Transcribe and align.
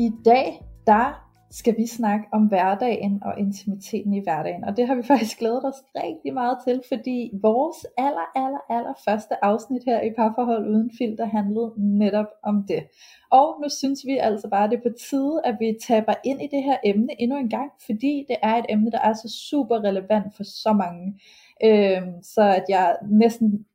I 0.00 0.10
dag, 0.24 0.64
der 0.86 1.28
skal 1.50 1.76
vi 1.76 1.86
snakke 1.86 2.26
om 2.32 2.42
hverdagen 2.42 3.22
og 3.24 3.38
intimiteten 3.38 4.14
i 4.14 4.22
hverdagen. 4.22 4.64
Og 4.64 4.76
det 4.76 4.86
har 4.86 4.94
vi 4.94 5.02
faktisk 5.12 5.38
glædet 5.38 5.64
os 5.64 5.74
rigtig 5.96 6.34
meget 6.34 6.58
til, 6.66 6.82
fordi 6.88 7.30
vores 7.42 7.86
aller, 7.96 8.26
aller, 8.34 8.58
aller 8.70 8.94
første 9.04 9.44
afsnit 9.44 9.82
her 9.86 10.00
i 10.00 10.10
Parforhold 10.16 10.68
Uden 10.68 10.90
Filter 10.98 11.24
handlede 11.24 11.72
netop 11.76 12.26
om 12.42 12.64
det. 12.68 12.82
Og 13.30 13.60
nu 13.62 13.68
synes 13.68 14.00
vi 14.06 14.16
altså 14.16 14.48
bare, 14.48 14.64
at 14.64 14.70
det 14.70 14.76
er 14.76 14.90
på 14.90 14.96
tide, 15.08 15.40
at 15.44 15.56
vi 15.60 15.78
taber 15.86 16.14
ind 16.24 16.42
i 16.42 16.48
det 16.52 16.62
her 16.62 16.76
emne 16.84 17.20
endnu 17.22 17.36
en 17.38 17.50
gang, 17.50 17.70
fordi 17.86 18.24
det 18.28 18.36
er 18.42 18.56
et 18.56 18.66
emne, 18.68 18.90
der 18.90 19.00
er 19.00 19.12
så 19.12 19.28
super 19.50 19.76
relevant 19.84 20.36
for 20.36 20.44
så 20.44 20.72
mange. 20.72 21.20
Øhm, 21.64 22.22
så 22.22 22.42
at 22.42 22.64
jeg 22.68 22.96
næsten 23.10 23.66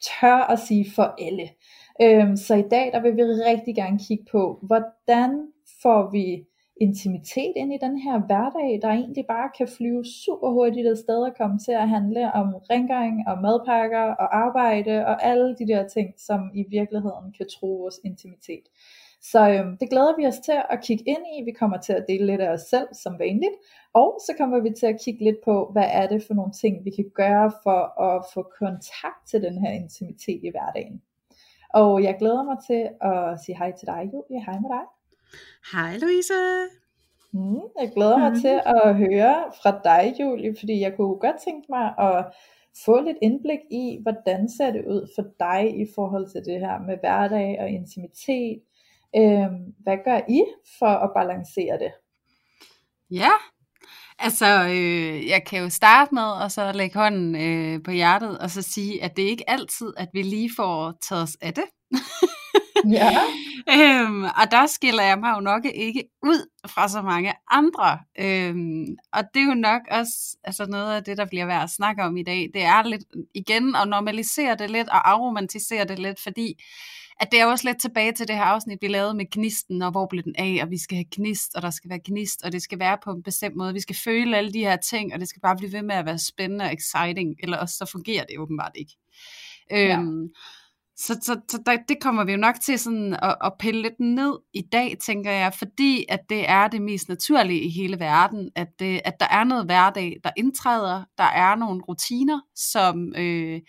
tør 0.00 0.50
at 0.52 0.58
sige 0.58 0.86
for 0.94 1.14
alle. 1.26 1.48
Øhm, 2.02 2.36
så 2.36 2.54
i 2.54 2.68
dag 2.70 2.92
der 2.92 3.00
vil 3.00 3.16
vi 3.16 3.22
rigtig 3.22 3.74
gerne 3.74 3.98
kigge 3.98 4.24
på, 4.32 4.58
hvordan 4.62 5.46
får 5.82 6.10
vi 6.10 6.46
intimitet 6.80 7.52
ind 7.56 7.72
i 7.72 7.78
den 7.80 7.98
her 7.98 8.18
hverdag, 8.26 8.78
der 8.82 8.88
egentlig 8.88 9.24
bare 9.28 9.50
kan 9.58 9.68
flyve 9.68 10.04
super 10.04 10.50
hurtigt 10.50 10.88
af 10.88 10.96
sted 10.96 11.22
og 11.22 11.34
komme 11.36 11.58
til 11.58 11.72
at 11.72 11.88
handle 11.88 12.32
om 12.32 12.54
rengøring 12.70 13.28
og 13.28 13.42
madpakker 13.42 14.06
og 14.22 14.36
arbejde 14.46 15.06
og 15.06 15.24
alle 15.24 15.56
de 15.58 15.66
der 15.66 15.88
ting, 15.88 16.08
som 16.18 16.50
i 16.54 16.64
virkeligheden 16.70 17.32
kan 17.36 17.46
tro 17.54 17.66
vores 17.66 18.00
intimitet. 18.04 18.66
Så 19.22 19.50
øhm, 19.50 19.76
det 19.80 19.90
glæder 19.90 20.16
vi 20.16 20.26
os 20.26 20.38
til 20.38 20.58
at 20.70 20.82
kigge 20.82 21.04
ind 21.06 21.24
i. 21.36 21.44
Vi 21.44 21.52
kommer 21.52 21.78
til 21.78 21.92
at 21.92 22.04
dele 22.08 22.26
lidt 22.26 22.40
af 22.40 22.52
os 22.52 22.60
selv 22.60 22.88
som 22.92 23.18
vanligt. 23.18 23.56
Og 23.94 24.20
så 24.26 24.34
kommer 24.38 24.60
vi 24.60 24.70
til 24.70 24.86
at 24.86 25.00
kigge 25.04 25.24
lidt 25.24 25.40
på, 25.44 25.70
hvad 25.72 25.88
er 25.92 26.06
det 26.08 26.22
for 26.26 26.34
nogle 26.34 26.52
ting, 26.52 26.84
vi 26.84 26.90
kan 26.90 27.10
gøre 27.14 27.52
for 27.62 28.00
at 28.02 28.24
få 28.34 28.42
kontakt 28.58 29.20
til 29.30 29.42
den 29.42 29.58
her 29.58 29.70
intimitet 29.70 30.40
i 30.42 30.50
hverdagen. 30.50 31.02
Og 31.74 32.02
jeg 32.02 32.16
glæder 32.18 32.42
mig 32.42 32.56
til 32.68 32.82
at 33.00 33.40
sige 33.40 33.56
hej 33.58 33.72
til 33.78 33.86
dig, 33.86 34.10
Julie. 34.12 34.44
Hej 34.44 34.58
med 34.60 34.70
dig. 34.70 34.99
Hej 35.72 35.98
Louise. 35.98 36.32
Mm, 37.32 37.62
jeg 37.80 37.90
glæder 37.94 38.18
mig 38.18 38.32
mm. 38.32 38.40
til 38.40 38.60
at 38.66 38.96
høre 38.96 39.36
fra 39.62 39.80
dig, 39.84 40.14
Julie, 40.20 40.54
fordi 40.58 40.80
jeg 40.80 40.92
kunne 40.96 41.18
godt 41.26 41.36
tænke 41.44 41.66
mig 41.68 41.86
at 41.98 42.26
få 42.84 43.00
lidt 43.00 43.16
indblik 43.22 43.58
i, 43.70 43.98
hvordan 44.02 44.48
ser 44.56 44.70
det 44.70 44.84
ud 44.86 45.12
for 45.14 45.24
dig 45.38 45.80
i 45.80 45.86
forhold 45.94 46.26
til 46.32 46.40
det 46.52 46.60
her 46.60 46.78
med 46.86 46.96
hverdag 47.02 47.56
og 47.60 47.68
intimitet. 47.68 48.62
Øhm, 49.16 49.60
hvad 49.84 49.98
gør 50.04 50.20
I 50.28 50.44
for 50.78 50.94
at 51.04 51.10
balancere 51.16 51.78
det? 51.78 51.92
Ja, 53.10 53.32
altså 54.18 54.46
øh, 54.68 55.28
jeg 55.28 55.44
kan 55.46 55.62
jo 55.62 55.68
starte 55.68 56.14
med 56.14 56.30
og 56.42 56.50
så 56.50 56.72
lægge 56.72 56.98
hånden 56.98 57.36
øh, 57.36 57.82
på 57.82 57.90
hjertet 57.90 58.38
og 58.38 58.50
så 58.50 58.62
sige, 58.62 59.02
at 59.04 59.16
det 59.16 59.22
ikke 59.22 59.50
altid, 59.50 59.92
at 59.96 60.08
vi 60.12 60.22
lige 60.22 60.50
får 60.56 60.94
taget 61.08 61.22
os 61.22 61.36
af 61.40 61.54
det. 61.54 61.64
Ja. 62.88 63.10
øhm, 63.76 64.22
og 64.22 64.50
der 64.50 64.66
skiller 64.66 65.02
jeg 65.02 65.18
mig 65.18 65.32
jo 65.36 65.40
nok 65.40 65.64
ikke 65.64 66.04
ud 66.22 66.48
fra 66.66 66.88
så 66.88 67.02
mange 67.02 67.32
andre. 67.50 67.98
Øhm, 68.18 68.96
og 69.12 69.22
det 69.34 69.42
er 69.42 69.46
jo 69.46 69.54
nok 69.54 69.82
også 69.90 70.36
altså 70.44 70.66
noget 70.66 70.96
af 70.96 71.04
det, 71.04 71.16
der 71.16 71.24
bliver 71.24 71.46
værd 71.46 71.62
at 71.62 71.70
snakke 71.70 72.02
om 72.02 72.16
i 72.16 72.22
dag. 72.22 72.50
Det 72.54 72.62
er 72.62 72.82
lidt 72.82 73.04
igen 73.34 73.76
at 73.76 73.88
normalisere 73.88 74.56
det 74.56 74.70
lidt 74.70 74.88
og 74.88 75.10
afromantisere 75.10 75.84
det 75.84 75.98
lidt, 75.98 76.20
fordi 76.20 76.54
at 77.20 77.28
det 77.32 77.40
er 77.40 77.46
også 77.46 77.68
lidt 77.68 77.80
tilbage 77.80 78.12
til 78.12 78.28
det 78.28 78.36
her 78.36 78.42
afsnit, 78.42 78.78
vi 78.82 78.88
lavede 78.88 79.14
med 79.14 79.30
gnisten, 79.30 79.82
og 79.82 79.90
hvor 79.90 80.06
blev 80.06 80.22
den 80.22 80.34
af, 80.38 80.58
og 80.62 80.70
vi 80.70 80.78
skal 80.78 80.96
have 80.96 81.04
gnist, 81.10 81.54
og 81.54 81.62
der 81.62 81.70
skal 81.70 81.90
være 81.90 82.00
gnist, 82.04 82.42
og 82.44 82.52
det 82.52 82.62
skal 82.62 82.78
være 82.78 82.98
på 83.04 83.10
en 83.10 83.22
bestemt 83.22 83.56
måde. 83.56 83.72
Vi 83.72 83.80
skal 83.80 83.96
føle 84.04 84.36
alle 84.36 84.52
de 84.52 84.58
her 84.58 84.76
ting, 84.76 85.14
og 85.14 85.20
det 85.20 85.28
skal 85.28 85.40
bare 85.40 85.56
blive 85.56 85.72
ved 85.72 85.82
med 85.82 85.94
at 85.94 86.06
være 86.06 86.18
spændende 86.18 86.64
og 86.64 86.72
exciting, 86.72 87.36
eller 87.42 87.56
også 87.56 87.74
så 87.76 87.86
fungerer 87.92 88.24
det 88.24 88.38
åbenbart 88.38 88.72
ikke. 88.74 88.92
Ja. 89.70 89.98
Så, 91.06 91.18
så, 91.22 91.40
så 91.50 91.62
der, 91.66 91.76
det 91.88 91.96
kommer 92.00 92.24
vi 92.24 92.32
jo 92.32 92.38
nok 92.38 92.54
til 92.60 92.78
sådan 92.78 93.16
at, 93.22 93.36
at 93.44 93.52
pille 93.58 93.82
lidt 93.82 94.00
ned 94.00 94.38
i 94.54 94.62
dag, 94.72 94.96
tænker 95.06 95.30
jeg, 95.30 95.54
fordi 95.54 96.04
at 96.08 96.20
det 96.28 96.50
er 96.50 96.68
det 96.68 96.82
mest 96.82 97.08
naturlige 97.08 97.62
i 97.62 97.70
hele 97.70 98.00
verden, 98.00 98.50
at, 98.56 98.68
det, 98.78 99.00
at 99.04 99.14
der 99.20 99.26
er 99.26 99.44
noget 99.44 99.64
hverdag, 99.64 100.16
der 100.24 100.30
indtræder, 100.36 101.04
der 101.18 101.24
er 101.24 101.54
nogle 101.54 101.82
rutiner, 101.88 102.40
som 102.54 103.14
øh, 103.16 103.60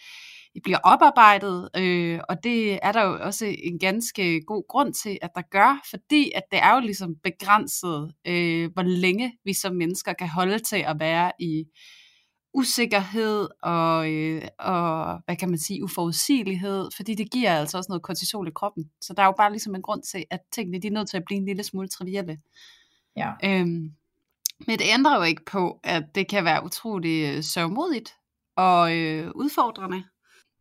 bliver 0.64 0.78
oparbejdet, 0.84 1.70
øh, 1.78 2.20
og 2.30 2.44
det 2.44 2.80
er 2.84 2.92
der 2.92 3.04
jo 3.04 3.18
også 3.22 3.46
en 3.64 3.80
ganske 3.80 4.42
god 4.42 4.64
grund 4.70 4.94
til, 4.94 5.18
at 5.22 5.30
der 5.36 5.42
gør, 5.52 5.82
fordi 5.90 6.32
at 6.36 6.44
det 6.52 6.60
er 6.60 6.74
jo 6.76 6.80
ligesom 6.80 7.16
begrænset, 7.24 8.14
øh, 8.28 8.70
hvor 8.74 8.84
længe 8.84 9.34
vi 9.46 9.54
som 9.54 9.76
mennesker 9.76 10.14
kan 10.14 10.30
holde 10.30 10.60
til 10.60 10.84
at 10.88 11.00
være 11.00 11.32
i 11.40 11.64
usikkerhed 12.54 13.48
og, 13.64 14.12
øh, 14.12 14.42
og, 14.60 15.20
hvad 15.26 15.36
kan 15.36 15.50
man 15.50 15.60
sige, 15.60 15.84
uforudsigelighed, 15.84 16.90
fordi 16.96 17.16
det 17.16 17.32
giver 17.32 17.56
altså 17.56 17.78
også 17.78 17.90
noget 17.90 18.04
kortisol 18.04 18.48
i 18.48 18.52
kroppen. 18.56 18.92
Så 19.02 19.14
der 19.14 19.22
er 19.22 19.26
jo 19.26 19.34
bare 19.38 19.52
ligesom 19.52 19.76
en 19.76 19.82
grund 19.82 20.04
til, 20.04 20.26
at 20.30 20.40
tingene 20.52 20.82
de 20.82 20.88
er 20.88 20.92
nødt 20.92 21.10
til 21.10 21.18
at 21.18 21.24
blive 21.26 21.38
en 21.38 21.46
lille 21.46 21.64
smule 21.64 21.88
trivielle. 21.88 22.38
Ja. 23.18 23.32
Øhm, 23.44 23.92
men 24.68 24.80
det 24.80 24.86
ændrer 24.94 25.16
jo 25.16 25.24
ikke 25.24 25.46
på, 25.46 25.80
at 25.84 26.04
det 26.16 26.28
kan 26.28 26.46
være 26.46 26.66
utrolig 26.66 27.36
øh, 27.36 27.44
sørgmodigt 27.44 28.14
og 28.56 28.98
øh, 28.98 29.32
udfordrende. 29.36 30.04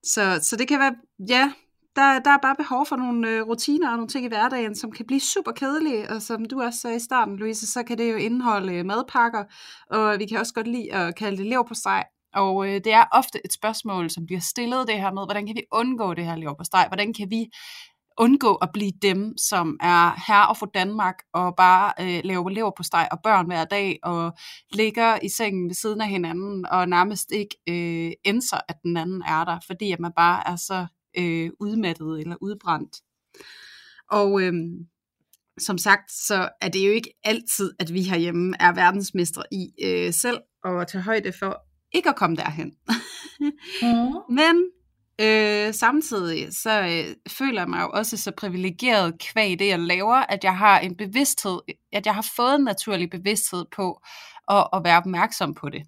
Så, 0.05 0.41
så 0.43 0.57
det 0.57 0.69
kan 0.69 0.79
være, 0.79 0.95
ja, 1.29 1.53
der, 1.97 2.19
der 2.19 2.31
er 2.31 2.39
bare 2.43 2.57
behov 2.57 2.87
for 2.87 2.97
nogle 2.97 3.29
øh, 3.29 3.43
rutiner 3.43 3.91
og 3.91 3.97
nogle 3.97 4.09
ting 4.09 4.25
i 4.25 4.29
hverdagen, 4.29 4.75
som 4.75 4.93
kan 4.93 5.07
blive 5.07 5.21
super 5.21 5.53
kedelige, 5.53 6.11
og 6.11 6.23
som 6.23 6.45
du 6.45 6.63
også 6.63 6.79
sagde 6.79 6.97
i 6.97 7.01
starten, 7.01 7.37
Louise, 7.37 7.67
så 7.67 7.83
kan 7.83 7.99
det 7.99 8.13
jo 8.13 8.17
indeholde 8.17 8.75
øh, 8.75 8.87
madpakker, 8.87 9.45
og 9.91 10.19
vi 10.19 10.27
kan 10.27 10.39
også 10.39 10.55
godt 10.55 10.69
lide 10.69 10.93
at 10.95 11.17
kalde 11.17 11.37
det 11.37 11.47
lev 11.47 11.65
på 11.69 11.75
steg. 11.75 12.05
Og 12.35 12.69
øh, 12.69 12.75
det 12.75 12.93
er 12.93 13.05
ofte 13.13 13.41
et 13.45 13.53
spørgsmål, 13.53 14.11
som 14.11 14.27
bliver 14.27 14.41
stillet 14.41 14.89
det 14.89 15.01
her 15.01 15.13
med, 15.13 15.27
hvordan 15.27 15.47
kan 15.47 15.57
vi 15.57 15.63
undgå 15.73 16.15
det 16.15 16.25
her 16.25 16.37
lev 16.37 16.55
på 16.59 16.65
steg? 16.65 16.87
Hvordan 16.89 17.15
kan 17.15 17.31
vi 17.31 17.47
undgå 18.19 18.55
at 18.55 18.69
blive 18.73 18.93
dem, 19.03 19.39
som 19.39 19.77
er 19.81 20.25
her 20.27 20.43
og 20.43 20.57
for 20.57 20.67
Danmark, 20.67 21.15
og 21.33 21.55
bare 21.57 21.93
øh, 22.01 22.21
lave 22.25 22.53
lever 22.53 22.71
på 22.77 22.83
steg 22.83 23.09
og 23.13 23.19
børn 23.25 23.47
hver 23.47 23.65
dag, 23.65 23.99
og 24.03 24.33
ligger 24.73 25.19
i 25.23 25.29
sengen 25.29 25.69
ved 25.69 25.75
siden 25.75 26.01
af 26.01 26.09
hinanden, 26.09 26.67
og 26.67 26.89
nærmest 26.89 27.33
ikke 27.33 27.57
øh, 27.69 28.13
ændrer, 28.25 28.61
at 28.69 28.77
den 28.83 28.97
anden 28.97 29.23
er 29.23 29.45
der, 29.45 29.59
fordi 29.67 29.93
at 29.93 30.01
man 30.01 30.13
bare 30.17 30.49
er 30.49 30.57
så 30.57 30.87
øh, 31.19 31.51
udmattet 31.61 32.21
eller 32.21 32.37
udbrændt. 32.41 32.97
Og 34.11 34.43
øh, 34.43 34.53
som 35.59 35.79
sagt, 35.79 36.13
så 36.13 36.49
er 36.61 36.69
det 36.69 36.87
jo 36.87 36.93
ikke 36.93 37.13
altid, 37.25 37.73
at 37.79 37.93
vi 37.93 38.03
herhjemme 38.03 38.55
er 38.61 38.73
verdensmestre 38.73 39.43
i 39.53 39.71
øh, 39.85 40.13
selv 40.13 40.39
at 40.65 40.89
tage 40.89 41.03
højde 41.03 41.33
for 41.33 41.63
ikke 41.93 42.09
at 42.09 42.17
komme 42.17 42.37
derhen. 42.37 42.73
mm. 43.83 44.17
Men 44.39 44.71
øh, 45.21 45.75
samtidig 45.75 46.55
så 46.55 46.83
øh, 46.83 47.17
føler 47.29 47.61
jeg 47.61 47.69
mig 47.69 47.81
jo 47.81 47.91
også 47.91 48.17
så 48.17 48.33
privilegeret 48.37 49.19
kvæg 49.19 49.59
det, 49.59 49.67
jeg 49.67 49.79
laver, 49.79 50.17
at 50.17 50.45
jeg 50.45 50.59
har 50.59 50.79
en 50.79 50.97
bevidsthed, 50.97 51.59
at 51.93 52.07
jeg 52.07 52.15
har 52.15 52.27
fået 52.37 52.55
en 52.55 52.65
naturlig 52.65 53.11
bevidsthed 53.11 53.65
på 53.77 54.01
at, 54.49 54.67
at 54.73 54.81
være 54.85 54.97
opmærksom 54.97 55.55
på 55.55 55.69
det. 55.69 55.83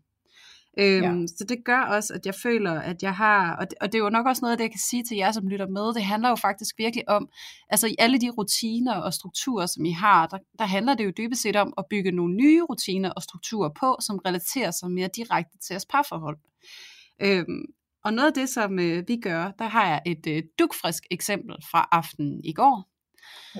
Øhm, 0.79 1.21
ja. 1.21 1.27
Så 1.27 1.45
det 1.49 1.65
gør 1.65 1.81
også, 1.81 2.15
at 2.15 2.27
jeg 2.27 2.35
føler, 2.43 2.81
at 2.81 3.03
jeg 3.03 3.15
har, 3.15 3.57
og 3.57 3.71
det, 3.71 3.79
og 3.81 3.93
det 3.93 3.99
er 3.99 4.03
jo 4.03 4.11
nok 4.11 4.27
også 4.27 4.41
noget, 4.43 4.59
det 4.59 4.65
jeg 4.65 4.71
kan 4.71 4.81
sige 4.81 5.05
til 5.05 5.17
jer, 5.17 5.33
som 5.33 5.49
lytter 5.49 5.67
med, 5.67 5.95
det 5.95 6.03
handler 6.03 6.29
jo 6.29 6.37
faktisk 6.37 6.79
virkelig 6.79 7.09
om, 7.09 7.29
altså 7.69 7.87
i 7.87 7.95
alle 7.99 8.21
de 8.21 8.31
rutiner 8.31 8.95
og 8.95 9.15
strukturer, 9.15 9.67
som 9.67 9.85
I 9.85 9.91
har, 9.93 10.27
der, 10.27 10.39
der 10.59 10.65
handler 10.65 10.95
det 10.95 11.05
jo 11.05 11.13
dybest 11.17 11.43
set 11.43 11.57
om 11.57 11.73
at 11.79 11.85
bygge 11.91 12.13
nogle 12.13 12.35
nye 12.35 12.63
rutiner 12.63 13.11
og 13.11 13.23
strukturer 13.23 13.71
på, 13.81 13.97
som 14.01 14.19
relaterer 14.27 14.71
sig 14.71 14.91
mere 14.91 15.09
direkte 15.17 15.59
til 15.59 15.73
jeres 15.75 15.87
parforhold. 15.87 16.39
Øhm, 17.23 17.65
og 18.05 18.15
noget 18.15 18.29
af 18.29 18.35
det, 18.35 18.49
som 18.49 18.79
øh, 18.79 19.09
vi 19.09 19.17
gør, 19.17 19.51
der 19.59 19.65
har 19.65 19.87
jeg 19.87 20.03
et 20.07 20.27
øh, 20.29 20.43
dukfrisk 20.59 21.03
eksempel 21.11 21.57
fra 21.71 21.89
aftenen 21.93 22.41
i 22.45 22.53
går. 22.53 22.92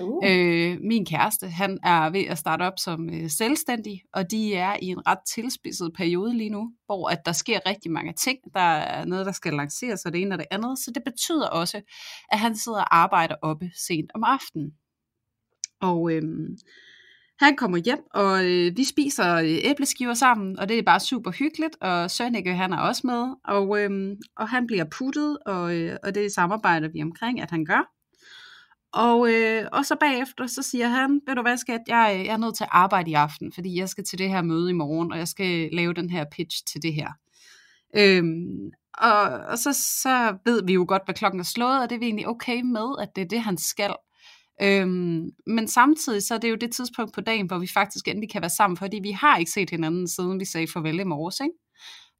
Uh. 0.01 0.29
Øh, 0.29 0.77
min 0.81 1.05
kæreste, 1.05 1.47
han 1.47 1.79
er 1.83 2.09
ved 2.09 2.25
at 2.25 2.37
starte 2.37 2.63
op 2.63 2.73
som 2.77 3.09
øh, 3.09 3.29
selvstændig, 3.29 4.01
og 4.13 4.31
de 4.31 4.55
er 4.55 4.77
i 4.81 4.85
en 4.85 5.07
ret 5.07 5.19
tilspidset 5.33 5.93
periode 5.97 6.37
lige 6.37 6.49
nu, 6.49 6.71
hvor 6.85 7.09
at 7.09 7.25
der 7.25 7.31
sker 7.31 7.59
rigtig 7.65 7.91
mange 7.91 8.13
ting. 8.13 8.37
Der 8.53 8.59
er 8.59 9.05
noget, 9.05 9.25
der 9.25 9.31
skal 9.31 9.53
lanceres, 9.53 10.05
og 10.05 10.13
det 10.13 10.21
ene 10.21 10.35
og 10.35 10.39
det 10.39 10.47
andet. 10.51 10.79
Så 10.79 10.91
det 10.95 11.03
betyder 11.03 11.47
også, 11.47 11.81
at 12.31 12.39
han 12.39 12.55
sidder 12.55 12.79
og 12.79 12.97
arbejder 12.97 13.35
oppe 13.41 13.71
sent 13.87 14.11
om 14.15 14.23
aftenen. 14.23 14.71
Og 15.81 16.11
øh, 16.11 16.21
han 17.39 17.55
kommer 17.55 17.77
hjem, 17.77 17.99
og 18.13 18.45
øh, 18.45 18.77
vi 18.77 18.83
spiser 18.83 19.35
øh, 19.35 19.57
æbleskiver 19.63 20.13
sammen, 20.13 20.59
og 20.59 20.69
det 20.69 20.79
er 20.79 20.83
bare 20.83 20.99
super 20.99 21.31
hyggeligt, 21.31 21.75
og 21.81 22.11
Sønneke 22.11 22.53
han 22.53 22.73
er 22.73 22.77
også 22.77 23.07
med, 23.07 23.35
og, 23.45 23.79
øh, 23.79 24.17
og 24.37 24.49
han 24.49 24.67
bliver 24.67 24.85
puttet, 24.97 25.37
og, 25.45 25.75
øh, 25.75 25.97
og 26.03 26.15
det 26.15 26.31
samarbejder 26.31 26.87
vi 26.87 27.01
omkring, 27.01 27.41
at 27.41 27.51
han 27.51 27.65
gør 27.65 27.93
og, 28.93 29.33
øh, 29.33 29.65
og 29.71 29.85
så 29.85 29.95
bagefter, 29.99 30.47
så 30.47 30.61
siger 30.61 30.87
han, 30.87 31.21
ved 31.27 31.35
du 31.35 31.41
hvad 31.41 31.57
skat, 31.57 31.81
jeg, 31.87 32.15
øh, 32.19 32.25
jeg 32.25 32.33
er 32.33 32.37
nødt 32.37 32.55
til 32.55 32.63
at 32.63 32.69
arbejde 32.71 33.11
i 33.11 33.13
aften, 33.13 33.51
fordi 33.51 33.79
jeg 33.79 33.89
skal 33.89 34.03
til 34.03 34.19
det 34.19 34.29
her 34.29 34.41
møde 34.41 34.69
i 34.69 34.73
morgen, 34.73 35.11
og 35.11 35.17
jeg 35.17 35.27
skal 35.27 35.69
lave 35.71 35.93
den 35.93 36.09
her 36.09 36.25
pitch 36.31 36.63
til 36.71 36.81
det 36.81 36.93
her. 36.93 37.09
Øhm, 37.97 38.71
og, 38.97 39.21
og 39.21 39.57
så, 39.57 39.73
så 40.03 40.37
ved 40.45 40.65
vi 40.65 40.73
jo 40.73 40.85
godt, 40.87 41.01
hvad 41.05 41.15
klokken 41.15 41.39
er 41.39 41.43
slået, 41.43 41.81
og 41.81 41.89
det 41.89 41.95
er 41.95 41.99
vi 41.99 42.05
egentlig 42.05 42.27
okay 42.27 42.61
med, 42.61 42.95
at 43.01 43.09
det 43.15 43.21
er 43.21 43.27
det, 43.27 43.41
han 43.41 43.57
skal. 43.57 43.95
Øhm, 44.61 45.29
men 45.47 45.67
samtidig 45.67 46.23
så 46.23 46.33
er 46.33 46.37
det 46.37 46.49
jo 46.49 46.55
det 46.55 46.71
tidspunkt 46.71 47.13
på 47.13 47.21
dagen, 47.21 47.47
hvor 47.47 47.57
vi 47.57 47.67
faktisk 47.73 48.07
endelig 48.07 48.31
kan 48.31 48.41
være 48.41 48.49
sammen, 48.49 48.77
fordi 48.77 48.99
vi 49.03 49.11
har 49.11 49.37
ikke 49.37 49.51
set 49.51 49.69
hinanden, 49.69 50.07
siden 50.07 50.39
vi 50.39 50.45
sagde 50.45 50.67
farvel 50.73 50.99
i 50.99 51.03
morges, 51.03 51.39
ikke? 51.39 51.55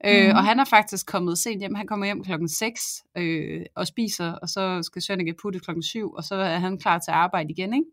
Øh, 0.06 0.30
og 0.30 0.42
mhm. 0.42 0.46
han 0.46 0.60
er 0.60 0.66
faktisk 0.66 1.06
kommet 1.06 1.38
sent 1.38 1.60
hjem. 1.60 1.76
Han 1.76 1.88
kommer 1.88 2.06
hjem 2.06 2.24
klokken 2.24 2.50
6 2.50 3.04
øh, 3.18 3.66
og 3.76 3.88
spiser, 3.88 4.32
og 4.32 4.50
så 4.50 4.80
skal 4.84 5.02
Sønneke 5.02 5.34
putte 5.42 5.60
klokken 5.60 5.84
7, 5.84 6.12
og 6.12 6.24
så 6.24 6.36
er 6.36 6.58
han 6.58 6.78
klar 6.78 7.00
til 7.00 7.12
at 7.12 7.18
arbejde 7.18 7.50
igen, 7.52 7.74
ikke? 7.74 7.86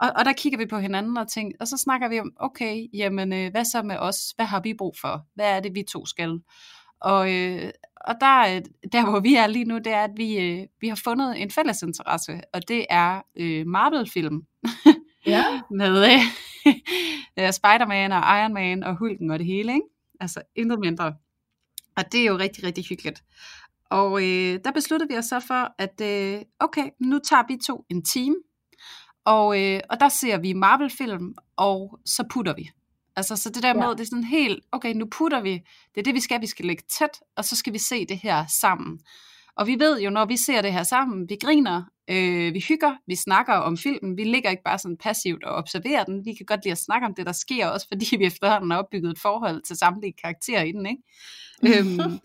Og, 0.00 0.08
og 0.16 0.24
der 0.24 0.32
kigger 0.32 0.58
vi 0.58 0.66
på 0.66 0.78
hinanden 0.78 1.16
og 1.16 1.28
tænker, 1.28 1.56
og 1.60 1.68
så 1.68 1.76
snakker 1.76 2.08
vi 2.08 2.20
om, 2.20 2.32
okay, 2.36 2.86
jamen, 2.94 3.32
øh, 3.32 3.50
hvad 3.50 3.64
så 3.64 3.82
med 3.82 3.96
os? 3.98 4.32
Hvad 4.36 4.46
har 4.46 4.60
vi 4.60 4.74
brug 4.74 4.94
for? 5.00 5.26
Hvad 5.34 5.56
er 5.56 5.60
det, 5.60 5.74
vi 5.74 5.82
to 5.82 6.06
skal? 6.06 6.40
Og, 7.00 7.34
øh, 7.34 7.70
og 8.00 8.14
der, 8.20 8.60
der, 8.92 9.10
hvor 9.10 9.20
vi 9.20 9.34
er 9.34 9.46
lige 9.46 9.64
nu, 9.64 9.78
det 9.78 9.92
er, 9.92 10.04
at 10.04 10.10
vi, 10.16 10.38
øh, 10.38 10.66
vi 10.80 10.88
har 10.88 11.00
fundet 11.04 11.42
en 11.42 11.50
fælles 11.50 11.82
interesse, 11.82 12.40
og 12.54 12.68
det 12.68 12.86
er 12.90 13.22
øh, 13.36 13.66
Marvel-film. 13.66 14.42
Ja. 15.26 15.44
med 15.80 16.04
øh, 16.04 17.52
Spider-Man 17.58 18.12
og 18.12 18.38
Iron 18.38 18.54
Man 18.54 18.84
og 18.84 18.96
Hulken 18.96 19.30
og 19.30 19.38
det 19.38 19.46
hele, 19.46 19.72
ikke? 19.72 19.86
Altså 20.20 20.42
intet 20.56 20.80
mindre. 20.80 21.14
Og 21.96 22.12
det 22.12 22.20
er 22.20 22.24
jo 22.24 22.38
rigtig, 22.38 22.64
rigtig 22.64 22.84
hyggeligt. 22.84 23.24
Og 23.90 24.22
øh, 24.22 24.60
der 24.64 24.72
besluttede 24.74 25.12
vi 25.12 25.18
os 25.18 25.24
så 25.24 25.40
for, 25.40 25.74
at 25.78 26.00
øh, 26.00 26.42
okay, 26.60 26.90
nu 27.00 27.18
tager 27.18 27.42
vi 27.48 27.58
to 27.66 27.84
en 27.90 28.04
team, 28.04 28.34
og, 29.24 29.62
øh, 29.62 29.80
og 29.90 30.00
der 30.00 30.08
ser 30.08 30.38
vi 30.38 30.52
Marvel-film, 30.52 31.34
og 31.56 32.00
så 32.04 32.24
putter 32.30 32.54
vi. 32.54 32.70
Altså, 33.16 33.36
så 33.36 33.50
det 33.50 33.62
der 33.62 33.74
med, 33.74 33.82
ja. 33.82 33.90
det 33.90 34.00
er 34.00 34.04
sådan 34.04 34.24
helt, 34.24 34.64
okay, 34.72 34.94
nu 34.94 35.06
putter 35.10 35.40
vi, 35.40 35.52
det 35.94 36.00
er 36.00 36.02
det, 36.02 36.14
vi 36.14 36.20
skal, 36.20 36.40
vi 36.40 36.46
skal 36.46 36.64
lægge 36.64 36.82
tæt, 36.98 37.20
og 37.36 37.44
så 37.44 37.56
skal 37.56 37.72
vi 37.72 37.78
se 37.78 38.06
det 38.06 38.18
her 38.18 38.46
sammen. 38.60 39.00
Og 39.58 39.66
vi 39.66 39.76
ved 39.78 40.00
jo, 40.00 40.10
når 40.10 40.24
vi 40.24 40.36
ser 40.36 40.62
det 40.62 40.72
her 40.72 40.82
sammen, 40.82 41.28
vi 41.28 41.36
griner, 41.42 41.82
øh, 42.10 42.54
vi 42.54 42.64
hygger, 42.68 42.94
vi 43.06 43.14
snakker 43.14 43.52
om 43.52 43.76
filmen, 43.76 44.16
vi 44.16 44.24
ligger 44.24 44.50
ikke 44.50 44.62
bare 44.62 44.78
sådan 44.78 44.96
passivt 44.96 45.44
og 45.44 45.54
observerer 45.54 46.04
den, 46.04 46.24
vi 46.24 46.34
kan 46.34 46.46
godt 46.46 46.64
lide 46.64 46.72
at 46.72 46.78
snakke 46.78 47.06
om 47.06 47.14
det, 47.14 47.26
der 47.26 47.32
sker, 47.32 47.66
også 47.66 47.86
fordi 47.88 48.16
vi 48.16 48.24
efterhånden 48.24 48.70
har 48.70 48.78
opbygget 48.78 49.10
et 49.10 49.18
forhold 49.18 49.62
til 49.62 49.76
samtlige 49.76 50.14
karakterer 50.22 50.62
i 50.62 50.72
den, 50.72 50.86
ikke? 50.86 51.02
øhm, 51.62 52.20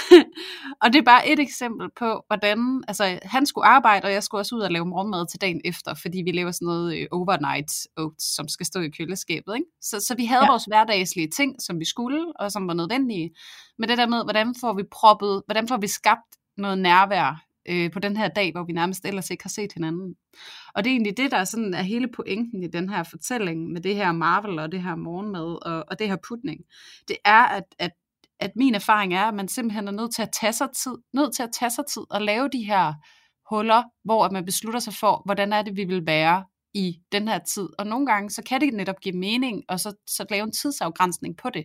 og 0.82 0.92
det 0.92 0.98
er 0.98 1.02
bare 1.04 1.28
et 1.28 1.38
eksempel 1.38 1.88
på, 1.98 2.24
hvordan, 2.26 2.84
altså 2.88 3.18
han 3.22 3.46
skulle 3.46 3.66
arbejde, 3.66 4.04
og 4.04 4.12
jeg 4.12 4.22
skulle 4.22 4.40
også 4.40 4.54
ud 4.54 4.60
og 4.60 4.70
lave 4.70 4.86
morgenmad 4.86 5.26
til 5.30 5.40
dagen 5.40 5.60
efter, 5.64 5.94
fordi 5.94 6.22
vi 6.24 6.32
laver 6.32 6.50
sådan 6.50 6.66
noget 6.66 6.98
øh, 6.98 7.06
overnight 7.10 7.72
oats, 7.96 8.34
som 8.34 8.48
skal 8.48 8.66
stå 8.66 8.80
i 8.80 8.88
køleskabet, 8.88 9.54
ikke? 9.56 9.70
Så, 9.82 10.00
så 10.00 10.14
vi 10.14 10.24
havde 10.24 10.44
ja. 10.44 10.50
vores 10.50 10.64
hverdagslige 10.64 11.28
ting, 11.28 11.62
som 11.62 11.80
vi 11.80 11.84
skulle, 11.84 12.32
og 12.38 12.52
som 12.52 12.68
var 12.68 12.74
nødvendige, 12.74 13.30
men 13.78 13.88
det 13.88 13.98
der 13.98 14.06
med, 14.06 14.24
hvordan 14.24 14.54
får 14.60 14.72
vi 14.72 14.82
proppet, 14.90 15.42
hvordan 15.46 15.68
får 15.68 15.76
vi 15.76 15.86
skabt 15.86 16.39
noget 16.56 16.78
nærvær 16.78 17.44
øh, 17.68 17.90
på 17.90 17.98
den 17.98 18.16
her 18.16 18.28
dag, 18.28 18.52
hvor 18.52 18.64
vi 18.64 18.72
nærmest 18.72 19.04
ellers 19.04 19.30
ikke 19.30 19.44
har 19.44 19.48
set 19.48 19.72
hinanden. 19.72 20.14
Og 20.74 20.84
det 20.84 20.90
er 20.90 20.94
egentlig 20.94 21.16
det, 21.16 21.30
der 21.30 21.36
er, 21.36 21.44
sådan, 21.44 21.74
er 21.74 21.82
hele 21.82 22.08
pointen 22.08 22.62
i 22.62 22.68
den 22.68 22.88
her 22.88 23.02
fortælling 23.02 23.72
med 23.72 23.80
det 23.80 23.96
her 23.96 24.12
Marvel 24.12 24.58
og 24.58 24.72
det 24.72 24.82
her 24.82 24.94
morgenmad 24.94 25.66
og, 25.66 25.84
og 25.88 25.98
det 25.98 26.08
her 26.08 26.16
putning. 26.28 26.60
Det 27.08 27.16
er, 27.24 27.42
at, 27.42 27.64
at, 27.78 27.90
at 28.40 28.50
min 28.56 28.74
erfaring 28.74 29.14
er, 29.14 29.24
at 29.24 29.34
man 29.34 29.48
simpelthen 29.48 29.88
er 29.88 29.92
nødt 29.92 30.14
til 30.14 30.22
at 30.22 30.30
tage 30.40 30.52
sig 30.52 30.68
tid, 30.84 30.96
nødt 31.12 31.34
til 31.34 31.42
at 31.42 31.50
tage 31.58 31.70
sig 31.70 31.84
tid 31.94 32.02
og 32.10 32.22
lave 32.22 32.48
de 32.48 32.64
her 32.64 32.94
huller, 33.50 33.82
hvor 34.04 34.30
man 34.30 34.44
beslutter 34.44 34.80
sig 34.80 34.94
for, 34.94 35.22
hvordan 35.24 35.52
er 35.52 35.62
det, 35.62 35.76
vi 35.76 35.84
vil 35.84 36.06
være 36.06 36.44
i 36.74 37.00
den 37.12 37.28
her 37.28 37.38
tid. 37.38 37.68
Og 37.78 37.86
nogle 37.86 38.06
gange, 38.06 38.30
så 38.30 38.42
kan 38.42 38.60
det 38.60 38.74
netop 38.74 39.00
give 39.00 39.16
mening, 39.16 39.62
og 39.68 39.80
så, 39.80 39.94
så 40.06 40.26
lave 40.30 40.44
en 40.44 40.52
tidsafgrænsning 40.52 41.36
på 41.36 41.50
det. 41.50 41.64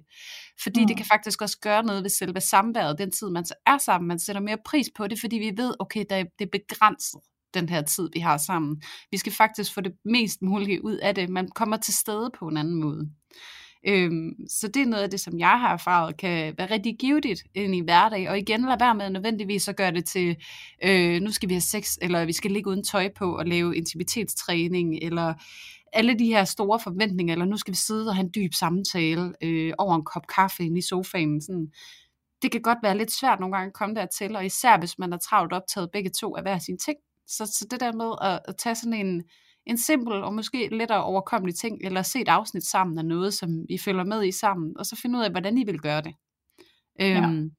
Fordi 0.64 0.82
mm. 0.82 0.88
det 0.88 0.98
kan 0.98 1.06
faktisk 1.06 1.42
også 1.42 1.60
gøre 1.60 1.84
noget 1.84 2.04
ved 2.04 2.10
selve 2.10 2.42
samværet, 2.42 2.98
den 2.98 3.12
tid, 3.12 3.30
man 3.30 3.46
så 3.46 3.54
er 3.66 3.78
sammen. 3.78 4.08
Man 4.08 4.20
sætter 4.20 4.42
mere 4.42 4.58
pris 4.66 4.88
på 4.98 5.08
det, 5.08 5.20
fordi 5.20 5.36
vi 5.36 5.52
ved, 5.58 5.74
okay, 5.80 6.06
det 6.10 6.28
er 6.40 6.46
begrænset 6.52 7.22
den 7.54 7.70
her 7.70 7.82
tid, 7.82 8.10
vi 8.14 8.20
har 8.20 8.38
sammen. 8.38 8.82
Vi 9.12 9.18
skal 9.18 9.34
faktisk 9.34 9.74
få 9.74 9.82
det 9.82 9.94
mest 10.06 10.42
mulige 10.42 10.86
ud 10.86 10.96
af 10.96 11.16
det. 11.16 11.30
Man 11.30 11.48
kommer 11.56 11.78
til 11.78 11.94
stede 11.94 12.32
på 12.40 12.48
en 12.48 12.58
anden 12.58 12.82
måde. 12.82 13.10
Øhm, 13.88 14.48
så 14.48 14.68
det 14.68 14.82
er 14.82 14.86
noget 14.86 15.04
af 15.04 15.10
det, 15.10 15.20
som 15.20 15.40
jeg 15.40 15.60
har 15.60 15.74
erfaret, 15.74 16.18
kan 16.18 16.54
være 16.58 16.72
rigtig 16.72 16.98
givetigt 17.00 17.44
ind 17.54 17.76
i 17.76 17.80
hverdag. 17.80 18.30
Og 18.30 18.40
igen, 18.40 18.62
lad 18.62 18.80
være 18.80 18.96
med 18.96 19.10
nødvendigvis 19.10 19.68
at 19.68 19.76
gøre 19.76 19.92
det 19.92 20.06
til, 20.06 20.36
øh, 20.84 21.22
nu 21.22 21.32
skal 21.32 21.50
vi 21.50 21.54
have 21.54 21.62
sex, 21.62 21.98
eller 22.02 22.26
vi 22.26 22.34
skal 22.34 22.52
ligge 22.52 22.70
uden 22.70 22.84
tøj 22.84 23.10
på 23.18 23.38
og 23.38 23.46
lave 23.46 23.76
intimitetstræning, 23.76 25.00
eller 25.02 25.34
alle 25.94 26.20
de 26.20 26.26
her 26.26 26.44
store 26.44 26.80
forventninger, 26.80 27.34
eller 27.34 27.46
nu 27.46 27.58
skal 27.58 27.72
vi 27.72 27.78
sidde 27.78 28.08
og 28.08 28.16
have 28.16 28.24
en 28.24 28.32
dyb 28.36 28.54
samtale 28.54 29.34
øh, 29.42 29.74
over 29.78 29.96
en 29.96 30.06
kop 30.06 30.28
kaffe 30.36 30.64
inde 30.64 30.78
i 30.78 30.82
sofaen. 30.82 31.42
Sådan. 31.42 31.68
Det 32.42 32.52
kan 32.52 32.62
godt 32.62 32.78
være 32.84 32.98
lidt 32.98 33.12
svært 33.12 33.40
nogle 33.40 33.56
gange 33.56 33.68
at 33.68 33.74
komme 33.74 33.96
dertil, 33.96 34.36
og 34.36 34.46
især 34.46 34.80
hvis 34.80 35.00
man 35.00 35.14
er 35.14 35.18
travlt 35.18 35.54
optaget 35.54 35.92
begge 35.92 36.10
to 36.10 36.36
af 36.36 36.44
hver 36.44 36.60
sin 36.60 36.78
ting. 36.78 36.98
Så, 37.28 37.46
så 37.46 37.68
det 37.72 37.80
der 37.80 37.92
med 37.94 38.12
at, 38.22 38.40
at 38.48 38.58
tage 38.58 38.76
sådan 38.76 38.94
en, 38.94 39.24
en 39.68 39.78
simpel 39.78 40.14
og 40.14 40.34
måske 40.34 40.68
lettere 40.72 41.04
overkommelig 41.04 41.56
ting, 41.56 41.78
eller 41.84 42.02
se 42.02 42.22
et 42.22 42.30
afsnit 42.30 42.64
sammen 42.64 42.98
af 42.98 43.06
noget, 43.06 43.34
som 43.34 43.50
I 43.70 43.78
følger 43.78 44.04
med 44.04 44.26
i 44.26 44.32
sammen, 44.32 44.78
og 44.80 44.86
så 44.86 44.96
finde 44.96 45.20
ud 45.20 45.24
af, 45.24 45.32
hvordan 45.32 45.58
I 45.58 45.64
vil 45.64 45.80
gøre 45.80 46.02
det. 46.02 46.14
Ja. 47.00 47.22
Øhm, 47.22 47.52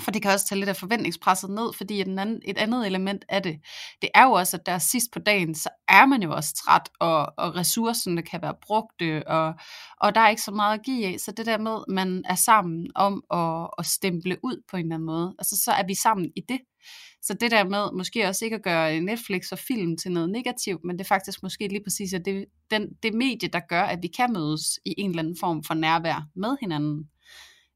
for 0.00 0.10
det 0.10 0.22
kan 0.22 0.30
også 0.30 0.46
tage 0.46 0.58
lidt 0.58 0.68
af 0.68 0.76
forventningspresset 0.76 1.50
ned, 1.50 1.72
fordi 1.72 2.00
et, 2.00 2.08
anden, 2.08 2.42
et 2.44 2.58
andet 2.58 2.86
element 2.86 3.24
af 3.28 3.42
det, 3.42 3.60
det 4.02 4.10
er 4.14 4.24
jo 4.24 4.32
også, 4.32 4.56
at 4.56 4.66
der 4.66 4.78
sidst 4.78 5.12
på 5.12 5.18
dagen, 5.18 5.54
så 5.54 5.68
er 5.88 6.06
man 6.06 6.22
jo 6.22 6.32
også 6.32 6.54
træt, 6.54 6.88
og, 7.00 7.32
og 7.38 7.56
ressourcerne 7.56 8.22
kan 8.22 8.42
være 8.42 8.54
brugte, 8.66 9.28
og, 9.28 9.54
og 10.00 10.14
der 10.14 10.20
er 10.20 10.28
ikke 10.28 10.42
så 10.42 10.50
meget 10.50 10.78
at 10.78 10.84
give 10.84 11.06
af. 11.06 11.20
Så 11.20 11.32
det 11.32 11.46
der 11.46 11.58
med, 11.58 11.72
at 11.72 11.94
man 11.94 12.24
er 12.28 12.34
sammen 12.34 12.90
om 12.94 13.24
at, 13.30 13.70
at 13.78 13.86
stemple 13.86 14.36
ud 14.42 14.62
på 14.70 14.76
en 14.76 14.82
eller 14.82 14.94
anden 14.94 15.06
måde, 15.06 15.34
altså 15.38 15.56
så 15.64 15.72
er 15.72 15.86
vi 15.86 15.94
sammen 15.94 16.32
i 16.36 16.40
det. 16.48 16.60
Så 17.26 17.34
det 17.34 17.50
der 17.50 17.64
med 17.64 17.96
måske 17.96 18.28
også 18.28 18.44
ikke 18.44 18.56
at 18.56 18.62
gøre 18.62 19.00
Netflix 19.00 19.52
og 19.52 19.58
film 19.58 19.96
til 19.96 20.12
noget 20.12 20.30
negativt, 20.30 20.84
men 20.84 20.98
det 20.98 21.04
er 21.04 21.08
faktisk 21.08 21.42
måske 21.42 21.68
lige 21.68 21.82
præcis 21.82 22.14
at 22.14 22.24
det, 22.24 22.44
den, 22.70 22.88
det 23.02 23.14
medie, 23.14 23.48
der 23.48 23.60
gør, 23.68 23.82
at 23.82 23.98
vi 24.02 24.08
kan 24.08 24.32
mødes 24.32 24.80
i 24.84 24.94
en 24.98 25.10
eller 25.10 25.22
anden 25.22 25.36
form 25.40 25.64
for 25.64 25.74
nærvær 25.74 26.28
med 26.36 26.56
hinanden. 26.60 27.10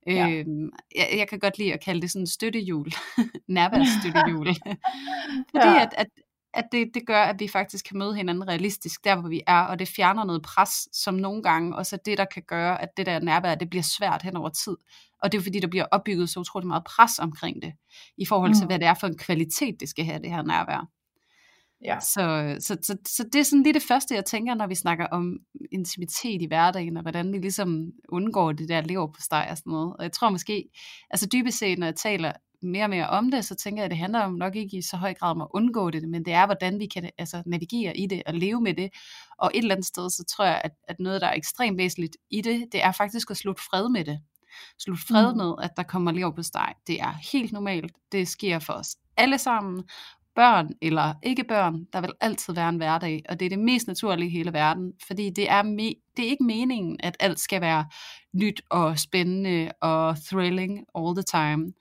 Ja. 0.06 0.31
Øhm, 0.31 0.70
jeg, 0.97 1.08
jeg 1.17 1.29
kan 1.29 1.38
godt 1.38 1.58
lide 1.58 1.73
at 1.73 1.85
kalde 1.85 2.00
det 2.00 2.11
sådan 2.11 2.26
støttehjul, 2.26 2.87
nærværsstøttehjul. 3.56 4.47
Fordi 5.52 5.69
ja. 5.69 5.82
at, 5.82 5.94
at, 5.97 6.06
at 6.55 6.64
det, 6.73 6.91
det 6.94 7.06
gør, 7.06 7.23
at 7.23 7.41
vi 7.41 7.49
faktisk 7.49 7.85
kan 7.88 7.99
møde 7.99 8.14
hinanden 8.14 8.49
realistisk 8.49 9.05
der, 9.05 9.20
hvor 9.20 9.29
vi 9.29 9.43
er, 9.47 9.61
og 9.61 9.78
det 9.78 9.88
fjerner 9.88 10.25
noget 10.25 10.42
pres, 10.42 10.88
som 10.92 11.14
nogle 11.14 11.42
gange 11.42 11.76
også 11.76 11.97
er 11.97 12.00
det, 12.04 12.19
der 12.19 12.25
kan 12.25 12.42
gøre, 12.42 12.83
at 12.83 12.88
det 12.97 13.07
der 13.07 13.21
nærvær, 13.21 13.54
det 13.54 13.71
bliver 13.71 13.83
svært 13.83 14.23
hen 14.23 14.37
over 14.37 14.49
tid. 14.49 14.76
Og 15.23 15.33
det 15.33 15.38
er 15.38 15.42
fordi, 15.42 15.61
der 15.61 15.69
bliver 15.69 15.87
opbygget 15.90 16.30
så 16.30 16.40
utroligt 16.40 16.69
meget 16.69 16.85
pres 16.85 17.19
omkring 17.19 17.62
det, 17.62 17.73
i 18.19 18.26
forhold 18.26 18.54
til, 18.54 18.64
mm. 18.64 18.66
hvad 18.66 18.78
det 18.78 18.88
er 18.88 18.95
for 18.95 19.07
en 19.07 19.19
kvalitet, 19.19 19.80
det 19.80 19.88
skal 19.88 20.04
have, 20.04 20.23
det 20.23 20.30
her 20.30 20.42
nærvær. 20.42 20.88
Ja. 21.85 22.00
Så, 22.00 22.57
så, 22.61 22.76
så, 22.83 22.97
så 23.07 23.25
det 23.33 23.38
er 23.38 23.42
sådan 23.42 23.62
lige 23.62 23.75
det 23.75 23.83
første, 23.83 24.14
jeg 24.14 24.25
tænker, 24.25 24.54
når 24.54 24.66
vi 24.66 24.75
snakker 24.75 25.07
om 25.07 25.38
intimitet 25.73 26.42
i 26.42 26.47
hverdagen, 26.47 26.97
og 26.97 27.02
hvordan 27.02 27.33
vi 27.33 27.38
ligesom 27.38 27.90
undgår 28.09 28.52
det 28.52 28.69
der 28.69 28.80
lever 28.80 29.07
på 29.07 29.21
steg 29.21 29.47
og 29.50 29.57
sådan 29.57 29.71
noget. 29.71 29.97
Og 29.97 30.02
jeg 30.02 30.12
tror 30.12 30.30
måske, 30.30 30.69
altså 31.11 31.26
dybest 31.33 31.59
set, 31.59 31.78
når 31.78 31.87
jeg 31.87 31.97
taler 31.97 32.33
mere 32.62 32.85
og 32.85 32.90
mere 32.90 33.09
om 33.09 33.31
det, 33.31 33.45
så 33.45 33.55
tænker 33.55 33.83
jeg, 33.83 33.85
at 33.85 33.90
det 33.90 33.99
handler 33.99 34.21
om 34.21 34.33
nok 34.33 34.57
ikke 34.57 34.76
i 34.76 34.83
så 34.83 34.97
høj 34.97 35.14
grad 35.14 35.31
om 35.31 35.40
at 35.40 35.49
undgå 35.55 35.90
det, 35.90 36.09
men 36.09 36.25
det 36.25 36.33
er, 36.33 36.47
hvordan 36.47 36.79
vi 36.79 36.87
kan 36.87 37.11
altså, 37.19 37.43
navigere 37.47 37.97
i 37.97 38.07
det 38.07 38.23
og 38.26 38.35
leve 38.35 38.61
med 38.61 38.75
det. 38.75 38.90
Og 39.38 39.50
et 39.55 39.59
eller 39.59 39.75
andet 39.75 39.87
sted, 39.87 40.11
så 40.11 40.25
tror 40.25 40.45
jeg, 40.45 40.61
at, 40.64 40.73
at 40.88 41.00
noget, 41.00 41.21
der 41.21 41.26
er 41.26 41.35
ekstremt 41.35 41.79
væsentligt 41.79 42.17
i 42.31 42.40
det, 42.40 42.67
det 42.73 42.85
er 42.85 42.93
faktisk 42.93 43.31
at 43.31 43.37
slutte 43.37 43.62
fred 43.71 43.88
med 43.88 44.05
det. 44.05 44.21
Slutte 44.79 45.02
fred 45.09 45.33
mm. 45.33 45.37
med, 45.37 45.55
at 45.62 45.71
der 45.76 45.83
kommer 45.83 46.12
lever 46.12 46.31
på 46.31 46.43
steg. 46.43 46.75
Det 46.87 47.00
er 47.00 47.14
helt 47.33 47.52
normalt. 47.52 47.93
Det 48.12 48.29
sker 48.29 48.59
for 48.59 48.73
os 48.73 48.97
alle 49.17 49.38
sammen, 49.38 49.85
børn 50.35 50.69
eller 50.83 51.14
ikke 51.23 51.45
børn, 51.45 51.85
der 51.93 52.00
vil 52.00 52.12
altid 52.21 52.55
være 52.55 52.69
en 52.69 52.76
hverdag, 52.76 53.23
og 53.29 53.40
det 53.40 53.47
er 53.47 53.50
det 53.50 53.59
mest 53.59 53.87
naturlige 53.87 54.29
i 54.29 54.33
hele 54.33 54.52
verden, 54.52 54.93
fordi 55.07 55.31
det 55.31 55.50
er, 55.50 55.62
me- 55.62 56.12
det 56.17 56.25
er 56.25 56.31
ikke 56.31 56.45
meningen, 56.45 56.97
at 57.00 57.17
alt 57.21 57.40
skal 57.40 57.61
være 57.61 57.87
nyt 58.33 58.62
og 58.71 58.99
spændende 58.99 59.73
og 59.81 60.17
thrilling 60.26 60.85
all 60.95 61.14
the 61.14 61.23
time. 61.23 61.73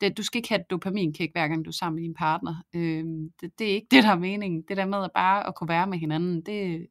Det, 0.00 0.16
du 0.16 0.22
skal 0.22 0.38
ikke 0.38 0.48
have 0.48 0.60
et 0.60 0.70
dopaminkick, 0.70 1.32
hver 1.32 1.48
gang 1.48 1.64
du 1.64 1.70
er 1.70 1.72
sammen 1.72 1.96
med 1.96 2.02
din 2.02 2.14
partner. 2.14 2.54
Øh, 2.74 3.04
det, 3.40 3.58
det 3.58 3.70
er 3.70 3.74
ikke 3.74 3.86
det, 3.90 4.04
der 4.04 4.10
er 4.10 4.18
meningen. 4.18 4.64
Det 4.68 4.76
der 4.76 4.86
med 4.86 5.04
at 5.04 5.10
bare 5.14 5.46
at 5.46 5.54
kunne 5.54 5.68
være 5.68 5.86
med 5.86 5.98
hinanden, 5.98 6.42
det, 6.42 6.86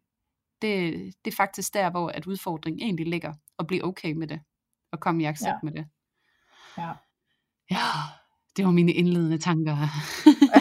det, 0.61 0.93
det 1.25 1.31
er 1.31 1.35
faktisk 1.35 1.73
der, 1.73 1.89
hvor 1.91 2.09
at 2.09 2.27
udfordringen 2.27 2.81
egentlig 2.81 3.07
ligger, 3.07 3.33
at 3.59 3.67
blive 3.67 3.85
okay 3.85 4.13
med 4.13 4.27
det, 4.27 4.41
og 4.91 4.99
komme 4.99 5.23
i 5.23 5.25
accept 5.25 5.47
ja. 5.47 5.59
med 5.63 5.71
det. 5.71 5.85
Ja. 6.77 6.91
Ja, 7.71 7.87
det 8.57 8.65
var 8.65 8.71
mine 8.71 8.91
indledende 8.91 9.37
tanker. 9.37 9.75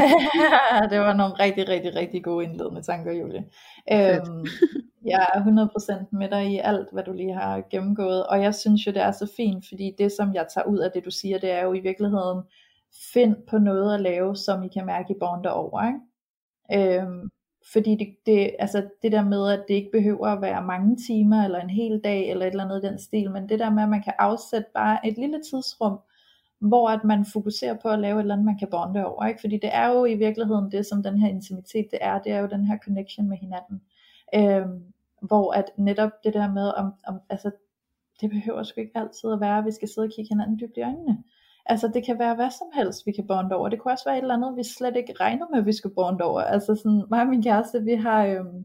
det 0.90 1.00
var 1.00 1.12
nogle 1.12 1.34
rigtig, 1.34 1.68
rigtig, 1.68 1.94
rigtig 1.94 2.24
gode 2.24 2.44
indledende 2.44 2.82
tanker, 2.82 3.12
Julie. 3.12 3.44
Øhm, 3.92 4.46
jeg 5.04 5.26
er 5.34 5.40
100% 6.08 6.18
med 6.18 6.28
dig 6.30 6.46
i 6.52 6.58
alt, 6.58 6.88
hvad 6.92 7.02
du 7.04 7.12
lige 7.12 7.34
har 7.34 7.62
gennemgået, 7.70 8.26
og 8.26 8.42
jeg 8.42 8.54
synes 8.54 8.86
jo, 8.86 8.92
det 8.92 9.02
er 9.02 9.10
så 9.12 9.32
fint, 9.36 9.64
fordi 9.68 9.92
det, 9.98 10.12
som 10.12 10.34
jeg 10.34 10.46
tager 10.54 10.66
ud 10.66 10.78
af 10.78 10.90
det, 10.94 11.04
du 11.04 11.10
siger, 11.10 11.38
det 11.38 11.50
er 11.50 11.64
jo 11.64 11.72
i 11.72 11.80
virkeligheden, 11.80 12.42
find 13.12 13.36
på 13.48 13.58
noget 13.58 13.94
at 13.94 14.00
lave, 14.00 14.36
som 14.36 14.62
I 14.62 14.68
kan 14.68 14.86
mærke, 14.86 15.12
I 15.12 15.16
bonder 15.20 15.50
over. 15.50 15.86
Ikke? 15.86 17.00
Øhm, 17.02 17.30
fordi 17.72 17.96
det, 17.96 18.08
det, 18.26 18.56
altså 18.58 18.88
det 19.02 19.12
der 19.12 19.24
med, 19.24 19.50
at 19.50 19.64
det 19.68 19.74
ikke 19.74 19.90
behøver 19.92 20.26
at 20.26 20.42
være 20.42 20.64
mange 20.64 20.96
timer, 21.06 21.44
eller 21.44 21.60
en 21.60 21.70
hel 21.70 22.00
dag, 22.04 22.30
eller 22.30 22.46
et 22.46 22.50
eller 22.50 22.64
andet 22.64 22.84
i 22.84 22.86
den 22.86 22.98
stil, 22.98 23.30
men 23.30 23.48
det 23.48 23.58
der 23.58 23.70
med, 23.70 23.82
at 23.82 23.88
man 23.88 24.02
kan 24.02 24.12
afsætte 24.18 24.68
bare 24.74 25.06
et 25.06 25.18
lille 25.18 25.40
tidsrum, 25.50 25.98
hvor 26.60 26.88
at 26.88 27.04
man 27.04 27.24
fokuserer 27.24 27.74
på 27.82 27.88
at 27.88 27.98
lave 27.98 28.16
et 28.16 28.20
eller 28.20 28.34
andet, 28.34 28.44
man 28.44 28.58
kan 28.58 28.68
bonde 28.70 29.06
over, 29.06 29.26
ikke? 29.26 29.40
fordi 29.40 29.58
det 29.62 29.70
er 29.72 29.88
jo 29.88 30.04
i 30.04 30.14
virkeligheden 30.14 30.72
det, 30.72 30.86
som 30.86 31.02
den 31.02 31.18
her 31.18 31.28
intimitet 31.28 31.86
det 31.90 31.98
er, 32.00 32.18
det 32.18 32.32
er 32.32 32.38
jo 32.38 32.46
den 32.46 32.64
her 32.64 32.78
connection 32.84 33.28
med 33.28 33.36
hinanden, 33.36 33.82
øhm, 34.34 34.84
hvor 35.22 35.52
at 35.52 35.70
netop 35.76 36.10
det 36.24 36.34
der 36.34 36.52
med, 36.52 36.68
om, 36.68 36.92
om, 37.06 37.20
altså 37.30 37.50
det 38.20 38.30
behøver 38.30 38.62
sgu 38.62 38.80
ikke 38.80 38.98
altid 38.98 39.32
at 39.32 39.40
være, 39.40 39.58
at 39.58 39.64
vi 39.64 39.70
skal 39.70 39.88
sidde 39.88 40.06
og 40.06 40.12
kigge 40.16 40.28
hinanden 40.28 40.58
dybt 40.58 40.76
i 40.76 40.82
øjnene, 40.82 41.24
Altså 41.68 41.90
det 41.94 42.04
kan 42.04 42.18
være 42.18 42.34
hvad 42.34 42.50
som 42.50 42.66
helst, 42.74 43.06
vi 43.06 43.12
kan 43.12 43.26
bonde 43.26 43.54
over. 43.56 43.68
Det 43.68 43.80
kunne 43.80 43.92
også 43.92 44.04
være 44.04 44.18
et 44.18 44.22
eller 44.22 44.34
andet, 44.34 44.56
vi 44.56 44.64
slet 44.64 44.96
ikke 44.96 45.14
regner 45.20 45.46
med, 45.50 45.58
at 45.58 45.66
vi 45.66 45.72
skal 45.72 45.90
bonde 45.90 46.24
over. 46.24 46.40
Altså 46.40 46.74
sådan, 46.74 47.04
mig 47.10 47.20
og 47.20 47.26
min 47.26 47.42
kæreste, 47.42 47.82
vi 47.82 47.94
har, 47.94 48.24
øhm, 48.26 48.64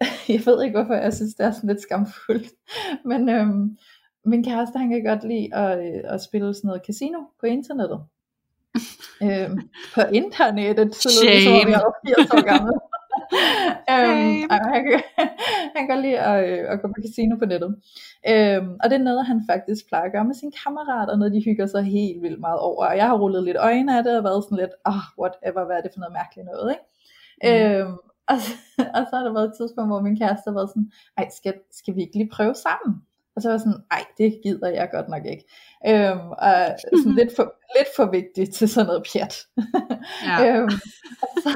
jeg 0.34 0.40
ved 0.46 0.62
ikke 0.62 0.78
hvorfor, 0.78 0.94
jeg 0.94 1.14
synes 1.14 1.34
det 1.34 1.46
er 1.46 1.50
sådan 1.50 1.68
lidt 1.68 1.82
skamfuldt, 1.82 2.48
men 3.10 3.28
øhm, 3.28 3.78
min 4.24 4.44
kæreste, 4.44 4.78
han 4.78 4.90
kan 4.90 5.04
godt 5.04 5.24
lide 5.24 5.54
at, 5.54 5.78
øh, 5.78 6.00
at 6.04 6.22
spille 6.22 6.54
sådan 6.54 6.68
noget 6.68 6.82
casino 6.86 7.18
på 7.40 7.46
internettet. 7.46 8.00
øhm, 9.26 9.60
på 9.94 10.00
internettet, 10.12 10.94
så 10.94 11.08
lød 11.08 11.32
det 11.32 11.42
som 11.42 11.52
om 11.52 11.70
jeg 11.74 11.82
var 11.86 11.94
80 12.06 12.30
år 12.30 12.44
gammel. 12.52 12.74
øhm, 13.94 14.50
han, 14.50 14.82
kan, 14.86 15.02
han 15.74 15.80
kan 15.82 15.88
godt 15.88 16.02
lide 16.06 16.18
at, 16.18 16.38
øh, 16.50 16.72
at 16.72 16.80
gå 16.82 16.88
på 16.88 17.00
casino 17.06 17.36
på 17.36 17.46
nettet. 17.52 17.70
Øhm, 18.30 18.70
og 18.82 18.90
det 18.90 18.96
er 18.96 19.08
noget, 19.10 19.26
han 19.26 19.42
faktisk 19.50 19.88
plejer 19.88 20.04
at 20.04 20.12
gøre 20.12 20.24
med 20.24 20.34
sine 20.34 20.52
kammerater, 20.64 21.16
når 21.16 21.28
de 21.28 21.44
hygger 21.44 21.66
sig 21.66 21.82
helt 21.82 22.22
vildt 22.22 22.40
meget 22.40 22.58
over. 22.58 22.86
Og 22.86 22.96
jeg 22.96 23.06
har 23.06 23.16
rullet 23.18 23.44
lidt 23.44 23.56
øjne 23.56 23.96
af 23.98 24.04
det, 24.04 24.18
og 24.18 24.24
været 24.24 24.44
sådan 24.44 24.58
lidt, 24.58 24.74
ah, 24.84 24.94
oh, 24.94 25.04
whatever, 25.20 25.66
hvad 25.66 25.76
er 25.76 25.82
det 25.82 25.90
for 25.94 26.00
noget 26.00 26.18
mærkeligt 26.20 26.46
noget, 26.52 26.68
ikke? 26.74 26.86
Mm. 27.44 27.50
Øhm, 27.50 27.96
og, 28.30 28.36
så, 28.40 28.52
og 28.96 29.02
så 29.08 29.12
har 29.16 29.24
der 29.24 29.32
været 29.32 29.48
et 29.48 29.56
tidspunkt, 29.58 29.90
hvor 29.90 30.00
min 30.00 30.18
kæreste 30.18 30.46
har 30.50 30.58
været 30.58 30.70
sådan, 30.70 30.90
ej, 31.16 31.26
skal, 31.38 31.54
skal 31.80 31.94
vi 31.96 32.00
ikke 32.00 32.16
lige 32.18 32.34
prøve 32.36 32.54
sammen? 32.54 32.92
Og 33.36 33.42
så 33.42 33.48
var 33.48 33.54
jeg 33.54 33.60
sådan, 33.60 33.82
ej, 33.90 34.04
det 34.18 34.40
gider 34.42 34.68
jeg 34.68 34.88
godt 34.92 35.08
nok 35.08 35.24
ikke. 35.26 35.44
Øhm, 35.88 36.30
og 36.30 36.54
sådan 36.98 37.14
lidt, 37.20 37.36
for, 37.36 37.54
lidt 37.76 37.88
for 37.96 38.10
vigtigt 38.10 38.54
til 38.54 38.68
sådan 38.68 38.86
noget 38.86 39.06
pjat. 39.12 39.34
Ja. 40.26 40.36
øhm, 40.46 40.72
og, 41.22 41.28
så, 41.42 41.50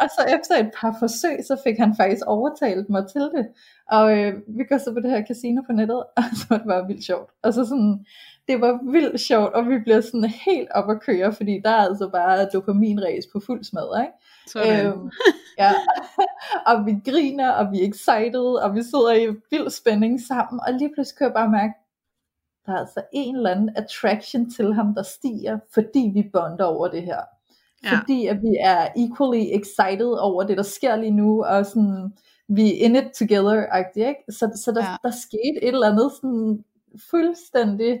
og 0.00 0.08
så 0.16 0.22
efter 0.36 0.54
et 0.64 0.70
par 0.80 0.96
forsøg, 0.98 1.38
så 1.46 1.56
fik 1.64 1.78
han 1.78 1.94
faktisk 1.96 2.22
overtalt 2.26 2.88
mig 2.90 3.04
til 3.12 3.20
det. 3.20 3.46
Og 3.90 4.18
øh, 4.18 4.34
vi 4.48 4.64
går 4.68 4.78
så 4.78 4.92
på 4.92 5.00
det 5.00 5.10
her 5.10 5.26
casino 5.26 5.62
på 5.66 5.72
nettet, 5.72 6.02
og 6.16 6.22
så 6.36 6.46
var 6.50 6.56
det 6.56 6.66
bare 6.66 6.86
vildt 6.86 7.04
sjovt. 7.04 7.30
Og 7.42 7.54
så 7.54 7.64
sådan, 7.64 8.06
det 8.48 8.60
var 8.60 8.90
vildt 8.92 9.20
sjovt, 9.20 9.52
og 9.52 9.68
vi 9.68 9.78
bliver 9.78 10.00
sådan 10.00 10.24
helt 10.24 10.68
op 10.70 10.90
at 10.90 11.00
køre, 11.00 11.32
fordi 11.32 11.60
der 11.64 11.70
er 11.70 11.88
altså 11.88 12.08
bare 12.08 12.48
dopaminræs 12.52 13.24
på 13.32 13.40
fuld 13.40 13.64
smad, 13.64 14.00
ikke? 14.00 14.12
Sådan. 14.46 14.86
Øhm, 14.86 15.10
ja. 15.58 15.72
og 16.70 16.86
vi 16.86 17.10
griner, 17.10 17.50
og 17.50 17.72
vi 17.72 17.82
er 17.82 17.88
excited, 17.88 18.62
og 18.62 18.74
vi 18.74 18.82
sidder 18.82 19.12
i 19.12 19.26
vild 19.50 19.70
spænding 19.70 20.20
sammen, 20.20 20.60
og 20.66 20.72
lige 20.72 20.90
pludselig 20.94 21.18
kan 21.18 21.24
jeg 21.24 21.34
bare 21.34 21.50
mærke, 21.50 21.74
der 22.66 22.72
er 22.72 22.78
altså 22.78 23.02
en 23.12 23.36
eller 23.36 23.50
anden 23.50 23.70
attraction 23.76 24.50
til 24.50 24.74
ham, 24.74 24.94
der 24.94 25.02
stiger, 25.02 25.58
fordi 25.74 26.10
vi 26.14 26.30
bonder 26.32 26.64
over 26.64 26.88
det 26.88 27.02
her. 27.02 27.20
Ja. 27.84 27.98
Fordi 27.98 28.26
at 28.26 28.42
vi 28.42 28.56
er 28.60 28.88
equally 28.96 29.44
excited 29.60 30.12
over 30.20 30.42
det, 30.42 30.56
der 30.56 30.62
sker 30.62 30.96
lige 30.96 31.10
nu, 31.10 31.44
og 31.44 31.66
sådan, 31.66 32.12
vi 32.48 32.68
er 32.68 32.84
in 32.84 32.96
it 32.96 33.04
together-agtigt, 33.04 34.08
ikke? 34.08 34.22
Så, 34.28 34.60
så 34.64 34.72
der, 34.72 34.82
ja. 34.82 34.96
der 35.02 35.10
skete 35.10 35.62
et 35.62 35.74
eller 35.74 35.90
andet 35.90 36.12
sådan 36.20 36.64
fuldstændig 37.10 38.00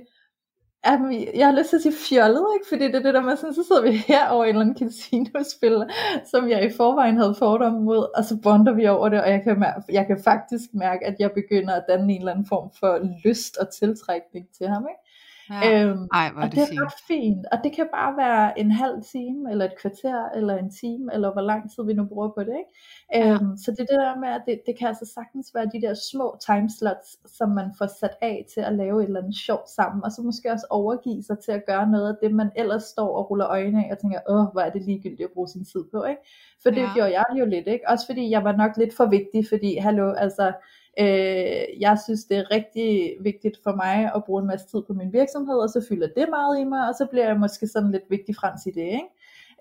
Jamen, 0.86 1.28
jeg 1.34 1.46
har 1.46 1.58
lyst 1.58 1.70
til 1.70 1.76
at 1.76 1.82
sige 1.82 1.94
fjollet, 2.08 2.46
ikke? 2.56 2.66
fordi 2.68 2.84
det 2.84 2.94
er 2.94 3.02
det 3.02 3.14
der 3.14 3.20
med, 3.20 3.36
sådan, 3.36 3.54
så 3.54 3.64
sidder 3.68 3.82
vi 3.82 3.92
her 3.96 4.28
over 4.28 4.44
en 4.44 4.48
eller 4.48 4.60
anden 4.60 4.78
casinospil, 4.78 5.84
som 6.30 6.48
jeg 6.48 6.64
i 6.64 6.72
forvejen 6.76 7.16
havde 7.16 7.34
fordomme 7.38 7.80
mod, 7.80 8.06
og 8.16 8.24
så 8.24 8.36
bonder 8.42 8.72
vi 8.72 8.86
over 8.86 9.08
det, 9.08 9.22
og 9.22 9.30
jeg 9.30 9.42
kan, 9.42 9.64
jeg 9.88 10.06
kan 10.06 10.18
faktisk 10.24 10.64
mærke, 10.74 11.06
at 11.06 11.16
jeg 11.18 11.32
begynder 11.32 11.74
at 11.74 11.84
danne 11.88 12.12
en 12.12 12.18
eller 12.18 12.32
anden 12.32 12.46
form 12.46 12.70
for 12.80 13.00
lyst 13.24 13.56
og 13.56 13.66
tiltrækning 13.74 14.46
til 14.58 14.66
ham. 14.66 14.86
Ikke? 14.90 15.05
Ja. 15.50 15.60
Øhm, 15.72 16.08
Ej, 16.12 16.30
hvor 16.32 16.42
og 16.42 16.48
det, 16.50 16.56
det 16.70 16.78
er 16.78 16.84
ret 16.84 17.00
fint, 17.08 17.46
og 17.52 17.58
det 17.64 17.72
kan 17.72 17.88
bare 17.94 18.16
være 18.16 18.58
en 18.58 18.70
halv 18.70 19.02
time, 19.02 19.50
eller 19.50 19.64
et 19.64 19.78
kvarter, 19.80 20.28
eller 20.28 20.56
en 20.56 20.70
time, 20.70 21.14
eller 21.14 21.32
hvor 21.32 21.40
lang 21.40 21.70
tid 21.72 21.84
vi 21.86 21.92
nu 21.94 22.04
bruger 22.04 22.28
på 22.28 22.40
det. 22.40 22.56
Ikke? 22.62 22.72
Ja. 23.14 23.32
Øhm, 23.34 23.56
så 23.56 23.70
det 23.70 23.80
er 23.80 23.90
det 23.94 24.00
der 24.06 24.20
med, 24.20 24.28
at 24.28 24.42
det, 24.46 24.60
det 24.66 24.78
kan 24.78 24.88
altså 24.88 25.06
sagtens 25.14 25.54
være 25.54 25.70
de 25.74 25.80
der 25.86 25.94
små 26.12 26.36
timeslots, 26.46 27.08
som 27.38 27.48
man 27.50 27.68
får 27.78 27.88
sat 28.00 28.14
af 28.22 28.46
til 28.54 28.60
at 28.60 28.72
lave 28.72 29.02
et 29.02 29.06
eller 29.06 29.20
andet 29.20 29.36
sjovt 29.36 29.68
sammen, 29.68 30.04
og 30.04 30.12
så 30.12 30.22
måske 30.22 30.52
også 30.52 30.66
overgive 30.70 31.22
sig 31.22 31.38
til 31.38 31.52
at 31.52 31.66
gøre 31.66 31.90
noget 31.90 32.08
af 32.08 32.16
det, 32.22 32.34
man 32.34 32.50
ellers 32.56 32.82
står 32.82 33.16
og 33.18 33.30
ruller 33.30 33.46
øjnene 33.48 33.84
af, 33.86 33.92
og 33.92 33.98
tænker, 33.98 34.20
åh, 34.28 34.46
hvor 34.52 34.60
er 34.60 34.70
det 34.70 34.82
ligegyldigt 34.82 35.28
at 35.28 35.34
bruge 35.34 35.48
sin 35.48 35.64
tid 35.64 35.84
på, 35.92 36.04
ikke? 36.04 36.22
For 36.62 36.70
det 36.70 36.82
ja. 36.82 36.94
gjorde 36.94 37.12
jeg 37.12 37.24
jo 37.38 37.44
lidt, 37.44 37.66
ikke? 37.66 37.88
Også 37.88 38.06
fordi 38.06 38.30
jeg 38.30 38.44
var 38.44 38.52
nok 38.52 38.76
lidt 38.76 38.96
for 38.96 39.06
vigtig, 39.06 39.48
fordi, 39.48 39.76
hallo, 39.76 40.12
altså, 40.12 40.52
Øh, 41.00 41.80
jeg 41.80 41.98
synes, 42.04 42.24
det 42.24 42.36
er 42.36 42.50
rigtig 42.50 43.16
vigtigt 43.20 43.58
for 43.62 43.74
mig 43.76 44.12
at 44.14 44.24
bruge 44.24 44.40
en 44.42 44.46
masse 44.48 44.66
tid 44.66 44.82
på 44.86 44.92
min 44.92 45.12
virksomhed, 45.12 45.54
og 45.54 45.68
så 45.68 45.86
fylder 45.88 46.08
det 46.16 46.26
meget 46.30 46.60
i 46.60 46.64
mig, 46.64 46.88
og 46.88 46.94
så 46.94 47.06
bliver 47.10 47.26
jeg 47.26 47.38
måske 47.38 47.66
sådan 47.66 47.92
lidt 47.92 48.10
vigtig 48.10 48.36
frans 48.36 48.66
i 48.66 48.70
det, 48.70 48.82
ikke? 48.82 49.08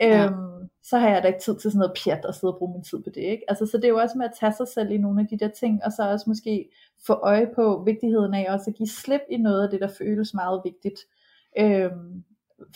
Ja. 0.02 0.26
Øhm, 0.26 0.70
så 0.84 0.98
har 0.98 1.10
jeg 1.10 1.24
da 1.24 1.28
ikke 1.28 1.40
tid 1.40 1.56
til 1.56 1.72
sådan 1.72 1.80
noget 1.80 1.98
pjat 2.04 2.26
og 2.26 2.36
sidde 2.36 2.54
og 2.54 2.58
bruge 2.58 2.74
min 2.74 2.84
tid 2.84 3.04
på 3.04 3.10
det, 3.10 3.22
ikke? 3.22 3.44
Altså, 3.48 3.66
så 3.66 3.78
det 3.78 3.86
er 3.86 3.90
jo 3.90 3.98
også 3.98 4.18
med 4.18 4.26
at 4.26 4.38
tage 4.40 4.54
sig 4.54 4.68
selv 4.68 4.92
i 4.92 4.98
nogle 4.98 5.22
af 5.22 5.28
de 5.28 5.38
der 5.38 5.48
ting, 5.48 5.84
og 5.86 5.92
så 5.92 6.12
også 6.12 6.26
måske 6.28 6.70
få 7.08 7.14
øje 7.14 7.48
på 7.56 7.84
vigtigheden 7.86 8.34
af 8.34 8.54
også 8.54 8.70
at 8.70 8.76
give 8.76 8.90
slip 8.90 9.22
i 9.30 9.38
noget 9.38 9.64
af 9.64 9.70
det, 9.70 9.82
der 9.82 9.88
føles 9.88 10.34
meget 10.34 10.62
vigtigt. 10.66 11.00
Øhm, 11.60 12.24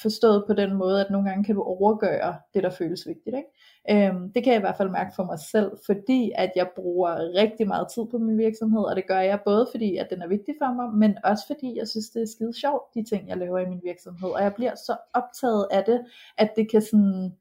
forstået 0.01 0.43
på 0.47 0.53
den 0.53 0.73
måde, 0.73 1.01
at 1.05 1.11
nogle 1.11 1.29
gange 1.29 1.43
kan 1.43 1.55
du 1.55 1.61
overgøre 1.61 2.35
det, 2.53 2.63
der 2.63 2.69
føles 2.69 3.07
vigtigt. 3.07 3.35
Ikke? 3.35 4.07
Øhm, 4.07 4.33
det 4.33 4.43
kan 4.43 4.53
jeg 4.53 4.59
i 4.59 4.65
hvert 4.65 4.77
fald 4.77 4.89
mærke 4.89 5.11
for 5.15 5.23
mig 5.23 5.39
selv, 5.39 5.71
fordi 5.85 6.31
at 6.35 6.51
jeg 6.55 6.69
bruger 6.75 7.11
rigtig 7.41 7.67
meget 7.67 7.87
tid 7.93 8.03
på 8.11 8.17
min 8.17 8.37
virksomhed, 8.37 8.79
og 8.79 8.95
det 8.95 9.07
gør 9.07 9.19
jeg 9.19 9.39
både 9.45 9.67
fordi, 9.71 9.97
at 9.97 10.07
den 10.09 10.21
er 10.21 10.27
vigtig 10.27 10.55
for 10.61 10.73
mig, 10.73 10.93
men 10.93 11.17
også 11.23 11.43
fordi 11.47 11.77
jeg 11.77 11.87
synes, 11.87 12.09
det 12.09 12.21
er 12.21 12.25
skide 12.35 12.59
sjovt, 12.61 12.93
de 12.93 13.03
ting, 13.03 13.29
jeg 13.29 13.37
laver 13.37 13.59
i 13.59 13.69
min 13.69 13.81
virksomhed, 13.83 14.29
og 14.29 14.43
jeg 14.43 14.53
bliver 14.53 14.75
så 14.75 14.97
optaget 15.13 15.67
af 15.71 15.83
det, 15.83 15.99
at 16.37 16.49
det 16.55 16.71
kan 16.71 16.81
sådan 16.81 17.31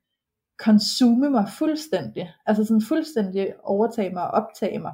konsume 0.58 1.30
mig 1.30 1.46
fuldstændig, 1.58 2.32
altså 2.46 2.64
sådan 2.64 2.82
fuldstændig 2.88 3.54
overtage 3.62 4.10
mig 4.10 4.22
og 4.22 4.30
optage 4.30 4.78
mig, 4.78 4.92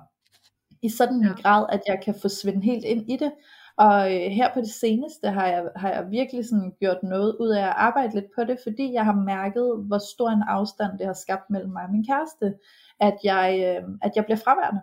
i 0.83 0.89
sådan 0.89 1.17
en 1.17 1.25
ja. 1.25 1.43
grad, 1.43 1.67
at 1.69 1.81
jeg 1.87 2.01
kan 2.05 2.15
forsvinde 2.21 2.63
helt 2.63 2.85
ind 2.85 3.11
i 3.11 3.17
det, 3.17 3.33
og 3.77 4.15
øh, 4.15 4.31
her 4.31 4.55
på 4.55 4.61
det 4.61 4.71
seneste 4.71 5.31
har 5.31 5.47
jeg, 5.47 5.69
har 5.77 5.91
jeg 5.91 6.11
virkelig 6.11 6.49
sådan 6.49 6.73
gjort 6.81 7.03
noget 7.03 7.37
ud 7.41 7.49
af 7.49 7.63
at 7.63 7.75
arbejde 7.77 8.15
lidt 8.15 8.31
på 8.37 8.45
det, 8.45 8.59
fordi 8.63 8.93
jeg 8.93 9.05
har 9.05 9.15
mærket, 9.15 9.85
hvor 9.87 9.99
stor 9.99 10.29
en 10.31 10.43
afstand 10.43 10.99
det 10.99 11.07
har 11.07 11.13
skabt 11.13 11.51
mellem 11.51 11.71
mig 11.71 11.85
og 11.85 11.91
min 11.91 12.07
kæreste, 12.07 12.55
at 13.01 13.17
jeg, 13.25 13.49
øh, 13.67 13.89
at 14.03 14.13
jeg 14.17 14.25
bliver 14.25 14.39
fraværende. 14.45 14.81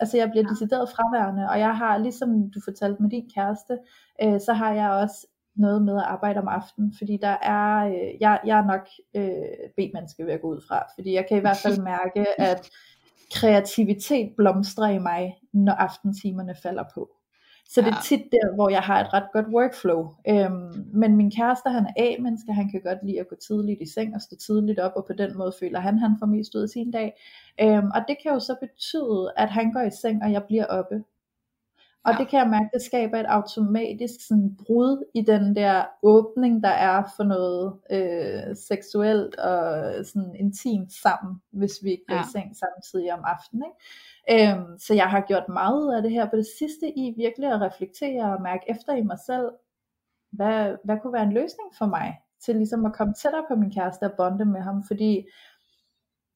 Altså 0.00 0.16
jeg 0.16 0.30
bliver 0.30 0.44
ja. 0.46 0.50
decideret 0.50 0.88
fraværende, 0.88 1.48
og 1.50 1.58
jeg 1.58 1.76
har, 1.76 1.98
ligesom 1.98 2.50
du 2.50 2.60
fortalte 2.64 3.02
med 3.02 3.10
din 3.10 3.30
kæreste, 3.34 3.78
øh, 4.22 4.40
så 4.40 4.52
har 4.52 4.72
jeg 4.72 4.90
også 4.90 5.26
noget 5.56 5.82
med 5.82 5.96
at 5.96 6.04
arbejde 6.06 6.40
om 6.40 6.48
aftenen, 6.48 6.94
fordi 6.98 7.18
der 7.22 7.36
er, 7.42 7.86
øh, 7.86 8.20
jeg, 8.20 8.40
jeg 8.46 8.58
er 8.58 8.64
nok 8.64 8.88
øh, 9.14 9.68
B-menneske 9.76 10.26
ved 10.26 10.32
at 10.32 10.40
gå 10.40 10.48
ud 10.48 10.60
fra, 10.68 10.84
fordi 10.94 11.14
jeg 11.14 11.26
kan 11.28 11.36
i 11.36 11.40
hvert 11.40 11.56
fald 11.62 11.80
mærke, 11.94 12.40
at 12.40 12.70
kreativitet 13.34 14.32
blomstrer 14.36 14.88
i 14.88 14.98
mig, 14.98 15.38
når 15.52 15.72
aftentimerne 15.72 16.54
falder 16.62 16.84
på. 16.94 17.13
Så 17.68 17.80
ja. 17.80 17.86
det 17.86 17.94
er 17.94 18.02
tit 18.02 18.22
der, 18.32 18.54
hvor 18.54 18.68
jeg 18.68 18.80
har 18.80 19.00
et 19.00 19.12
ret 19.14 19.28
godt 19.32 19.46
workflow. 19.46 20.14
Øhm, 20.28 20.84
men 20.92 21.16
min 21.16 21.30
kæreste, 21.30 21.70
han 21.70 21.86
er 21.86 21.92
A-menneske, 21.96 22.52
han 22.52 22.70
kan 22.70 22.80
godt 22.80 22.98
lide 23.06 23.20
at 23.20 23.28
gå 23.28 23.36
tidligt 23.36 23.82
i 23.82 23.86
seng 23.86 24.14
og 24.14 24.20
stå 24.20 24.36
tidligt 24.36 24.78
op, 24.78 24.92
og 24.96 25.04
på 25.06 25.12
den 25.12 25.36
måde 25.38 25.52
føler 25.60 25.80
han, 25.80 25.98
han 25.98 26.16
får 26.18 26.26
mest 26.26 26.54
ud 26.54 26.62
af 26.62 26.68
sin 26.68 26.90
dag. 26.90 27.12
Øhm, 27.60 27.90
og 27.94 28.00
det 28.08 28.16
kan 28.22 28.32
jo 28.32 28.40
så 28.40 28.54
betyde, 28.60 29.32
at 29.36 29.50
han 29.50 29.72
går 29.72 29.80
i 29.80 29.90
seng, 29.90 30.22
og 30.22 30.32
jeg 30.32 30.44
bliver 30.44 30.66
oppe. 30.66 31.04
Og 32.04 32.12
ja. 32.12 32.18
det 32.18 32.28
kan 32.28 32.38
jeg 32.38 32.48
mærke, 32.48 32.70
det 32.74 32.82
skaber 32.82 33.20
et 33.20 33.26
automatisk 33.26 34.26
sådan 34.28 34.56
brud 34.66 35.04
i 35.14 35.22
den 35.22 35.56
der 35.56 35.84
åbning, 36.02 36.62
der 36.62 36.68
er 36.68 37.02
for 37.16 37.24
noget 37.24 37.74
øh, 37.90 38.56
seksuelt 38.56 39.36
og 39.36 39.92
sådan 40.04 40.34
intimt 40.34 40.92
sammen, 40.92 41.42
hvis 41.50 41.72
vi 41.82 41.90
ikke 41.90 42.04
går 42.08 42.14
ja. 42.14 42.22
i 42.22 42.32
seng 42.32 42.56
samtidig 42.56 43.12
om 43.12 43.24
aftenen. 43.24 43.64
Ikke? 43.68 44.52
Øhm, 44.52 44.78
så 44.78 44.94
jeg 44.94 45.06
har 45.06 45.20
gjort 45.20 45.48
meget 45.48 45.96
af 45.96 46.02
det 46.02 46.10
her 46.10 46.30
på 46.30 46.36
det 46.36 46.46
sidste 46.58 46.98
i 46.98 47.14
virkelig 47.16 47.48
at 47.52 47.60
reflektere 47.60 48.36
og 48.36 48.42
mærke 48.42 48.64
efter 48.68 48.94
i 48.94 49.02
mig 49.02 49.18
selv, 49.26 49.50
hvad, 50.32 50.76
hvad 50.84 50.96
kunne 51.02 51.12
være 51.12 51.22
en 51.22 51.32
løsning 51.32 51.68
for 51.78 51.86
mig 51.86 52.20
til 52.44 52.56
ligesom 52.56 52.86
at 52.86 52.92
komme 52.92 53.14
tættere 53.14 53.44
på 53.48 53.54
min 53.56 53.74
kæreste 53.74 54.04
og 54.04 54.12
bonde 54.16 54.44
med 54.44 54.60
ham, 54.60 54.84
fordi 54.86 55.26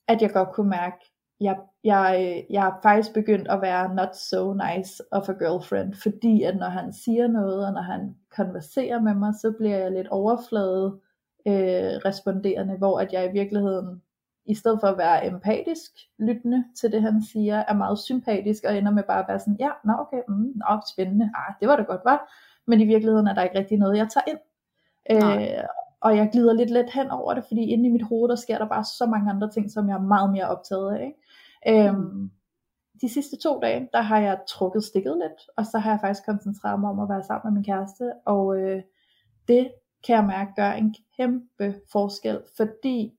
at 0.08 0.22
jeg 0.22 0.30
godt 0.30 0.52
kunne 0.52 0.70
mærke, 0.70 1.12
jeg, 1.40 1.56
jeg, 1.84 2.44
jeg 2.50 2.66
er 2.66 2.80
faktisk 2.82 3.14
begyndt 3.14 3.48
at 3.48 3.62
være 3.62 3.94
not 3.94 4.16
so 4.16 4.52
nice 4.52 5.02
of 5.12 5.28
a 5.28 5.32
girlfriend, 5.32 5.94
fordi 5.94 6.42
at 6.42 6.56
når 6.56 6.68
han 6.68 6.92
siger 6.92 7.28
noget, 7.28 7.66
og 7.66 7.72
når 7.72 7.80
han 7.80 8.16
konverserer 8.36 9.00
med 9.00 9.14
mig, 9.14 9.34
så 9.34 9.54
bliver 9.58 9.76
jeg 9.76 9.92
lidt 9.92 10.08
overflade 10.08 11.00
øh, 11.46 11.92
responderende, 12.04 12.76
hvor 12.76 13.00
at 13.00 13.12
jeg 13.12 13.30
i 13.30 13.32
virkeligheden 13.32 14.02
i 14.46 14.54
stedet 14.54 14.80
for 14.80 14.86
at 14.86 14.98
være 14.98 15.26
empatisk 15.26 15.90
lyttende 16.18 16.64
til 16.80 16.92
det, 16.92 17.02
han 17.02 17.22
siger, 17.22 17.56
er 17.68 17.74
meget 17.74 17.98
sympatisk 17.98 18.64
og 18.64 18.76
ender 18.76 18.92
med 18.92 19.02
bare 19.02 19.18
at 19.22 19.28
være 19.28 19.38
sådan, 19.38 19.56
ja, 19.60 19.70
nå 19.84 19.92
okay, 19.98 20.22
mm, 20.28 20.52
nå, 20.56 20.80
spændende, 20.92 21.30
ah, 21.34 21.54
det 21.60 21.68
var 21.68 21.76
da 21.76 21.82
godt, 21.82 22.00
var. 22.04 22.32
Men 22.66 22.80
i 22.80 22.86
virkeligheden 22.86 23.26
er 23.26 23.34
der 23.34 23.42
ikke 23.42 23.58
rigtig 23.58 23.78
noget, 23.78 23.96
jeg 23.96 24.08
tager 24.08 24.30
ind. 24.30 24.38
Øh, 25.10 25.64
og 26.00 26.16
jeg 26.16 26.28
glider 26.32 26.52
lidt 26.52 26.70
let 26.70 26.90
hen 26.90 27.10
over 27.10 27.34
det, 27.34 27.44
fordi 27.44 27.62
inde 27.62 27.88
i 27.88 27.92
mit 27.92 28.02
hoved, 28.02 28.28
der 28.28 28.36
sker 28.36 28.58
der 28.58 28.68
bare 28.68 28.84
så 28.84 29.06
mange 29.06 29.30
andre 29.30 29.50
ting, 29.50 29.70
som 29.70 29.88
jeg 29.88 29.94
er 29.94 30.00
meget 30.00 30.32
mere 30.32 30.48
optaget 30.48 30.94
af. 30.94 31.04
Ikke? 31.06 31.18
Øhm, 31.68 32.30
de 33.00 33.08
sidste 33.08 33.36
to 33.36 33.60
dage, 33.60 33.88
der 33.92 34.00
har 34.00 34.18
jeg 34.18 34.38
trukket 34.48 34.84
stikket 34.84 35.16
lidt, 35.16 35.50
og 35.56 35.66
så 35.66 35.78
har 35.78 35.90
jeg 35.90 36.00
faktisk 36.00 36.26
koncentreret 36.26 36.80
mig 36.80 36.90
om 36.90 37.00
at 37.00 37.08
være 37.08 37.24
sammen 37.24 37.52
med 37.52 37.58
min 37.58 37.64
kæreste, 37.64 38.12
og 38.26 38.60
øh, 38.60 38.82
det 39.48 39.70
kan 40.06 40.16
jeg 40.16 40.24
mærke 40.24 40.52
gør 40.56 40.70
en 40.70 40.94
kæmpe 41.16 41.74
forskel, 41.92 42.40
fordi 42.56 43.18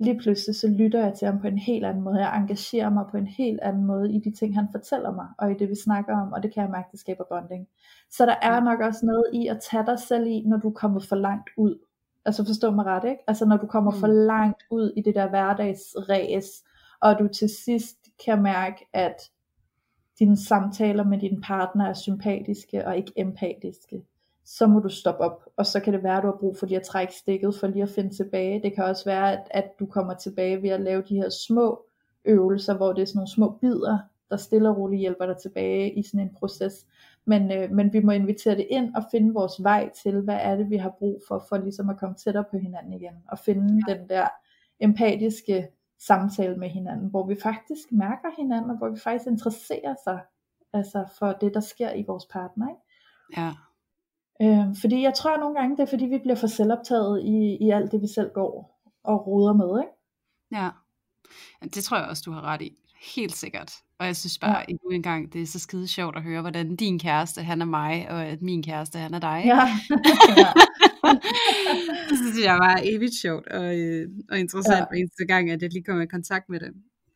lige 0.00 0.18
pludselig 0.18 0.56
så 0.56 0.68
lytter 0.68 1.04
jeg 1.04 1.14
til 1.14 1.26
ham 1.26 1.40
på 1.40 1.46
en 1.46 1.58
helt 1.58 1.84
anden 1.84 2.04
måde. 2.04 2.20
Jeg 2.20 2.38
engagerer 2.38 2.90
mig 2.90 3.04
på 3.10 3.16
en 3.16 3.26
helt 3.26 3.60
anden 3.60 3.84
måde 3.84 4.12
i 4.12 4.18
de 4.18 4.30
ting, 4.30 4.54
han 4.54 4.68
fortæller 4.72 5.12
mig, 5.12 5.26
og 5.38 5.50
i 5.50 5.54
det 5.54 5.68
vi 5.68 5.74
snakker 5.74 6.16
om, 6.16 6.32
og 6.32 6.42
det 6.42 6.54
kan 6.54 6.62
jeg 6.62 6.70
mærke, 6.70 6.88
det 6.92 7.00
skaber 7.00 7.24
bonding. 7.30 7.68
Så 8.10 8.26
der 8.26 8.34
er 8.42 8.60
nok 8.60 8.80
også 8.80 9.06
noget 9.06 9.24
i 9.34 9.46
at 9.46 9.60
tage 9.70 9.86
dig 9.86 9.98
selv 9.98 10.26
i, 10.26 10.42
når 10.46 10.56
du 10.56 10.68
er 10.68 10.72
kommet 10.72 11.06
for 11.08 11.16
langt 11.16 11.50
ud. 11.56 11.78
Altså 12.24 12.46
forstå 12.46 12.70
mig 12.70 12.84
ret, 12.86 13.04
ikke? 13.04 13.22
Altså 13.26 13.44
når 13.44 13.56
du 13.56 13.66
kommer 13.66 13.90
mm. 13.90 13.96
for 13.96 14.06
langt 14.06 14.62
ud 14.70 14.92
i 14.96 15.02
det 15.02 15.14
der 15.14 15.28
hverdagsræs, 15.28 16.64
og 17.00 17.18
du 17.18 17.28
til 17.28 17.48
sidst 17.48 17.96
kan 18.24 18.42
mærke, 18.42 18.86
at 18.92 19.30
dine 20.18 20.36
samtaler 20.36 21.04
med 21.04 21.18
din 21.18 21.40
partner 21.40 21.88
er 21.88 21.94
sympatiske 21.94 22.86
og 22.86 22.96
ikke 22.96 23.12
empatiske 23.16 24.02
så 24.50 24.66
må 24.66 24.80
du 24.80 24.88
stoppe 24.88 25.20
op, 25.24 25.44
og 25.56 25.66
så 25.66 25.80
kan 25.80 25.92
det 25.92 26.02
være, 26.02 26.16
at 26.16 26.22
du 26.22 26.26
har 26.26 26.36
brug 26.40 26.56
for 26.56 26.66
lige 26.66 26.80
at 26.80 26.86
trække 26.86 27.14
stikket, 27.14 27.54
for 27.54 27.66
lige 27.66 27.82
at 27.82 27.90
finde 27.90 28.16
tilbage. 28.16 28.62
Det 28.62 28.74
kan 28.74 28.84
også 28.84 29.04
være, 29.04 29.32
at, 29.32 29.48
at 29.50 29.70
du 29.78 29.86
kommer 29.86 30.14
tilbage 30.14 30.62
ved 30.62 30.70
at 30.70 30.80
lave 30.80 31.02
de 31.08 31.16
her 31.16 31.28
små 31.28 31.86
øvelser, 32.24 32.76
hvor 32.76 32.92
det 32.92 33.02
er 33.02 33.06
sådan 33.06 33.18
nogle 33.18 33.30
små 33.30 33.58
bidder, 33.60 33.98
der 34.30 34.36
stille 34.36 34.68
og 34.68 34.76
roligt 34.76 35.00
hjælper 35.00 35.26
dig 35.26 35.36
tilbage 35.36 35.92
i 35.92 36.02
sådan 36.02 36.20
en 36.20 36.34
proces. 36.38 36.86
Men, 37.24 37.52
øh, 37.52 37.70
men 37.70 37.92
vi 37.92 38.00
må 38.00 38.12
invitere 38.12 38.56
det 38.56 38.66
ind 38.70 38.94
og 38.94 39.02
finde 39.10 39.34
vores 39.34 39.62
vej 39.62 39.90
til, 40.02 40.20
hvad 40.20 40.38
er 40.42 40.56
det, 40.56 40.70
vi 40.70 40.76
har 40.76 40.94
brug 40.98 41.22
for, 41.28 41.44
for 41.48 41.56
ligesom 41.56 41.90
at 41.90 41.98
komme 41.98 42.14
tættere 42.14 42.44
på 42.50 42.58
hinanden 42.58 42.92
igen, 42.92 43.14
og 43.28 43.38
finde 43.38 43.82
ja. 43.88 43.94
den 43.94 44.08
der 44.08 44.28
empatiske 44.80 45.68
samtale 45.98 46.56
med 46.56 46.68
hinanden, 46.68 47.10
hvor 47.10 47.26
vi 47.26 47.36
faktisk 47.42 47.92
mærker 47.92 48.28
hinanden, 48.36 48.70
og 48.70 48.76
hvor 48.76 48.88
vi 48.88 48.98
faktisk 48.98 49.26
interesserer 49.26 49.94
sig 50.04 50.20
altså 50.72 51.04
for 51.18 51.32
det, 51.32 51.54
der 51.54 51.60
sker 51.60 51.92
i 51.92 52.04
vores 52.06 52.26
partner. 52.26 52.68
Ikke? 52.68 52.80
Ja. 53.36 53.52
Øh, 54.42 54.76
fordi 54.80 55.02
jeg 55.02 55.14
tror 55.14 55.36
nogle 55.36 55.60
gange, 55.60 55.76
det 55.76 55.82
er 55.82 55.86
fordi 55.86 56.04
vi 56.04 56.18
bliver 56.18 56.36
for 56.36 56.46
selvoptaget 56.46 57.24
i, 57.24 57.56
i 57.60 57.70
alt 57.70 57.92
det 57.92 58.02
vi 58.02 58.08
selv 58.14 58.30
går 58.34 58.80
og 59.04 59.26
roder 59.26 59.52
med, 59.52 59.80
ikke? 59.80 59.92
Ja, 60.62 60.70
det 61.74 61.84
tror 61.84 61.96
jeg 61.96 62.06
også, 62.06 62.22
du 62.26 62.32
har 62.32 62.42
ret 62.42 62.62
i. 62.62 62.76
Helt 63.14 63.36
sikkert. 63.36 63.72
Og 63.98 64.06
jeg 64.06 64.16
synes 64.16 64.38
bare 64.38 64.58
ja. 64.58 64.64
endnu 64.68 64.90
en 64.90 65.02
gang, 65.02 65.32
det 65.32 65.42
er 65.42 65.46
så 65.46 65.58
skide 65.58 65.88
sjovt 65.88 66.16
at 66.16 66.22
høre, 66.22 66.40
hvordan 66.40 66.76
din 66.76 66.98
kæreste, 66.98 67.42
han 67.42 67.60
er 67.60 67.66
mig, 67.66 68.10
og 68.10 68.24
at 68.24 68.42
min 68.42 68.62
kæreste, 68.62 68.98
han 68.98 69.14
er 69.14 69.18
dig. 69.18 69.42
Ja. 69.44 69.68
ja. 70.42 70.52
det 72.08 72.18
synes 72.18 72.44
jeg 72.44 72.54
var 72.54 72.80
evigt 72.82 73.14
sjovt 73.22 73.46
og, 73.48 73.78
øh, 73.78 74.08
og 74.30 74.38
interessant 74.38 74.86
ja. 74.92 74.98
eneste 74.98 75.26
gang, 75.26 75.50
at 75.50 75.62
jeg 75.62 75.72
lige 75.72 75.84
kommer 75.84 76.02
i 76.02 76.06
kontakt 76.06 76.48
med 76.48 76.60
det. 76.60 76.72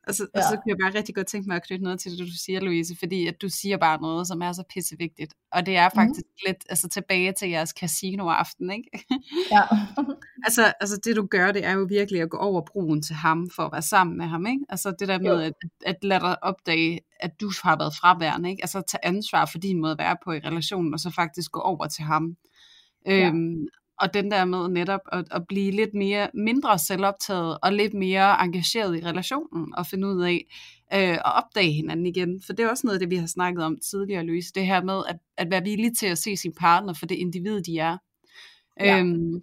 Og 0.06 0.14
så, 0.14 0.26
ja. 0.34 0.38
og 0.38 0.44
så 0.44 0.56
kunne 0.56 0.70
jeg 0.70 0.76
bare 0.82 0.98
rigtig 0.98 1.14
godt 1.14 1.26
tænke 1.26 1.48
mig 1.48 1.56
at 1.56 1.66
knytte 1.66 1.84
noget 1.84 2.00
til 2.00 2.10
det, 2.12 2.18
du 2.18 2.36
siger, 2.44 2.60
Louise, 2.60 2.96
fordi 2.98 3.26
at 3.26 3.42
du 3.42 3.48
siger 3.48 3.76
bare 3.76 4.00
noget, 4.00 4.26
som 4.26 4.42
er 4.42 4.52
så 4.52 4.62
pissevigtigt. 4.74 5.34
Og 5.52 5.66
det 5.66 5.76
er 5.76 5.88
mhm. 5.88 5.94
faktisk 5.94 6.26
mm. 6.26 6.42
lidt 6.46 6.56
altså, 6.68 6.88
tilbage 6.88 7.32
til 7.32 7.48
jeres 7.48 7.70
casino-aften, 7.70 8.70
ikke? 8.70 9.04
Ja. 9.50 9.62
altså, 10.46 10.72
altså 10.80 11.00
det 11.04 11.16
du 11.16 11.26
gør, 11.26 11.52
det 11.52 11.64
er 11.64 11.72
jo 11.72 11.86
virkelig 11.88 12.22
at 12.22 12.30
gå 12.30 12.36
over 12.36 12.60
broen 12.72 13.02
til 13.02 13.14
ham, 13.14 13.50
for 13.50 13.62
at 13.62 13.72
være 13.72 13.82
sammen 13.82 14.18
med 14.18 14.26
ham, 14.26 14.46
ikke? 14.46 14.64
Altså 14.68 14.94
det 14.98 15.08
der 15.08 15.18
med 15.18 15.42
at, 15.42 15.52
at 15.86 15.96
lade 16.02 16.20
dig 16.20 16.44
opdage, 16.44 17.00
at 17.20 17.40
du 17.40 17.52
har 17.62 17.76
været 17.76 17.94
fraværende, 18.00 18.50
ikke? 18.50 18.62
Altså 18.62 18.82
tage 18.88 19.04
ansvar 19.04 19.44
for 19.46 19.58
din 19.58 19.80
måde 19.80 19.92
at 19.92 19.98
være 19.98 20.16
på 20.24 20.32
i 20.32 20.38
relationen, 20.38 20.94
og 20.94 21.00
så 21.00 21.10
faktisk 21.10 21.50
gå 21.50 21.60
over 21.60 21.86
til 21.86 22.04
ham. 22.04 22.36
Ja. 23.06 23.28
Øhm, 23.28 23.66
og 24.00 24.14
den 24.14 24.30
der 24.30 24.44
med 24.44 24.68
netop 24.68 25.00
at, 25.12 25.24
at 25.30 25.42
blive 25.48 25.70
lidt 25.70 25.94
mere 25.94 26.28
mindre 26.34 26.78
selvoptaget 26.78 27.58
og 27.62 27.72
lidt 27.72 27.94
mere 27.94 28.44
engageret 28.44 28.96
i 28.96 29.04
relationen 29.06 29.74
og 29.74 29.86
finde 29.86 30.08
ud 30.08 30.22
af 30.22 30.46
øh, 30.94 31.14
at 31.14 31.22
opdage 31.24 31.72
hinanden 31.72 32.06
igen. 32.06 32.42
For 32.46 32.52
det 32.52 32.64
er 32.64 32.70
også 32.70 32.86
noget 32.86 32.96
af 32.96 33.00
det, 33.00 33.10
vi 33.10 33.16
har 33.16 33.26
snakket 33.26 33.64
om 33.64 33.78
tidligere, 33.90 34.24
Louise. 34.24 34.52
Det 34.54 34.66
her 34.66 34.82
med 34.82 35.02
at, 35.08 35.16
at 35.36 35.50
være 35.50 35.62
villig 35.62 35.98
til 35.98 36.06
at 36.06 36.18
se 36.18 36.36
sin 36.36 36.52
partner 36.60 36.94
for 36.94 37.06
det 37.06 37.14
individ, 37.14 37.62
de 37.62 37.78
er. 37.78 37.96
Ja. 38.80 38.98
Øhm, 38.98 39.42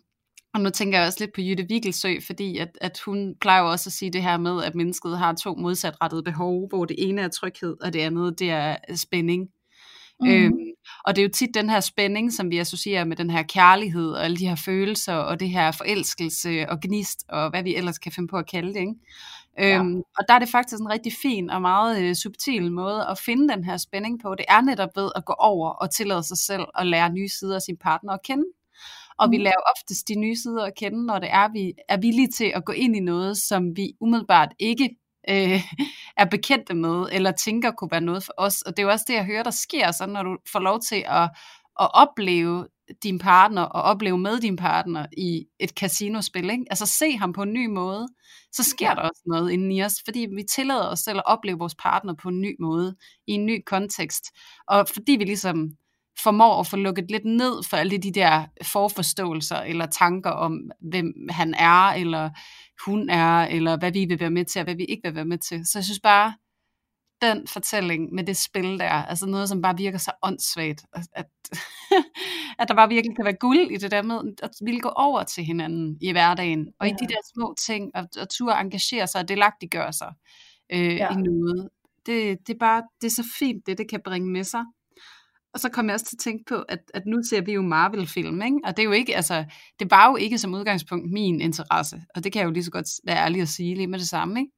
og 0.53 0.61
nu 0.61 0.69
tænker 0.69 0.97
jeg 0.97 1.07
også 1.07 1.19
lidt 1.19 1.33
på 1.33 1.41
Jytte 1.41 1.65
Vigelsø, 1.69 2.15
fordi 2.27 2.57
at, 2.57 2.77
at 2.81 2.99
hun 3.05 3.35
plejer 3.41 3.61
også 3.61 3.89
at 3.89 3.93
sige 3.93 4.11
det 4.11 4.23
her 4.23 4.37
med, 4.37 4.63
at 4.63 4.75
mennesket 4.75 5.17
har 5.17 5.33
to 5.33 5.55
modsatrettede 5.55 6.23
behov, 6.23 6.67
hvor 6.69 6.85
det 6.85 6.95
ene 6.99 7.21
er 7.21 7.27
tryghed, 7.27 7.77
og 7.81 7.93
det 7.93 7.99
andet 7.99 8.39
det 8.39 8.49
er 8.49 8.75
spænding. 8.95 9.49
Mm. 10.21 10.29
Øhm, 10.29 10.69
og 11.05 11.15
det 11.15 11.21
er 11.21 11.25
jo 11.25 11.31
tit 11.33 11.53
den 11.53 11.69
her 11.69 11.79
spænding, 11.79 12.33
som 12.33 12.51
vi 12.51 12.57
associerer 12.57 13.05
med 13.05 13.17
den 13.17 13.29
her 13.29 13.43
kærlighed 13.43 14.11
og 14.11 14.23
alle 14.23 14.37
de 14.37 14.47
her 14.47 14.55
følelser 14.55 15.13
og 15.13 15.39
det 15.39 15.49
her 15.49 15.71
forelskelse 15.71 16.69
og 16.69 16.79
gnist 16.81 17.23
og 17.29 17.49
hvad 17.49 17.63
vi 17.63 17.75
ellers 17.75 17.97
kan 17.97 18.11
finde 18.11 18.27
på 18.27 18.37
at 18.37 18.49
kalde 18.49 18.73
det. 18.73 18.79
Ikke? 18.79 18.93
Ja. 19.57 19.79
Øhm, 19.79 19.97
og 19.97 20.25
der 20.27 20.33
er 20.33 20.39
det 20.39 20.49
faktisk 20.49 20.81
en 20.81 20.89
rigtig 20.89 21.13
fin 21.21 21.49
og 21.49 21.61
meget 21.61 22.01
øh, 22.01 22.15
subtil 22.15 22.71
måde 22.71 23.05
at 23.07 23.17
finde 23.17 23.53
den 23.53 23.63
her 23.63 23.77
spænding 23.77 24.21
på. 24.21 24.35
Det 24.35 24.45
er 24.49 24.61
netop 24.61 24.89
ved 24.95 25.09
at 25.15 25.25
gå 25.25 25.33
over 25.33 25.69
og 25.69 25.91
tillade 25.91 26.23
sig 26.23 26.37
selv 26.37 26.65
at 26.75 26.87
lære 26.87 27.13
nye 27.13 27.29
sider 27.29 27.55
af 27.55 27.61
sin 27.61 27.77
partner 27.77 28.13
at 28.13 28.23
kende. 28.23 28.45
Og 29.19 29.27
mm. 29.27 29.31
vi 29.31 29.37
lærer 29.37 29.61
oftest 29.75 30.07
de 30.07 30.15
nye 30.15 30.35
sider 30.35 30.65
at 30.65 30.75
kende, 30.75 31.05
når 31.05 31.19
det 31.19 31.29
er, 31.31 31.51
vi 31.53 31.73
er 31.89 31.97
villige 31.97 32.27
til 32.27 32.51
at 32.55 32.65
gå 32.65 32.71
ind 32.71 32.95
i 32.95 32.99
noget, 32.99 33.37
som 33.37 33.77
vi 33.77 33.93
umiddelbart 34.01 34.49
ikke 34.59 34.89
øh, 35.29 35.61
er 36.17 36.25
bekendte 36.25 36.73
med, 36.73 37.07
eller 37.11 37.31
tænker 37.31 37.71
kunne 37.71 37.91
være 37.91 38.01
noget 38.01 38.23
for 38.23 38.33
os. 38.37 38.61
Og 38.61 38.77
det 38.77 38.83
er 38.83 38.87
jo 38.87 38.91
også 38.91 39.05
det, 39.07 39.13
jeg 39.13 39.25
hører, 39.25 39.43
der 39.43 39.51
sker, 39.51 39.91
så 39.91 40.05
når 40.05 40.23
du 40.23 40.37
får 40.51 40.59
lov 40.59 40.79
til 40.89 41.03
at, 41.07 41.29
at 41.79 41.89
opleve 41.93 42.67
din 43.03 43.19
partner, 43.19 43.61
og 43.61 43.81
opleve 43.81 44.17
med 44.17 44.39
din 44.39 44.55
partner 44.55 45.05
i 45.17 45.45
et 45.59 45.69
casinospil, 45.69 46.49
ikke? 46.49 46.65
altså 46.69 46.85
se 46.85 47.17
ham 47.17 47.33
på 47.33 47.41
en 47.41 47.53
ny 47.53 47.65
måde, 47.65 48.07
så 48.51 48.63
sker 48.63 48.93
der 48.93 49.01
også 49.01 49.21
noget 49.25 49.51
inden 49.51 49.71
i 49.71 49.83
os, 49.83 49.93
fordi 50.05 50.27
vi 50.35 50.43
tillader 50.55 50.87
os 50.87 50.99
selv 50.99 51.17
at 51.17 51.25
opleve 51.25 51.57
vores 51.57 51.75
partner 51.75 52.13
på 52.13 52.29
en 52.29 52.41
ny 52.41 52.55
måde, 52.59 52.95
i 53.27 53.31
en 53.31 53.45
ny 53.45 53.63
kontekst, 53.65 54.25
og 54.67 54.87
fordi 54.93 55.11
vi 55.11 55.23
ligesom 55.23 55.71
formår 56.23 56.59
at 56.59 56.67
få 56.67 56.75
lukket 56.75 57.11
lidt 57.11 57.25
ned 57.25 57.63
for 57.69 57.77
alle 57.77 57.97
de 57.97 58.11
der 58.11 58.45
forforståelser 58.63 59.57
eller 59.57 59.85
tanker 59.85 60.29
om, 60.29 60.59
hvem 60.89 61.13
han 61.29 61.53
er, 61.53 61.93
eller 61.93 62.29
hun 62.85 63.09
er, 63.09 63.41
eller 63.41 63.77
hvad 63.77 63.91
vi 63.91 64.05
vil 64.05 64.19
være 64.19 64.29
med 64.29 64.45
til, 64.45 64.59
og 64.59 64.63
hvad 64.63 64.75
vi 64.75 64.85
ikke 64.85 65.01
vil 65.03 65.15
være 65.15 65.25
med 65.25 65.37
til. 65.37 65.65
Så 65.65 65.79
jeg 65.79 65.83
synes 65.83 65.99
bare, 65.99 66.33
den 67.21 67.47
fortælling 67.47 68.13
med 68.13 68.23
det 68.23 68.37
spil 68.37 68.79
der, 68.79 68.89
altså 68.89 69.25
noget, 69.25 69.49
som 69.49 69.61
bare 69.61 69.77
virker 69.77 69.97
så 69.97 70.11
åndssvagt, 70.21 70.85
at, 70.93 71.07
at, 71.13 71.25
der 72.67 72.75
bare 72.75 72.89
virkelig 72.89 73.15
kan 73.15 73.25
være 73.25 73.33
guld 73.39 73.71
i 73.71 73.77
det 73.77 73.91
der 73.91 74.01
med 74.01 74.33
at 74.43 74.49
ville 74.61 74.79
gå 74.79 74.89
over 74.89 75.23
til 75.23 75.43
hinanden 75.43 75.97
i 76.01 76.11
hverdagen, 76.11 76.67
og 76.79 76.87
ja. 76.87 76.93
i 76.93 76.95
de 76.99 77.07
der 77.07 77.19
små 77.33 77.55
ting, 77.65 77.91
og, 77.95 78.07
og 78.21 78.29
turde 78.29 78.55
engagere 78.55 79.07
sig 79.07 79.21
og 79.21 79.27
delagtiggøre 79.27 79.93
sig 79.93 80.13
øh, 80.73 80.95
ja. 80.95 81.11
i 81.11 81.15
noget. 81.15 81.69
Det, 82.05 82.47
det, 82.47 82.53
er 82.53 82.59
bare, 82.59 82.83
det 83.01 83.07
er 83.07 83.11
så 83.11 83.33
fint, 83.39 83.65
det 83.67 83.77
det 83.77 83.89
kan 83.89 84.01
bringe 84.05 84.31
med 84.31 84.43
sig. 84.43 84.63
Og 85.53 85.59
så 85.59 85.69
kom 85.69 85.85
jeg 85.85 85.93
også 85.93 86.05
til 86.05 86.15
at 86.15 86.19
tænke 86.19 86.43
på, 86.49 86.55
at, 86.69 86.79
at 86.93 87.05
nu 87.05 87.17
ser 87.29 87.41
vi 87.41 87.53
jo 87.53 87.61
Marvel-film, 87.61 88.41
ikke? 88.41 88.57
og 88.63 88.77
det 88.77 88.83
er 88.83 88.85
jo 88.85 88.91
ikke, 88.91 89.15
altså, 89.15 89.45
det 89.79 89.91
var 89.91 90.09
jo 90.09 90.15
ikke 90.15 90.37
som 90.37 90.53
udgangspunkt 90.53 91.11
min 91.11 91.41
interesse, 91.41 92.01
og 92.15 92.23
det 92.23 92.31
kan 92.31 92.39
jeg 92.39 92.45
jo 92.45 92.51
lige 92.51 92.63
så 92.63 92.71
godt 92.71 92.87
være 93.03 93.17
ærlig 93.17 93.41
at 93.41 93.47
sige 93.47 93.75
lige 93.75 93.87
med 93.87 93.99
det 93.99 94.07
samme. 94.07 94.39
Ikke? 94.39 94.51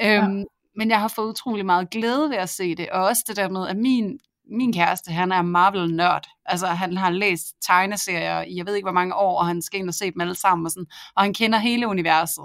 Ja. 0.00 0.24
Øhm, 0.24 0.44
men 0.76 0.90
jeg 0.90 1.00
har 1.00 1.08
fået 1.08 1.28
utrolig 1.28 1.66
meget 1.66 1.90
glæde 1.90 2.30
ved 2.30 2.36
at 2.36 2.48
se 2.48 2.74
det, 2.74 2.90
og 2.90 3.04
også 3.04 3.24
det 3.28 3.36
der 3.36 3.48
med, 3.48 3.68
at 3.68 3.76
min, 3.76 4.18
min 4.50 4.72
kæreste, 4.72 5.12
han 5.12 5.32
er 5.32 5.42
Marvel-nørd. 5.42 6.26
Altså, 6.46 6.66
han 6.66 6.96
har 6.96 7.10
læst 7.10 7.46
tegneserier 7.66 8.42
i 8.42 8.56
jeg 8.56 8.66
ved 8.66 8.74
ikke 8.74 8.86
hvor 8.86 8.92
mange 8.92 9.14
år, 9.14 9.38
og 9.38 9.46
han 9.46 9.62
skal 9.62 9.80
ind 9.80 9.88
og 9.88 9.94
se 9.94 10.10
dem 10.10 10.20
alle 10.20 10.34
sammen, 10.34 10.66
og, 10.66 10.70
sådan, 10.70 10.86
og 11.16 11.22
han 11.22 11.34
kender 11.34 11.58
hele 11.58 11.88
universet. 11.88 12.44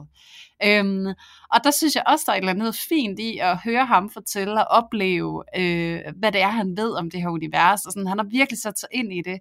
Øhm, 0.63 1.05
og 1.53 1.63
der 1.63 1.71
synes 1.71 1.95
jeg 1.95 2.03
også, 2.07 2.23
der 2.27 2.31
er 2.31 2.35
et 2.35 2.39
eller 2.39 2.53
andet 2.53 2.75
fint 2.89 3.19
i 3.19 3.37
at 3.37 3.57
høre 3.57 3.85
ham 3.85 4.09
fortælle 4.09 4.67
og 4.67 4.83
opleve, 4.83 5.43
øh, 5.57 6.01
hvad 6.19 6.31
det 6.31 6.41
er, 6.41 6.47
han 6.47 6.77
ved 6.77 6.91
om 6.93 7.11
det 7.11 7.21
her 7.21 7.29
univers. 7.29 7.85
Og 7.85 7.91
sådan, 7.91 8.07
han 8.07 8.17
har 8.17 8.25
virkelig 8.31 8.61
sat 8.61 8.79
sig 8.79 8.89
ind 8.91 9.13
i 9.13 9.21
det. 9.21 9.39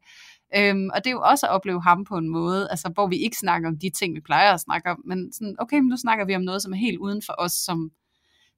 Øhm, 0.57 0.91
og 0.95 1.05
det 1.05 1.07
er 1.07 1.15
jo 1.15 1.23
også 1.23 1.47
at 1.47 1.53
opleve 1.53 1.83
ham 1.83 2.05
på 2.05 2.17
en 2.17 2.29
måde, 2.29 2.69
altså, 2.71 2.91
hvor 2.95 3.07
vi 3.07 3.17
ikke 3.17 3.37
snakker 3.37 3.69
om 3.69 3.79
de 3.79 3.91
ting, 3.91 4.15
vi 4.15 4.21
plejer 4.21 4.53
at 4.53 4.61
snakke 4.61 4.91
om, 4.91 5.03
men 5.07 5.33
sådan, 5.33 5.57
okay, 5.59 5.77
men 5.79 5.89
nu 5.89 5.97
snakker 5.97 6.25
vi 6.25 6.35
om 6.35 6.43
noget, 6.43 6.63
som 6.63 6.73
er 6.73 6.77
helt 6.77 6.99
uden 6.99 7.23
for 7.27 7.35
os, 7.39 7.53
som, 7.53 7.91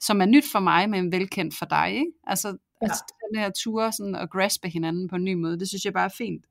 som 0.01 0.21
er 0.21 0.27
nyt 0.27 0.45
for 0.53 0.61
mig, 0.61 0.91
men 0.91 1.13
velkendt 1.13 1.57
for 1.59 1.67
dig. 1.67 1.91
Ikke? 1.91 2.13
Altså, 2.27 2.57
ja. 2.83 2.87
altså 2.87 3.05
den 3.31 3.41
her 3.41 3.51
tur 3.63 3.91
sådan, 3.91 4.15
at 4.15 4.31
graspe 4.31 4.69
hinanden 4.69 5.09
på 5.09 5.17
en 5.17 5.25
ny 5.25 5.35
måde, 5.35 5.59
det 5.59 5.69
synes 5.69 5.85
jeg 5.85 5.93
bare 5.93 6.05
er 6.05 6.17
fint. 6.19 6.45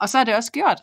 Og 0.00 0.08
så 0.08 0.18
er 0.18 0.24
det 0.24 0.36
også 0.36 0.52
gjort 0.52 0.82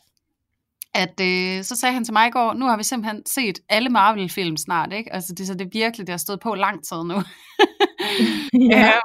at 0.93 1.19
øh, 1.21 1.63
så 1.63 1.75
sagde 1.75 1.93
han 1.93 2.05
til 2.05 2.13
mig 2.13 2.27
i 2.27 2.31
går, 2.31 2.53
nu 2.53 2.65
har 2.65 2.77
vi 2.77 2.83
simpelthen 2.83 3.25
set 3.25 3.59
alle 3.69 3.89
Marvel-film 3.89 4.57
snart, 4.57 4.93
ikke? 4.93 5.13
Altså 5.13 5.33
det, 5.33 5.47
så 5.47 5.53
det 5.53 5.61
er 5.61 5.69
virkelig, 5.73 6.07
det 6.07 6.13
har 6.13 6.17
stået 6.17 6.39
på 6.39 6.55
lang 6.55 6.83
tid 6.83 6.97
nu. 6.97 7.13
ja. 8.71 8.79
ja. 8.79 8.99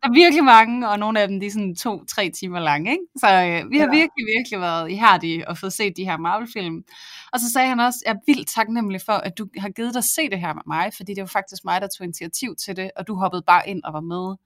Der 0.00 0.08
er 0.08 0.14
virkelig 0.14 0.44
mange, 0.44 0.88
og 0.88 0.98
nogle 0.98 1.20
af 1.20 1.28
dem, 1.28 1.40
de 1.40 1.46
er 1.46 1.50
sådan 1.50 1.76
to-tre 1.76 2.30
timer 2.30 2.60
lange, 2.60 2.90
ikke? 2.90 3.04
Så 3.16 3.26
øh, 3.26 3.70
vi 3.70 3.78
har 3.78 3.86
ja. 3.86 3.98
virkelig, 4.00 4.24
virkelig 4.36 4.60
været 4.60 4.90
ihærdige 4.90 5.48
og 5.48 5.58
fået 5.58 5.72
set 5.72 5.96
de 5.96 6.04
her 6.04 6.16
Marvel-film. 6.18 6.84
Og 7.32 7.40
så 7.40 7.52
sagde 7.52 7.68
han 7.68 7.80
også, 7.80 7.98
jeg 8.06 8.12
er 8.12 8.18
vildt 8.26 8.48
taknemmelig 8.48 9.00
for, 9.06 9.12
at 9.12 9.38
du 9.38 9.46
har 9.58 9.68
givet 9.68 9.94
dig 9.94 9.98
at 9.98 10.04
se 10.04 10.30
det 10.30 10.40
her 10.40 10.54
med 10.54 10.62
mig, 10.66 10.90
fordi 10.96 11.14
det 11.14 11.20
var 11.20 11.26
faktisk 11.38 11.64
mig, 11.64 11.80
der 11.80 11.88
tog 11.98 12.04
initiativ 12.04 12.54
til 12.64 12.76
det, 12.76 12.90
og 12.96 13.06
du 13.06 13.14
hoppede 13.14 13.42
bare 13.46 13.68
ind 13.68 13.82
og 13.84 13.92
var 13.92 14.00
med. 14.00 14.36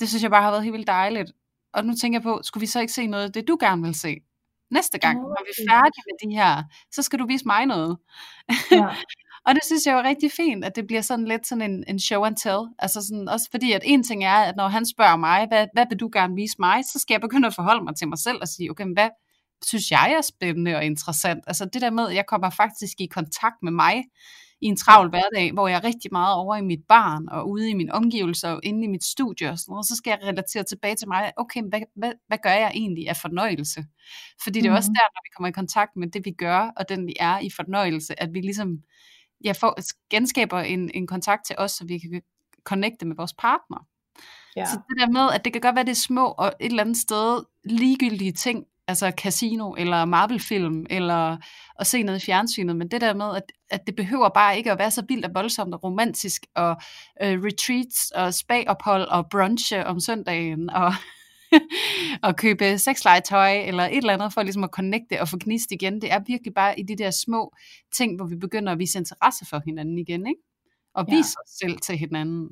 Det 0.00 0.08
synes 0.08 0.22
jeg 0.22 0.30
bare 0.30 0.42
har 0.42 0.50
været 0.50 0.62
helt 0.64 0.72
vildt 0.72 0.86
dejligt. 0.86 1.32
Og 1.72 1.84
nu 1.84 1.94
tænker 1.94 2.18
jeg 2.18 2.22
på, 2.22 2.40
skulle 2.44 2.60
vi 2.60 2.66
så 2.66 2.80
ikke 2.80 2.92
se 2.92 3.06
noget 3.06 3.24
af 3.24 3.32
det, 3.32 3.48
du 3.48 3.56
gerne 3.60 3.82
vil 3.82 3.94
se? 3.94 4.16
næste 4.70 4.98
gang, 4.98 5.18
når 5.18 5.44
vi 5.44 5.50
er 5.58 5.70
færdige 5.70 6.04
med 6.06 6.30
de 6.30 6.36
her, 6.36 6.62
så 6.92 7.02
skal 7.02 7.18
du 7.18 7.26
vise 7.26 7.46
mig 7.46 7.66
noget. 7.66 7.96
Ja. 8.70 8.86
Og 9.46 9.54
det 9.54 9.64
synes 9.64 9.86
jeg 9.86 9.96
var 9.96 10.02
rigtig 10.02 10.32
fint, 10.32 10.64
at 10.64 10.76
det 10.76 10.86
bliver 10.86 11.02
sådan 11.02 11.24
lidt 11.24 11.46
sådan 11.46 11.70
en, 11.70 11.84
en 11.88 12.00
show 12.00 12.24
and 12.24 12.36
tell. 12.36 12.60
Altså 12.78 13.02
sådan, 13.02 13.28
også 13.28 13.48
fordi, 13.50 13.72
at 13.72 13.82
en 13.84 14.02
ting 14.02 14.24
er, 14.24 14.34
at 14.34 14.56
når 14.56 14.68
han 14.68 14.86
spørger 14.86 15.16
mig, 15.16 15.46
hvad, 15.48 15.66
hvad 15.72 15.86
vil 15.88 16.00
du 16.00 16.10
gerne 16.12 16.34
vise 16.34 16.56
mig, 16.58 16.84
så 16.84 16.98
skal 16.98 17.14
jeg 17.14 17.20
begynde 17.20 17.46
at 17.46 17.54
forholde 17.54 17.84
mig 17.84 17.96
til 17.96 18.08
mig 18.08 18.18
selv 18.18 18.38
og 18.40 18.48
sige, 18.48 18.70
okay, 18.70 18.84
hvad 18.94 19.08
synes 19.66 19.90
jeg 19.90 20.12
er 20.18 20.20
spændende 20.20 20.76
og 20.76 20.84
interessant? 20.84 21.44
Altså 21.46 21.64
det 21.64 21.82
der 21.82 21.90
med, 21.90 22.08
at 22.08 22.14
jeg 22.14 22.26
kommer 22.26 22.50
faktisk 22.50 23.00
i 23.00 23.06
kontakt 23.06 23.56
med 23.62 23.72
mig, 23.72 24.04
i 24.60 24.66
en 24.66 24.76
travl 24.76 25.08
hverdag, 25.08 25.52
hvor 25.52 25.68
jeg 25.68 25.76
er 25.76 25.84
rigtig 25.84 26.08
meget 26.12 26.34
over 26.34 26.56
i 26.56 26.62
mit 26.62 26.84
barn, 26.88 27.28
og 27.28 27.50
ude 27.50 27.70
i 27.70 27.74
mine 27.74 27.92
omgivelser, 27.92 28.50
og 28.50 28.60
inde 28.62 28.84
i 28.84 28.86
mit 28.86 29.04
studie 29.04 29.50
og 29.50 29.58
sådan 29.58 29.72
noget, 29.72 29.86
så 29.86 29.96
skal 29.96 30.10
jeg 30.10 30.28
relatere 30.28 30.62
tilbage 30.62 30.94
til 30.94 31.08
mig, 31.08 31.32
okay, 31.36 31.62
hvad, 31.68 31.80
hvad, 31.96 32.12
hvad 32.26 32.38
gør 32.42 32.50
jeg 32.50 32.72
egentlig 32.74 33.08
af 33.08 33.16
fornøjelse? 33.16 33.84
Fordi 34.42 34.60
det 34.60 34.68
er 34.68 34.76
også 34.76 34.90
mhm. 34.90 34.94
der, 34.94 35.06
når 35.14 35.22
vi 35.24 35.30
kommer 35.36 35.48
i 35.48 35.52
kontakt 35.52 35.96
med 35.96 36.10
det, 36.10 36.24
vi 36.24 36.30
gør, 36.30 36.72
og 36.76 36.88
den 36.88 37.06
vi 37.06 37.14
er 37.20 37.38
i 37.38 37.50
fornøjelse, 37.50 38.22
at 38.22 38.34
vi 38.34 38.40
ligesom 38.40 38.78
ja, 39.44 39.52
får, 39.52 39.78
genskaber 40.10 40.60
en, 40.60 40.90
en 40.94 41.06
kontakt 41.06 41.46
til 41.46 41.56
os, 41.58 41.70
så 41.70 41.84
vi 41.84 41.98
kan 41.98 42.22
connecte 42.64 43.06
med 43.06 43.16
vores 43.16 43.34
partner. 43.38 43.86
Ja. 44.56 44.64
Så 44.64 44.80
det 44.88 44.96
der 45.00 45.10
med, 45.10 45.30
at 45.34 45.44
det 45.44 45.52
kan 45.52 45.62
godt 45.62 45.74
være, 45.74 45.84
det 45.84 45.90
er 45.90 46.06
små 46.10 46.26
og 46.26 46.46
et 46.60 46.70
eller 46.70 46.82
andet 46.82 46.96
sted 46.96 47.44
ligegyldige 47.64 48.32
ting, 48.32 48.64
altså 48.90 49.12
casino 49.16 49.74
eller 49.78 50.04
Marvel-film, 50.04 50.86
eller 50.90 51.36
at 51.78 51.86
se 51.86 52.02
noget 52.02 52.22
i 52.22 52.26
fjernsynet, 52.26 52.76
men 52.76 52.88
det 52.88 53.00
der 53.00 53.14
med, 53.14 53.36
at, 53.36 53.42
at 53.70 53.86
det 53.86 53.96
behøver 53.96 54.28
bare 54.28 54.56
ikke 54.56 54.72
at 54.72 54.78
være 54.78 54.90
så 54.90 55.04
vildt 55.08 55.24
og 55.24 55.30
voldsomt 55.34 55.74
og 55.74 55.84
romantisk, 55.84 56.46
og 56.54 56.70
uh, 57.24 57.28
retreats 57.28 58.10
og 58.10 58.34
spa-ophold 58.34 59.08
og 59.08 59.30
brunch 59.30 59.72
om 59.86 60.00
søndagen, 60.00 60.70
og, 60.70 60.92
og 62.26 62.36
købe 62.36 62.78
sexlegetøj 62.78 63.52
eller 63.52 63.84
et 63.84 63.96
eller 63.96 64.12
andet 64.12 64.32
for 64.32 64.42
ligesom 64.42 64.64
at 64.64 64.70
connecte 64.70 65.20
og 65.20 65.28
få 65.28 65.36
gnist 65.40 65.72
igen. 65.72 66.00
Det 66.00 66.12
er 66.12 66.20
virkelig 66.26 66.54
bare 66.54 66.80
i 66.80 66.82
de 66.82 66.96
der 66.96 67.10
små 67.10 67.54
ting, 67.96 68.16
hvor 68.16 68.26
vi 68.26 68.36
begynder 68.36 68.72
at 68.72 68.78
vise 68.78 68.98
interesse 68.98 69.46
for 69.46 69.62
hinanden 69.66 69.98
igen, 69.98 70.26
ikke? 70.26 70.40
og 70.94 71.06
vise 71.08 71.16
ja. 71.16 71.42
os 71.42 71.50
selv 71.60 71.78
til 71.78 71.96
hinanden. 71.98 72.48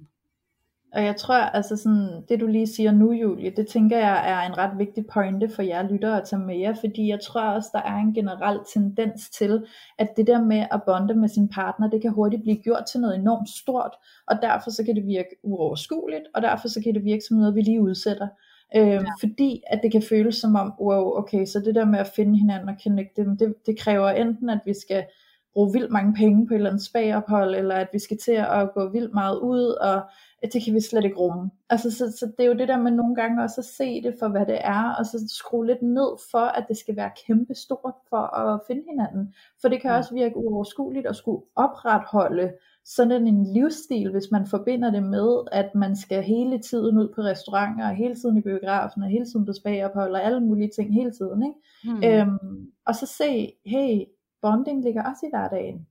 Og 0.93 1.05
jeg 1.05 1.17
tror, 1.17 1.35
altså 1.35 1.77
sådan, 1.77 2.23
det 2.29 2.41
du 2.41 2.47
lige 2.47 2.67
siger 2.67 2.93
nu, 2.93 3.13
Julie, 3.13 3.51
det 3.57 3.67
tænker 3.67 3.99
jeg 3.99 4.31
er 4.31 4.47
en 4.47 4.59
ret 4.59 4.79
vigtig 4.79 5.07
pointe 5.07 5.49
for 5.49 5.63
jer 5.63 5.89
lyttere 5.89 6.21
at 6.21 6.29
tage 6.29 6.43
med 6.43 6.57
jer, 6.57 6.75
fordi 6.75 7.09
jeg 7.09 7.21
tror 7.21 7.41
også, 7.41 7.69
der 7.73 7.83
er 7.83 7.97
en 7.97 8.15
generel 8.15 8.61
tendens 8.75 9.31
til, 9.31 9.67
at 9.99 10.09
det 10.17 10.27
der 10.27 10.45
med 10.45 10.67
at 10.71 10.83
bonde 10.87 11.15
med 11.15 11.29
sin 11.29 11.49
partner, 11.49 11.91
det 11.91 12.03
kan 12.03 12.11
hurtigt 12.11 12.43
blive 12.43 12.57
gjort 12.57 12.85
til 12.93 13.01
noget 13.01 13.17
enormt 13.17 13.49
stort, 13.49 13.93
og 14.27 14.37
derfor 14.43 14.71
så 14.71 14.85
kan 14.85 14.97
det 14.97 15.07
virke 15.07 15.37
uoverskueligt, 15.43 16.25
og 16.35 16.43
derfor 16.43 16.69
så 16.69 16.81
kan 16.83 16.95
det 16.95 17.05
virke 17.05 17.25
som 17.29 17.37
noget, 17.37 17.55
vi 17.55 17.61
lige 17.61 17.81
udsætter. 17.81 18.29
Øhm, 18.77 18.89
ja. 18.89 19.05
Fordi 19.21 19.63
at 19.67 19.81
det 19.83 19.93
kan 19.93 20.03
føles 20.03 20.37
som 20.37 20.57
om, 20.57 20.73
wow, 20.81 21.19
okay, 21.19 21.45
så 21.47 21.61
det 21.61 21.75
der 21.75 21.85
med 21.85 21.99
at 21.99 22.13
finde 22.17 22.39
hinanden 22.39 22.69
og 22.69 22.77
connecte 22.85 23.25
dem, 23.25 23.37
det, 23.37 23.55
det 23.67 23.79
kræver 23.79 24.11
enten, 24.11 24.51
at 24.51 24.61
vi 24.65 24.75
skal 24.81 25.05
bruge 25.53 25.73
vildt 25.73 25.93
mange 25.93 26.15
penge 26.15 26.47
på 26.47 26.55
et 26.55 26.57
eller 26.57 26.71
andet 26.71 26.85
spagophold, 26.85 27.55
eller 27.55 27.75
at 27.75 27.89
vi 27.93 27.99
skal 27.99 28.19
til 28.19 28.33
at 28.33 28.71
gå 28.75 28.89
vildt 28.93 29.15
meget 29.15 29.39
ud, 29.39 29.65
og 29.81 30.03
at 30.43 30.53
det 30.53 30.65
kan 30.65 30.75
vi 30.75 30.81
slet 30.81 31.05
ikke 31.05 31.17
rumme. 31.17 31.51
Altså, 31.71 31.91
så, 31.91 32.17
så 32.19 32.27
det 32.27 32.45
er 32.45 32.49
jo 32.49 32.59
det 32.59 32.69
der 32.69 32.77
med 32.77 32.91
nogle 32.91 33.15
gange 33.15 33.43
også 33.43 33.61
at 33.61 33.65
se 33.65 34.03
det 34.03 34.15
for, 34.19 34.29
hvad 34.29 34.47
det 34.47 34.59
er, 34.61 34.95
og 34.99 35.07
så 35.07 35.25
skrue 35.29 35.67
lidt 35.67 35.83
ned 35.83 36.11
for, 36.31 36.39
at 36.39 36.65
det 36.69 36.77
skal 36.77 36.97
være 36.97 37.11
kæmpe 37.27 37.55
stort 37.55 37.95
for 38.09 38.37
at 38.37 38.61
finde 38.67 38.83
hinanden. 38.89 39.35
For 39.61 39.69
det 39.69 39.83
kan 39.83 39.91
også 39.91 40.15
virke 40.15 40.37
uoverskueligt 40.37 41.07
at 41.07 41.17
skulle 41.17 41.43
opretholde 41.57 42.53
sådan 42.85 43.27
en 43.27 43.53
livsstil, 43.53 44.11
hvis 44.11 44.31
man 44.33 44.47
forbinder 44.47 44.91
det 44.91 45.03
med, 45.03 45.43
at 45.53 45.75
man 45.75 45.97
skal 45.97 46.23
hele 46.23 46.59
tiden 46.59 46.99
ud 46.99 47.09
på 47.15 47.21
restauranter, 47.21 47.89
og 47.89 47.95
hele 47.95 48.15
tiden 48.15 48.39
i 48.39 48.41
biografen, 48.41 49.03
og 49.03 49.09
hele 49.09 49.25
tiden 49.27 49.47
på 49.47 49.53
spagophold, 49.53 50.15
og 50.15 50.25
alle 50.25 50.41
mulige 50.41 50.71
ting 50.77 50.95
hele 50.95 51.11
tiden. 51.11 51.43
Ikke? 51.43 51.97
Mm. 51.97 52.33
Øhm, 52.33 52.73
og 52.87 52.95
så 52.95 53.07
se, 53.07 53.53
hey, 53.67 54.05
bonding 54.43 54.83
ligger 54.83 55.03
også 55.03 55.27
i 55.27 55.31
hverdagen. 55.33 55.87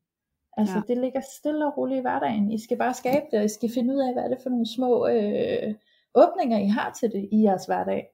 Altså 0.57 0.75
ja. 0.75 0.93
det 0.93 0.97
ligger 1.01 1.21
stille 1.39 1.65
og 1.65 1.77
roligt 1.77 1.97
i 1.97 2.01
hverdagen. 2.01 2.51
I 2.51 2.63
skal 2.63 2.77
bare 2.77 2.93
skabe 2.93 3.25
det, 3.31 3.39
og 3.39 3.45
I 3.45 3.49
skal 3.49 3.71
finde 3.73 3.93
ud 3.95 3.99
af, 3.99 4.13
hvad 4.13 4.23
er 4.23 4.27
det 4.27 4.37
for 4.43 4.49
nogle 4.49 4.73
små 4.75 5.07
øh, 5.07 5.73
åbninger, 6.15 6.57
I 6.59 6.67
har 6.67 6.91
til 6.99 7.11
det 7.11 7.29
i 7.31 7.43
jeres 7.43 7.65
hverdag. 7.65 8.07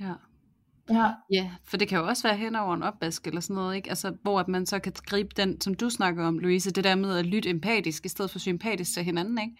Ja. 0.00 0.12
Ja. 0.90 1.10
ja, 1.30 1.50
for 1.64 1.76
det 1.76 1.88
kan 1.88 1.98
jo 1.98 2.06
også 2.06 2.28
være 2.28 2.36
hen 2.36 2.56
over 2.56 2.74
en 2.74 2.82
opvask 2.82 3.26
eller 3.26 3.40
sådan 3.40 3.56
noget, 3.56 3.76
ikke? 3.76 3.88
Altså, 3.88 4.16
hvor 4.22 4.44
man 4.48 4.66
så 4.66 4.78
kan 4.78 4.92
gribe 5.06 5.30
den, 5.36 5.60
som 5.60 5.74
du 5.74 5.90
snakker 5.90 6.24
om, 6.24 6.38
Louise, 6.38 6.70
det 6.70 6.84
der 6.84 6.94
med 6.94 7.18
at 7.18 7.26
lytte 7.26 7.50
empatisk, 7.50 8.06
i 8.06 8.08
stedet 8.08 8.30
for 8.30 8.38
sympatisk 8.38 8.94
til 8.94 9.04
hinanden, 9.04 9.38
ikke? 9.38 9.56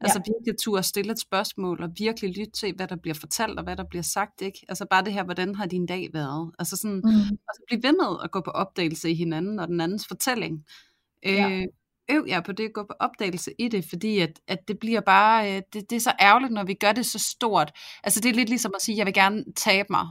Altså 0.00 0.20
ja. 0.26 0.32
virkelig 0.32 0.60
turde 0.60 0.82
stille 0.82 1.12
et 1.12 1.20
spørgsmål, 1.20 1.82
og 1.82 1.90
virkelig 1.98 2.38
lytte 2.38 2.52
til, 2.52 2.74
hvad 2.76 2.88
der 2.88 2.96
bliver 2.96 3.14
fortalt, 3.14 3.58
og 3.58 3.64
hvad 3.64 3.76
der 3.76 3.84
bliver 3.84 4.02
sagt, 4.02 4.42
ikke? 4.42 4.64
Altså 4.68 4.86
bare 4.90 5.04
det 5.04 5.12
her, 5.12 5.24
hvordan 5.24 5.54
har 5.54 5.66
din 5.66 5.86
dag 5.86 6.10
været? 6.12 6.52
Altså 6.58 6.76
sådan, 6.76 6.96
mm. 6.96 7.38
altså 7.48 7.62
blive 7.66 7.82
ved 7.82 7.92
med 7.92 8.16
at 8.24 8.30
gå 8.30 8.40
på 8.40 8.50
opdagelse 8.50 9.10
i 9.10 9.14
hinanden 9.14 9.58
og 9.58 9.68
den 9.68 9.80
andens 9.80 10.06
fortælling. 10.08 10.64
Øh, 11.26 11.64
øv 12.10 12.24
jer 12.28 12.40
på 12.40 12.52
det, 12.52 12.72
gå 12.74 12.82
på 12.82 12.94
opdagelse 13.00 13.52
i 13.58 13.68
det, 13.68 13.84
fordi 13.88 14.18
at, 14.18 14.40
at 14.48 14.58
det 14.68 14.78
bliver 14.78 15.00
bare, 15.00 15.56
øh, 15.56 15.62
det, 15.72 15.90
det 15.90 15.96
er 15.96 16.00
så 16.00 16.12
ærgerligt, 16.20 16.52
når 16.52 16.64
vi 16.64 16.74
gør 16.74 16.92
det 16.92 17.06
så 17.06 17.18
stort. 17.18 17.72
Altså 18.04 18.20
det 18.20 18.28
er 18.28 18.34
lidt 18.34 18.48
ligesom 18.48 18.72
at 18.74 18.82
sige, 18.82 18.98
jeg 18.98 19.06
vil 19.06 19.14
gerne 19.14 19.44
tabe 19.56 19.86
mig. 19.90 20.06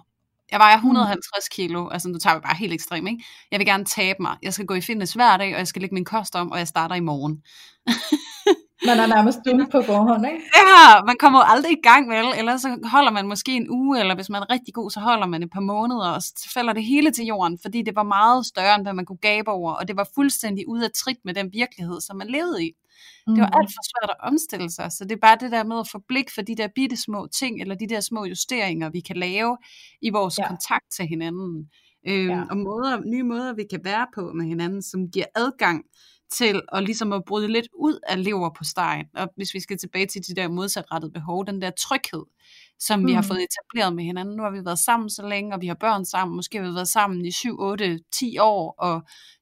Jeg 0.52 0.60
vejer 0.60 0.76
150 0.76 1.24
mm. 1.24 1.56
kilo, 1.56 1.90
altså 1.90 2.10
nu 2.10 2.18
tager 2.18 2.36
vi 2.36 2.42
bare 2.42 2.56
helt 2.56 2.74
ekstremt, 2.74 3.10
ikke? 3.10 3.24
Jeg 3.52 3.60
vil 3.60 3.68
gerne 3.68 3.86
tabe 3.86 4.22
mig. 4.22 4.38
Jeg 4.44 4.54
skal 4.54 4.66
gå 4.66 4.74
i 4.74 4.82
fitness 4.82 5.14
hver 5.14 5.38
dag, 5.38 5.54
og 5.54 5.60
jeg 5.60 5.68
skal 5.68 5.82
lægge 5.82 5.94
min 5.94 6.06
kost 6.06 6.36
om, 6.36 6.52
og 6.52 6.58
jeg 6.58 6.68
starter 6.68 6.96
i 6.96 7.00
morgen. 7.00 7.44
Man 8.86 9.00
er 9.00 9.08
nærmest 9.08 9.40
dum 9.46 9.68
på 9.72 9.82
forhånd, 9.82 10.26
ikke? 10.26 10.42
Ja, 10.56 11.04
man 11.06 11.16
kommer 11.20 11.40
jo 11.40 11.46
aldrig 11.54 11.72
i 11.72 11.82
gang, 11.84 12.10
vel? 12.10 12.26
Eller 12.38 12.58
så 12.58 12.70
holder 12.84 13.12
man 13.12 13.28
måske 13.28 13.52
en 13.56 13.70
uge, 13.70 14.00
eller 14.00 14.16
hvis 14.16 14.30
man 14.30 14.42
er 14.42 14.50
rigtig 14.50 14.74
god, 14.74 14.92
så 14.92 15.00
holder 15.00 15.28
man 15.28 15.44
et 15.44 15.50
par 15.54 15.66
måneder, 15.74 16.10
og 16.10 16.22
så 16.22 16.50
falder 16.54 16.74
det 16.74 16.84
hele 16.84 17.12
til 17.12 17.26
jorden, 17.26 17.60
fordi 17.62 17.82
det 17.82 17.96
var 17.96 18.04
meget 18.04 18.46
større, 18.46 18.76
end 18.76 18.84
hvad 18.84 18.94
man 18.94 19.06
kunne 19.06 19.24
gabe 19.32 19.52
over, 19.52 19.74
og 19.74 19.88
det 19.88 19.98
var 19.98 20.08
fuldstændig 20.16 20.68
ude 20.68 20.86
af 20.86 20.92
trit 20.92 21.18
med 21.26 21.34
den 21.34 21.50
virkelighed, 21.54 22.02
som 22.02 22.18
man 22.18 22.28
levede 22.28 22.66
i. 22.66 22.72
Mm. 23.28 23.36
Det 23.36 23.42
var 23.42 23.52
alt 23.60 23.72
for 23.76 23.84
svært 23.92 24.10
at 24.10 24.28
omstille 24.30 24.72
sig, 24.72 24.92
så 24.92 25.04
det 25.04 25.12
er 25.12 25.26
bare 25.28 25.38
det 25.40 25.52
der 25.52 25.64
med 25.64 25.80
at 25.80 25.90
få 25.92 26.00
blik 26.08 26.30
for 26.36 26.42
de 26.42 26.56
der 26.56 26.68
bitte 26.76 26.98
små 26.98 27.28
ting, 27.40 27.62
eller 27.62 27.76
de 27.76 27.88
der 27.88 28.00
små 28.00 28.26
justeringer, 28.26 28.90
vi 28.90 29.00
kan 29.00 29.18
lave 29.18 29.58
i 30.02 30.10
vores 30.10 30.38
ja. 30.40 30.48
kontakt 30.48 30.86
til 30.96 31.06
hinanden. 31.08 31.70
Øhm, 32.08 32.30
ja. 32.30 32.44
Og 32.50 32.58
måder, 32.58 33.02
nye 33.06 33.24
måder, 33.24 33.54
vi 33.54 33.64
kan 33.70 33.80
være 33.84 34.08
på 34.16 34.32
med 34.34 34.46
hinanden, 34.46 34.82
som 34.82 35.00
giver 35.12 35.26
adgang 35.36 35.84
til 36.34 36.62
at 36.74 36.84
ligesom 36.84 37.14
at 37.14 37.26
bryde 37.26 37.48
lidt 37.48 37.68
ud 37.74 38.00
af 38.08 38.24
lever 38.24 38.50
på 38.58 38.64
stegen. 38.64 39.06
Og 39.16 39.30
hvis 39.36 39.54
vi 39.54 39.60
skal 39.60 39.78
tilbage 39.78 40.06
til 40.06 40.22
de 40.28 40.36
der 40.36 40.48
modsatrettede 40.48 41.12
behov, 41.12 41.46
den 41.46 41.62
der 41.62 41.72
tryghed, 41.72 42.26
som 42.80 43.00
mm. 43.00 43.08
vi 43.08 43.14
har 43.14 43.22
mm. 43.22 43.28
fået 43.28 43.46
etableret 43.48 43.96
med 43.96 44.04
hinanden. 44.04 44.36
Nu 44.36 44.44
har 44.44 44.50
vi 44.50 44.66
været 44.66 44.80
sammen 44.80 45.10
så 45.10 45.28
længe, 45.28 45.54
og 45.54 45.62
vi 45.62 45.68
har 45.68 45.76
børn 45.76 46.06
sammen. 46.06 46.36
Måske 46.36 46.58
har 46.58 46.68
vi 46.68 46.76
været 46.76 46.88
sammen 46.88 47.26
i 47.26 47.32
7, 47.32 47.60
8, 47.60 48.00
10 48.12 48.38
år, 48.38 48.76
og 48.78 49.02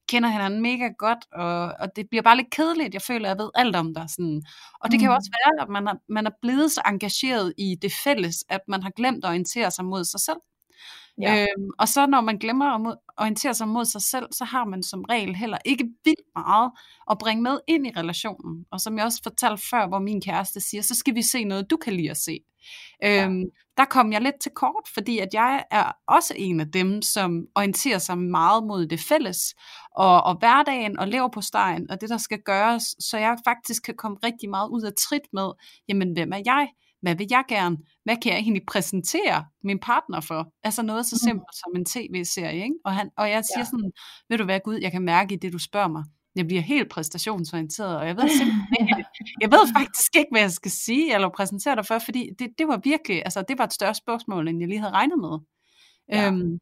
kender 0.09 0.29
hinanden 0.29 0.61
mega 0.61 0.87
godt, 0.97 1.19
og, 1.33 1.73
og 1.79 1.95
det 1.95 2.09
bliver 2.09 2.21
bare 2.21 2.37
lidt 2.37 2.49
kedeligt. 2.51 2.93
Jeg 2.93 3.01
føler, 3.01 3.29
at 3.29 3.37
jeg 3.37 3.43
ved 3.43 3.49
alt 3.55 3.75
om 3.75 3.93
dig. 3.93 4.05
Sådan. 4.09 4.41
Og 4.81 4.91
det 4.91 4.97
mm. 4.97 4.99
kan 4.99 5.09
jo 5.09 5.15
også 5.15 5.31
være, 5.37 5.63
at 5.63 5.69
man 5.69 5.87
er, 5.87 5.93
man 6.09 6.25
er 6.25 6.31
blevet 6.41 6.71
så 6.71 6.81
engageret 6.85 7.53
i 7.57 7.75
det 7.81 7.91
fælles, 8.03 8.35
at 8.49 8.61
man 8.67 8.83
har 8.83 8.89
glemt 8.89 9.25
at 9.25 9.29
orientere 9.29 9.71
sig 9.71 9.85
mod 9.85 10.05
sig 10.05 10.19
selv. 10.19 10.37
Ja. 11.21 11.41
Øhm, 11.41 11.69
og 11.79 11.87
så 11.87 12.05
når 12.05 12.21
man 12.21 12.37
glemmer 12.37 12.65
at 12.65 12.81
mod, 12.81 12.95
orientere 13.17 13.53
sig 13.53 13.67
mod 13.67 13.85
sig 13.85 14.01
selv, 14.01 14.25
så 14.31 14.45
har 14.45 14.65
man 14.65 14.83
som 14.83 15.03
regel 15.09 15.35
heller 15.35 15.57
ikke 15.65 15.83
vildt 16.05 16.21
meget 16.35 16.71
at 17.11 17.17
bringe 17.17 17.43
med 17.43 17.59
ind 17.67 17.87
i 17.87 17.91
relationen. 17.97 18.65
Og 18.71 18.81
som 18.81 18.97
jeg 18.97 19.05
også 19.05 19.19
fortalte 19.23 19.63
før, 19.69 19.87
hvor 19.87 19.99
min 19.99 20.21
kæreste 20.21 20.59
siger, 20.59 20.81
så 20.81 20.95
skal 20.95 21.15
vi 21.15 21.21
se 21.21 21.43
noget, 21.43 21.69
du 21.69 21.77
kan 21.77 21.93
lide 21.93 22.11
at 22.11 22.17
se. 22.17 22.39
Øhm, 23.03 23.39
ja. 23.39 23.45
Der 23.77 23.85
kom 23.85 24.11
jeg 24.11 24.21
lidt 24.21 24.35
til 24.41 24.51
kort, 24.55 24.87
fordi 24.93 25.19
at 25.19 25.27
jeg 25.33 25.63
er 25.71 25.91
også 26.07 26.33
en 26.37 26.59
af 26.59 26.71
dem, 26.71 27.01
som 27.01 27.45
orienterer 27.55 27.97
sig 27.97 28.17
meget 28.17 28.63
mod 28.63 28.87
det 28.87 28.99
fælles, 28.99 29.55
og, 29.95 30.23
og 30.23 30.37
hverdagen, 30.39 30.99
og 30.99 31.07
lever 31.07 31.29
på 31.33 31.41
stegen, 31.41 31.91
og 31.91 32.01
det 32.01 32.09
der 32.09 32.17
skal 32.17 32.39
gøres, 32.45 32.83
så 32.99 33.17
jeg 33.17 33.37
faktisk 33.45 33.83
kan 33.83 33.95
komme 33.97 34.17
rigtig 34.23 34.49
meget 34.49 34.69
ud 34.69 34.81
af 34.81 34.91
trit 35.07 35.33
med, 35.33 35.51
jamen 35.87 36.13
hvem 36.13 36.31
er 36.33 36.41
jeg? 36.45 36.67
Hvad 37.01 37.15
vil 37.15 37.27
jeg 37.29 37.43
gerne? 37.47 37.77
Hvad 38.03 38.17
kan 38.21 38.31
jeg 38.31 38.39
egentlig 38.39 38.63
præsentere 38.67 39.45
min 39.63 39.79
partner 39.79 40.21
for? 40.21 40.51
Altså 40.63 40.81
noget 40.81 41.05
så 41.05 41.15
mm. 41.15 41.25
simpelt 41.27 41.55
som 41.55 41.71
en 41.75 41.85
tv-serie, 41.85 42.63
ikke? 42.63 42.75
Og, 42.85 42.93
han, 42.95 43.09
og 43.17 43.29
jeg 43.29 43.45
siger 43.45 43.59
ja. 43.59 43.65
sådan, 43.65 43.91
ved 44.29 44.37
du 44.37 44.43
hvad 44.43 44.59
Gud, 44.63 44.75
jeg 44.75 44.91
kan 44.91 45.01
mærke 45.01 45.33
i 45.33 45.37
det, 45.37 45.53
du 45.53 45.59
spørger 45.59 45.87
mig. 45.87 46.03
Jeg 46.35 46.47
bliver 46.47 46.61
helt 46.61 46.89
præstationsorienteret, 46.89 47.97
og 47.97 48.07
jeg 48.07 48.15
ved 48.15 48.29
simpelthen 48.29 48.65
ikke, 48.81 49.05
jeg 49.43 49.51
ved 49.51 49.73
faktisk 49.77 50.15
ikke, 50.15 50.29
hvad 50.31 50.41
jeg 50.41 50.51
skal 50.51 50.71
sige 50.71 51.13
eller 51.13 51.29
præsentere 51.29 51.75
dig 51.75 51.85
for, 51.85 51.99
fordi 51.99 52.29
det, 52.39 52.47
det 52.57 52.67
var 52.67 52.81
virkelig, 52.83 53.21
altså 53.25 53.43
det 53.47 53.57
var 53.57 53.63
et 53.63 53.73
større 53.73 53.95
spørgsmål, 53.95 54.47
end 54.47 54.59
jeg 54.59 54.67
lige 54.67 54.79
havde 54.79 54.93
regnet 54.93 55.19
med. 55.19 55.39
Ja. 56.11 56.27
Øhm, 56.27 56.59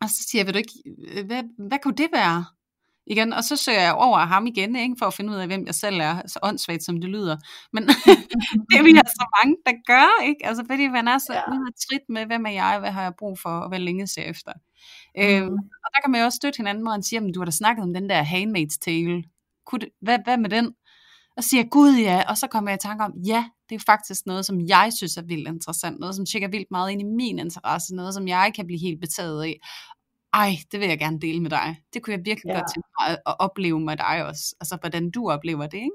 og 0.00 0.08
så 0.08 0.20
siger 0.28 0.40
jeg, 0.40 0.46
ved 0.46 0.52
du 0.52 0.58
ikke, 0.58 1.26
hvad, 1.26 1.42
hvad 1.68 1.78
kunne 1.82 1.96
det 1.96 2.08
være? 2.12 2.44
Igen, 3.06 3.32
og 3.32 3.44
så 3.44 3.56
søger 3.56 3.80
jeg 3.80 3.94
over 3.94 4.18
ham 4.18 4.46
igen, 4.46 4.76
ikke, 4.76 4.96
for 4.98 5.06
at 5.06 5.14
finde 5.14 5.32
ud 5.32 5.36
af, 5.36 5.46
hvem 5.46 5.66
jeg 5.66 5.74
selv 5.74 6.00
er, 6.00 6.22
så 6.26 6.38
åndssvagt 6.42 6.84
som 6.84 7.00
det 7.00 7.10
lyder. 7.10 7.36
Men 7.72 7.82
det 8.68 8.74
er 8.78 8.82
vi 8.82 8.90
altså 9.04 9.26
mange, 9.38 9.56
der 9.66 9.72
gør, 9.86 10.24
ikke? 10.24 10.46
Altså, 10.46 10.64
fordi 10.70 10.88
man 10.88 11.08
er 11.08 11.18
så 11.18 11.32
ja. 11.32 11.52
ude 11.52 11.72
trit 11.88 12.06
med, 12.08 12.26
hvem 12.26 12.46
er 12.46 12.50
jeg, 12.50 12.78
hvad 12.80 12.90
har 12.90 13.02
jeg 13.02 13.12
brug 13.18 13.38
for, 13.38 13.50
og 13.50 13.68
hvad 13.68 13.78
længe 13.78 14.06
ser 14.06 14.22
efter. 14.22 14.52
Mm. 14.52 15.22
Øhm, 15.22 15.58
og 15.84 15.88
der 15.94 16.00
kan 16.04 16.10
man 16.10 16.20
jo 16.20 16.24
også 16.24 16.36
støtte 16.36 16.56
hinanden, 16.56 16.84
hvor 16.84 16.92
han 16.92 17.02
siger, 17.02 17.32
du 17.34 17.40
har 17.40 17.44
da 17.44 17.50
snakket 17.50 17.82
om 17.82 17.94
den 17.94 18.08
der 18.08 18.24
Handmaid's 18.24 18.78
Tale. 18.84 19.24
Kunne 19.66 19.80
det, 19.80 19.88
hvad, 20.00 20.18
hvad 20.24 20.38
med 20.38 20.50
den? 20.50 20.74
Og 21.36 21.44
siger 21.44 21.64
gud 21.64 21.96
ja, 21.96 22.22
og 22.28 22.38
så 22.38 22.46
kommer 22.46 22.70
jeg 22.70 22.76
i 22.76 22.86
tanke 22.86 23.04
om, 23.04 23.12
ja, 23.26 23.44
det 23.68 23.74
er 23.74 23.84
faktisk 23.86 24.26
noget, 24.26 24.46
som 24.46 24.60
jeg 24.60 24.92
synes 24.96 25.16
er 25.16 25.22
vildt 25.22 25.48
interessant, 25.48 26.00
noget, 26.00 26.14
som 26.14 26.26
tjekker 26.26 26.48
vildt 26.48 26.70
meget 26.70 26.90
ind 26.90 27.00
i 27.00 27.04
min 27.04 27.38
interesse, 27.38 27.94
noget, 27.94 28.14
som 28.14 28.28
jeg 28.28 28.52
kan 28.56 28.66
blive 28.66 28.80
helt 28.80 29.00
betaget 29.00 29.42
af 29.42 29.60
ej, 30.42 30.50
det 30.72 30.80
vil 30.80 30.88
jeg 30.88 30.98
gerne 30.98 31.20
dele 31.20 31.40
med 31.42 31.50
dig. 31.50 31.76
Det 31.94 32.02
kunne 32.02 32.14
jeg 32.16 32.24
virkelig 32.24 32.50
Ja. 32.50 32.58
godt 32.58 32.70
tænke 32.74 32.88
mig 33.00 33.08
at, 33.12 33.18
at 33.26 33.34
opleve 33.38 33.80
med 33.80 33.96
dig 33.96 34.26
også. 34.26 34.54
Altså, 34.60 34.76
hvordan 34.80 35.10
du 35.10 35.30
oplever 35.30 35.66
det, 35.66 35.78
ikke? 35.78 35.90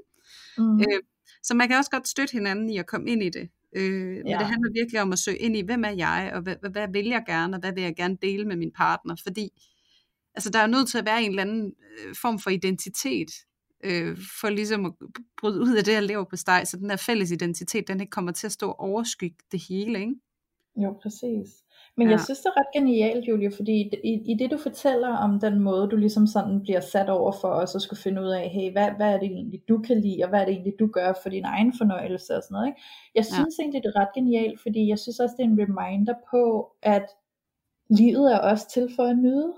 Mm. 0.57 0.79
Øh, 0.79 0.99
så 1.43 1.53
man 1.53 1.67
kan 1.67 1.77
også 1.77 1.91
godt 1.91 2.07
støtte 2.07 2.31
hinanden 2.31 2.69
i 2.69 2.77
at 2.77 2.87
komme 2.87 3.09
ind 3.11 3.23
i 3.23 3.29
det. 3.29 3.49
Øh, 3.75 4.07
Men 4.17 4.27
Ja. 4.27 4.37
det 4.37 4.45
handler 4.47 4.71
virkelig 4.73 5.01
om 5.01 5.11
at 5.13 5.19
søge 5.19 5.37
ind 5.37 5.57
i, 5.57 5.61
hvem 5.61 5.83
er 5.85 5.89
jeg, 5.89 6.31
og 6.35 6.41
hvad, 6.41 6.55
hvad, 6.71 6.87
vil 6.91 7.05
jeg 7.05 7.23
gerne, 7.27 7.55
og 7.55 7.59
hvad 7.59 7.73
vil 7.73 7.83
jeg 7.83 7.95
gerne 7.95 8.17
dele 8.21 8.45
med 8.45 8.55
min 8.55 8.71
partner. 8.71 9.15
Fordi 9.23 9.49
altså, 10.35 10.49
der 10.49 10.59
er 10.59 10.67
nødt 10.67 10.89
til 10.89 10.97
at 10.97 11.05
være 11.05 11.23
en 11.23 11.29
eller 11.29 11.41
anden 11.41 11.73
øh, 12.05 12.15
form 12.21 12.39
for 12.39 12.49
identitet, 12.49 13.31
øh, 13.83 14.17
for 14.41 14.49
ligesom 14.49 14.85
at 14.85 14.91
bryde 15.41 15.61
ud 15.61 15.75
af 15.75 15.83
det 15.83 15.93
her 15.93 16.01
lever 16.01 16.23
på 16.29 16.35
steg, 16.35 16.63
så 16.67 16.77
den 16.77 16.89
her 16.89 16.97
fælles 16.97 17.31
identitet, 17.31 17.87
den 17.87 17.99
ikke 17.99 18.11
kommer 18.11 18.31
til 18.31 18.47
at 18.47 18.51
stå 18.51 18.67
og 18.69 18.79
overskygge 18.79 19.37
det 19.51 19.61
hele, 19.69 19.99
ikke? 19.99 20.15
Jo, 20.77 20.99
præcis. 21.03 21.49
Men 22.01 22.07
Ja. 22.09 22.11
jeg 22.11 22.19
synes, 22.25 22.39
det 22.39 22.45
er 22.55 22.59
ret 22.59 22.73
genialt, 22.73 23.27
Julie, 23.27 23.51
fordi 23.55 23.75
i, 24.03 24.13
i 24.31 24.33
det, 24.39 24.51
du 24.51 24.57
fortæller 24.57 25.07
om 25.17 25.39
den 25.39 25.59
måde, 25.59 25.87
du 25.89 25.95
ligesom 25.95 26.27
sådan 26.27 26.61
bliver 26.61 26.79
sat 26.79 27.09
over 27.09 27.31
for 27.41 27.47
og 27.47 27.67
skulle 27.81 28.01
finde 28.01 28.21
ud 28.21 28.27
af, 28.27 28.49
hey, 28.49 28.71
hvad, 28.71 28.89
hvad 28.97 29.13
er 29.13 29.19
det 29.19 29.25
egentlig, 29.31 29.61
du 29.69 29.77
kan 29.87 30.01
lide, 30.01 30.23
og 30.23 30.29
hvad 30.29 30.39
er 30.41 30.45
det 30.45 30.51
egentlig, 30.53 30.73
du 30.79 30.87
gør 30.87 31.13
for 31.23 31.29
din 31.29 31.45
egen 31.45 31.73
fornøjelse 31.77 32.35
og 32.37 32.43
sådan 32.43 32.53
noget. 32.55 32.67
Ikke? 32.67 32.81
Jeg 33.15 33.25
Ja. 33.29 33.33
synes 33.35 33.59
egentlig, 33.59 33.83
det 33.83 33.91
er 33.95 33.99
ret 34.01 34.13
genialt, 34.15 34.61
fordi 34.61 34.87
jeg 34.89 34.99
synes 34.99 35.19
også, 35.19 35.35
det 35.37 35.43
er 35.45 35.49
en 35.49 35.59
reminder 35.63 36.13
på, 36.31 36.71
at 36.83 37.05
livet 37.89 38.33
er 38.33 38.39
også 38.39 38.69
til 38.73 38.89
for 38.95 39.03
at 39.03 39.17
nyde. 39.17 39.53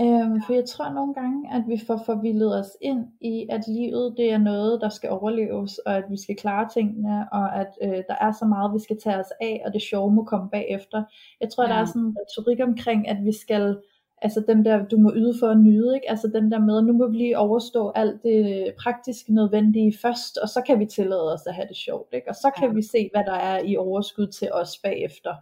Øhm, 0.00 0.42
for 0.46 0.52
jeg 0.52 0.64
tror 0.64 0.90
nogle 0.92 1.14
gange, 1.14 1.54
at 1.54 1.62
vi 1.68 1.80
får 1.86 2.02
forvildet 2.06 2.58
os 2.60 2.76
ind 2.80 3.06
i, 3.20 3.46
at 3.50 3.60
livet 3.68 4.14
det 4.16 4.32
er 4.32 4.38
noget, 4.38 4.80
der 4.80 4.88
skal 4.88 5.10
overleves, 5.10 5.78
og 5.78 5.96
at 5.96 6.04
vi 6.10 6.16
skal 6.22 6.36
klare 6.36 6.68
tingene, 6.74 7.28
og 7.32 7.56
at 7.60 7.68
øh, 7.82 7.90
der 8.08 8.14
er 8.20 8.32
så 8.32 8.44
meget, 8.44 8.74
vi 8.74 8.78
skal 8.78 9.00
tage 9.00 9.18
os 9.18 9.32
af, 9.40 9.62
og 9.66 9.72
det 9.72 9.82
sjove 9.82 10.12
må 10.12 10.24
komme 10.24 10.50
bagefter. 10.50 11.02
Jeg 11.40 11.48
tror, 11.50 11.64
ja. 11.64 11.68
der 11.70 11.76
er 11.76 11.84
sådan 11.84 12.02
en 12.02 12.16
retorik 12.20 12.60
omkring, 12.68 13.08
at 13.08 13.16
vi 13.24 13.32
skal, 13.32 13.78
altså 14.22 14.44
den 14.48 14.64
der, 14.64 14.84
du 14.86 14.98
må 14.98 15.12
yde 15.14 15.34
for 15.40 15.46
at 15.48 15.58
nyde, 15.60 15.94
ikke? 15.94 16.10
altså 16.10 16.28
den 16.28 16.52
der 16.52 16.58
med, 16.58 16.82
nu 16.82 16.92
må 16.92 17.06
vi 17.08 17.16
lige 17.16 17.38
overstå 17.38 17.92
alt 17.94 18.22
det 18.22 18.74
praktisk 18.82 19.28
nødvendige 19.28 19.98
først, 20.02 20.38
og 20.38 20.48
så 20.48 20.62
kan 20.66 20.78
vi 20.78 20.86
tillade 20.86 21.32
os 21.34 21.46
at 21.46 21.54
have 21.54 21.68
det 21.68 21.76
sjovt, 21.76 22.08
ikke? 22.12 22.28
og 22.28 22.34
så 22.34 22.50
kan 22.58 22.68
Ja. 22.68 22.74
vi 22.74 22.82
se, 22.82 23.10
hvad 23.14 23.24
der 23.24 23.38
er 23.38 23.58
i 23.64 23.76
overskud 23.76 24.26
til 24.26 24.48
os 24.52 24.78
bagefter. 24.82 25.34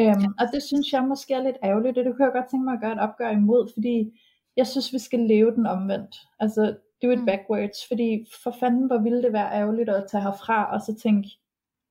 Øhm, 0.00 0.34
og 0.40 0.46
det 0.52 0.62
synes 0.62 0.92
jeg 0.92 1.02
måske 1.02 1.34
er 1.34 1.42
lidt 1.42 1.56
ærgerligt, 1.64 1.98
og 1.98 2.04
det 2.04 2.16
kunne 2.16 2.24
jeg 2.24 2.32
godt 2.32 2.50
tænke 2.50 2.64
mig 2.64 2.74
at 2.74 2.80
gøre 2.80 2.92
et 2.92 3.00
opgør 3.00 3.30
imod, 3.30 3.70
fordi 3.74 4.20
jeg 4.56 4.66
synes, 4.66 4.92
vi 4.92 4.98
skal 4.98 5.20
leve 5.20 5.50
den 5.54 5.66
omvendt. 5.66 6.16
Altså, 6.40 6.76
do 7.02 7.10
it 7.10 7.18
Mm. 7.18 7.26
backwards, 7.26 7.88
fordi 7.88 8.26
for 8.42 8.56
fanden, 8.60 8.86
hvor 8.86 8.98
ville 8.98 9.22
det 9.22 9.32
være 9.32 9.52
ærgerligt 9.52 9.88
at 9.88 10.06
tage 10.10 10.22
herfra, 10.22 10.72
og 10.74 10.80
så 10.80 10.94
tænke, 11.02 11.28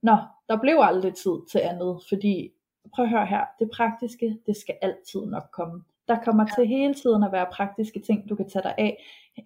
nå, 0.02 0.18
der 0.50 0.58
blev 0.58 0.78
aldrig 0.82 1.14
tid 1.16 1.36
til 1.52 1.60
andet, 1.60 2.00
fordi, 2.10 2.52
prøv 2.96 3.06
at 3.06 3.12
høre 3.12 3.26
her, 3.26 3.46
det 3.60 3.70
praktiske, 3.74 4.38
det 4.46 4.58
skal 4.58 4.76
altid 4.82 5.26
nok 5.26 5.44
komme. 5.54 5.84
Der 6.08 6.18
kommer 6.26 6.46
ja. 6.50 6.62
til 6.62 6.68
hele 6.68 6.94
tiden 6.94 7.24
at 7.24 7.32
være 7.32 7.46
praktiske 7.52 8.00
ting, 8.00 8.30
du 8.30 8.36
kan 8.36 8.50
tage 8.50 8.64
dig 8.64 8.74
af, 8.78 9.04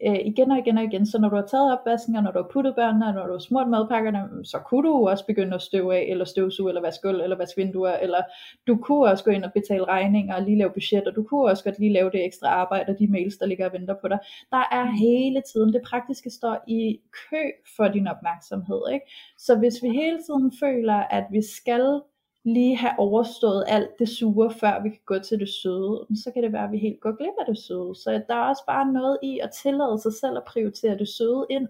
øh, 0.07 0.19
igen 0.25 0.51
og 0.51 0.57
igen 0.57 0.77
og 0.77 0.83
igen. 0.83 1.05
Så 1.05 1.19
når 1.19 1.29
du 1.29 1.35
har 1.35 1.45
taget 1.45 1.73
opvasken, 1.73 2.15
og 2.15 2.23
når 2.23 2.31
du 2.31 2.39
har 2.39 2.49
puttet 2.51 2.75
børnene, 2.75 3.07
og 3.07 3.13
når 3.13 3.25
du 3.25 3.31
har 3.31 3.39
smurt 3.39 3.69
madpakkerne, 3.69 4.45
så 4.45 4.59
kunne 4.59 4.89
du 4.89 5.07
også 5.07 5.25
begynde 5.25 5.55
at 5.55 5.61
støve 5.61 5.95
af, 5.95 6.05
eller 6.09 6.25
støvsuge, 6.25 6.69
eller 6.69 6.81
vaske 6.81 7.07
gulv, 7.07 7.21
eller 7.21 7.37
vaske 7.37 7.61
vinduer, 7.61 7.93
eller 7.93 8.21
du 8.67 8.77
kunne 8.77 9.09
også 9.09 9.23
gå 9.23 9.31
ind 9.31 9.43
og 9.43 9.53
betale 9.53 9.85
regninger, 9.85 10.35
og 10.35 10.41
lige 10.41 10.57
lave 10.57 10.71
budget, 10.71 11.07
og 11.07 11.15
du 11.15 11.23
kunne 11.23 11.49
også 11.51 11.63
godt 11.63 11.79
lige 11.79 11.93
lave 11.93 12.11
det 12.11 12.25
ekstra 12.25 12.47
arbejde, 12.47 12.91
og 12.91 12.99
de 12.99 13.07
mails, 13.07 13.37
der 13.37 13.45
ligger 13.45 13.65
og 13.65 13.73
venter 13.73 13.95
på 14.01 14.07
dig. 14.07 14.19
Der 14.51 14.63
er 14.71 14.85
hele 14.85 15.41
tiden, 15.53 15.73
det 15.73 15.81
praktiske 15.81 16.29
står 16.29 16.63
i 16.67 16.99
kø 17.29 17.43
for 17.75 17.87
din 17.87 18.07
opmærksomhed. 18.07 18.81
Ikke? 18.93 19.05
Så 19.37 19.55
hvis 19.55 19.83
vi 19.83 19.89
hele 19.89 20.17
tiden 20.17 20.51
føler, 20.59 20.95
at 20.95 21.25
vi 21.31 21.41
skal 21.41 22.01
lige 22.43 22.77
have 22.77 22.93
overstået 22.97 23.63
alt 23.67 23.89
det 23.99 24.09
sure, 24.09 24.53
før 24.59 24.83
vi 24.83 24.89
kan 24.89 24.99
gå 25.05 25.19
til 25.19 25.39
det 25.39 25.49
søde, 25.49 26.07
så 26.23 26.31
kan 26.33 26.43
det 26.43 26.51
være, 26.51 26.63
at 26.63 26.71
vi 26.71 26.77
helt 26.77 27.01
går 27.01 27.17
glip 27.17 27.33
af 27.39 27.45
det 27.55 27.63
søde. 27.63 27.95
Så 27.95 28.23
der 28.27 28.35
er 28.35 28.49
også 28.49 28.63
bare 28.67 28.93
noget 28.93 29.17
i 29.23 29.39
at 29.39 29.51
tillade 29.63 30.01
sig 30.01 30.13
selv 30.13 30.37
at 30.37 30.43
prioritere 30.47 30.97
det 30.97 31.07
søde 31.07 31.45
ind, 31.49 31.67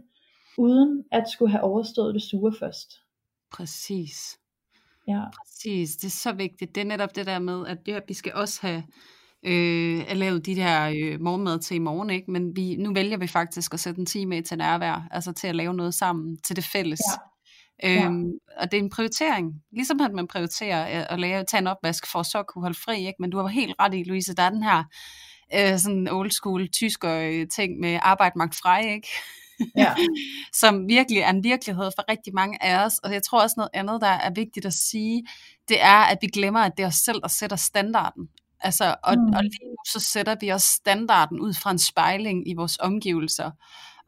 uden 0.58 1.04
at 1.12 1.30
skulle 1.30 1.52
have 1.52 1.64
overstået 1.64 2.14
det 2.14 2.24
sure 2.24 2.54
først. 2.60 3.02
Præcis. 3.52 4.38
Ja, 5.08 5.22
Præcis, 5.38 5.96
det 5.96 6.08
er 6.08 6.12
så 6.12 6.32
vigtigt. 6.32 6.76
Det 6.76 6.82
er 6.82 6.86
netop 6.86 7.16
det 7.16 7.26
der 7.26 7.40
med, 7.40 7.68
at 7.68 7.78
ja, 7.88 8.00
vi 8.08 8.14
skal 8.14 8.34
også 8.34 8.60
have 8.62 8.84
øh, 9.44 10.04
lavet 10.16 10.46
de 10.46 10.56
der 10.56 10.94
øh, 10.96 11.22
morgenmad 11.22 11.60
til 11.60 11.76
i 11.76 11.80
morgen, 11.80 12.10
ikke? 12.10 12.32
men 12.32 12.56
vi, 12.56 12.76
nu 12.76 12.94
vælger 12.94 13.18
vi 13.18 13.28
faktisk 13.28 13.74
at 13.74 13.80
sætte 13.80 14.00
en 14.00 14.06
time 14.06 14.36
af 14.36 14.44
til 14.44 14.58
nærvær, 14.58 15.08
altså 15.12 15.32
til 15.32 15.48
at 15.48 15.56
lave 15.56 15.74
noget 15.74 15.94
sammen, 15.94 16.38
til 16.38 16.56
det 16.56 16.64
fælles. 16.64 17.00
Ja. 17.00 17.31
Øhm, 17.84 18.32
Og 18.58 18.72
det 18.72 18.78
er 18.78 18.84
en 18.84 18.90
prioritering. 18.90 19.54
Ligesom 19.72 20.02
at 20.02 20.12
man 20.12 20.28
prioriterer 20.28 21.00
øh, 21.00 21.06
at 21.10 21.20
lave, 21.20 21.44
tage 21.44 21.62
en 21.62 21.68
opvask 21.68 22.12
for 22.12 22.20
at 22.20 22.26
så 22.26 22.44
kunne 22.44 22.62
holde 22.62 22.80
fri. 22.86 22.98
Ikke? 23.08 23.18
Men 23.20 23.30
du 23.30 23.38
har 23.38 23.48
helt 23.48 23.76
ret 23.80 23.94
i, 23.94 24.04
Louise, 24.04 24.36
der 24.36 24.44
er 24.44 24.50
den 24.50 24.64
her 24.64 24.84
øh, 25.56 25.80
sådan 25.80 26.08
old 26.08 26.32
school 26.32 26.68
tysker 26.68 27.14
øh, 27.14 27.48
ting 27.48 27.80
med 27.80 28.00
arbejde 28.02 28.38
magt 28.38 28.56
frej, 28.56 28.82
ikke? 28.82 29.08
ja, 29.76 29.96
som 30.62 30.88
virkelig 30.88 31.22
er 31.22 31.30
en 31.30 31.44
virkelighed 31.44 31.92
for 31.98 32.12
rigtig 32.12 32.34
mange 32.34 32.64
af 32.64 32.86
os. 32.86 32.98
Og 32.98 33.14
jeg 33.14 33.24
tror 33.24 33.42
også 33.42 33.54
noget 33.58 33.70
andet, 33.74 34.02
der 34.02 34.08
er 34.08 34.32
vigtigt 34.36 34.66
at 34.66 34.74
sige, 34.74 35.24
det 35.68 35.82
er, 35.82 36.02
at 36.04 36.18
vi 36.22 36.28
glemmer, 36.28 36.60
at 36.60 36.72
det 36.78 36.84
er 36.84 36.88
os 36.88 36.96
selv, 36.96 37.22
der 37.22 37.28
sætter 37.28 37.56
standarden. 37.56 38.30
Altså, 38.60 38.96
og, 39.04 39.16
mm. 39.18 39.34
og 39.34 39.44
lige 39.44 39.66
nu 39.66 39.76
så 39.88 40.00
sætter 40.00 40.36
vi 40.42 40.50
også 40.50 40.68
standarden 40.68 41.40
ud 41.40 41.54
fra 41.54 41.72
en 41.72 41.80
spejling 41.80 42.50
i 42.50 42.54
vores 42.54 42.78
omgivelser. 42.80 43.52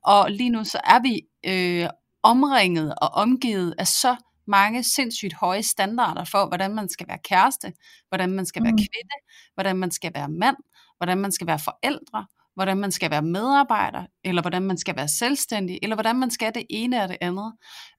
Og 0.04 0.32
lige 0.32 0.50
nu 0.50 0.64
så 0.64 0.80
er 0.84 1.00
vi 1.00 1.22
øh, 1.46 1.90
omringet 2.24 2.96
og 3.02 3.10
omgivet 3.10 3.76
af 3.78 3.88
så 3.88 4.16
mange 4.48 4.84
sindssygt 4.84 5.34
høje 5.34 5.64
standarder 5.64 6.26
for, 6.26 6.48
hvordan 6.48 6.76
man 6.76 6.90
skal 6.90 7.08
være 7.08 7.18
kæreste, 7.24 7.74
hvordan 8.10 8.30
man 8.34 8.46
skal 8.46 8.64
være 8.64 8.72
Mm. 8.72 8.78
kvinde, 8.78 9.16
hvordan 9.54 9.78
man 9.78 9.92
skal 9.92 10.12
være 10.16 10.30
mand, 10.30 10.58
hvordan 10.98 11.18
man 11.18 11.32
skal 11.32 11.48
være 11.48 11.60
forældre, 11.60 12.26
hvordan 12.56 12.78
man 12.78 12.92
skal 12.92 13.12
være 13.12 13.22
medarbejder, 13.22 14.06
eller 14.24 14.42
hvordan 14.42 14.62
man 14.62 14.78
skal 14.78 14.96
være 14.96 15.08
selvstændig, 15.08 15.80
eller 15.84 15.96
hvordan 15.96 16.16
man 16.16 16.32
skal 16.32 16.54
det 16.56 16.63
ene 16.70 17.04
og 17.04 17.10
det 17.10 17.18
andet. 17.22 17.54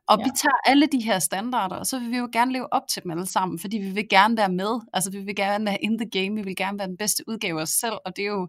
Og 0.06 0.18
Ja. 0.18 0.24
vi 0.24 0.30
tager 0.36 0.56
alle 0.66 0.86
de 0.86 1.00
her 1.00 1.18
standarder, 1.18 1.76
og 1.76 1.86
så 1.86 1.98
vil 1.98 2.10
vi 2.10 2.16
jo 2.16 2.28
gerne 2.32 2.52
leve 2.52 2.72
op 2.72 2.82
til 2.88 3.02
dem 3.02 3.10
alle 3.10 3.26
sammen, 3.26 3.58
fordi 3.58 3.78
vi 3.78 3.90
vil 3.90 4.08
gerne 4.08 4.36
være 4.36 4.48
med. 4.48 4.80
Altså 4.92 5.10
vi 5.10 5.18
vil 5.18 5.36
gerne 5.36 5.64
være 5.66 5.78
in 5.82 5.98
the 5.98 6.10
game, 6.10 6.36
vi 6.36 6.42
vil 6.42 6.56
gerne 6.56 6.78
være 6.78 6.88
den 6.88 6.96
bedste 6.96 7.24
udgave 7.28 7.58
af 7.58 7.62
os 7.62 7.68
selv, 7.70 7.94
og 8.04 8.16
det 8.16 8.22
er 8.22 8.26
jo 8.28 8.48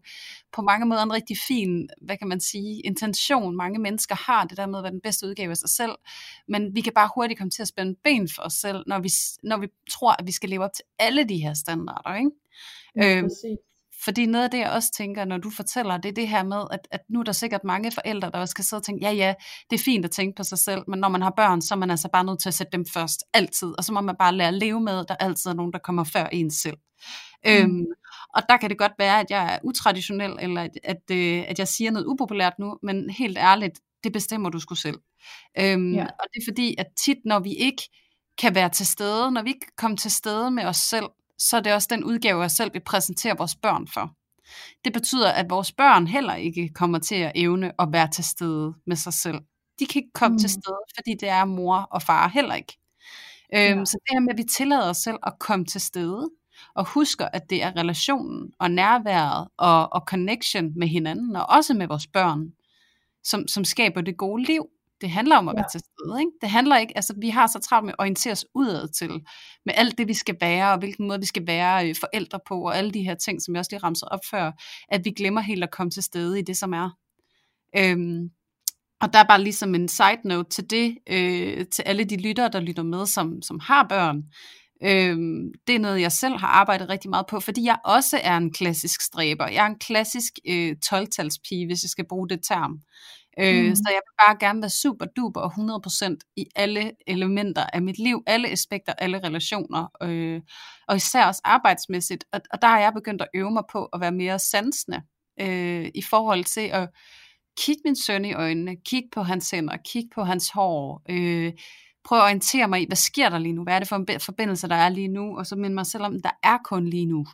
på 0.53 0.61
mange 0.61 0.85
måder 0.85 1.03
en 1.03 1.13
rigtig 1.13 1.37
fin, 1.47 1.89
hvad 2.01 2.17
kan 2.17 2.27
man 2.27 2.39
sige, 2.39 2.81
intention, 2.81 3.55
mange 3.55 3.79
mennesker 3.79 4.15
har, 4.15 4.45
det 4.45 4.57
der 4.57 4.65
med 4.67 4.79
at 4.79 4.83
være 4.83 4.91
den 4.91 5.01
bedste 5.03 5.27
udgave 5.27 5.49
af 5.51 5.57
sig 5.57 5.69
selv. 5.69 5.95
Men 6.47 6.75
vi 6.75 6.81
kan 6.81 6.93
bare 6.93 7.09
hurtigt 7.15 7.37
komme 7.37 7.51
til 7.51 7.61
at 7.61 7.67
spænde 7.67 7.95
ben 8.03 8.29
for 8.35 8.41
os 8.41 8.53
selv, 8.53 8.83
når 8.87 8.99
vi, 8.99 9.09
når 9.43 9.57
vi 9.57 9.67
tror, 9.91 10.11
at 10.19 10.27
vi 10.27 10.31
skal 10.31 10.49
leve 10.49 10.63
op 10.63 10.73
til 10.75 10.85
alle 10.99 11.23
de 11.23 11.37
her 11.37 11.53
standarder, 11.53 12.15
ikke? 12.15 12.31
ja 12.95 13.21
præcis. 13.21 13.57
Fordi 14.03 14.25
noget 14.25 14.43
af 14.43 14.51
det, 14.51 14.57
jeg 14.57 14.71
også 14.71 14.91
tænker, 14.97 15.25
når 15.25 15.37
du 15.37 15.49
fortæller, 15.49 15.97
det 15.97 16.09
er 16.09 16.13
det 16.13 16.27
her 16.27 16.43
med, 16.43 16.61
at, 16.71 16.79
at 16.91 16.99
nu 17.09 17.19
er 17.19 17.23
der 17.23 17.31
sikkert 17.31 17.63
mange 17.63 17.91
forældre, 17.91 18.31
der 18.31 18.39
også 18.39 18.51
skal 18.51 18.63
sidde 18.65 18.79
og 18.79 18.83
tænke, 18.85 19.05
ja 19.05 19.11
ja, 19.11 19.33
det 19.69 19.79
er 19.79 19.83
fint 19.83 20.05
at 20.05 20.11
tænke 20.11 20.35
på 20.35 20.43
sig 20.43 20.57
selv, 20.57 20.81
men 20.87 20.99
når 20.99 21.09
man 21.09 21.21
har 21.21 21.33
børn, 21.37 21.61
så 21.61 21.73
er 21.73 21.77
man 21.77 21.91
altså 21.91 22.09
bare 22.13 22.23
nødt 22.23 22.41
til 22.41 22.49
at 22.49 22.53
sætte 22.53 22.71
dem 22.71 22.85
først, 22.93 23.23
altid. 23.33 23.73
Og 23.77 23.83
så 23.83 23.93
må 23.93 24.01
man 24.01 24.15
bare 24.19 24.35
lære 24.35 24.47
at 24.47 24.53
leve 24.53 24.81
med, 24.81 24.99
at 24.99 25.05
der 25.07 25.15
altid 25.15 25.51
er 25.51 25.55
nogen, 25.55 25.73
der 25.73 25.79
kommer 25.79 26.03
før 26.03 26.25
en 26.25 26.51
selv. 26.51 26.77
Mm. 27.45 27.51
Øhm, 27.51 27.85
og 28.35 28.41
der 28.49 28.57
kan 28.57 28.69
det 28.69 28.77
godt 28.77 28.91
være, 28.99 29.19
at 29.19 29.25
jeg 29.29 29.53
er 29.53 29.59
utraditionel, 29.63 30.35
eller 30.39 30.61
at, 30.61 30.71
at, 30.83 31.11
øh, 31.11 31.43
at 31.47 31.59
jeg 31.59 31.67
siger 31.67 31.91
noget 31.91 32.05
upopulært 32.05 32.53
nu, 32.59 32.77
men 32.83 33.09
helt 33.09 33.37
ærligt, 33.37 33.79
det 34.03 34.13
bestemmer 34.13 34.49
du 34.49 34.59
sgu 34.59 34.75
selv. 34.75 34.97
Øhm, 35.59 35.93
Ja. 35.93 36.03
Og 36.03 36.25
det 36.33 36.41
er 36.41 36.45
fordi, 36.47 36.75
at 36.77 36.87
tit, 36.97 37.17
når 37.25 37.39
vi 37.39 37.53
ikke 37.53 37.83
kan 38.37 38.55
være 38.55 38.69
til 38.69 38.85
stede, 38.87 39.31
når 39.31 39.41
vi 39.41 39.49
ikke 39.49 39.59
kan 39.59 39.73
komme 39.77 39.97
til 39.97 40.11
stede 40.11 40.51
med 40.51 40.65
os 40.65 40.77
selv, 40.77 41.05
så 41.37 41.57
er 41.57 41.61
det 41.61 41.73
også 41.73 41.87
den 41.91 42.03
udgave 42.03 42.43
os 42.43 42.51
selv, 42.51 42.73
vi 42.73 42.79
præsenterer 42.79 43.35
vores 43.35 43.55
børn 43.55 43.87
for. 43.87 44.11
Det 44.85 44.93
betyder, 44.93 45.31
at 45.31 45.49
vores 45.49 45.71
børn 45.71 46.07
heller 46.07 46.35
ikke 46.35 46.69
kommer 46.69 46.99
til 46.99 47.15
at 47.15 47.31
evne 47.35 47.71
at 47.81 47.87
være 47.91 48.09
til 48.11 48.23
stede 48.23 48.73
med 48.87 48.95
sig 48.95 49.13
selv. 49.13 49.37
De 49.79 49.85
kan 49.85 49.99
ikke 49.99 50.13
komme 50.13 50.35
mm. 50.35 50.39
til 50.39 50.49
stede, 50.49 50.79
fordi 50.95 51.15
det 51.19 51.29
er 51.29 51.45
mor 51.45 51.75
og 51.75 52.01
far 52.01 52.27
heller 52.27 52.55
ikke. 52.55 52.77
Øhm, 53.55 53.79
Ja. 53.79 53.85
Så 53.85 53.97
det 54.01 54.09
her 54.13 54.19
med, 54.19 54.33
at 54.33 54.37
vi 54.37 54.43
tillader 54.43 54.89
os 54.89 54.97
selv 54.97 55.17
at 55.23 55.33
komme 55.39 55.65
til 55.65 55.81
stede, 55.81 56.29
og 56.75 56.85
husker, 56.85 57.25
at 57.33 57.49
det 57.49 57.63
er 57.63 57.75
relationen 57.75 58.51
og 58.59 58.71
nærværet 58.71 59.47
og, 59.57 59.93
og 59.93 60.03
connection 60.07 60.71
med 60.79 60.87
hinanden, 60.87 61.35
og 61.35 61.45
også 61.49 61.73
med 61.73 61.87
vores 61.87 62.07
børn, 62.07 62.53
som, 63.23 63.47
som 63.47 63.65
skaber 63.65 64.01
det 64.01 64.17
gode 64.17 64.43
liv. 64.43 64.65
Det 65.05 65.13
handler 65.13 65.37
om 65.37 65.47
at 65.47 65.53
Ja. 65.53 65.59
være 65.61 65.69
til 65.71 65.79
stede. 65.79 66.19
Ikke? 66.19 66.31
Det 66.41 66.49
handler 66.49 66.77
ikke, 66.77 66.93
altså 66.95 67.13
vi 67.17 67.29
har 67.29 67.47
så 67.47 67.59
travlt 67.59 67.85
med 67.85 67.93
at 67.93 67.99
orientere 67.99 68.31
os 68.31 68.45
udad 68.55 68.87
til, 68.87 69.09
med 69.65 69.73
alt 69.77 69.97
det, 69.97 70.07
vi 70.07 70.13
skal 70.13 70.35
være, 70.41 70.71
og 70.71 70.77
hvilken 70.79 71.07
måde 71.07 71.19
vi 71.19 71.25
skal 71.25 71.47
være 71.47 71.89
øh, 71.89 71.95
forældre 71.99 72.39
på, 72.47 72.61
og 72.67 72.77
alle 72.77 72.91
de 72.91 73.03
her 73.03 73.15
ting, 73.15 73.41
som 73.41 73.55
jeg 73.55 73.59
også 73.59 73.71
lige 73.71 73.83
ramsede 73.83 74.09
op 74.11 74.19
før, 74.31 74.51
at 74.89 75.05
vi 75.05 75.09
glemmer 75.11 75.41
helt 75.41 75.63
at 75.63 75.71
komme 75.71 75.91
til 75.91 76.03
stede 76.03 76.39
i 76.39 76.41
det, 76.41 76.57
som 76.57 76.73
er. 76.73 76.89
Øhm, 77.77 78.29
og 79.01 79.13
der 79.13 79.19
er 79.19 79.23
bare 79.23 79.43
ligesom 79.43 79.75
en 79.75 79.87
side 79.87 80.21
note 80.25 80.49
til 80.49 80.69
det, 80.69 80.97
øh, 81.09 81.65
til 81.71 81.81
alle 81.81 82.03
de 82.03 82.17
lyttere, 82.17 82.49
der 82.49 82.59
lytter 82.59 82.83
med, 82.83 83.05
som, 83.05 83.41
som 83.41 83.59
har 83.59 83.85
børn. 83.89 84.23
Øhm, 84.83 85.51
det 85.67 85.75
er 85.75 85.79
noget, 85.79 86.01
jeg 86.01 86.11
selv 86.11 86.37
har 86.37 86.47
arbejdet 86.47 86.89
rigtig 86.89 87.09
meget 87.09 87.25
på, 87.29 87.39
fordi 87.39 87.63
jeg 87.63 87.77
også 87.85 88.19
er 88.23 88.37
en 88.37 88.53
klassisk 88.53 89.01
stræber. 89.01 89.47
Jeg 89.47 89.63
er 89.63 89.69
en 89.69 89.79
klassisk 89.79 90.33
øh, 90.47 90.75
12-talspige, 90.85 91.65
hvis 91.65 91.83
jeg 91.83 91.89
skal 91.89 92.05
bruge 92.09 92.29
det 92.29 92.39
term. 92.49 92.79
Øh, 93.39 93.65
mm. 93.65 93.75
Så 93.75 93.83
jeg 93.87 94.01
vil 94.05 94.25
bare 94.25 94.37
gerne 94.39 94.61
være 94.61 94.69
super 94.69 95.05
duper 95.05 95.41
og 95.41 95.51
100% 95.51 96.33
i 96.37 96.45
alle 96.55 96.91
elementer 97.07 97.65
af 97.73 97.81
mit 97.81 97.99
liv, 97.99 98.23
alle 98.27 98.49
aspekter, 98.49 98.93
alle 98.93 99.19
relationer, 99.23 99.87
øh, 100.03 100.41
og 100.87 100.95
især 100.95 101.25
også 101.25 101.41
arbejdsmæssigt. 101.43 102.25
Og, 102.31 102.41
og 102.53 102.61
der 102.61 102.67
har 102.67 102.79
jeg 102.79 102.93
begyndt 102.93 103.21
at 103.21 103.27
øve 103.35 103.51
mig 103.51 103.63
på 103.71 103.85
at 103.85 103.99
være 104.01 104.11
mere 104.11 104.39
sansende 104.39 105.01
øh, 105.39 105.91
i 105.95 106.01
forhold 106.01 106.43
til 106.43 106.67
at 106.73 106.89
kigge 107.57 107.81
min 107.85 107.95
søn 107.95 108.25
i 108.25 108.33
øjnene, 108.33 108.75
kigge 108.85 109.09
på 109.11 109.23
hans 109.23 109.51
hænder, 109.51 109.77
kigge 109.77 110.09
på 110.15 110.23
hans 110.23 110.49
hår, 110.49 111.01
øh, 111.09 111.53
prøve 112.03 112.21
at 112.21 112.23
orientere 112.23 112.67
mig 112.67 112.81
i, 112.81 112.85
hvad 112.87 112.97
sker 112.97 113.29
der 113.29 113.37
lige 113.37 113.53
nu, 113.53 113.63
hvad 113.63 113.75
er 113.75 113.79
det 113.79 113.87
for 113.87 113.95
en 113.95 114.19
forbindelse, 114.19 114.67
der 114.67 114.75
er 114.75 114.89
lige 114.89 115.07
nu, 115.07 115.37
og 115.37 115.45
så 115.45 115.55
minde 115.55 115.75
mig 115.75 115.85
selv 115.85 116.03
om, 116.03 116.21
der 116.21 116.31
er 116.43 116.57
kun 116.65 116.87
lige 116.87 117.05
nu. 117.05 117.25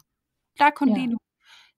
Der 0.60 0.66
er 0.66 0.70
kun 0.76 0.90
ja. 0.90 0.96
lige 0.96 1.08
nu. 1.08 1.18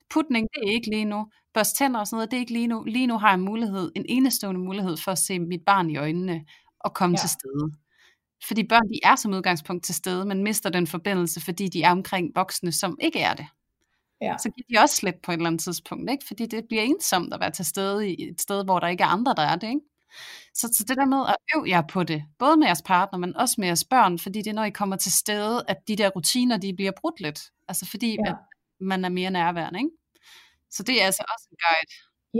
Putning, 0.09 0.47
det 0.53 0.67
er 0.67 0.71
ikke 0.71 0.89
lige 0.89 1.05
nu. 1.05 1.27
Børst 1.53 1.75
tænder 1.75 1.99
og 1.99 2.07
sådan 2.07 2.15
noget, 2.17 2.31
det 2.31 2.37
er 2.37 2.41
ikke 2.41 2.53
lige 2.53 2.67
nu. 2.67 2.83
Lige 2.83 3.07
nu 3.07 3.17
har 3.17 3.27
jeg 3.27 3.35
en 3.35 3.45
mulighed, 3.45 3.91
en 3.95 4.05
enestående 4.09 4.61
mulighed 4.61 4.97
for 4.97 5.11
at 5.11 5.17
se 5.17 5.39
mit 5.39 5.61
barn 5.65 5.89
i 5.89 5.97
øjnene 5.97 6.45
og 6.79 6.93
komme 6.93 7.15
ja. 7.17 7.21
til 7.21 7.29
stede. 7.29 7.71
Fordi 8.47 8.63
børn, 8.63 8.89
de 8.89 8.99
er 9.03 9.15
som 9.15 9.33
udgangspunkt 9.33 9.85
til 9.85 9.95
stede, 9.95 10.25
men 10.25 10.43
mister 10.43 10.69
den 10.69 10.87
forbindelse, 10.87 11.41
fordi 11.41 11.67
de 11.67 11.83
er 11.83 11.91
omkring 11.91 12.31
voksne, 12.35 12.71
som 12.71 12.97
ikke 13.01 13.19
er 13.19 13.33
det. 13.33 13.45
Ja. 14.21 14.35
Så 14.37 14.49
giver 14.49 14.79
de 14.79 14.83
også 14.83 14.95
slip 14.95 15.15
på 15.23 15.31
et 15.31 15.35
eller 15.35 15.47
andet 15.47 15.61
tidspunkt, 15.61 16.11
ikke? 16.11 16.25
fordi 16.27 16.45
det 16.45 16.65
bliver 16.69 16.83
ensomt 16.83 17.33
at 17.33 17.39
være 17.39 17.51
til 17.51 17.65
stede 17.65 18.09
i 18.09 18.29
et 18.29 18.41
sted, 18.41 18.63
hvor 18.63 18.79
der 18.79 18.87
ikke 18.87 19.03
er 19.03 19.07
andre, 19.07 19.33
der 19.37 19.41
er 19.41 19.55
det. 19.55 19.67
Ikke? 19.67 19.81
Så, 20.53 20.69
så 20.77 20.83
det 20.87 20.97
der 20.97 21.05
med 21.05 21.25
at 21.27 21.35
øve 21.55 21.69
jer 21.69 21.81
på 21.81 22.03
det, 22.03 22.23
både 22.39 22.57
med 22.57 22.67
jeres 22.67 22.81
partner, 22.81 23.19
men 23.19 23.37
også 23.37 23.55
med 23.57 23.67
jeres 23.67 23.83
børn, 23.83 24.19
fordi 24.19 24.41
det 24.41 24.47
er, 24.47 24.53
når 24.53 24.63
I 24.63 24.69
kommer 24.69 24.95
til 24.95 25.11
stede, 25.11 25.63
at 25.67 25.77
de 25.87 25.95
der 25.95 26.09
rutiner, 26.09 26.57
de 26.57 26.73
bliver 26.75 26.91
brudt 27.01 27.19
lidt. 27.19 27.51
Altså 27.67 27.85
fordi, 27.85 28.17
ja. 28.25 28.31
at 28.31 28.35
man 28.79 29.05
er 29.05 29.09
mere 29.09 29.31
nærværende. 29.31 29.79
Ikke? 29.79 29.91
Så 30.75 30.83
det 30.83 31.01
er 31.01 31.05
altså 31.05 31.23
også 31.33 31.47
en 31.51 31.57
guide. 31.65 31.91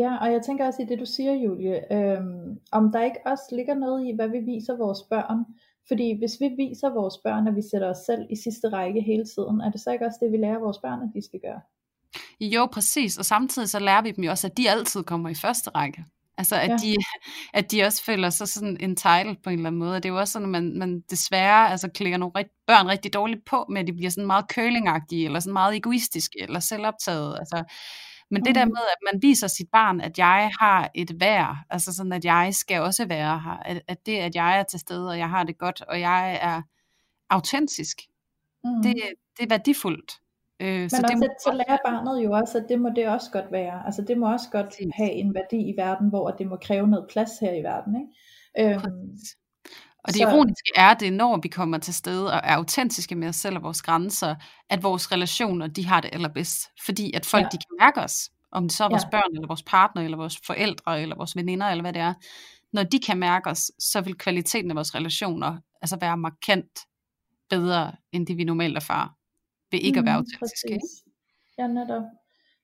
Ja, 0.02 0.12
og 0.22 0.32
jeg 0.32 0.42
tænker 0.46 0.68
også 0.68 0.82
i 0.82 0.86
det, 0.86 1.00
du 1.00 1.06
siger, 1.06 1.34
Julie, 1.34 1.94
øhm, 1.94 2.60
om 2.72 2.92
der 2.92 3.04
ikke 3.04 3.22
også 3.26 3.44
ligger 3.52 3.76
noget 3.76 4.08
i, 4.08 4.12
hvad 4.16 4.30
vi 4.30 4.40
viser 4.40 4.78
vores 4.78 5.02
børn. 5.10 5.40
Fordi 5.88 6.18
hvis 6.20 6.36
vi 6.40 6.48
viser 6.58 6.90
vores 6.90 7.18
børn, 7.24 7.48
at 7.48 7.56
vi 7.56 7.62
sætter 7.72 7.90
os 7.90 7.98
selv 7.98 8.22
i 8.30 8.36
sidste 8.36 8.70
række 8.70 9.02
hele 9.02 9.26
tiden, 9.26 9.62
er 9.62 9.72
det 9.72 9.82
så 9.82 9.92
ikke 9.92 10.06
også 10.06 10.20
det, 10.22 10.32
vi 10.32 10.38
lærer 10.38 10.60
vores 10.60 10.78
børn, 10.78 11.02
at 11.02 11.10
de 11.16 11.26
skal 11.26 11.40
gøre? 11.40 11.62
Jo, 12.40 12.66
præcis. 12.66 13.18
Og 13.18 13.26
samtidig 13.26 13.70
så 13.70 13.80
lærer 13.80 14.02
vi 14.02 14.12
dem 14.12 14.24
jo 14.24 14.32
også, 14.32 14.48
at 14.48 14.58
de 14.58 14.70
altid 14.70 15.04
kommer 15.04 15.30
i 15.30 15.36
første 15.36 15.70
række. 15.70 16.06
Altså 16.38 16.56
at, 16.56 16.70
ja. 16.70 16.76
de, 16.76 16.96
at 17.60 17.72
de 17.72 17.84
også 17.84 18.04
føler 18.04 18.30
sig 18.30 18.48
sådan 18.48 18.78
entitled 18.80 19.36
på 19.44 19.50
en 19.50 19.60
eller 19.60 19.68
anden 19.68 19.80
måde. 19.80 19.96
det 19.96 20.06
er 20.06 20.10
jo 20.10 20.20
også 20.20 20.32
sådan, 20.32 20.46
at 20.46 20.52
man, 20.52 20.78
man 20.78 21.04
desværre 21.10 21.72
altså, 21.72 21.88
klæder 21.88 22.18
nogle 22.18 22.34
rigt, 22.36 22.50
børn 22.68 22.88
rigtig 22.88 23.14
dårligt 23.14 23.46
på, 23.46 23.66
med 23.70 23.82
at 23.82 23.88
de 23.88 23.94
bliver 23.94 24.10
sådan 24.10 24.28
meget 24.28 24.46
curlingagtige, 24.54 25.26
eller 25.26 25.40
sådan 25.40 25.54
meget 25.54 25.76
egoistiske, 25.76 26.42
eller 26.42 26.60
selvoptaget. 26.60 27.38
Altså, 27.40 27.64
men 28.34 28.46
det 28.46 28.56
der 28.56 28.66
mm. 28.66 28.72
med, 28.72 28.82
at 28.96 29.14
man 29.14 29.22
viser 29.22 29.48
sit 29.48 29.70
barn, 29.72 30.02
at 30.02 30.18
jeg 30.18 30.52
har 30.60 30.92
et 30.96 31.20
værd, 31.20 31.58
altså 31.70 31.94
sådan, 31.94 32.14
at 32.14 32.26
jeg 32.26 32.50
skal 32.56 32.82
også 32.82 33.06
være 33.06 33.40
her, 33.40 33.58
at, 33.66 33.82
at 33.88 34.06
det, 34.06 34.18
at 34.18 34.36
jeg 34.36 34.60
er 34.60 34.64
til 34.64 34.80
stede, 34.80 35.10
og 35.10 35.18
jeg 35.18 35.30
har 35.30 35.44
det 35.44 35.58
godt, 35.58 35.82
og 35.82 36.00
jeg 36.00 36.40
er 36.42 36.62
autentisk, 37.30 38.02
mm. 38.64 38.84
det, 38.84 38.96
det 39.38 39.44
er 39.44 39.50
værdifuldt. 39.50 40.12
Øh, 40.60 40.80
Men 40.80 40.90
så 40.90 40.96
også, 40.96 41.08
det 41.08 41.18
må... 41.18 41.28
så 41.44 41.52
lærer 41.52 41.78
barnet 41.86 42.24
jo 42.24 42.32
også, 42.32 42.58
at 42.58 42.66
det 42.70 42.82
må 42.82 42.90
det 42.96 43.08
også 43.08 43.32
godt 43.32 43.52
være. 43.52 43.86
Altså 43.86 44.02
det 44.02 44.18
må 44.18 44.32
også 44.32 44.50
godt 44.52 44.66
Præcis. 44.66 44.94
have 44.96 45.12
en 45.12 45.36
værdi 45.36 45.58
i 45.58 45.74
verden, 45.78 46.10
hvor 46.10 46.32
det 46.32 46.48
må 46.48 46.58
kræve 46.62 46.88
noget 46.88 47.08
plads 47.10 47.40
her 47.42 47.54
i 47.54 47.64
verden. 47.64 47.96
Ikke? 48.02 48.76
Øhm, 48.76 49.18
og 50.04 50.14
det 50.14 50.16
så... 50.16 50.30
ironiske 50.30 50.72
er, 50.76 50.94
det 50.94 51.14
når 51.14 51.40
vi 51.44 51.48
kommer 51.48 51.78
til 51.78 51.94
stede 51.94 52.34
og 52.34 52.42
er 52.44 52.56
autentiske 52.56 53.16
med 53.16 53.28
os 53.28 53.36
selv 53.36 53.56
og 53.56 53.64
vores 53.64 53.82
grænser, 53.82 54.36
at 54.70 54.84
vores 54.84 55.12
relationer, 55.12 55.68
de 55.68 55.86
har 55.86 56.02
det 56.02 56.10
allerbedst. 56.14 56.70
Fordi 56.86 57.14
at 57.14 57.26
folk, 57.26 57.44
ja. 57.44 57.50
de 57.52 57.58
kan 57.58 57.78
mærke 57.80 58.02
os. 58.02 58.30
Om 58.52 58.64
det 58.64 58.72
så 58.72 58.84
er 58.84 58.90
vores 58.90 59.04
ja. 59.04 59.10
børn, 59.10 59.36
eller 59.36 59.48
vores 59.48 59.64
partner, 59.64 60.02
eller 60.02 60.18
vores 60.18 60.40
forældre, 60.46 61.02
eller 61.02 61.16
vores 61.16 61.36
veninder, 61.36 61.68
eller 61.68 61.82
hvad 61.82 61.94
det 61.94 62.02
er. 62.02 62.14
Når 62.74 62.84
de 62.84 63.00
kan 63.00 63.18
mærke 63.18 63.50
os, 63.50 63.72
så 63.80 64.02
vil 64.02 64.16
kvaliteten 64.16 64.72
af 64.72 64.76
vores 64.76 64.96
relationer 64.96 65.58
altså 65.82 65.98
være 66.02 66.18
markant 66.18 66.80
bedre, 67.50 67.92
end 68.12 68.28
det 68.28 68.38
vi 68.38 68.44
normalt 68.44 68.78
erfarer 68.78 69.10
ved 69.74 69.80
ikke 69.80 70.02
mm, 70.02 70.08
at 70.08 70.12
være 70.12 70.20
mm, 70.20 70.26
autentisk. 70.26 70.66
Ikke? 70.70 70.88
Ja, 71.58 71.68
netop. 71.68 72.04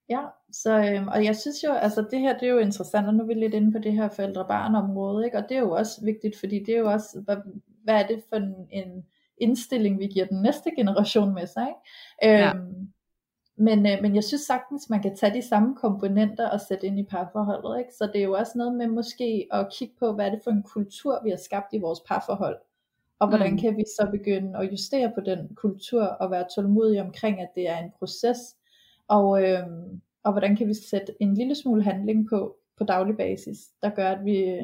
Ja, 0.10 0.22
så, 0.52 0.78
øhm, 0.78 1.08
og 1.08 1.26
jeg 1.26 1.36
synes 1.36 1.63
jo, 1.63 1.72
altså 1.72 2.06
det 2.12 2.19
her, 2.19 2.38
det 2.38 2.48
er 2.48 2.52
jo 2.52 2.58
interessant, 2.58 3.08
og 3.08 3.13
nu 3.13 3.24
er 3.24 3.28
vi 3.28 3.34
lidt 3.34 3.54
inde 3.54 3.72
på 3.72 3.80
det 3.80 3.93
her 3.93 4.10
forældre-barn 4.10 4.76
område, 4.76 5.26
ikke? 5.26 5.38
og 5.38 5.43
det 5.50 5.58
er 5.58 5.62
jo 5.62 5.72
også 5.72 6.06
vigtigt, 6.06 6.39
fordi 6.39 6.60
det 6.60 6.76
er 6.76 6.80
jo 6.80 6.91
også, 6.91 7.22
hvad, 7.26 7.38
hvad 7.84 7.95
er 7.95 8.08
det 8.08 8.24
for 8.30 8.36
en, 8.36 8.54
en 8.72 9.06
indstilling, 9.38 10.00
vi 10.00 10.08
giver 10.08 10.26
den 10.26 10.41
næste 10.41 10.72
generation 10.76 11.34
med 11.34 11.48
sig, 11.48 11.67
ikke? 11.67 12.38
Ja. 12.38 12.56
Øhm, 12.56 12.91
men, 13.58 13.86
øh, 13.88 14.02
men 14.02 14.15
jeg 14.15 14.24
synes 14.24 14.41
sagtens, 14.41 14.89
man 14.89 15.02
kan 15.02 15.15
tage 15.15 15.34
de 15.34 15.41
samme 15.41 15.76
komponenter 15.76 16.50
og 16.50 16.62
sætte 16.62 16.88
ind 16.88 17.00
i 17.00 17.04
parforholdet, 17.04 17.80
ikke? 17.80 17.93
så 17.93 18.10
det 18.13 18.22
er 18.22 18.26
jo 18.26 18.34
også 18.34 18.58
noget 18.58 18.76
med 18.76 18.88
måske 18.88 19.48
at 19.52 19.67
kigge 19.72 19.93
på, 20.00 20.13
hvad 20.13 20.26
er 20.26 20.30
det 20.30 20.41
for 20.43 20.52
en 20.52 20.63
kultur, 20.63 21.24
vi 21.24 21.30
har 21.30 21.38
skabt 21.38 21.74
i 21.74 21.80
vores 21.80 22.00
parforhold, 22.08 22.58
og 23.19 23.30
hvordan 23.30 23.52
mm. 23.52 23.58
kan 23.58 23.78
vi 23.78 23.84
så 23.98 24.08
begynde 24.12 24.58
at 24.60 24.72
justere 24.72 25.12
på 25.15 25.22
den 25.22 25.56
kultur 25.56 26.04
og 26.04 26.32
være 26.32 26.45
tålmodige 26.56 27.02
omkring, 27.02 27.41
at 27.41 27.50
det 27.56 27.69
er 27.69 27.78
en 27.78 27.91
proces, 28.00 28.56
og, 29.10 29.43
øh, 29.43 29.67
og 30.24 30.32
hvordan 30.32 30.56
kan 30.56 30.67
vi 30.67 30.74
sætte 30.74 31.13
en 31.19 31.34
lille 31.34 31.56
smule 31.56 31.84
handling 31.84 32.30
på, 32.30 32.58
på 32.78 32.84
daglig 32.84 33.17
basis, 33.17 33.58
der 33.82 33.89
gør, 33.89 34.10
at 34.10 34.26
vi 34.26 34.62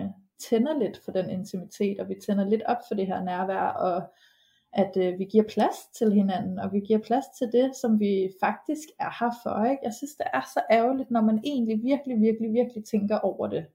tænder 0.49 0.79
lidt 0.79 0.97
for 1.05 1.11
den 1.11 1.29
intimitet, 1.29 1.99
og 1.99 2.09
vi 2.09 2.15
tænder 2.25 2.49
lidt 2.49 2.63
op 2.65 2.77
for 2.87 2.95
det 2.95 3.07
her 3.07 3.23
nærvær, 3.23 3.67
og 3.67 4.03
at 4.73 4.97
øh, 4.97 5.19
vi 5.19 5.25
giver 5.25 5.43
plads 5.43 5.75
til 5.97 6.11
hinanden, 6.13 6.59
og 6.59 6.73
vi 6.73 6.79
giver 6.79 6.99
plads 6.99 7.25
til 7.37 7.51
det, 7.51 7.75
som 7.75 7.99
vi 7.99 8.29
faktisk 8.39 8.87
er 8.99 9.11
her 9.19 9.31
for. 9.43 9.65
Ikke? 9.65 9.81
Jeg 9.83 9.93
synes, 9.93 10.15
det 10.15 10.25
er 10.33 10.41
så 10.53 10.61
ærgerligt, 10.71 11.11
når 11.11 11.21
man 11.21 11.39
egentlig 11.43 11.83
virkelig, 11.83 12.21
virkelig, 12.21 12.53
virkelig 12.53 12.85
tænker 12.85 13.17
over 13.19 13.47
det 13.47 13.65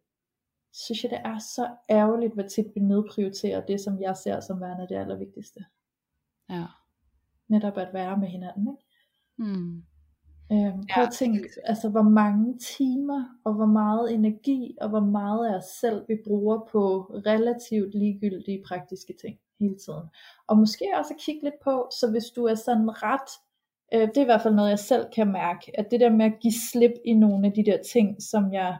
synes 0.72 1.04
jeg, 1.04 1.10
det 1.10 1.20
er 1.24 1.38
så 1.38 1.70
ærgerligt, 1.90 2.34
hvor 2.34 2.42
tit 2.42 2.66
vi 2.74 2.80
nedprioriterer 2.80 3.66
det, 3.66 3.80
som 3.80 4.00
jeg 4.00 4.16
ser 4.16 4.40
som 4.40 4.60
værende 4.60 4.88
det 4.88 4.94
allervigtigste. 4.94 5.64
Ja. 6.50 6.66
Netop 7.48 7.78
at 7.78 7.88
være 7.92 8.16
med 8.16 8.28
hinanden, 8.28 8.68
ikke? 8.68 8.84
Mm. 9.36 9.84
Øhm, 10.52 10.86
prøv 10.92 11.04
at 11.04 11.12
tænke, 11.12 11.48
altså 11.64 11.88
hvor 11.88 12.02
mange 12.02 12.58
timer, 12.58 13.24
og 13.44 13.54
hvor 13.54 13.66
meget 13.66 14.14
energi, 14.14 14.76
og 14.80 14.88
hvor 14.88 15.00
meget 15.00 15.48
af 15.48 15.56
os 15.56 15.64
selv, 15.80 16.04
vi 16.08 16.16
bruger 16.26 16.68
på 16.72 17.00
relativt 17.26 17.94
ligegyldige 17.94 18.62
praktiske 18.66 19.14
ting 19.20 19.38
hele 19.60 19.76
tiden. 19.84 20.04
Og 20.46 20.58
måske 20.58 20.84
også 20.98 21.14
at 21.14 21.20
kigge 21.20 21.42
lidt 21.44 21.60
på, 21.64 21.88
så 22.00 22.10
hvis 22.10 22.24
du 22.36 22.44
er 22.44 22.54
sådan 22.54 23.02
ret, 23.02 23.30
øh, 23.94 24.08
det 24.08 24.16
er 24.16 24.22
i 24.22 24.24
hvert 24.24 24.42
fald 24.42 24.54
noget, 24.54 24.70
jeg 24.70 24.78
selv 24.78 25.06
kan 25.14 25.32
mærke, 25.32 25.80
at 25.80 25.90
det 25.90 26.00
der 26.00 26.10
med 26.10 26.26
at 26.26 26.40
give 26.40 26.54
slip 26.72 26.94
i 27.04 27.14
nogle 27.14 27.46
af 27.46 27.52
de 27.52 27.64
der 27.64 27.78
ting, 27.92 28.22
som 28.22 28.52
jeg 28.52 28.78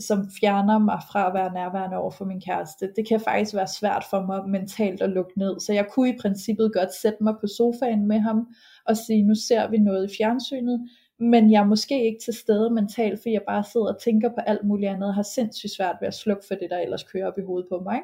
som 0.00 0.30
fjerner 0.40 0.78
mig 0.78 1.00
fra 1.12 1.26
at 1.26 1.34
være 1.34 1.52
nærværende 1.52 1.96
over 1.96 2.10
for 2.10 2.24
min 2.24 2.40
kæreste. 2.40 2.92
Det 2.96 3.08
kan 3.08 3.20
faktisk 3.20 3.54
være 3.54 3.66
svært 3.66 4.04
for 4.10 4.26
mig 4.26 4.48
mentalt 4.48 5.02
at 5.02 5.10
lukke 5.10 5.38
ned. 5.38 5.60
Så 5.60 5.72
jeg 5.72 5.86
kunne 5.92 6.08
i 6.08 6.18
princippet 6.20 6.72
godt 6.72 6.94
sætte 6.94 7.24
mig 7.24 7.34
på 7.40 7.46
sofaen 7.46 8.06
med 8.06 8.18
ham 8.18 8.48
og 8.86 8.96
sige, 8.96 9.22
nu 9.22 9.34
ser 9.34 9.70
vi 9.70 9.78
noget 9.78 10.10
i 10.10 10.14
fjernsynet, 10.18 10.88
men 11.18 11.52
jeg 11.52 11.60
er 11.60 11.66
måske 11.66 12.04
ikke 12.04 12.18
til 12.24 12.34
stede 12.34 12.70
mentalt, 12.70 13.18
fordi 13.18 13.32
jeg 13.32 13.42
bare 13.48 13.64
sidder 13.64 13.94
og 13.94 14.00
tænker 14.00 14.28
på 14.28 14.40
alt 14.46 14.64
muligt 14.64 14.90
andet, 14.90 15.08
og 15.08 15.14
har 15.14 15.22
sindssygt 15.22 15.72
svært 15.72 15.96
ved 16.00 16.08
at 16.08 16.14
slukke 16.14 16.42
for 16.48 16.54
det, 16.54 16.70
der 16.70 16.78
ellers 16.78 17.02
kører 17.02 17.26
op 17.26 17.38
i 17.38 17.42
hovedet 17.42 17.68
på 17.68 17.80
mig. 17.80 18.00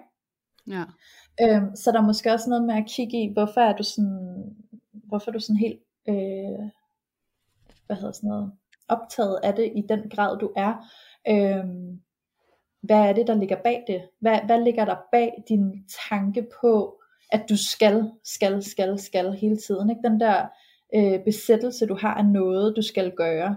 Ja. 0.66 0.84
Øhm, 1.42 1.76
så 1.76 1.92
der 1.92 1.98
er 1.98 2.06
måske 2.06 2.32
også 2.32 2.50
noget 2.50 2.64
med 2.64 2.74
at 2.74 2.86
kigge 2.88 3.22
i, 3.22 3.32
hvorfor 3.32 3.60
er 3.60 3.76
du 3.76 3.82
sådan, 3.82 4.56
hvorfor 4.92 5.30
er 5.30 5.32
du 5.32 5.40
sådan 5.40 5.56
helt, 5.56 5.80
øh, 6.08 6.70
hvad 7.86 7.96
hedder 7.96 8.12
sådan 8.12 8.28
noget, 8.28 8.52
optaget 8.88 9.40
af 9.42 9.54
det 9.54 9.72
i 9.76 9.82
den 9.88 10.10
grad 10.10 10.38
du 10.38 10.52
er, 10.56 10.74
Øhm, 11.28 12.00
hvad 12.82 12.96
er 12.96 13.12
det, 13.12 13.26
der 13.26 13.34
ligger 13.34 13.62
bag 13.62 13.84
det? 13.86 14.08
Hvad, 14.20 14.38
hvad 14.46 14.64
ligger 14.64 14.84
der 14.84 14.96
bag 15.12 15.44
din 15.48 15.88
tanke 16.08 16.46
på, 16.60 17.00
at 17.32 17.46
du 17.48 17.56
skal, 17.56 18.10
skal, 18.24 18.62
skal, 18.62 18.98
skal 18.98 19.32
hele 19.32 19.56
tiden? 19.56 19.90
Ikke? 19.90 20.08
Den 20.08 20.20
der 20.20 20.46
øh, 20.96 21.24
besættelse, 21.24 21.86
du 21.86 21.94
har 21.94 22.14
af 22.14 22.26
noget, 22.26 22.76
du 22.76 22.82
skal 22.82 23.10
gøre 23.10 23.56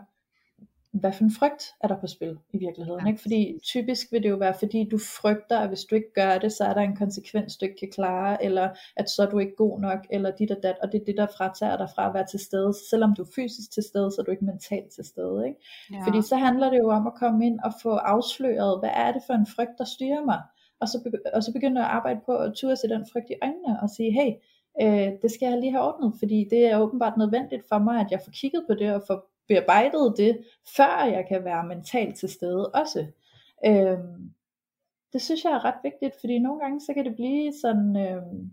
hvad 1.00 1.14
for 1.14 1.24
en 1.24 1.32
frygt 1.32 1.76
er 1.82 1.88
der 1.88 2.00
på 2.00 2.08
spil 2.08 2.38
i 2.54 2.58
virkeligheden. 2.58 3.02
Ja. 3.02 3.08
Ikke? 3.08 3.22
Fordi 3.22 3.60
typisk 3.64 4.12
vil 4.12 4.24
det 4.24 4.30
jo 4.30 4.36
være, 4.36 4.54
fordi 4.60 4.88
du 4.92 4.98
frygter, 4.98 5.60
at 5.60 5.68
hvis 5.68 5.84
du 5.84 5.96
ikke 5.96 6.14
gør 6.14 6.38
det, 6.38 6.52
så 6.52 6.64
er 6.64 6.74
der 6.74 6.82
en 6.82 6.96
konsekvens, 6.96 7.58
du 7.58 7.66
ikke 7.66 7.78
kan 7.80 7.92
klare, 7.92 8.44
eller 8.44 8.70
at 8.96 9.10
så 9.10 9.24
er 9.24 9.30
du 9.30 9.40
ikke 9.40 9.56
god 9.56 9.80
nok, 9.80 10.00
eller 10.10 10.32
dit 10.32 10.52
og 10.52 10.58
dat, 10.64 10.76
og 10.84 10.92
det 10.92 11.02
er 11.02 11.06
det, 11.06 11.18
der 11.18 11.28
fratager 11.38 11.78
dig 11.78 11.90
fra 11.96 12.08
at 12.08 12.14
være 12.14 12.26
til 12.26 12.40
stede. 12.40 12.74
Selvom 12.90 13.16
du 13.16 13.22
er 13.22 13.28
fysisk 13.36 13.72
til 13.72 13.84
stede, 13.84 14.12
så 14.12 14.22
er 14.22 14.26
du 14.26 14.32
ikke 14.32 14.46
mentalt 14.46 14.92
til 14.92 15.06
stede. 15.06 15.48
Ikke? 15.48 15.60
Ja. 15.92 16.06
Fordi 16.06 16.22
så 16.22 16.36
handler 16.36 16.70
det 16.70 16.78
jo 16.78 16.90
om 16.90 17.08
at 17.08 17.14
komme 17.16 17.46
ind 17.46 17.60
og 17.60 17.74
få 17.82 17.90
afsløret, 17.90 18.80
hvad 18.80 18.92
er 18.94 19.12
det 19.12 19.22
for 19.28 19.34
en 19.34 19.48
frygt, 19.56 19.78
der 19.78 19.86
styrer 19.86 20.26
mig, 20.26 20.42
og 20.82 20.88
så, 20.88 21.20
og 21.34 21.44
så 21.44 21.54
begynder 21.54 21.82
at 21.82 21.90
arbejde 21.90 22.20
på 22.26 22.38
at 22.38 22.54
turde 22.54 22.76
se 22.76 22.88
den 22.88 23.06
frygt 23.12 23.30
i 23.30 23.36
øjnene, 23.42 23.82
og 23.82 23.90
sige, 23.90 24.12
hey, 24.12 24.32
øh, 24.82 25.12
det 25.22 25.32
skal 25.32 25.50
jeg 25.50 25.60
lige 25.60 25.72
have 25.72 25.84
ordnet, 25.84 26.14
fordi 26.20 26.48
det 26.50 26.66
er 26.66 26.80
åbenbart 26.80 27.18
nødvendigt 27.18 27.68
for 27.70 27.80
mig, 27.80 28.00
at 28.00 28.12
jeg 28.12 28.22
får 28.26 28.32
kigget 28.32 28.66
på 28.68 28.74
det, 28.74 28.94
og 28.94 29.04
får 29.08 29.30
bearbejdet 29.48 30.14
det, 30.18 30.44
før 30.78 31.06
jeg 31.06 31.26
kan 31.30 31.44
være 31.44 31.68
mentalt 31.68 32.16
til 32.16 32.30
stede 32.30 32.72
også. 32.72 33.06
Øhm, 33.66 34.34
det 35.14 35.22
synes 35.22 35.44
jeg 35.44 35.52
er 35.52 35.66
ret 35.66 35.80
vigtigt, 35.84 36.20
fordi 36.20 36.40
nogle 36.40 36.62
gange 36.62 36.82
så 36.82 36.94
kan 36.94 37.06
det 37.06 37.16
blive 37.16 37.54
sådan, 37.62 37.98
øhm, 37.98 38.52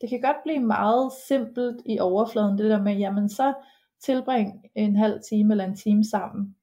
det 0.00 0.08
kan 0.08 0.20
godt 0.20 0.42
blive 0.42 0.60
meget 0.60 1.12
simpelt 1.28 1.82
i 1.86 1.98
overfladen, 1.98 2.58
det 2.58 2.70
der 2.70 2.82
med, 2.82 2.96
jamen 2.96 3.28
så 3.28 3.54
tilbring 4.00 4.64
en 4.74 4.96
halv 4.96 5.20
time 5.28 5.52
eller 5.52 5.64
en 5.64 5.76
time 5.76 6.04
sammen. 6.04 6.56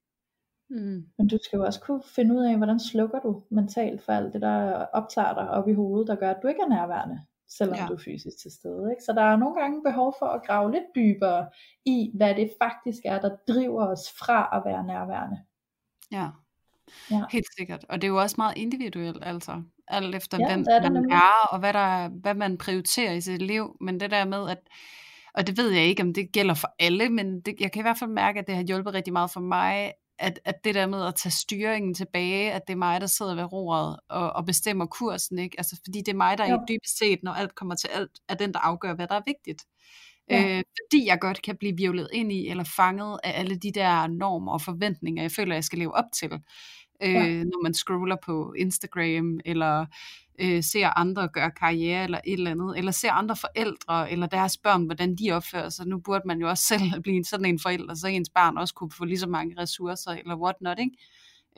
Mm. 0.70 1.05
Men 1.18 1.28
du 1.28 1.38
skal 1.41 1.58
jo 1.58 1.66
også 1.66 1.82
kunne 1.82 2.03
finde 2.16 2.36
ud 2.36 2.43
af, 2.43 2.58
hvordan 2.58 2.80
slukker 2.80 3.20
du 3.20 3.43
mentalt 3.49 4.01
for 4.01 4.12
alt 4.14 4.34
det, 4.34 4.41
der 4.41 4.86
optager 4.86 5.34
dig 5.34 5.49
op 5.49 5.68
i 5.68 5.74
hovedet, 5.74 6.08
der 6.08 6.16
gør, 6.16 6.32
at 6.32 6.39
du 6.41 6.47
ikke 6.47 6.62
er 6.62 6.70
nærværende, 6.70 7.22
selvom 7.50 7.78
ja. 7.78 7.86
du 7.86 7.93
er 7.93 7.98
fysisk 8.06 8.38
til 8.41 8.52
stede. 8.52 8.91
Ikke? 8.91 9.04
Så 9.04 9.14
der 9.14 9.22
er 9.22 9.38
nogle 9.38 9.62
gange 9.62 9.84
behov 9.84 10.16
for 10.20 10.26
at 10.26 10.43
grave 10.45 10.72
lidt 10.72 10.84
dybere 10.95 11.50
i, 11.86 12.12
hvad 12.16 12.36
det 12.36 12.52
faktisk 12.62 13.00
er, 13.06 13.20
der 13.22 13.36
driver 13.48 13.88
os 13.88 14.14
fra 14.20 14.50
at 14.54 14.62
være 14.66 14.84
nærværende. 14.84 15.38
Ja, 16.12 16.28
ja. 17.12 17.24
helt 17.32 17.48
sikkert. 17.58 17.86
Og 17.89 18.02
det 18.02 18.08
er 18.08 18.12
jo 18.12 18.22
også 18.22 18.36
meget 18.38 18.58
individuelt, 18.58 19.24
altså. 19.26 19.64
Alt 19.88 20.16
efter, 20.16 20.38
ja, 20.39 20.45
hvem 20.48 20.66
er 20.70 20.89
man 20.89 21.12
er, 21.12 21.48
og 21.52 21.60
hvad, 21.60 21.74
der, 21.74 22.10
hvad 22.10 22.34
man 22.34 22.58
prioriterer 22.58 23.14
i 23.14 23.22
sit 23.22 23.41
liv. 23.41 23.78
Men 23.82 24.00
det 24.00 24.12
der 24.12 24.26
med, 24.26 24.50
at 24.50 24.60
og 25.38 25.48
det 25.48 25.58
ved 25.58 25.70
jeg 25.70 25.84
ikke, 25.84 26.04
om 26.04 26.14
det 26.14 26.32
gælder 26.32 26.54
for 26.54 26.76
alle, 26.80 27.10
men 27.10 27.41
det, 27.41 27.56
jeg 27.60 27.72
kan 27.72 27.80
i 27.80 27.82
hvert 27.82 27.98
fald 27.98 28.10
mærke, 28.10 28.39
at 28.39 28.48
det 28.48 28.56
har 28.56 28.64
hjulpet 28.64 28.93
rigtig 28.93 29.14
meget 29.14 29.32
for 29.32 29.39
mig, 29.39 29.93
at, 30.20 30.39
at 30.45 30.55
det 30.63 30.76
der 30.76 30.88
med 30.88 31.05
at 31.05 31.15
tage 31.15 31.32
styringen 31.32 31.93
tilbage, 31.93 32.51
at 32.51 32.61
det 32.68 32.74
er 32.74 32.78
mig, 32.78 33.01
der 33.01 33.07
sidder 33.07 33.36
ved 33.36 33.53
roret 33.53 33.99
og, 34.09 34.34
og 34.34 34.45
bestemmer 34.45 34.86
kursen, 34.86 35.39
ikke? 35.39 35.55
Altså, 35.57 35.80
fordi 35.86 35.99
det 35.99 36.07
er 36.07 36.18
mig, 36.18 36.38
der 36.38 36.45
i 36.45 36.57
dybest 36.70 36.97
set, 36.97 37.20
når 37.24 37.32
alt 37.32 37.55
kommer 37.55 37.76
til 37.76 37.88
alt, 37.88 38.11
er 38.30 38.36
den, 38.36 38.53
der 38.53 38.59
afgør, 38.59 38.95
hvad 38.95 39.07
der 39.07 39.15
er 39.15 39.22
vigtigt. 39.28 39.65
Ja. 40.30 40.57
Øh, 40.57 40.63
fordi 40.84 41.07
jeg 41.07 41.20
godt 41.22 41.41
kan 41.41 41.57
blive 41.57 41.78
virvlet 41.78 42.09
ind 42.13 42.32
i, 42.32 42.47
eller 42.47 42.63
fanget 42.63 43.20
af 43.24 43.39
alle 43.39 43.55
de 43.55 43.72
der 43.72 44.07
normer 44.07 44.51
og 44.51 44.61
forventninger, 44.61 45.24
jeg 45.24 45.32
føler, 45.32 45.55
jeg 45.55 45.63
skal 45.63 45.80
leve 45.80 45.95
op 45.95 46.11
til. 46.13 46.32
Øh, 47.03 47.13
ja. 47.13 47.43
Når 47.43 47.63
man 47.63 47.74
scroller 47.74 48.18
på 48.26 48.53
Instagram, 48.57 49.39
eller 49.45 49.86
øh, 50.38 50.63
ser 50.63 50.99
andre 50.99 51.27
gøre 51.27 51.51
karriere 51.51 52.03
eller 52.03 52.19
et 52.25 52.33
eller 52.33 52.51
andet, 52.51 52.77
eller 52.77 52.91
ser 52.91 53.11
andre 53.11 53.35
forældre 53.35 54.11
eller 54.11 54.27
deres 54.27 54.57
børn, 54.57 54.85
hvordan 54.85 55.15
de 55.15 55.31
opfører 55.31 55.69
sig. 55.69 55.88
Nu 55.88 55.99
burde 55.99 56.27
man 56.27 56.39
jo 56.39 56.49
også 56.49 56.63
selv 56.63 56.81
blive 57.03 57.23
sådan 57.23 57.45
en 57.45 57.59
forælder, 57.59 57.95
så 57.95 58.07
ens 58.07 58.29
barn 58.29 58.57
også 58.57 58.73
kunne 58.73 58.91
få 58.91 59.05
lige 59.05 59.19
så 59.19 59.27
mange 59.27 59.61
ressourcer 59.61 60.11
eller 60.11 60.35
whatnot, 60.35 60.79
ikke? 60.79 60.97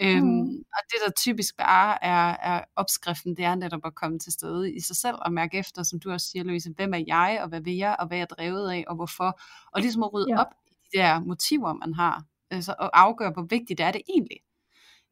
Øhm, 0.02 0.26
mm. 0.26 0.42
og 0.50 0.82
det 0.90 0.98
der 1.06 1.12
typisk 1.18 1.58
bare 1.58 2.04
er, 2.04 2.36
er 2.54 2.64
opskriften, 2.76 3.38
det 3.38 3.46
er 3.46 3.56
netop 3.56 3.86
at 3.86 3.96
komme 3.96 4.20
til 4.20 4.32
stede 4.32 4.74
i 4.74 4.80
sig 4.80 4.96
selv 4.96 5.16
og 5.22 5.34
mærke 5.34 5.58
efter, 5.58 5.84
som 5.84 6.00
du 6.00 6.12
også 6.12 6.28
siger, 6.28 6.44
Louise, 6.44 6.74
hvem 6.76 6.94
er 6.94 7.04
jeg, 7.08 7.40
og 7.42 7.50
hvad 7.50 7.62
vil 7.62 7.76
jeg, 7.76 7.96
og 8.00 8.08
hvad 8.08 8.18
er 8.18 8.22
jeg 8.22 8.30
drevet 8.30 8.72
af, 8.72 8.86
og 8.88 8.96
hvorfor, 8.96 9.40
og 9.72 9.82
ligesom 9.82 10.04
at 10.04 10.14
rydde 10.14 10.28
ja. 10.30 10.40
op 10.40 10.48
i 10.68 10.70
de 10.70 10.98
der 10.98 11.20
motiver, 11.20 11.74
man 11.74 11.94
har, 11.94 12.24
altså, 12.52 12.76
og 12.80 13.02
afgøre, 13.02 13.32
hvor 13.32 13.46
vigtigt 13.50 13.80
er 13.80 13.92
det 13.92 14.02
egentlig. 14.10 14.38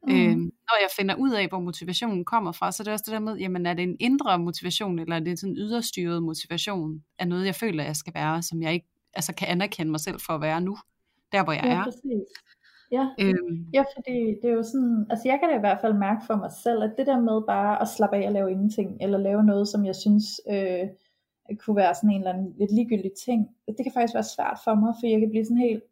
Mm. 0.06 0.12
Øh, 0.12 0.36
når 0.36 0.76
jeg 0.80 0.88
finder 0.96 1.14
ud 1.14 1.32
af, 1.32 1.48
hvor 1.48 1.60
motivationen 1.60 2.24
kommer 2.24 2.52
fra, 2.52 2.72
så 2.72 2.82
er 2.82 2.84
det 2.84 2.92
også 2.92 3.04
det 3.06 3.12
der 3.12 3.18
med, 3.18 3.36
jamen 3.36 3.66
er 3.66 3.74
det 3.74 3.82
en 3.82 3.96
indre 4.00 4.38
motivation, 4.38 4.98
eller 4.98 5.16
er 5.16 5.20
det 5.20 5.38
sådan 5.38 5.52
en 5.52 5.58
yderstyret 5.58 6.22
motivation 6.22 7.04
af 7.18 7.28
noget, 7.28 7.46
jeg 7.46 7.54
føler, 7.54 7.84
jeg 7.84 7.96
skal 7.96 8.14
være, 8.14 8.42
som 8.42 8.62
jeg 8.62 8.72
ikke 8.72 8.86
altså, 9.14 9.34
kan 9.34 9.48
anerkende 9.48 9.90
mig 9.90 10.00
selv 10.00 10.20
for 10.26 10.32
at 10.32 10.40
være 10.40 10.60
nu, 10.60 10.76
der 11.32 11.44
hvor 11.44 11.52
jeg 11.52 11.64
ja, 11.64 11.70
er. 11.70 11.84
Præcis. 11.84 12.28
Ja, 12.92 13.08
øhm. 13.20 13.66
ja, 13.74 13.84
fordi 13.96 14.18
det 14.42 14.50
er 14.50 14.54
jo 14.54 14.62
sådan, 14.62 15.06
altså 15.10 15.28
jeg 15.28 15.38
kan 15.40 15.48
da 15.48 15.56
i 15.56 15.60
hvert 15.60 15.80
fald 15.80 15.94
mærke 15.94 16.22
for 16.26 16.36
mig 16.36 16.52
selv, 16.62 16.82
at 16.82 16.94
det 16.98 17.06
der 17.06 17.20
med 17.20 17.42
bare 17.46 17.82
at 17.82 17.88
slappe 17.88 18.16
af 18.16 18.26
og 18.26 18.32
lave 18.32 18.50
ingenting, 18.50 18.96
eller 19.00 19.18
lave 19.18 19.44
noget, 19.44 19.68
som 19.68 19.84
jeg 19.84 19.96
synes 19.96 20.40
øh, 20.50 20.88
kunne 21.58 21.76
være 21.76 21.94
sådan 21.94 22.10
en 22.10 22.20
eller 22.20 22.32
anden 22.32 22.54
lidt 22.58 22.72
ligegyldig 22.72 23.12
ting, 23.24 23.48
det 23.66 23.82
kan 23.84 23.92
faktisk 23.92 24.14
være 24.14 24.32
svært 24.36 24.58
for 24.64 24.74
mig, 24.74 24.94
for 25.00 25.06
jeg 25.06 25.20
kan 25.20 25.30
blive 25.30 25.44
sådan 25.44 25.66
helt, 25.68 25.82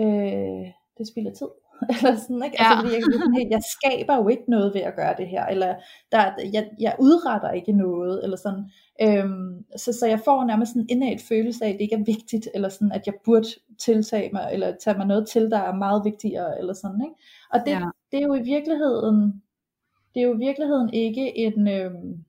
øh, 0.00 0.66
det 0.98 1.08
spilder 1.08 1.32
tid. 1.32 1.48
eller 1.94 2.16
sådan, 2.16 2.42
ikke? 2.44 2.60
Altså, 2.60 2.88
ja. 2.88 2.94
Altså, 2.94 3.20
fordi 3.20 3.42
jeg, 3.42 3.50
jeg 3.50 3.62
skaber 3.62 4.16
jo 4.16 4.28
ikke 4.28 4.44
noget 4.48 4.74
ved 4.74 4.80
at 4.80 4.96
gøre 4.96 5.14
det 5.18 5.28
her, 5.28 5.46
eller 5.46 5.74
der, 6.12 6.32
jeg, 6.52 6.70
jeg 6.80 6.96
udretter 6.98 7.50
ikke 7.50 7.72
noget, 7.72 8.24
eller 8.24 8.36
sådan. 8.36 8.64
Øhm, 9.02 9.64
så, 9.76 9.92
så 9.92 10.06
jeg 10.06 10.20
får 10.24 10.44
nærmest 10.44 10.72
sådan 10.72 10.82
en 10.82 10.88
indad 10.90 11.18
følelse 11.28 11.64
af, 11.64 11.68
at 11.68 11.74
det 11.74 11.80
ikke 11.80 11.94
er 11.94 12.04
vigtigt, 12.04 12.48
eller 12.54 12.68
sådan, 12.68 12.92
at 12.92 13.06
jeg 13.06 13.14
burde 13.24 13.48
tiltage 13.78 14.30
mig, 14.32 14.50
eller 14.52 14.76
tage 14.84 14.96
mig 14.96 15.06
noget 15.06 15.28
til, 15.28 15.50
der 15.50 15.58
er 15.58 15.74
meget 15.74 16.04
vigtigere, 16.04 16.58
eller 16.58 16.72
sådan, 16.72 17.00
ikke? 17.04 17.14
Og 17.52 17.60
det, 17.66 17.70
ja. 17.70 17.88
det 18.12 18.18
er 18.18 18.26
jo 18.26 18.34
i 18.34 18.42
virkeligheden, 18.42 19.42
det 20.14 20.22
er 20.22 20.26
jo 20.26 20.34
i 20.34 20.38
virkeligheden 20.38 20.90
ikke 20.92 21.38
en 21.38 21.68
øhm, 21.68 22.24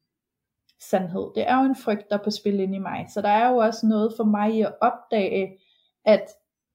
sandhed. 0.79 1.31
Det 1.35 1.49
er 1.49 1.57
jo 1.57 1.65
en 1.65 1.75
frygt, 1.75 2.09
der 2.09 2.17
er 2.17 2.23
på 2.23 2.31
spil 2.31 2.59
inde 2.59 2.75
i 2.75 2.79
mig. 2.79 3.05
Så 3.13 3.21
der 3.21 3.29
er 3.29 3.49
jo 3.49 3.57
også 3.57 3.87
noget 3.87 4.13
for 4.17 4.23
mig 4.23 4.55
i 4.55 4.61
at 4.61 4.73
opdage, 4.81 5.57
at 6.05 6.25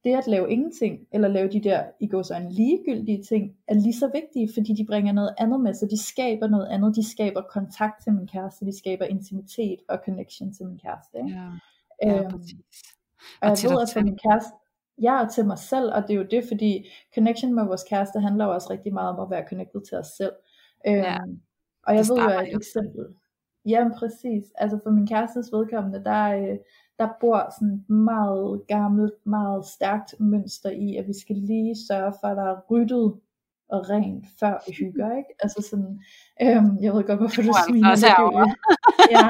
det 0.06 0.16
at 0.16 0.26
lave 0.26 0.50
ingenting, 0.50 1.06
eller 1.12 1.28
lave 1.28 1.48
de 1.48 1.60
der, 1.60 1.84
i 2.00 2.06
går 2.06 2.22
så 2.22 2.34
en 2.34 2.52
ligegyldige 2.52 3.22
ting, 3.22 3.56
er 3.68 3.74
lige 3.74 3.94
så 3.94 4.10
vigtige, 4.14 4.50
fordi 4.54 4.72
de 4.72 4.86
bringer 4.86 5.12
noget 5.12 5.34
andet 5.38 5.60
med 5.60 5.74
sig, 5.74 5.90
de 5.90 6.02
skaber 6.02 6.48
noget 6.48 6.66
andet, 6.66 6.96
de 6.96 7.10
skaber 7.10 7.42
kontakt 7.42 8.02
til 8.02 8.12
min 8.12 8.26
kæreste, 8.26 8.64
de 8.64 8.78
skaber 8.78 9.04
intimitet 9.04 9.78
og 9.88 9.98
connection 10.04 10.52
til 10.52 10.66
min 10.66 10.78
kæreste. 10.78 11.18
Ikke? 11.18 11.30
Ja, 11.30 11.50
ja 12.02 12.18
øhm, 12.18 12.42
og 13.40 13.48
jeg 13.48 13.70
ved, 13.70 13.82
at 13.82 13.90
for 13.92 14.00
min 14.00 14.18
kæreste, 14.18 14.50
ja, 15.02 15.24
og 15.24 15.32
til 15.32 15.46
mig 15.46 15.58
selv, 15.58 15.92
og 15.94 16.02
det 16.02 16.10
er 16.10 16.18
jo 16.18 16.26
det, 16.30 16.44
fordi 16.48 16.88
connection 17.14 17.54
med 17.54 17.64
vores 17.64 17.84
kæreste 17.90 18.20
handler 18.20 18.44
jo 18.44 18.54
også 18.54 18.70
rigtig 18.70 18.92
meget 18.92 19.10
om 19.10 19.20
at 19.20 19.30
være 19.30 19.48
connected 19.48 19.80
til 19.88 19.98
os 19.98 20.06
selv. 20.06 20.32
Øhm, 20.86 20.96
ja, 20.96 21.18
og 21.86 21.94
jeg 21.94 22.04
ved 22.10 22.16
jo 22.16 22.40
et 22.40 22.56
eksempel. 22.56 23.06
Ja, 23.64 23.88
præcis. 23.98 24.44
Altså 24.54 24.78
for 24.82 24.90
min 24.90 25.06
kærestes 25.06 25.52
vedkommende, 25.52 26.04
der, 26.04 26.22
øh, 26.38 26.58
der 26.98 27.08
bor 27.20 27.54
sådan 27.58 27.74
et 27.74 27.90
meget 27.90 28.62
gammelt, 28.68 29.14
meget 29.24 29.66
stærkt 29.66 30.20
mønster 30.20 30.70
i, 30.70 30.96
at 30.96 31.06
vi 31.06 31.12
skal 31.20 31.36
lige 31.36 31.76
sørge 31.88 32.12
for, 32.20 32.28
at 32.28 32.36
der 32.36 32.44
er 32.44 32.60
ryddet 32.70 33.14
og 33.68 33.90
rent, 33.90 34.26
før 34.40 34.64
vi 34.66 34.72
hygger, 34.72 35.16
ikke? 35.16 35.30
Altså 35.40 35.68
sådan, 35.70 36.00
øhm, 36.42 36.78
jeg 36.82 36.92
ved 36.92 37.04
godt, 37.04 37.18
hvorfor 37.18 37.42
du 37.42 37.52
smiler. 37.68 37.90
Også 37.90 38.06
ja. 39.10 39.28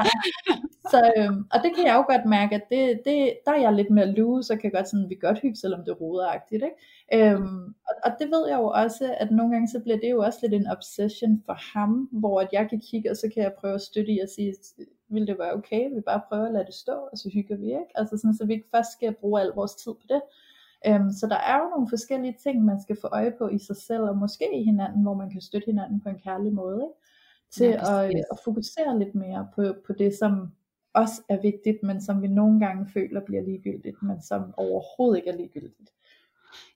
Så, 0.91 1.11
øhm, 1.17 1.45
og 1.53 1.59
det 1.63 1.75
kan 1.75 1.85
jeg 1.85 1.95
jo 1.95 2.13
godt 2.13 2.25
mærke, 2.25 2.55
at 2.55 2.65
det, 2.69 3.01
det, 3.05 3.33
der 3.45 3.51
er 3.51 3.61
jeg 3.61 3.73
lidt 3.73 3.89
mere 3.89 4.11
loose, 4.11 4.47
så 4.47 4.55
kan 4.55 4.71
godt 4.71 4.89
sådan, 4.89 5.09
vi 5.09 5.15
godt 5.15 5.39
hygge, 5.39 5.55
selvom 5.55 5.79
det 5.79 5.91
er 5.91 5.95
roderagtigt, 5.95 6.63
ikke? 6.63 7.31
Øhm, 7.31 7.65
og, 7.87 7.95
og, 8.05 8.11
det 8.19 8.27
ved 8.31 8.47
jeg 8.49 8.57
jo 8.57 8.67
også, 8.67 9.15
at 9.17 9.31
nogle 9.31 9.51
gange 9.51 9.67
så 9.67 9.79
bliver 9.79 9.97
det 9.97 10.09
jo 10.11 10.19
også 10.19 10.39
lidt 10.41 10.53
en 10.53 10.67
obsession 10.67 11.43
for 11.45 11.57
ham, 11.73 12.09
hvor 12.11 12.41
at 12.41 12.49
jeg 12.51 12.69
kan 12.69 12.81
kigge, 12.91 13.11
og 13.11 13.17
så 13.17 13.29
kan 13.33 13.43
jeg 13.43 13.53
prøve 13.59 13.73
at 13.73 13.81
støtte 13.81 14.11
i 14.11 14.19
at 14.19 14.29
sige, 14.29 14.53
vil 15.09 15.27
det 15.27 15.39
være 15.39 15.53
okay, 15.53 15.89
vi 15.95 16.01
bare 16.01 16.21
prøver 16.29 16.45
at 16.45 16.53
lade 16.53 16.65
det 16.65 16.73
stå, 16.73 16.91
og 16.91 17.17
så 17.17 17.29
hygger 17.33 17.57
vi, 17.57 17.65
ikke? 17.65 17.91
Altså 17.95 18.17
sådan, 18.17 18.33
så 18.33 18.45
vi 18.45 18.53
ikke 18.53 18.69
først 18.75 18.91
skal 18.91 19.13
bruge 19.13 19.41
al 19.41 19.51
vores 19.55 19.75
tid 19.75 19.91
på 19.93 20.05
det. 20.09 20.21
Øhm, 20.87 21.11
så 21.11 21.27
der 21.27 21.37
er 21.37 21.57
jo 21.57 21.69
nogle 21.69 21.89
forskellige 21.89 22.35
ting, 22.43 22.65
man 22.65 22.81
skal 22.81 22.97
få 23.01 23.07
øje 23.07 23.33
på 23.37 23.47
i 23.47 23.59
sig 23.59 23.75
selv, 23.75 24.03
og 24.03 24.17
måske 24.17 24.59
i 24.59 24.63
hinanden, 24.63 25.01
hvor 25.03 25.13
man 25.13 25.29
kan 25.29 25.41
støtte 25.41 25.65
hinanden 25.65 26.01
på 26.01 26.09
en 26.09 26.19
kærlig 26.19 26.53
måde, 26.53 26.81
ikke? 26.83 27.07
til 27.51 27.67
ja, 27.67 28.03
at, 28.03 28.15
at 28.31 28.39
fokusere 28.43 28.99
lidt 28.99 29.15
mere 29.15 29.47
på, 29.55 29.73
på 29.87 29.93
det, 29.93 30.17
som 30.17 30.51
også 30.93 31.21
er 31.29 31.41
vigtigt, 31.41 31.83
men 31.83 32.01
som 32.01 32.21
vi 32.21 32.27
nogle 32.27 32.59
gange 32.59 32.87
føler 32.93 33.21
bliver 33.25 33.41
ligegyldigt, 33.41 34.03
men 34.03 34.21
som 34.21 34.53
overhovedet 34.57 35.17
ikke 35.17 35.29
er 35.29 35.35
ligegyldigt. 35.35 35.89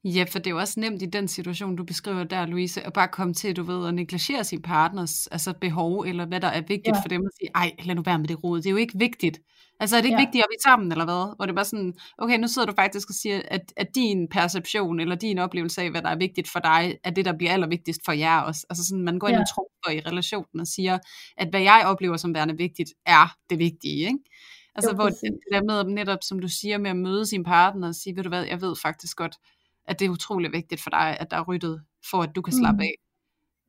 Ja, 0.04 0.26
for 0.30 0.40
det 0.40 0.48
er 0.48 0.52
jo 0.52 0.60
også 0.60 0.80
nemt 0.80 1.02
i 1.02 1.06
den 1.06 1.28
situation, 1.28 1.76
du 1.76 1.84
beskriver 1.84 2.24
der, 2.24 2.46
Louise, 2.46 2.82
at 2.82 2.94
bare 2.94 3.08
komme 3.08 3.34
til, 3.34 3.56
du 3.56 3.64
ved, 3.64 3.88
at 3.88 3.94
negligere 3.94 4.44
sin 4.44 4.62
partners 4.62 5.28
altså 5.28 5.54
behov, 5.62 6.02
eller 6.02 6.26
hvad 6.26 6.40
der 6.42 6.48
er 6.48 6.62
vigtigt 6.62 6.96
ja. 6.96 7.02
for 7.02 7.08
dem, 7.08 7.22
at 7.26 7.32
sige, 7.40 7.50
ej, 7.56 7.72
lad 7.84 7.96
nu 7.96 8.02
være 8.02 8.20
med 8.20 8.28
det 8.28 8.44
rod, 8.44 8.58
det 8.58 8.66
er 8.66 8.72
jo 8.72 8.78
ikke 8.78 9.00
vigtigt. 9.00 9.40
Altså 9.80 9.98
er 9.98 10.02
det 10.02 10.08
ikke 10.08 10.20
ja. 10.20 10.26
vigtigt, 10.26 10.44
at 10.44 10.48
vi 10.50 10.56
er 10.56 10.70
sammen, 10.70 10.92
eller 10.92 11.06
hvad? 11.06 11.36
Hvor 11.36 11.46
det 11.46 11.52
er 11.52 11.56
bare 11.56 11.66
sådan, 11.66 11.94
okay, 12.18 12.38
nu 12.38 12.48
sidder 12.48 12.66
du 12.66 12.74
faktisk 12.76 13.10
og 13.10 13.16
siger, 13.16 13.42
at, 13.48 13.74
at 13.78 13.88
din 13.96 14.28
perception, 14.28 15.00
eller 15.00 15.16
din 15.16 15.38
oplevelse 15.40 15.82
af, 15.82 15.92
hvad 15.92 16.02
der 16.02 16.10
er 16.10 16.16
vigtigt 16.16 16.50
for 16.52 16.60
dig, 16.60 16.98
er 17.04 17.10
det, 17.10 17.26
der 17.26 17.38
bliver 17.38 17.52
allervigtigst 17.54 18.02
for 18.06 18.12
jer 18.12 18.40
også. 18.40 18.66
Altså 18.70 18.86
sådan, 18.86 19.04
man 19.04 19.20
går 19.20 19.28
ind 19.28 19.38
ja. 19.38 19.42
og 19.42 19.50
tror 19.50 19.92
i 19.92 20.00
relationen 20.00 20.60
og 20.62 20.68
siger, 20.68 20.98
at 21.38 21.50
hvad 21.50 21.62
jeg 21.62 21.82
oplever 21.86 22.18
som 22.18 22.34
værende 22.34 22.58
vigtigt, 22.58 22.90
er 23.06 23.36
det 23.50 23.60
vigtige, 23.60 23.98
ikke? 23.98 24.20
Altså 24.76 24.92
jo, 24.92 24.96
hvor 24.96 25.10
det, 25.10 25.22
det 25.22 25.52
der 25.52 25.64
med 25.64 25.94
netop, 25.94 26.20
som 26.22 26.40
du 26.40 26.48
siger, 26.48 26.78
med 26.78 26.90
at 26.90 26.98
møde 26.98 27.26
sin 27.26 27.44
partner 27.44 27.88
og 27.88 27.96
sige, 27.96 28.16
ved 28.16 28.24
du 28.24 28.30
hvad, 28.30 28.44
jeg 28.44 28.62
ved 28.62 28.76
faktisk 28.82 29.18
godt, 29.18 29.36
at 29.86 30.00
det 30.00 30.06
er 30.06 30.10
utrolig 30.10 30.52
vigtigt 30.52 30.82
for 30.82 30.90
dig, 30.90 31.18
at 31.20 31.32
der 31.32 31.38
er 31.38 31.44
ryddet, 31.44 31.84
for 32.10 32.22
at 32.22 32.36
du 32.36 32.42
kan 32.42 32.54
slappe 32.54 32.78
mm. 32.78 32.82
af. 32.82 32.94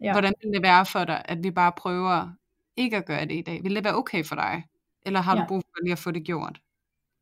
Ja. 0.00 0.12
Hvordan 0.12 0.34
vil 0.42 0.52
det 0.52 0.62
være 0.62 0.86
for 0.86 1.04
dig, 1.04 1.22
at 1.24 1.38
vi 1.42 1.50
bare 1.50 1.72
prøver 1.76 2.28
ikke 2.76 2.96
at 2.96 3.06
gøre 3.06 3.24
det 3.24 3.34
i 3.34 3.42
dag? 3.42 3.64
Vil 3.64 3.74
det 3.74 3.84
være 3.84 3.96
okay 3.96 4.24
for 4.24 4.34
dig? 4.34 4.64
Eller 5.06 5.20
har 5.20 5.36
ja. 5.36 5.42
du 5.42 5.46
brug 5.48 5.62
for 5.64 5.84
lige 5.84 5.92
at 5.92 5.98
få 5.98 6.10
det 6.10 6.24
gjort? 6.24 6.60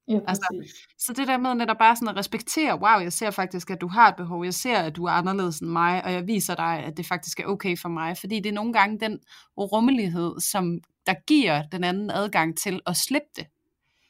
Ja, 0.09 0.19
altså, 0.27 0.73
så 0.99 1.13
det 1.13 1.29
der 1.29 1.39
med 1.39 1.55
netop 1.55 1.79
bare 1.79 1.97
sådan 1.97 2.09
at 2.09 2.17
respektere, 2.17 2.81
wow, 2.81 3.01
jeg 3.01 3.13
ser 3.13 3.31
faktisk, 3.31 3.71
at 3.71 3.81
du 3.81 3.89
har 3.89 4.09
et 4.09 4.17
behov, 4.17 4.45
jeg 4.45 4.55
ser, 4.55 4.79
at 4.79 4.97
du 4.97 5.05
er 5.05 5.11
anderledes 5.11 5.59
end 5.59 5.71
mig, 5.71 6.05
og 6.05 6.13
jeg 6.13 6.27
viser 6.27 6.55
dig, 6.55 6.85
at 6.85 6.97
det 6.97 7.07
faktisk 7.07 7.41
er 7.41 7.45
okay 7.45 7.79
for 7.79 7.89
mig, 7.89 8.17
fordi 8.17 8.41
det 8.41 8.49
er 8.49 8.53
nogle 8.53 8.73
gange 8.73 9.01
den 9.01 9.19
rummelighed, 9.59 10.41
som 10.41 10.79
der 11.07 11.15
giver 11.27 11.63
den 11.63 11.85
anden 11.85 12.11
adgang 12.11 12.59
til 12.59 12.81
at 12.87 12.97
slippe 12.97 13.29
det. 13.37 13.47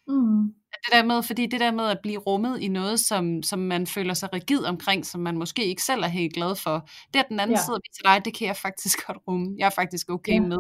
Mm 0.09 0.55
det 0.85 0.93
der 0.93 1.03
med, 1.03 1.23
fordi 1.23 1.47
det 1.47 1.61
der 1.61 1.73
med 1.73 1.85
at 1.85 1.99
blive 2.03 2.19
rummet 2.19 2.61
i 2.61 2.69
noget, 2.69 3.01
som, 3.01 3.43
som 3.43 3.59
man 3.59 3.87
føler 3.87 4.15
sig 4.15 4.33
rigid 4.33 4.65
omkring, 4.65 5.07
som 5.07 5.21
man 5.21 5.37
måske 5.37 5.65
ikke 5.65 5.83
selv 5.83 6.03
er 6.03 6.09
helt 6.09 6.35
glad 6.35 6.57
for, 6.57 6.89
det 7.15 7.21
at 7.21 7.27
den 7.29 7.41
anden 7.41 7.57
ja. 7.57 7.63
sidder 7.65 7.79
til 7.95 8.05
dig, 8.05 8.25
det 8.25 8.35
kan 8.35 8.47
jeg 8.47 8.57
faktisk 8.57 8.99
godt 9.07 9.19
rumme. 9.29 9.55
Jeg 9.59 9.67
er 9.67 9.71
faktisk 9.71 10.11
okay 10.11 10.35
ja. 10.35 10.41
med, 10.41 10.59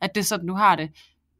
at 0.00 0.14
det 0.14 0.20
er 0.20 0.24
sådan, 0.24 0.46
du 0.46 0.54
har 0.54 0.76
det. 0.76 0.90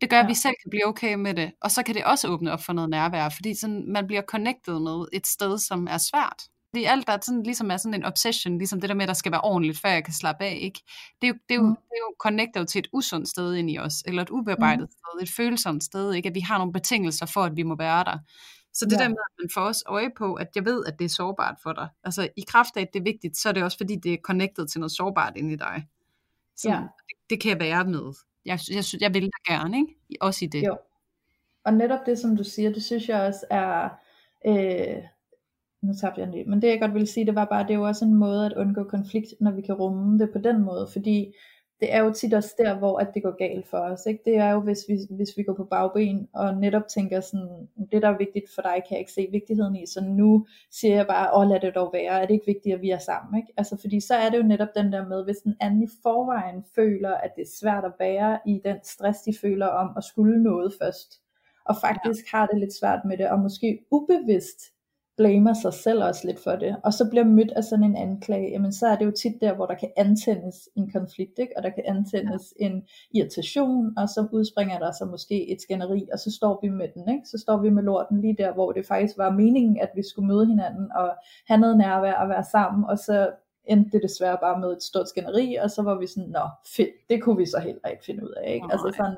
Det 0.01 0.11
gør, 0.11 0.17
ja. 0.17 0.23
at 0.23 0.29
vi 0.29 0.35
selv 0.35 0.55
kan 0.63 0.71
blive 0.71 0.87
okay 0.87 1.15
med 1.15 1.35
det, 1.35 1.53
og 1.63 1.71
så 1.71 1.83
kan 1.83 1.95
det 1.95 2.05
også 2.05 2.29
åbne 2.29 2.53
op 2.53 2.63
for 2.65 2.73
noget 2.73 2.91
nærvær, 2.91 3.29
fordi 3.29 3.55
sådan, 3.55 3.93
man 3.93 4.07
bliver 4.07 4.23
connected 4.23 4.79
med 4.81 5.07
et 5.13 5.27
sted, 5.27 5.59
som 5.59 5.87
er 5.91 5.99
svært. 5.99 6.43
Det 6.75 6.87
er 6.87 6.91
alt, 6.91 7.07
der 7.07 7.19
sådan, 7.23 7.43
ligesom 7.43 7.71
er 7.71 7.77
sådan 7.77 7.95
en 7.95 8.05
obsession, 8.05 8.59
ligesom 8.59 8.81
det 8.81 8.89
der 8.89 8.95
med, 8.95 9.03
at 9.03 9.09
der 9.09 9.15
skal 9.15 9.33
være 9.33 9.41
ordentligt, 9.41 9.81
før 9.81 9.89
jeg 9.89 10.05
kan 10.05 10.15
slappe 10.15 10.45
af. 10.45 10.59
Ikke? 10.61 10.81
Det, 11.21 11.29
er 11.29 11.33
jo, 11.33 11.39
det, 11.49 11.55
er 11.55 11.59
jo, 11.59 11.63
mm. 11.63 11.77
det 11.77 11.93
er 11.93 12.05
jo 12.09 12.15
connectet 12.19 12.69
til 12.69 12.79
et 12.79 12.89
usundt 12.93 13.29
sted 13.29 13.55
ind 13.55 13.71
i 13.71 13.79
os, 13.79 14.03
eller 14.07 14.23
et 14.23 14.31
ubearbejdet 14.31 14.81
mm. 14.81 14.91
sted, 14.91 15.23
et 15.23 15.31
følsomt 15.37 15.85
sted, 15.85 16.13
ikke? 16.13 16.29
at 16.29 16.35
vi 16.35 16.41
har 16.41 16.59
nogle 16.59 16.73
betingelser 16.73 17.27
for, 17.27 17.41
at 17.43 17.57
vi 17.57 17.63
må 17.63 17.77
være 17.77 18.05
der. 18.05 18.19
Så 18.75 18.85
det 18.85 18.93
Ja. 18.93 19.03
der 19.03 19.09
med, 19.09 19.17
at 19.31 19.43
man 19.43 19.51
får 19.55 19.61
også 19.61 19.83
øje 19.87 20.11
på, 20.19 20.35
at 20.35 20.49
jeg 20.55 20.65
ved, 20.65 20.85
at 20.87 20.99
det 20.99 21.05
er 21.05 21.09
sårbart 21.09 21.55
for 21.63 21.73
dig. 21.73 21.89
Altså 22.05 22.29
i 22.37 22.45
kraft 22.49 22.77
af, 22.77 22.81
at 22.81 22.89
det 22.93 22.99
er 22.99 23.05
vigtigt, 23.05 23.37
så 23.37 23.49
er 23.49 23.53
det 23.53 23.63
også 23.63 23.77
fordi, 23.77 23.97
det 23.97 24.13
er 24.13 24.17
connected 24.25 24.67
til 24.67 24.81
noget 24.81 24.93
sårbart 24.93 25.33
inde 25.37 25.53
i 25.53 25.57
dig. 25.57 25.87
Så 26.57 26.69
Ja. 26.69 26.75
det, 26.77 27.17
det 27.31 27.41
kan 27.41 27.51
jeg 27.51 27.61
være 27.61 27.85
med. 27.85 28.13
Jeg, 28.45 28.59
jeg, 28.71 28.85
jeg 29.01 29.15
vil 29.15 29.23
da 29.23 29.53
gerne, 29.53 29.77
ikke? 29.79 29.95
Også 30.21 30.45
i 30.45 30.49
det. 30.49 30.63
Jo. 30.67 30.79
Og 31.65 31.75
netop 31.75 32.07
det, 32.07 32.19
som 32.19 32.37
du 32.37 32.45
siger, 32.45 32.73
det 32.73 32.85
synes 32.85 33.09
jeg 33.09 33.21
også 33.23 33.47
er, 33.51 33.89
øh, 34.47 35.03
nu 35.83 35.95
tabte 35.95 36.21
jeg 36.21 36.29
en 36.29 36.35
lyd, 36.35 36.45
men 36.45 36.63
det 36.63 36.69
jeg 36.69 36.81
godt 36.81 36.95
ville 36.95 37.07
sige, 37.07 37.27
det 37.27 37.35
var 37.35 37.45
bare, 37.45 37.63
det 37.63 37.71
er 37.71 37.79
jo 37.79 37.87
også 37.87 38.05
en 38.05 38.15
måde 38.15 38.47
at 38.47 38.53
undgå 38.57 38.85
konflikt, 38.85 39.35
når 39.41 39.51
vi 39.51 39.63
kan 39.63 39.75
rumme 39.75 40.19
det 40.19 40.31
på 40.33 40.39
den 40.39 40.63
måde, 40.63 40.89
fordi 40.93 41.35
det 41.81 41.95
er 41.95 42.01
jo 42.05 42.13
tit 42.13 42.35
også 42.35 42.55
der, 42.59 42.79
hvor 42.79 42.99
at 42.99 43.11
det 43.15 43.23
går 43.23 43.37
galt 43.37 43.67
for 43.67 43.79
os. 43.79 44.07
Ikke? 44.07 44.23
Det 44.25 44.37
er 44.37 44.51
jo, 44.51 44.61
hvis 44.61 44.79
vi, 44.89 44.99
hvis 45.11 45.37
vi 45.37 45.43
går 45.43 45.55
på 45.55 45.65
bagben, 45.65 46.29
og 46.33 46.55
netop 46.55 46.89
tænker 46.89 47.21
sådan, 47.21 47.69
det 47.93 48.03
der 48.03 48.09
er 48.09 48.19
vigtigt 48.19 48.51
for 48.55 48.63
dig, 48.63 48.73
kan 48.73 48.91
jeg 48.91 48.99
ikke 48.99 49.13
se 49.13 49.29
vigtigheden 49.31 49.77
i, 49.77 49.87
så 49.87 50.01
nu 50.05 50.47
siger 50.71 50.95
jeg 50.95 51.07
bare, 51.07 51.35
åh 51.35 51.49
lad 51.49 51.61
det 51.61 51.75
dog 51.75 51.91
være, 51.93 52.21
er 52.23 52.27
det 52.27 52.35
ikke 52.35 52.47
vigtigt, 52.47 52.75
at 52.75 52.83
vi 52.83 52.91
er 52.91 52.99
sammen? 52.99 53.41
Ikke? 53.41 53.53
Altså, 53.57 53.77
fordi 53.81 54.01
så 54.01 54.15
er 54.15 54.31
det 54.31 54.39
jo 54.39 54.43
netop 54.43 54.69
den 54.77 54.93
der 54.93 55.09
med, 55.09 55.25
hvis 55.25 55.37
den 55.37 55.57
anden 55.61 55.83
i 55.83 55.89
forvejen 56.03 56.65
føler, 56.75 57.15
at 57.15 57.31
det 57.37 57.43
er 57.43 57.57
svært 57.61 57.85
at 57.85 57.93
være 57.99 58.39
i 58.47 58.61
den 58.65 58.77
stress, 58.83 59.23
de 59.23 59.35
føler 59.41 59.67
om 59.67 59.91
at 59.97 60.05
skulle 60.05 60.43
noget 60.43 60.73
først, 60.83 61.21
og 61.65 61.77
faktisk 61.81 62.33
ja. 62.33 62.39
har 62.39 62.47
det 62.47 62.61
lidt 62.61 62.79
svært 62.81 63.01
med 63.05 63.19
det, 63.19 63.31
og 63.31 63.39
måske 63.39 63.79
ubevidst 63.91 64.61
blamer 65.17 65.55
sig 65.63 65.75
selv 65.75 66.05
også 66.05 66.27
lidt 66.27 66.41
for 66.45 66.57
det, 66.57 66.77
og 66.85 66.93
så 66.93 67.11
bliver 67.11 67.25
mødt 67.25 67.51
af 67.51 67.65
sådan 67.65 67.85
en 67.85 67.97
anklage, 67.97 68.51
jamen 68.51 68.73
så 68.73 68.87
er 68.87 68.97
det 68.97 69.05
jo 69.05 69.11
tit 69.11 69.41
der, 69.41 69.55
hvor 69.55 69.67
der 69.67 69.75
kan 69.75 69.91
antændes 69.97 70.69
en 70.77 70.91
konflikt, 70.91 71.39
ikke? 71.39 71.53
og 71.57 71.63
der 71.63 71.71
kan 71.71 71.85
antændes 71.87 72.55
ja. 72.61 72.67
en 72.67 72.83
irritation, 73.15 73.99
og 73.99 74.09
så 74.09 74.27
udspringer 74.33 74.79
der 74.79 74.93
så 74.93 75.05
måske 75.05 75.51
et 75.53 75.63
skænderi, 75.63 76.09
og 76.13 76.19
så 76.19 76.31
står 76.31 76.59
vi 76.63 76.69
med 76.69 76.89
den, 76.95 77.15
ikke? 77.15 77.29
så 77.29 77.39
står 77.39 77.59
vi 77.63 77.71
med 77.71 77.83
lorten 77.83 78.21
lige 78.21 78.37
der, 78.39 78.53
hvor 78.53 78.73
det 78.73 78.87
faktisk 78.87 79.19
var 79.19 79.31
meningen, 79.31 79.79
at 79.81 79.91
vi 79.95 80.03
skulle 80.09 80.29
møde 80.29 80.47
hinanden, 80.47 80.93
og 80.95 81.11
have 81.49 81.61
noget 81.61 81.79
nærvær 81.79 82.15
og 82.15 82.29
være 82.29 82.45
sammen, 82.53 82.85
og 82.85 82.99
så 82.99 83.31
endte 83.65 83.91
det 83.93 84.03
desværre 84.03 84.39
bare 84.41 84.61
med 84.61 84.73
et 84.73 84.83
stort 84.83 85.09
skænderi, 85.09 85.55
og 85.55 85.71
så 85.71 85.83
var 85.83 85.99
vi 85.99 86.07
sådan, 86.07 86.29
nå 86.29 86.49
fedt, 86.77 86.95
det 87.11 87.23
kunne 87.23 87.37
vi 87.37 87.47
så 87.47 87.59
heller 87.59 87.89
ikke 87.89 88.05
finde 88.05 88.25
ud 88.25 88.35
af, 88.45 88.53
ikke? 88.55 88.67
Nej, 88.67 88.73
altså 88.73 88.93
sådan, 88.97 89.17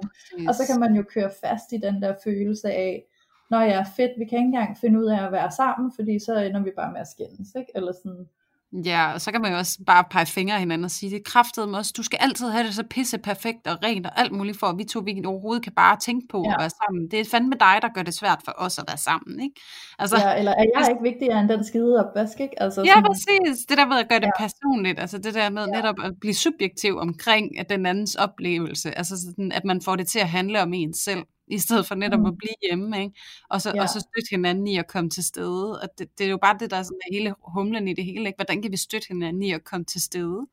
og 0.49 0.55
så 0.55 0.62
kan 0.66 0.80
man 0.80 0.95
jo 0.95 1.03
køre 1.03 1.30
fast 1.45 1.72
i 1.72 1.76
den 1.76 2.03
der 2.03 2.14
følelse 2.24 2.70
af, 2.70 3.05
Nå 3.53 3.59
ja, 3.61 3.82
fedt, 3.96 4.12
vi 4.18 4.24
kan 4.24 4.38
ikke 4.38 4.46
engang 4.55 4.78
finde 4.80 5.00
ud 5.00 5.07
af 5.07 5.26
at 5.26 5.32
være 5.32 5.50
sammen, 5.50 5.92
fordi 5.96 6.18
så 6.26 6.32
ender 6.36 6.62
vi 6.62 6.70
bare 6.76 6.92
med 6.92 7.00
at 7.00 7.09
skændes, 7.09 7.48
ikke? 7.61 7.72
Eller 7.74 7.92
sådan. 8.03 8.26
Ja, 8.72 9.12
og 9.14 9.20
så 9.20 9.32
kan 9.32 9.40
man 9.40 9.53
jo 9.53 9.59
også 9.59 9.78
bare 9.86 10.05
pege 10.11 10.26
fingre 10.26 10.55
af 10.55 10.61
hinanden 10.61 10.84
og 10.84 10.90
sige, 10.90 11.11
det 11.11 11.24
kraftet 11.24 11.68
med 11.68 11.78
os, 11.78 11.92
du 11.92 12.03
skal 12.03 12.18
altid 12.22 12.48
have 12.48 12.66
det 12.66 12.74
så 12.74 12.84
pisse 12.90 13.18
perfekt 13.18 13.66
og 13.66 13.76
rent 13.84 14.07
og 14.07 14.20
alt 14.20 14.32
muligt, 14.32 14.59
for 14.59 14.66
at 14.66 14.78
vi 14.78 14.84
to 14.84 15.00
vi 15.00 15.22
overhovedet 15.26 15.62
kan 15.64 15.72
bare 15.72 15.96
tænke 15.96 16.28
på 16.28 16.42
ja. 16.46 16.53
at 16.53 16.57
være 16.61 16.70
sammen. 16.70 17.11
Det 17.11 17.20
er 17.20 17.24
fandme 17.24 17.55
dig, 17.61 17.78
der 17.82 17.88
gør 17.94 18.03
det 18.03 18.14
svært 18.14 18.40
for 18.44 18.55
os 18.59 18.78
at 18.78 18.84
være 18.88 18.96
sammen, 18.98 19.40
ikke? 19.40 19.61
Altså, 19.98 20.16
ja, 20.18 20.38
eller 20.38 20.53
er 20.53 20.64
jeg 20.78 20.88
ikke 20.90 21.03
vigtigere 21.03 21.40
end 21.40 21.48
den 21.48 21.64
skide 21.64 22.05
opvask, 22.05 22.40
ikke? 22.40 22.62
Altså, 22.62 22.80
ja, 22.82 22.86
sådan, 22.94 23.05
præcis. 23.05 23.66
Det 23.68 23.78
der 23.78 23.86
med 23.86 23.96
at 23.96 24.09
gøre 24.09 24.20
det 24.20 24.30
Ja. 24.38 24.44
personligt, 24.44 25.00
altså 25.00 25.18
det 25.18 25.34
der 25.34 25.50
med 25.50 25.64
Ja. 25.66 25.76
netop 25.76 25.96
at 26.05 26.12
blive 26.20 26.34
subjektiv 26.34 26.96
omkring 26.98 27.50
den 27.68 27.86
andens 27.86 28.14
oplevelse, 28.14 28.98
altså 28.98 29.14
sådan, 29.20 29.53
at 29.53 29.64
man 29.64 29.82
får 29.82 29.96
det 29.96 30.07
til 30.09 30.18
at 30.18 30.28
handle 30.28 30.62
om 30.62 30.72
en 30.74 30.94
selv, 30.94 31.22
i 31.55 31.59
stedet 31.59 31.86
for 31.86 31.94
netop 31.94 32.20
Mm. 32.20 32.26
at 32.26 32.36
blive 32.38 32.55
hjemme, 32.62 33.03
ikke? 33.03 33.14
Og, 33.50 33.61
så, 33.62 33.72
Ja. 33.74 33.82
og 33.82 33.88
så 33.88 34.00
støtte 34.00 34.30
hinanden 34.30 34.66
i 34.66 34.76
at 34.78 34.86
komme 34.86 35.11
til 35.11 35.24
stede. 35.24 35.80
Og 35.80 35.88
det, 35.98 36.18
det 36.18 36.26
er 36.26 36.30
jo 36.30 36.36
bare 36.42 36.57
det, 36.61 36.70
der 36.70 36.76
er 36.76 36.82
sådan 36.82 36.98
er 37.11 37.14
hele 37.14 37.34
humlen 37.57 37.88
i 37.88 37.94
det 37.94 38.05
hele, 38.05 38.26
ikke? 38.26 38.36
Hvordan 38.38 38.62
kan 38.62 38.72
vi 38.72 38.76
støtte 38.76 39.09
hinanden 39.09 39.42
i 39.42 39.53
at 39.53 39.64
komme 39.64 39.84
til 39.84 40.00
stede? 40.03 40.46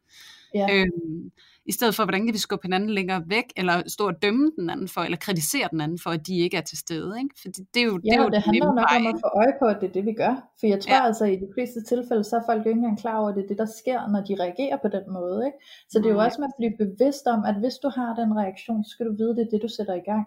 ja. 0.55 0.67
Øhm, 0.73 1.31
I 1.65 1.71
stedet 1.71 1.95
for, 1.95 2.03
hvordan 2.03 2.25
kan 2.25 2.33
vi 2.33 2.37
skubbe 2.39 2.65
hinanden 2.67 2.89
længere 2.89 3.23
væk, 3.27 3.43
eller 3.57 3.83
stå 3.87 4.07
og 4.07 4.21
dømme 4.21 4.51
den 4.59 4.69
anden 4.69 4.87
for, 4.87 5.01
eller 5.01 5.17
kritisere 5.17 5.67
den 5.71 5.81
anden 5.81 5.99
for, 6.03 6.09
at 6.09 6.27
de 6.27 6.37
ikke 6.39 6.57
er 6.57 6.61
til 6.61 6.77
stede. 6.77 7.11
Ikke? 7.21 7.35
For 7.41 7.47
det, 7.55 7.65
det 7.73 7.79
er 7.81 7.85
jo 7.85 7.99
Ja, 8.05 8.09
det, 8.11 8.19
er 8.19 8.23
jo 8.23 8.29
det 8.29 8.41
handler 8.41 8.65
jo 8.65 8.71
nok 8.71 8.85
vej, 8.91 8.97
om 8.99 9.07
at 9.07 9.15
få 9.25 9.29
øje 9.41 9.53
på, 9.59 9.65
at 9.65 9.77
det 9.81 9.87
er 9.89 9.93
det, 9.97 10.05
vi 10.05 10.13
gør. 10.13 10.33
For 10.59 10.67
jeg 10.67 10.79
tror 10.81 10.93
Ja. 10.95 11.05
altså, 11.07 11.25
i 11.25 11.35
de 11.35 11.49
fleste 11.55 11.79
tilfælde, 11.91 12.23
så 12.23 12.33
er 12.39 12.43
folk 12.49 12.59
jo 12.65 12.69
ikke 12.69 12.79
engang 12.83 12.99
klar 12.99 13.17
over, 13.19 13.29
at 13.29 13.35
det 13.35 13.43
er 13.43 13.47
det, 13.47 13.57
der 13.57 13.69
sker, 13.81 13.99
når 14.13 14.21
de 14.27 14.33
reagerer 14.43 14.77
på 14.85 14.87
den 14.97 15.05
måde. 15.17 15.39
Ikke? 15.47 15.57
Så 15.91 15.95
det 15.99 16.05
er 16.09 16.13
jo 16.17 16.19
også 16.27 16.37
med 16.41 16.47
at 16.51 16.57
blive 16.59 16.73
bevidst 16.83 17.25
om, 17.35 17.39
at 17.49 17.55
hvis 17.63 17.75
du 17.83 17.89
har 17.97 18.09
den 18.21 18.29
reaktion, 18.41 18.79
så 18.83 18.89
skal 18.93 19.05
du 19.09 19.13
vide, 19.21 19.33
det 19.37 19.43
er 19.45 19.51
det, 19.53 19.59
du 19.65 19.71
sætter 19.77 19.95
i 20.03 20.05
gang. 20.11 20.25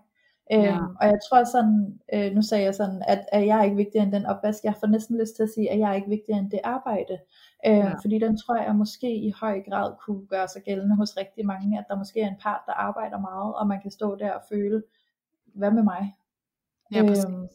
Ja. 0.52 0.76
Øhm, 0.76 0.96
og 1.00 1.06
jeg 1.06 1.18
tror 1.28 1.44
sådan, 1.44 2.00
øh, 2.14 2.32
nu 2.32 2.42
sagde 2.42 2.64
jeg 2.64 2.74
sådan, 2.74 3.02
at, 3.08 3.24
at 3.32 3.46
jeg 3.46 3.58
er 3.58 3.62
ikke 3.62 3.76
vigtigere 3.76 4.04
end 4.04 4.12
den 4.12 4.26
opvask. 4.26 4.64
Jeg 4.64 4.74
får 4.80 4.86
næsten 4.86 5.18
lyst 5.20 5.36
til 5.36 5.42
at 5.42 5.48
sige, 5.54 5.70
at 5.70 5.78
jeg 5.78 5.90
er 5.90 5.94
ikke 5.94 6.08
vigtigere 6.08 6.38
end 6.38 6.50
det 6.50 6.60
arbejde. 6.64 7.18
Øh, 7.66 7.76
ja. 7.76 7.94
Fordi 8.02 8.18
den 8.18 8.36
tror 8.36 8.56
jeg 8.56 8.74
måske 8.74 9.14
i 9.14 9.32
høj 9.40 9.60
grad 9.68 9.92
kunne 10.06 10.26
gøre 10.26 10.48
sig 10.48 10.62
gældende 10.62 10.96
hos 10.96 11.16
rigtig 11.16 11.46
mange, 11.46 11.78
at 11.78 11.84
der 11.88 11.96
måske 11.96 12.20
er 12.20 12.28
en 12.28 12.40
part, 12.42 12.60
der 12.66 12.72
arbejder 12.72 13.18
meget, 13.18 13.54
og 13.54 13.66
man 13.66 13.80
kan 13.82 13.90
stå 13.90 14.16
der 14.16 14.32
og 14.32 14.42
føle, 14.48 14.82
hvad 15.54 15.70
med 15.70 15.82
mig? 15.82 16.14
Ja, 16.94 17.02
præcis. 17.06 17.24
Øhm, 17.24 17.48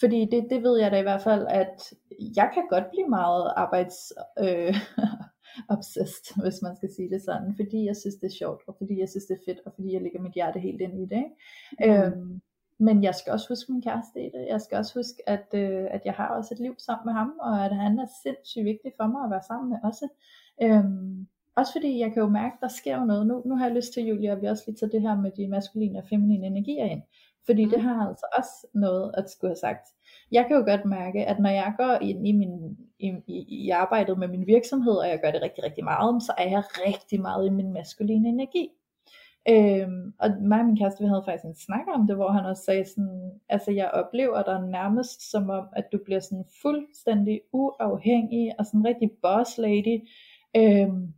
fordi 0.00 0.28
det, 0.30 0.46
det 0.50 0.62
ved 0.62 0.78
jeg 0.80 0.90
da 0.90 0.98
i 0.98 1.02
hvert 1.02 1.22
fald, 1.22 1.46
at 1.46 1.92
jeg 2.36 2.50
kan 2.54 2.62
godt 2.70 2.90
blive 2.90 3.08
meget 3.08 3.52
arbejds 3.56 4.12
øh, 4.38 4.74
obsessed, 5.68 6.26
hvis 6.42 6.62
man 6.62 6.76
skal 6.76 6.90
sige 6.96 7.10
det 7.10 7.22
sådan, 7.22 7.54
fordi 7.56 7.84
jeg 7.86 7.96
synes 7.96 8.14
det 8.14 8.26
er 8.26 8.36
sjovt, 8.38 8.62
og 8.66 8.74
fordi 8.78 9.00
jeg 9.00 9.08
synes 9.08 9.24
det 9.24 9.34
er 9.34 9.44
fedt, 9.52 9.60
og 9.66 9.72
fordi 9.74 9.92
jeg 9.92 10.02
lægger 10.02 10.20
mit 10.20 10.32
hjerte 10.32 10.60
helt 10.60 10.80
ind 10.80 10.94
i 11.02 11.06
det. 11.14 11.24
Ikke? 11.82 12.02
Mhm. 12.02 12.12
Øhm, 12.12 12.40
men 12.78 13.04
jeg 13.04 13.14
skal 13.14 13.32
også 13.32 13.48
huske 13.48 13.72
min 13.72 13.82
kæreste 13.82 14.20
i 14.26 14.30
det. 14.34 14.46
Jeg 14.48 14.60
skal 14.60 14.78
også 14.78 14.98
huske, 14.98 15.28
at, 15.28 15.46
øh, 15.54 15.86
at 15.90 16.02
jeg 16.04 16.14
har 16.14 16.28
også 16.28 16.54
et 16.54 16.60
liv 16.60 16.74
sammen 16.78 17.04
med 17.06 17.12
ham, 17.12 17.32
og 17.40 17.64
at 17.64 17.76
han 17.76 17.98
er 17.98 18.06
sindssygt 18.22 18.64
vigtig 18.64 18.92
for 18.96 19.06
mig 19.06 19.24
at 19.24 19.30
være 19.30 19.42
sammen 19.42 19.70
med 19.70 19.78
også. 19.82 20.08
Øhm, 20.62 21.26
også 21.56 21.72
fordi 21.72 21.98
jeg 22.00 22.12
kan 22.12 22.22
jo 22.22 22.28
mærke, 22.28 22.56
der 22.60 22.68
sker 22.68 22.98
jo 22.98 23.04
noget. 23.04 23.26
Nu, 23.26 23.42
nu 23.46 23.56
har 23.56 23.66
jeg 23.66 23.74
lyst 23.74 23.92
til, 23.92 24.02
Julia, 24.06 24.32
at 24.32 24.42
vi 24.42 24.46
også 24.46 24.62
lige 24.66 24.76
tager 24.76 24.90
det 24.90 25.02
her 25.02 25.16
med 25.16 25.30
de 25.36 25.48
maskuline 25.48 25.98
og 25.98 26.04
feminine 26.08 26.46
energier 26.46 26.84
ind. 26.84 27.02
Fordi 27.46 27.64
Mm. 27.64 27.70
det 27.70 27.80
har 27.80 28.08
altså 28.08 28.26
også 28.38 28.66
noget 28.74 29.14
at 29.18 29.30
skulle 29.30 29.50
have 29.50 29.56
sagt. 29.56 29.86
Jeg 30.32 30.44
kan 30.46 30.56
jo 30.56 30.62
godt 30.64 30.84
mærke, 30.84 31.26
at 31.26 31.38
når 31.38 31.50
jeg 31.50 31.74
går 31.76 31.98
ind 32.02 32.28
i, 32.28 32.32
min, 32.32 32.78
i, 32.98 33.12
i, 33.26 33.44
i 33.48 33.70
arbejdet 33.70 34.18
med 34.18 34.28
min 34.28 34.46
virksomhed, 34.46 34.92
og 34.92 35.08
jeg 35.08 35.20
gør 35.22 35.30
det 35.30 35.42
rigtig, 35.42 35.64
rigtig 35.64 35.84
meget, 35.84 36.22
så 36.22 36.32
er 36.38 36.48
jeg 36.48 36.62
rigtig 36.86 37.20
meget 37.20 37.46
i 37.46 37.50
min 37.50 37.72
maskuline 37.72 38.28
energi. 38.28 38.70
Øhm, 39.48 40.14
og 40.18 40.30
mig 40.40 40.60
og 40.60 40.66
min 40.66 40.76
kæreste, 40.76 41.02
vi 41.04 41.08
havde 41.08 41.22
faktisk 41.26 41.44
en 41.44 41.54
snak 41.54 41.86
om 41.94 42.06
det, 42.06 42.16
hvor 42.16 42.28
han 42.28 42.44
også 42.44 42.62
sagde 42.62 42.84
sådan, 42.84 43.40
altså 43.48 43.70
jeg 43.70 43.90
oplever 43.90 44.42
dig 44.42 44.68
nærmest 44.68 45.30
som 45.30 45.50
om, 45.50 45.66
at 45.72 45.92
du 45.92 45.98
bliver 46.04 46.20
sådan 46.20 46.44
fuldstændig 46.62 47.40
uafhængig, 47.52 48.52
og 48.58 48.66
sådan 48.66 48.80
en 48.80 48.86
rigtig 48.86 49.10
boss 49.22 49.58
lady, 49.58 50.08
øhm, 50.56 51.14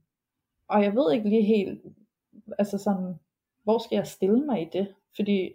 og 0.68 0.82
jeg 0.82 0.94
ved 0.94 1.12
ikke 1.12 1.28
lige 1.28 1.42
helt, 1.42 1.80
altså 2.58 2.78
sådan, 2.78 3.14
hvor 3.64 3.78
skal 3.78 3.96
jeg 3.96 4.06
stille 4.06 4.46
mig 4.46 4.62
i 4.62 4.68
det, 4.72 4.94
fordi 5.16 5.52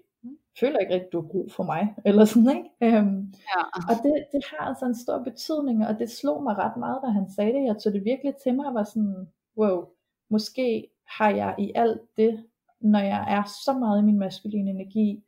føler 0.60 0.80
ikke 0.80 0.94
rigtig, 0.94 1.12
du 1.12 1.22
har 1.22 1.28
brug 1.28 1.52
for 1.52 1.64
mig, 1.64 1.96
eller 2.06 2.26
sådan, 2.26 2.50
ikke? 2.58 2.98
Øhm, 2.98 3.34
Ja. 3.56 3.62
og 3.90 3.96
det, 4.04 4.26
det 4.32 4.42
har 4.50 4.66
altså 4.68 4.86
en 4.86 4.96
stor 4.96 5.24
betydning, 5.24 5.88
og 5.88 6.00
det 6.00 6.10
slog 6.12 6.44
mig 6.44 6.58
ret 6.58 6.78
meget, 6.78 7.00
da 7.04 7.08
han 7.08 7.30
sagde 7.30 7.54
det. 7.54 7.64
Jeg 7.66 7.78
tog 7.84 7.94
det 7.94 8.06
virkelig 8.06 8.36
til 8.44 8.56
mig 8.56 8.66
og 8.66 8.74
var 8.74 8.84
sådan, 8.84 9.28
wow, 9.58 9.86
måske 10.30 10.88
har 11.08 11.30
jeg 11.30 11.56
i 11.60 11.72
alt 11.76 12.02
det, 12.18 12.46
når 12.80 13.00
jeg 13.00 13.26
er 13.28 13.44
så 13.66 13.74
meget 13.80 14.02
i 14.02 14.06
min 14.06 14.20
maskuline 14.20 14.72
energi, 14.72 15.24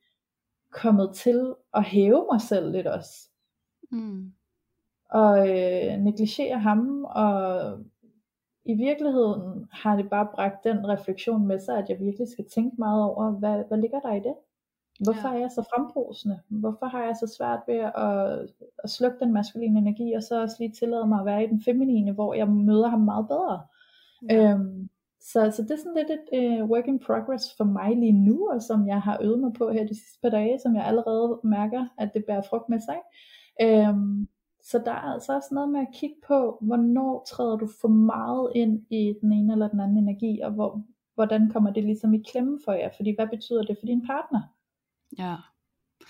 kommet 0.71 1.11
til 1.13 1.53
at 1.73 1.83
hæve 1.83 2.27
mig 2.31 2.41
selv 2.41 2.71
lidt 2.71 2.87
også. 2.87 3.29
Mm. 3.91 4.33
Og 5.09 5.39
øh, 5.49 5.97
negligere 5.97 6.59
ham, 6.59 7.03
og 7.05 7.79
i 8.65 8.73
virkeligheden 8.73 9.67
har 9.71 9.95
det 9.95 10.09
bare 10.09 10.27
bragt 10.35 10.63
den 10.63 10.87
refleksion 10.87 11.47
med 11.47 11.59
sig, 11.59 11.77
at 11.77 11.89
jeg 11.89 11.99
virkelig 11.99 12.27
skal 12.31 12.45
tænke 12.49 12.75
meget 12.79 13.03
over, 13.03 13.31
hvad, 13.31 13.63
hvad 13.67 13.77
ligger 13.77 13.99
der 13.99 14.13
i 14.13 14.19
det? 14.19 14.35
Hvorfor 15.03 15.27
Ja. 15.27 15.35
er 15.35 15.39
jeg 15.39 15.51
så 15.51 15.61
frembrusende? 15.75 16.39
Hvorfor 16.49 16.85
har 16.85 17.03
jeg 17.03 17.15
så 17.15 17.35
svært 17.37 17.59
ved 17.67 17.75
at, 17.75 18.49
at 18.83 18.89
slukke 18.89 19.17
den 19.19 19.33
maskuline 19.33 19.79
energi, 19.79 20.13
og 20.13 20.23
så 20.23 20.41
også 20.41 20.55
lige 20.59 20.71
tillade 20.71 21.07
mig 21.07 21.19
at 21.19 21.25
være 21.25 21.43
i 21.43 21.47
den 21.47 21.61
feminine, 21.63 22.11
hvor 22.11 22.33
jeg 22.33 22.47
møder 22.49 22.87
ham 22.87 22.99
meget 23.01 23.27
bedre? 23.27 23.61
Ja. 24.29 24.51
Øhm, 24.51 24.89
så, 25.21 25.51
så 25.51 25.61
det 25.61 25.71
er 25.71 25.77
sådan 25.77 25.93
lidt 25.95 26.11
et 26.11 26.61
uh, 26.61 26.69
work 26.69 26.87
in 26.87 26.99
progress 26.99 27.45
for 27.57 27.63
mig 27.63 27.95
lige 27.97 28.11
nu, 28.11 28.49
og 28.53 28.61
som 28.61 28.87
jeg 28.87 29.01
har 29.01 29.17
øvet 29.21 29.39
mig 29.39 29.53
på 29.53 29.69
her 29.71 29.83
de 29.87 29.95
sidste 29.95 30.19
par 30.21 30.29
dage, 30.29 30.59
som 30.59 30.75
jeg 30.75 30.85
allerede 30.85 31.39
mærker, 31.43 31.87
at 31.97 32.11
det 32.13 32.25
bærer 32.27 32.41
frugt 32.41 32.69
med 32.69 32.79
sig. 32.79 32.97
Øhm, 33.61 34.27
så 34.63 34.79
der 34.85 34.91
er 34.91 35.13
altså 35.13 35.35
også 35.35 35.49
noget 35.51 35.69
med 35.69 35.79
at 35.79 35.87
kigge 35.93 36.15
på, 36.27 36.57
hvornår 36.61 37.25
træder 37.27 37.55
du 37.57 37.67
for 37.81 37.87
meget 37.87 38.51
ind 38.55 38.81
i 38.89 39.13
den 39.21 39.31
ene 39.33 39.53
eller 39.53 39.67
den 39.67 39.79
anden 39.79 39.97
energi, 39.97 40.39
og 40.39 40.51
hvor, 40.51 40.81
hvordan 41.15 41.49
kommer 41.51 41.71
det 41.73 41.83
ligesom 41.83 42.13
i 42.13 42.23
klemme 42.31 42.59
for 42.65 42.71
jer, 42.71 42.89
fordi 42.95 43.15
hvad 43.15 43.27
betyder 43.27 43.63
det 43.63 43.77
for 43.79 43.85
din 43.85 44.05
partner? 44.07 44.41
Ja. 45.17 45.35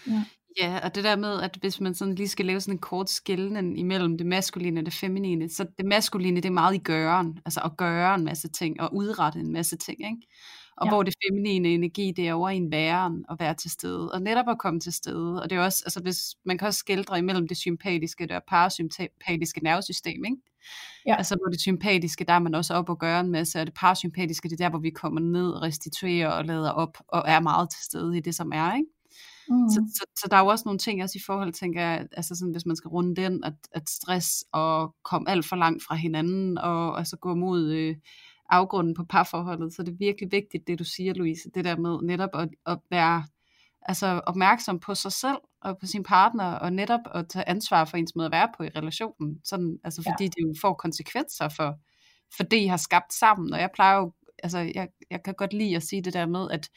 Ja. 0.07 0.23
Ja, 0.61 0.79
og 0.83 0.95
det 0.95 1.03
der 1.03 1.15
med, 1.15 1.41
at 1.41 1.57
hvis 1.61 1.81
man 1.81 1.93
sådan 1.95 2.15
lige 2.15 2.27
skal 2.27 2.45
lave 2.45 2.61
sådan 2.61 2.73
en 2.73 2.79
kort 2.79 3.09
skillen 3.09 3.77
imellem 3.77 4.17
det 4.17 4.27
maskuline 4.27 4.79
og 4.81 4.85
det 4.85 4.93
feminine, 4.93 5.49
så 5.49 5.65
det 5.77 5.85
maskuline, 5.85 6.35
det 6.41 6.45
er 6.45 6.51
meget 6.51 6.75
i 6.75 6.77
gøren, 6.77 7.39
altså 7.45 7.61
at 7.65 7.77
gøre 7.77 8.15
en 8.15 8.23
masse 8.25 8.47
ting, 8.47 8.81
og 8.81 8.95
udrette 8.95 9.39
en 9.39 9.53
masse 9.53 9.77
ting, 9.77 9.99
ikke? 9.99 10.27
Og 10.77 10.85
Ja. 10.87 10.91
hvor 10.91 11.03
det 11.03 11.13
feminine 11.29 11.67
energi, 11.69 12.11
det 12.11 12.27
er 12.27 12.33
over 12.33 12.49
i 12.49 12.57
en 12.57 12.71
væren 12.71 13.25
at 13.31 13.37
være 13.39 13.53
til 13.53 13.71
stede, 13.71 14.11
og 14.11 14.21
netop 14.21 14.49
at 14.49 14.57
komme 14.59 14.79
til 14.79 14.93
stede, 14.93 15.41
og 15.43 15.49
det 15.49 15.55
er 15.57 15.61
også, 15.61 15.83
altså 15.85 15.99
hvis, 16.01 16.35
man 16.45 16.57
kan 16.57 16.67
også 16.67 16.77
skildre 16.79 17.17
imellem 17.19 17.47
det 17.47 17.57
sympatiske 17.57 18.27
og 18.35 18.41
parasympatiske 18.47 19.63
nervesystem, 19.63 20.25
ikke? 20.25 20.37
Ja. 21.07 21.15
Altså 21.15 21.35
hvor 21.35 21.51
det 21.51 21.61
sympatiske, 21.61 22.25
der 22.25 22.33
er 22.33 22.39
man 22.39 22.55
også 22.55 22.73
op 22.73 22.89
og 22.89 22.99
gøre 22.99 23.19
en 23.19 23.31
masse, 23.31 23.59
og 23.59 23.65
det 23.65 23.73
parasympatiske, 23.75 24.49
det 24.49 24.53
er 24.61 24.65
der, 24.65 24.69
hvor 24.69 24.79
vi 24.79 24.89
kommer 24.89 25.21
ned 25.21 25.61
restituerer 25.61 26.29
og 26.29 26.45
lader 26.45 26.71
op, 26.71 26.97
og 27.07 27.23
er 27.27 27.39
meget 27.39 27.69
til 27.69 27.83
stede 27.83 28.17
i 28.17 28.21
det, 28.21 28.35
som 28.35 28.51
er, 28.53 28.75
ikke? 28.75 28.89
Mm. 29.49 29.69
Så, 29.69 29.91
så, 29.95 30.05
så 30.15 30.27
der 30.31 30.37
er 30.37 30.41
jo 30.41 30.47
også 30.47 30.63
nogle 30.65 30.79
ting 30.79 31.03
også 31.03 31.17
i 31.17 31.25
forhold, 31.25 31.53
tænker 31.53 31.81
jeg, 31.81 32.07
altså 32.11 32.35
sådan, 32.35 32.51
hvis 32.51 32.65
man 32.65 32.75
skal 32.75 32.89
runde 32.89 33.21
den, 33.21 33.43
at, 33.43 33.53
at 33.71 33.89
stress 33.89 34.45
og 34.51 34.95
komme 35.03 35.29
alt 35.29 35.45
for 35.45 35.55
langt 35.55 35.83
fra 35.83 35.95
hinanden, 35.95 36.57
og 36.57 36.97
altså 36.97 37.17
gå 37.17 37.35
mod 37.35 37.71
øh, 37.71 37.95
afgrunden 38.49 38.93
på 38.93 39.03
parforholdet, 39.03 39.73
så 39.73 39.83
det 39.83 39.91
er 39.91 39.97
virkelig 39.99 40.31
vigtigt, 40.31 40.67
det 40.67 40.79
du 40.79 40.83
siger, 40.83 41.13
Louise, 41.13 41.49
det 41.55 41.65
der 41.65 41.77
med 41.77 41.99
netop 42.01 42.29
at, 42.33 42.49
at 42.65 42.79
være 42.89 43.23
altså 43.81 44.21
opmærksom 44.25 44.79
på 44.79 44.95
sig 44.95 45.11
selv 45.11 45.37
og 45.61 45.77
på 45.77 45.85
sin 45.85 46.03
partner, 46.03 46.45
og 46.45 46.73
netop 46.73 46.99
at 47.13 47.27
tage 47.29 47.49
ansvar 47.49 47.85
for 47.85 47.97
ens 47.97 48.15
måde 48.15 48.25
at 48.25 48.31
være 48.31 48.49
på 48.57 48.63
i 48.63 48.69
relationen. 48.75 49.39
Sådan, 49.43 49.79
altså 49.83 50.01
fordi 50.01 50.23
ja. 50.23 50.27
det 50.27 50.47
jo 50.47 50.53
får 50.61 50.73
konsekvenser 50.73 51.49
for, 51.49 51.79
for 52.37 52.43
det, 52.43 52.57
I 52.57 52.65
har 52.65 52.77
skabt 52.77 53.13
sammen. 53.13 53.53
Og 53.53 53.59
jeg 53.59 53.69
plejer 53.73 53.97
jo, 53.97 54.13
altså 54.43 54.59
jeg, 54.59 54.87
jeg 55.11 55.23
kan 55.23 55.33
godt 55.33 55.53
lide 55.53 55.75
at 55.75 55.83
sige 55.83 56.01
det 56.01 56.13
der 56.13 56.25
med, 56.25 56.51
at 56.51 56.69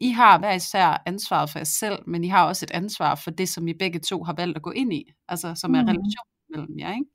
I 0.00 0.10
har 0.10 0.38
hver 0.38 0.52
især 0.52 1.02
ansvaret 1.06 1.50
for 1.50 1.58
jer 1.58 1.64
selv, 1.64 1.98
men 2.06 2.24
I 2.24 2.28
har 2.28 2.46
også 2.46 2.64
et 2.64 2.70
ansvar 2.70 3.14
for 3.14 3.30
det, 3.30 3.48
som 3.48 3.68
I 3.68 3.74
begge 3.74 3.98
to 3.98 4.24
har 4.24 4.32
valgt 4.32 4.56
at 4.56 4.62
gå 4.62 4.70
ind 4.70 4.92
i, 4.92 5.12
altså 5.28 5.54
som 5.54 5.74
er 5.74 5.82
mm. 5.82 5.88
relationen 5.88 6.38
mellem 6.50 6.78
jer, 6.78 6.92
ikke? 6.92 7.06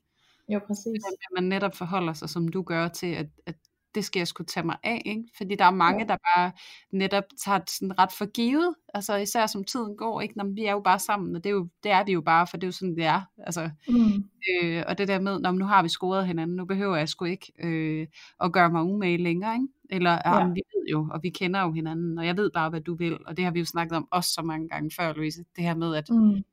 Jo, 0.49 0.59
præcis. 0.67 1.03
At 1.05 1.41
man 1.41 1.43
netop 1.43 1.75
forholder 1.75 2.13
sig, 2.13 2.29
som 2.29 2.47
du 2.47 2.61
gør, 2.61 2.88
til 2.88 3.07
at, 3.07 3.27
at 3.45 3.55
det 3.95 4.05
skal 4.05 4.19
jeg 4.19 4.27
skulle 4.27 4.47
tage 4.47 4.65
mig 4.65 4.77
af, 4.84 5.01
ikke? 5.05 5.23
Fordi 5.38 5.55
der 5.55 5.65
er 5.65 5.71
mange, 5.71 5.99
ja. 5.99 6.07
der 6.07 6.17
bare 6.36 6.51
netop 6.91 7.23
tager 7.45 7.59
sådan 7.67 7.99
ret 7.99 8.11
for 8.11 8.25
givet, 8.31 8.75
altså 8.93 9.15
især 9.15 9.47
som 9.47 9.63
tiden 9.63 9.97
går, 9.97 10.21
ikke? 10.21 10.38
Når 10.38 10.45
vi 10.55 10.65
er 10.65 10.71
jo 10.71 10.79
bare 10.79 10.99
sammen, 10.99 11.36
og 11.36 11.43
det 11.43 11.49
er, 11.49 11.53
jo, 11.53 11.67
det 11.84 11.91
er 11.91 12.03
vi 12.03 12.11
jo 12.11 12.21
bare, 12.21 12.47
for 12.47 12.57
det 12.57 12.63
er 12.63 12.67
jo 12.67 12.71
sådan, 12.71 12.95
det 12.95 13.05
er. 13.05 13.21
Altså, 13.38 13.69
mm. 13.88 14.29
øh, 14.51 14.84
og 14.88 14.97
det 14.97 15.07
der 15.07 15.19
med, 15.19 15.39
når 15.39 15.51
nu 15.51 15.65
har 15.65 15.84
vi 15.84 15.89
scoret 15.89 16.27
hinanden, 16.27 16.57
nu 16.57 16.65
behøver 16.65 16.95
jeg 16.95 17.09
sgu 17.09 17.25
ikke 17.25 17.53
øh, 17.63 18.07
at 18.39 18.53
gøre 18.53 18.69
mig 18.69 18.84
umage 18.84 19.17
længere, 19.17 19.53
ikke? 19.53 19.67
Eller, 19.96 20.12
ja. 20.12 20.36
jamen, 20.36 20.56
vi 20.56 20.62
ved 20.76 20.86
jo, 20.91 21.08
og 21.12 21.24
vi 21.24 21.30
kender 21.30 21.62
jo 21.62 21.72
hinanden, 21.72 22.18
og 22.18 22.26
jeg 22.26 22.38
ved 22.38 22.52
bare, 22.52 22.70
hvad 22.70 22.82
du 22.82 22.96
vil, 22.96 23.18
og 23.26 23.38
det 23.38 23.46
har 23.46 23.52
vi 23.52 23.60
jo 23.60 23.66
snakket 23.66 23.98
om 23.98 24.08
også 24.12 24.34
så 24.34 24.41
mange 24.41 24.70
gange 24.70 24.91
før, 25.00 25.14
Louise, 25.14 25.46
det 25.56 25.64
her 25.64 25.76
med 25.76 25.96
at, 25.96 26.10
mm. 26.10 26.44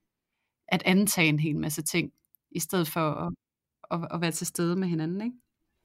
at 0.68 0.82
antage 0.86 1.28
en 1.28 1.38
hel 1.38 1.56
masse 1.56 1.82
ting, 1.82 2.12
i 2.50 2.60
stedet 2.60 2.88
for 2.88 3.00
at, 3.00 3.32
at, 3.90 4.08
at 4.14 4.20
være 4.20 4.30
til 4.30 4.46
stede 4.46 4.76
med 4.76 4.88
hinanden, 4.88 5.20
ikke? 5.20 5.36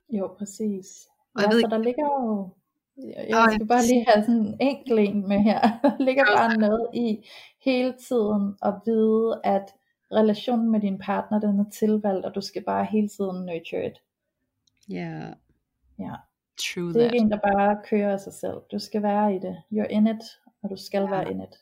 Jo, 0.10 0.36
præcis. 0.38 1.08
Og 1.36 1.42
ja, 1.42 1.48
ved 1.48 1.62
så 1.62 1.68
der 1.68 1.78
ligger 1.78 2.06
jo, 2.06 2.50
jeg 3.30 3.50
skal 3.54 3.68
bare 3.68 3.86
lige 3.86 4.06
have 4.08 4.26
sådan 4.26 4.42
en 4.42 4.58
enkelt 4.60 5.00
en 5.00 5.28
med 5.28 5.40
her, 5.40 5.62
der 5.84 6.04
ligger 6.04 6.26
bare 6.38 6.58
noget 6.68 6.88
i 6.94 7.30
hele 7.66 7.94
tiden 8.08 8.56
at 8.62 8.74
vide, 8.86 9.42
at 9.44 9.66
relationen 10.12 10.72
med 10.72 10.80
din 10.80 10.98
partner, 10.98 11.40
den 11.40 11.60
er 11.60 11.70
tilvalgt, 11.70 12.26
og 12.26 12.36
du 12.36 12.42
skal 12.42 12.64
bare 12.64 12.86
hele 12.86 13.10
tiden 13.10 13.46
nurture 13.46 13.86
it. 13.88 13.98
Ja. 14.90 14.96
Yeah. 14.96 15.34
Ja. 16.00 16.16
True 16.58 16.94
det 16.94 17.02
er 17.02 17.06
ikke 17.06 17.18
en, 17.18 17.32
der 17.32 17.38
bare 17.38 17.78
kører 17.90 18.14
af 18.14 18.20
sig 18.20 18.34
selv. 18.34 18.58
Du 18.72 18.80
skal 18.80 19.04
være 19.04 19.36
i 19.36 19.40
det. 19.40 19.56
You're 19.74 19.88
in 19.88 20.08
it, 20.08 20.24
og 20.64 20.70
du 20.70 20.76
skal 20.78 21.02
yeah. 21.02 21.12
være 21.12 21.32
in 21.32 21.42
it. 21.42 21.56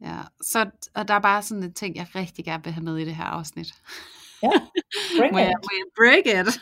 Ja, 0.00 0.18
så 0.40 0.70
og 0.94 1.08
der 1.08 1.14
er 1.14 1.20
bare 1.20 1.42
sådan 1.42 1.62
en 1.62 1.72
ting, 1.72 1.96
jeg 1.96 2.06
rigtig 2.14 2.44
gerne 2.44 2.64
vil 2.64 2.72
have 2.72 2.84
med 2.84 2.98
i 2.98 3.04
det 3.04 3.14
her 3.14 3.24
afsnit. 3.24 3.74
Ja, 4.42 4.50
må, 5.32 5.38
jeg, 5.38 5.54
må 5.64 5.70
jeg 5.78 5.86
break 5.96 6.26
it? 6.26 6.54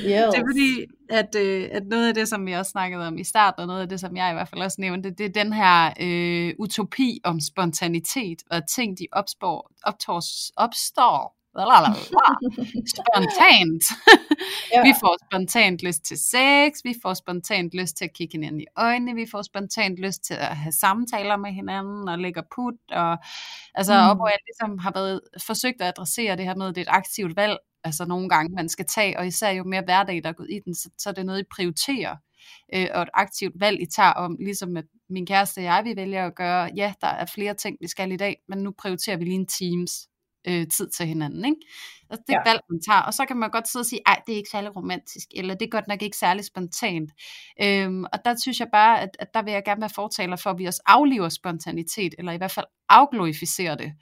Yes. 0.00 0.28
Det 0.32 0.38
er 0.38 0.46
fordi, 0.50 0.86
at, 1.10 1.34
øh, 1.34 1.68
at 1.72 1.86
noget 1.86 2.08
af 2.08 2.14
det, 2.14 2.28
som 2.28 2.46
vi 2.46 2.52
også 2.52 2.70
snakkede 2.70 3.06
om 3.06 3.18
i 3.18 3.24
starten, 3.24 3.60
og 3.60 3.66
noget 3.66 3.80
af 3.80 3.88
det, 3.88 4.00
som 4.00 4.16
jeg 4.16 4.30
i 4.30 4.34
hvert 4.34 4.48
fald 4.48 4.62
også 4.62 4.80
nævnte, 4.80 5.10
det, 5.10 5.18
det 5.18 5.26
er 5.26 5.44
den 5.44 5.52
her 5.52 5.92
øh, 6.00 6.54
utopi 6.58 7.20
om 7.24 7.40
spontanitet, 7.40 8.42
og 8.50 8.68
ting, 8.68 8.98
de 8.98 9.06
opstår, 9.12 9.70
opstår, 9.82 10.20
opstår 10.56 11.37
spontant. 12.94 13.82
ja. 14.72 14.82
Vi 14.82 14.92
får 15.00 15.16
spontant 15.26 15.82
lyst 15.82 16.02
til 16.04 16.18
sex, 16.18 16.70
vi 16.84 16.94
får 17.02 17.14
spontant 17.14 17.74
lyst 17.74 17.96
til 17.96 18.04
at 18.04 18.12
kigge 18.12 18.32
hinanden 18.32 18.60
i 18.60 18.66
øjnene, 18.76 19.14
vi 19.14 19.26
får 19.30 19.42
spontant 19.42 19.98
lyst 19.98 20.24
til 20.24 20.34
at 20.34 20.56
have 20.56 20.72
samtaler 20.72 21.36
med 21.36 21.50
hinanden 21.50 22.08
og 22.08 22.18
lægge 22.18 22.42
put, 22.54 22.74
og 22.90 23.18
altså 23.74 23.94
mm. 23.94 24.10
op, 24.10 24.16
hvor 24.16 24.28
jeg 24.28 24.38
ligesom 24.48 24.78
har 24.78 24.92
været 24.94 25.20
forsøgt 25.46 25.80
at 25.80 25.88
adressere 25.88 26.36
det 26.36 26.44
her 26.44 26.54
med, 26.54 26.68
at 26.68 26.74
det 26.74 26.80
er 26.80 26.90
et 26.90 26.96
aktivt 26.96 27.36
valg, 27.36 27.56
altså 27.84 28.04
nogle 28.04 28.28
gange 28.28 28.54
man 28.54 28.68
skal 28.68 28.86
tage, 28.86 29.18
og 29.18 29.26
især 29.26 29.50
jo 29.50 29.64
mere 29.64 29.82
hverdag, 29.84 30.22
der 30.22 30.28
er 30.28 30.32
gået 30.32 30.50
i 30.50 30.60
den, 30.64 30.74
så, 30.74 30.90
så 30.98 31.08
er 31.08 31.14
det 31.14 31.26
noget, 31.26 31.40
I 31.40 31.44
prioriterer, 31.56 32.16
øh, 32.74 32.86
og 32.94 33.02
et 33.02 33.08
aktivt 33.14 33.60
valg, 33.60 33.82
I 33.82 33.86
tager 33.86 34.12
om, 34.12 34.36
ligesom 34.40 34.76
at 34.76 34.84
min 35.10 35.26
kæreste 35.26 35.58
og 35.58 35.64
jeg, 35.64 35.82
vi 35.84 35.96
vælger 35.96 36.26
at 36.26 36.34
gøre, 36.34 36.70
ja, 36.76 36.92
der 37.00 37.06
er 37.06 37.26
flere 37.34 37.54
ting, 37.54 37.76
vi 37.80 37.88
skal 37.88 38.12
i 38.12 38.16
dag, 38.16 38.36
men 38.48 38.58
nu 38.58 38.70
prioriterer 38.78 39.16
vi 39.16 39.24
lige 39.24 39.34
en 39.34 39.46
Teams, 39.46 40.08
øh, 40.48 40.66
tid 40.66 40.88
til 40.90 41.06
hinanden. 41.06 41.44
Ikke? 41.44 41.60
Altså, 42.10 42.24
det 42.26 42.34
er 42.34 42.42
ja. 42.46 42.50
valg, 42.50 42.60
man 42.70 42.80
tager, 42.88 43.02
og 43.02 43.14
så 43.14 43.24
kan 43.24 43.36
man 43.36 43.50
godt 43.50 43.68
sidde 43.68 43.82
og 43.82 43.86
sige, 43.86 44.00
ej, 44.06 44.22
det 44.26 44.32
er 44.32 44.36
ikke 44.36 44.50
særlig 44.50 44.76
romantisk, 44.76 45.28
eller 45.34 45.54
det 45.54 45.66
er 45.66 45.70
godt 45.70 45.88
nok 45.88 46.02
ikke 46.02 46.16
særlig 46.16 46.44
spontant. 46.44 47.10
Øhm, 47.62 48.04
og 48.04 48.18
der 48.24 48.34
synes 48.42 48.60
jeg 48.60 48.68
bare, 48.72 49.00
at, 49.00 49.10
at 49.18 49.34
der 49.34 49.42
vil 49.42 49.52
jeg 49.52 49.64
gerne 49.64 49.80
være 49.80 49.90
fortaler 49.94 50.36
for, 50.36 50.50
at 50.50 50.58
vi 50.58 50.64
også 50.64 50.82
aflever 50.86 51.28
spontanitet, 51.28 52.14
eller 52.18 52.32
i 52.32 52.36
hvert 52.36 52.50
fald 52.50 52.66
afglorificerer 52.88 53.74
det. 53.74 53.92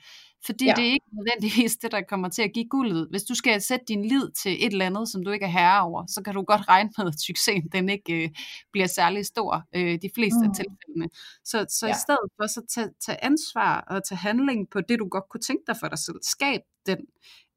Fordi 0.47 0.65
ja. 0.65 0.73
det 0.77 0.85
er 0.89 0.93
ikke 0.93 1.07
nødvendigvis 1.13 1.77
det, 1.77 1.93
der 1.93 2.03
kommer 2.09 2.29
til 2.29 2.43
at 2.43 2.53
give 2.55 2.69
guldet. 2.71 3.07
Hvis 3.11 3.23
du 3.23 3.35
skal 3.35 3.61
sætte 3.61 3.85
din 3.89 4.05
lid 4.05 4.31
til 4.43 4.53
et 4.67 4.73
eller 4.73 4.87
andet, 4.87 5.09
som 5.09 5.25
du 5.25 5.31
ikke 5.31 5.45
er 5.45 5.51
herre 5.51 5.83
over, 5.83 6.07
så 6.09 6.23
kan 6.23 6.35
du 6.35 6.43
godt 6.43 6.69
regne 6.73 6.91
med, 6.99 7.07
at 7.07 7.21
succesen 7.21 7.69
den 7.73 7.89
ikke 7.89 8.25
øh, 8.25 8.31
bliver 8.73 8.87
særlig 8.87 9.27
stor 9.27 9.63
øh, 9.75 9.99
de 10.03 10.11
fleste 10.15 10.39
mm. 10.39 10.49
af 10.49 10.55
tilfældene. 10.55 11.09
Så, 11.45 11.67
så 11.69 11.87
ja. 11.87 11.93
i 11.93 11.97
stedet 12.05 12.29
for 12.37 12.47
så 12.47 12.63
tage, 12.75 12.91
tage 13.07 13.25
ansvar 13.25 13.81
og 13.81 14.05
tage 14.05 14.19
handling 14.19 14.71
på 14.71 14.81
det, 14.81 14.99
du 14.99 15.09
godt 15.09 15.25
kunne 15.31 15.41
tænke 15.41 15.63
dig 15.67 15.77
for 15.81 15.89
dig 15.89 15.99
selv. 15.99 16.17
Skab 16.23 16.61
den 16.87 16.99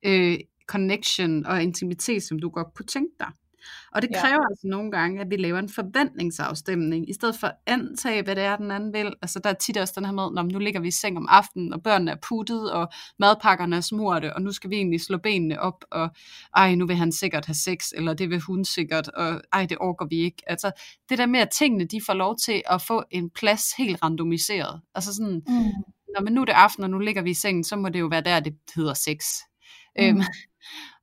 øh, 0.06 0.40
connection 0.68 1.46
og 1.46 1.64
intimitet, 1.64 2.24
som 2.24 2.40
du 2.40 2.50
godt 2.50 2.74
kunne 2.76 2.86
tænke 2.86 3.16
dig. 3.20 3.32
Og 3.92 4.02
det 4.02 4.10
kræver 4.16 4.42
ja. 4.42 4.50
altså 4.50 4.68
nogle 4.68 4.92
gange, 4.92 5.22
at 5.22 5.28
vi 5.30 5.36
laver 5.36 5.60
en 5.60 5.70
forventningsafstemning, 5.70 7.10
i 7.10 7.14
stedet 7.14 7.36
for 7.36 7.48
at 7.48 7.56
antage, 7.66 8.24
hvad 8.24 8.36
det 8.36 8.44
er, 8.44 8.56
den 8.56 8.72
anden 8.72 8.94
vil. 8.94 9.14
Altså 9.22 9.40
der 9.40 9.50
er 9.50 9.54
tit 9.54 9.78
også 9.78 9.94
den 9.98 10.06
her 10.06 10.12
med, 10.12 10.44
nu 10.44 10.60
ligger 10.60 10.80
vi 10.80 10.88
i 10.88 10.92
seng 10.92 11.18
om 11.18 11.28
aftenen, 11.30 11.74
og 11.74 11.84
børnene 11.84 12.12
er 12.12 12.16
puttet, 12.22 12.72
og 12.72 12.88
madpakkerne 13.20 13.76
er 13.76 13.82
smurte, 13.82 14.34
og 14.34 14.42
nu 14.42 14.52
skal 14.52 14.70
vi 14.70 14.76
egentlig 14.76 15.02
slå 15.02 15.18
benene 15.18 15.62
op, 15.62 15.86
og 15.92 16.10
ej, 16.56 16.76
nu 16.76 16.88
vil 16.88 16.96
han 16.96 17.12
sikkert 17.12 17.46
have 17.46 17.56
sex, 17.56 17.92
eller 17.96 18.14
det 18.14 18.30
vil 18.30 18.40
hun 18.40 18.66
sikkert, 18.66 19.08
og 19.08 19.42
ej, 19.54 19.66
det 19.66 19.78
orker 19.80 20.06
vi 20.06 20.16
ikke. 20.16 20.44
Altså 20.48 20.72
det 21.10 21.18
der 21.18 21.26
med, 21.26 21.40
at 21.40 21.50
tingene, 21.50 21.86
de 21.86 22.02
får 22.06 22.14
lov 22.14 22.36
til 22.46 22.62
at 22.66 22.82
få 22.82 23.04
en 23.12 23.30
plads 23.30 23.72
helt 23.78 24.04
randomiseret. 24.04 24.82
Altså 24.96 25.14
sådan, 25.14 25.42
mm. 25.48 25.64
når 26.16 26.22
man 26.22 26.34
nu 26.34 26.42
er 26.42 26.46
det 26.46 26.54
aften, 26.54 26.84
og 26.84 26.90
nu 26.90 27.00
ligger 27.00 27.22
vi 27.22 27.30
i 27.30 27.34
sengen, 27.34 27.64
så 27.64 27.76
må 27.76 27.90
det 27.90 28.00
jo 28.00 28.06
være 28.06 28.22
der, 28.22 28.40
det 28.40 28.56
hedder 28.76 28.94
sex. 28.94 29.26
Mm. 30.00 30.04
Øhm, 30.04 30.22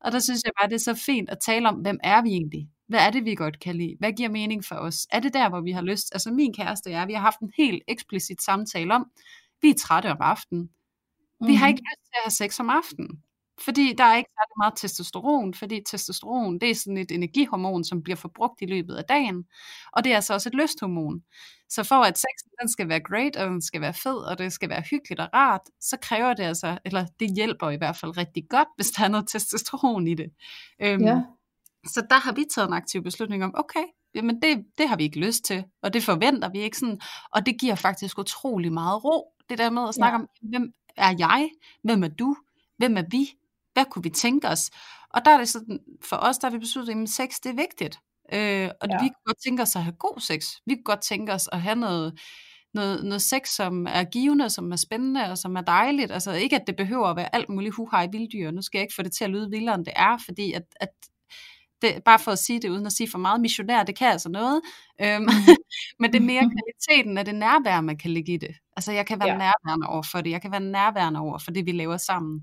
og 0.00 0.12
der 0.12 0.18
synes 0.18 0.42
jeg 0.44 0.52
bare, 0.60 0.68
det 0.68 0.74
er 0.74 0.94
så 0.94 0.94
fint 0.94 1.30
at 1.30 1.38
tale 1.38 1.68
om, 1.68 1.74
hvem 1.74 1.98
er 2.02 2.22
vi 2.22 2.28
egentlig? 2.28 2.68
Hvad 2.86 3.00
er 3.00 3.10
det, 3.10 3.24
vi 3.24 3.34
godt 3.34 3.60
kan 3.60 3.76
lide? 3.76 3.96
Hvad 3.98 4.12
giver 4.12 4.28
mening 4.28 4.64
for 4.64 4.74
os? 4.74 5.06
Er 5.10 5.20
det 5.20 5.34
der, 5.34 5.48
hvor 5.48 5.60
vi 5.60 5.72
har 5.72 5.82
lyst? 5.82 6.08
Altså 6.12 6.30
min 6.30 6.54
kæreste 6.54 6.88
og 6.88 6.92
jeg, 6.92 7.08
vi 7.08 7.12
har 7.12 7.20
haft 7.20 7.40
en 7.40 7.52
helt 7.56 7.82
eksplicit 7.88 8.42
samtale 8.42 8.94
om, 8.94 9.10
vi 9.62 9.70
er 9.70 9.74
trætte 9.74 10.10
om 10.10 10.16
aftenen. 10.20 10.70
Vi 11.46 11.54
har 11.54 11.68
ikke 11.68 11.80
mhm. 11.80 11.88
lyst 11.90 12.04
til 12.04 12.12
at 12.14 12.24
have 12.24 12.30
sex 12.30 12.60
om 12.60 12.70
aftenen. 12.70 13.22
Fordi 13.64 13.94
der 13.98 14.04
er 14.04 14.16
ikke 14.16 14.30
særlig 14.30 14.56
meget 14.58 14.74
testosteron, 14.76 15.54
fordi 15.54 15.80
testosteron, 15.86 16.58
det 16.58 16.70
er 16.70 16.74
sådan 16.74 16.98
et 16.98 17.12
energihormon, 17.12 17.84
som 17.84 18.02
bliver 18.02 18.16
forbrugt 18.16 18.62
i 18.62 18.66
løbet 18.66 18.94
af 18.94 19.04
dagen, 19.04 19.44
og 19.92 20.04
det 20.04 20.12
er 20.12 20.16
altså 20.16 20.34
også 20.34 20.48
et 20.48 20.54
lysthormon. 20.54 21.22
Så 21.68 21.84
for 21.84 21.94
at 21.94 22.18
sexen 22.18 22.50
den 22.60 22.68
skal 22.68 22.88
være 22.88 23.00
great, 23.00 23.36
og 23.36 23.46
den 23.46 23.62
skal 23.62 23.80
være 23.80 23.94
fed, 23.94 24.16
og 24.16 24.38
det 24.38 24.52
skal 24.52 24.68
være 24.68 24.82
hyggeligt 24.90 25.20
og 25.20 25.28
rart, 25.34 25.60
så 25.80 25.96
kræver 26.02 26.34
det 26.34 26.42
altså, 26.42 26.78
eller 26.84 27.06
det 27.20 27.34
hjælper 27.34 27.70
i 27.70 27.76
hvert 27.76 27.96
fald 27.96 28.16
rigtig 28.16 28.44
godt, 28.50 28.68
hvis 28.76 28.90
der 28.90 29.04
er 29.04 29.08
noget 29.08 29.28
testosteron 29.28 30.06
i 30.06 30.14
det. 30.14 30.30
Øhm, 30.80 31.04
ja. 31.04 31.22
Så 31.86 32.06
der 32.10 32.18
har 32.18 32.32
vi 32.32 32.44
taget 32.54 32.68
en 32.68 32.74
aktiv 32.74 33.02
beslutning 33.02 33.44
om, 33.44 33.54
okay, 33.54 33.84
jamen 34.14 34.42
det, 34.42 34.64
det 34.78 34.88
har 34.88 34.96
vi 34.96 35.04
ikke 35.04 35.20
lyst 35.20 35.44
til, 35.44 35.64
og 35.82 35.92
det 35.92 36.02
forventer 36.02 36.50
vi 36.50 36.58
ikke 36.58 36.78
sådan, 36.78 37.00
og 37.32 37.46
det 37.46 37.60
giver 37.60 37.74
faktisk 37.74 38.18
utrolig 38.18 38.72
meget 38.72 39.04
ro, 39.04 39.32
det 39.48 39.58
der 39.58 39.70
med 39.70 39.88
at 39.88 39.94
snakke 39.94 40.16
ja. 40.16 40.22
om, 40.22 40.28
hvem 40.42 40.72
er 40.96 41.14
jeg, 41.18 41.50
hvem 41.82 42.04
er 42.04 42.08
du, 42.08 42.36
hvem 42.78 42.96
er 42.96 43.04
vi, 43.10 43.30
hvad 43.76 43.84
kunne 43.84 44.02
vi 44.02 44.10
tænke 44.10 44.48
os? 44.48 44.70
Og 45.10 45.24
der 45.24 45.30
er 45.30 45.38
det 45.38 45.48
sådan, 45.48 45.78
for 46.04 46.16
os, 46.16 46.38
der 46.38 46.48
har 46.48 46.52
vi 46.52 46.58
besluttet, 46.58 47.02
at 47.02 47.08
sex, 47.08 47.30
det 47.42 47.50
er 47.50 47.56
vigtigt. 47.56 47.98
Øh, 48.32 48.70
og 48.80 48.88
ja. 48.88 49.02
vi 49.02 49.08
kunne 49.08 49.26
godt 49.26 49.42
tænke 49.44 49.62
os 49.62 49.76
at 49.76 49.82
have 49.82 49.96
god 49.98 50.20
sex. 50.20 50.44
Vi 50.66 50.74
kunne 50.74 50.84
godt 50.84 51.02
tænke 51.02 51.32
os 51.32 51.48
at 51.52 51.60
have 51.60 51.76
noget, 51.76 52.18
noget, 52.74 53.04
noget 53.04 53.22
sex, 53.22 53.48
som 53.48 53.86
er 53.86 54.04
givende, 54.04 54.50
som 54.50 54.72
er 54.72 54.76
spændende 54.76 55.30
og 55.30 55.38
som 55.38 55.56
er 55.56 55.60
dejligt. 55.60 56.12
Altså 56.12 56.32
ikke, 56.32 56.56
at 56.56 56.66
det 56.66 56.76
behøver 56.76 57.06
at 57.06 57.16
være 57.16 57.34
alt 57.34 57.48
muligt 57.48 57.74
huhej 57.74 58.08
vilddyr. 58.12 58.50
Nu 58.50 58.62
skal 58.62 58.78
jeg 58.78 58.82
ikke 58.82 58.94
få 58.94 59.02
det 59.02 59.12
til 59.12 59.24
at 59.24 59.30
lyde 59.30 59.50
vildere, 59.50 59.74
end 59.74 59.84
det 59.84 59.94
er, 59.96 60.18
fordi 60.26 60.52
at, 60.52 60.62
at 60.80 60.88
det, 61.82 62.04
bare 62.04 62.18
for 62.18 62.32
at 62.32 62.38
sige 62.38 62.60
det, 62.60 62.68
uden 62.68 62.86
at 62.86 62.92
sige 62.92 63.10
for 63.10 63.18
meget 63.18 63.40
missionær, 63.40 63.82
det 63.82 63.98
kan 63.98 64.08
altså 64.08 64.28
noget. 64.28 64.60
Øhm, 65.02 65.22
mm. 65.22 65.28
men 66.00 66.12
det 66.12 66.18
er 66.18 66.26
mere 66.26 66.50
kvaliteten 66.54 67.18
af 67.18 67.24
det 67.24 67.34
nærvær, 67.34 67.80
man 67.80 67.98
kan 67.98 68.10
lægge 68.10 68.32
i 68.32 68.36
det. 68.36 68.54
Altså 68.76 68.92
jeg 68.92 69.06
kan 69.06 69.20
være 69.20 69.28
ja. 69.28 69.38
nærværende 69.38 69.86
over 69.86 70.02
for 70.02 70.20
det. 70.20 70.30
Jeg 70.30 70.42
kan 70.42 70.52
være 70.52 70.60
nærværende 70.60 71.20
over 71.20 71.38
for 71.38 71.50
det, 71.50 71.66
vi 71.66 71.72
laver 71.72 71.96
sammen. 71.96 72.40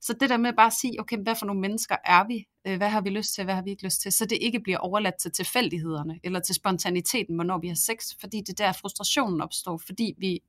Så 0.00 0.12
det 0.20 0.30
der 0.30 0.36
med 0.36 0.52
bare 0.52 0.66
at 0.66 0.72
sige, 0.72 1.00
okay, 1.00 1.18
hvad 1.22 1.34
for 1.34 1.46
nogle 1.46 1.60
mennesker 1.60 1.96
er 2.04 2.26
vi? 2.26 2.46
Øh, 2.66 2.76
hvad 2.76 2.88
har 2.88 3.00
vi 3.00 3.10
lyst 3.10 3.34
til? 3.34 3.44
Hvad 3.44 3.54
har 3.54 3.62
vi 3.62 3.70
ikke 3.70 3.84
lyst 3.84 4.00
til? 4.00 4.12
Så 4.12 4.26
det 4.26 4.38
ikke 4.40 4.60
bliver 4.60 4.78
overladt 4.78 5.14
til 5.20 5.30
tilfældighederne, 5.30 6.20
eller 6.24 6.40
til 6.40 6.54
spontaniteten, 6.54 7.34
hvornår 7.34 7.58
vi 7.58 7.68
har 7.68 7.74
sex, 7.74 7.96
fordi 8.20 8.40
det 8.46 8.58
der 8.58 8.72
frustrationen 8.72 9.40
opstår, 9.40 9.80
fordi 9.86 10.14
vi, 10.18 10.40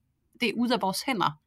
det 0.42 0.50
er 0.50 0.54
ud 0.58 0.70
af 0.70 0.82
vores 0.82 1.02
hænder. 1.02 1.40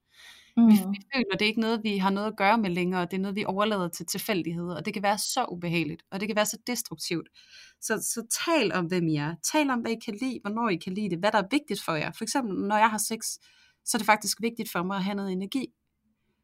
Mm. 0.57 0.69
Vi, 0.69 0.73
vi 0.73 0.99
føler, 1.15 1.33
det 1.33 1.43
er 1.43 1.47
ikke 1.47 1.61
noget, 1.61 1.81
vi 1.83 1.99
har 1.99 2.11
noget 2.11 2.27
at 2.27 2.37
gøre 2.37 2.59
med 2.59 2.71
længere, 2.71 3.05
det 3.05 3.13
er 3.13 3.19
noget, 3.19 3.37
vi 3.37 3.45
overlader 3.45 3.89
til 3.89 4.07
tilfældigheder, 4.07 4.77
og 4.77 4.85
det 4.85 4.95
kan 4.95 5.03
være 5.03 5.19
så 5.19 5.45
ubehageligt, 5.51 6.03
og 6.11 6.21
det 6.21 6.29
kan 6.29 6.37
være 6.37 6.47
så 6.47 6.59
destruktivt. 6.67 7.29
Så, 7.81 7.99
så 8.15 8.27
tal 8.47 8.73
om, 8.73 8.87
hvem 8.87 9.09
I 9.09 9.17
er. 9.17 9.35
Tal 9.53 9.71
om, 9.71 9.81
hvad 9.81 9.93
I 9.93 9.99
kan 10.05 10.15
lide, 10.21 10.39
hvornår 10.43 10.69
I 10.69 10.77
kan 10.77 10.95
lide 10.95 11.11
det, 11.11 11.19
hvad 11.19 11.33
der 11.33 11.39
er 11.39 11.49
vigtigt 11.51 11.83
for 11.83 11.95
jer. 11.95 12.13
For 12.13 12.25
eksempel, 12.25 12.55
når 12.55 12.77
jeg 12.77 12.91
har 12.91 12.99
sex, 12.99 13.19
så 13.85 13.97
er 13.97 13.99
det 13.99 14.07
faktisk 14.07 14.43
vigtigt 14.43 14.73
for 14.73 14.83
mig 14.83 14.97
at 14.97 15.05
have 15.05 15.15
noget 15.15 15.33
energi. 15.33 15.67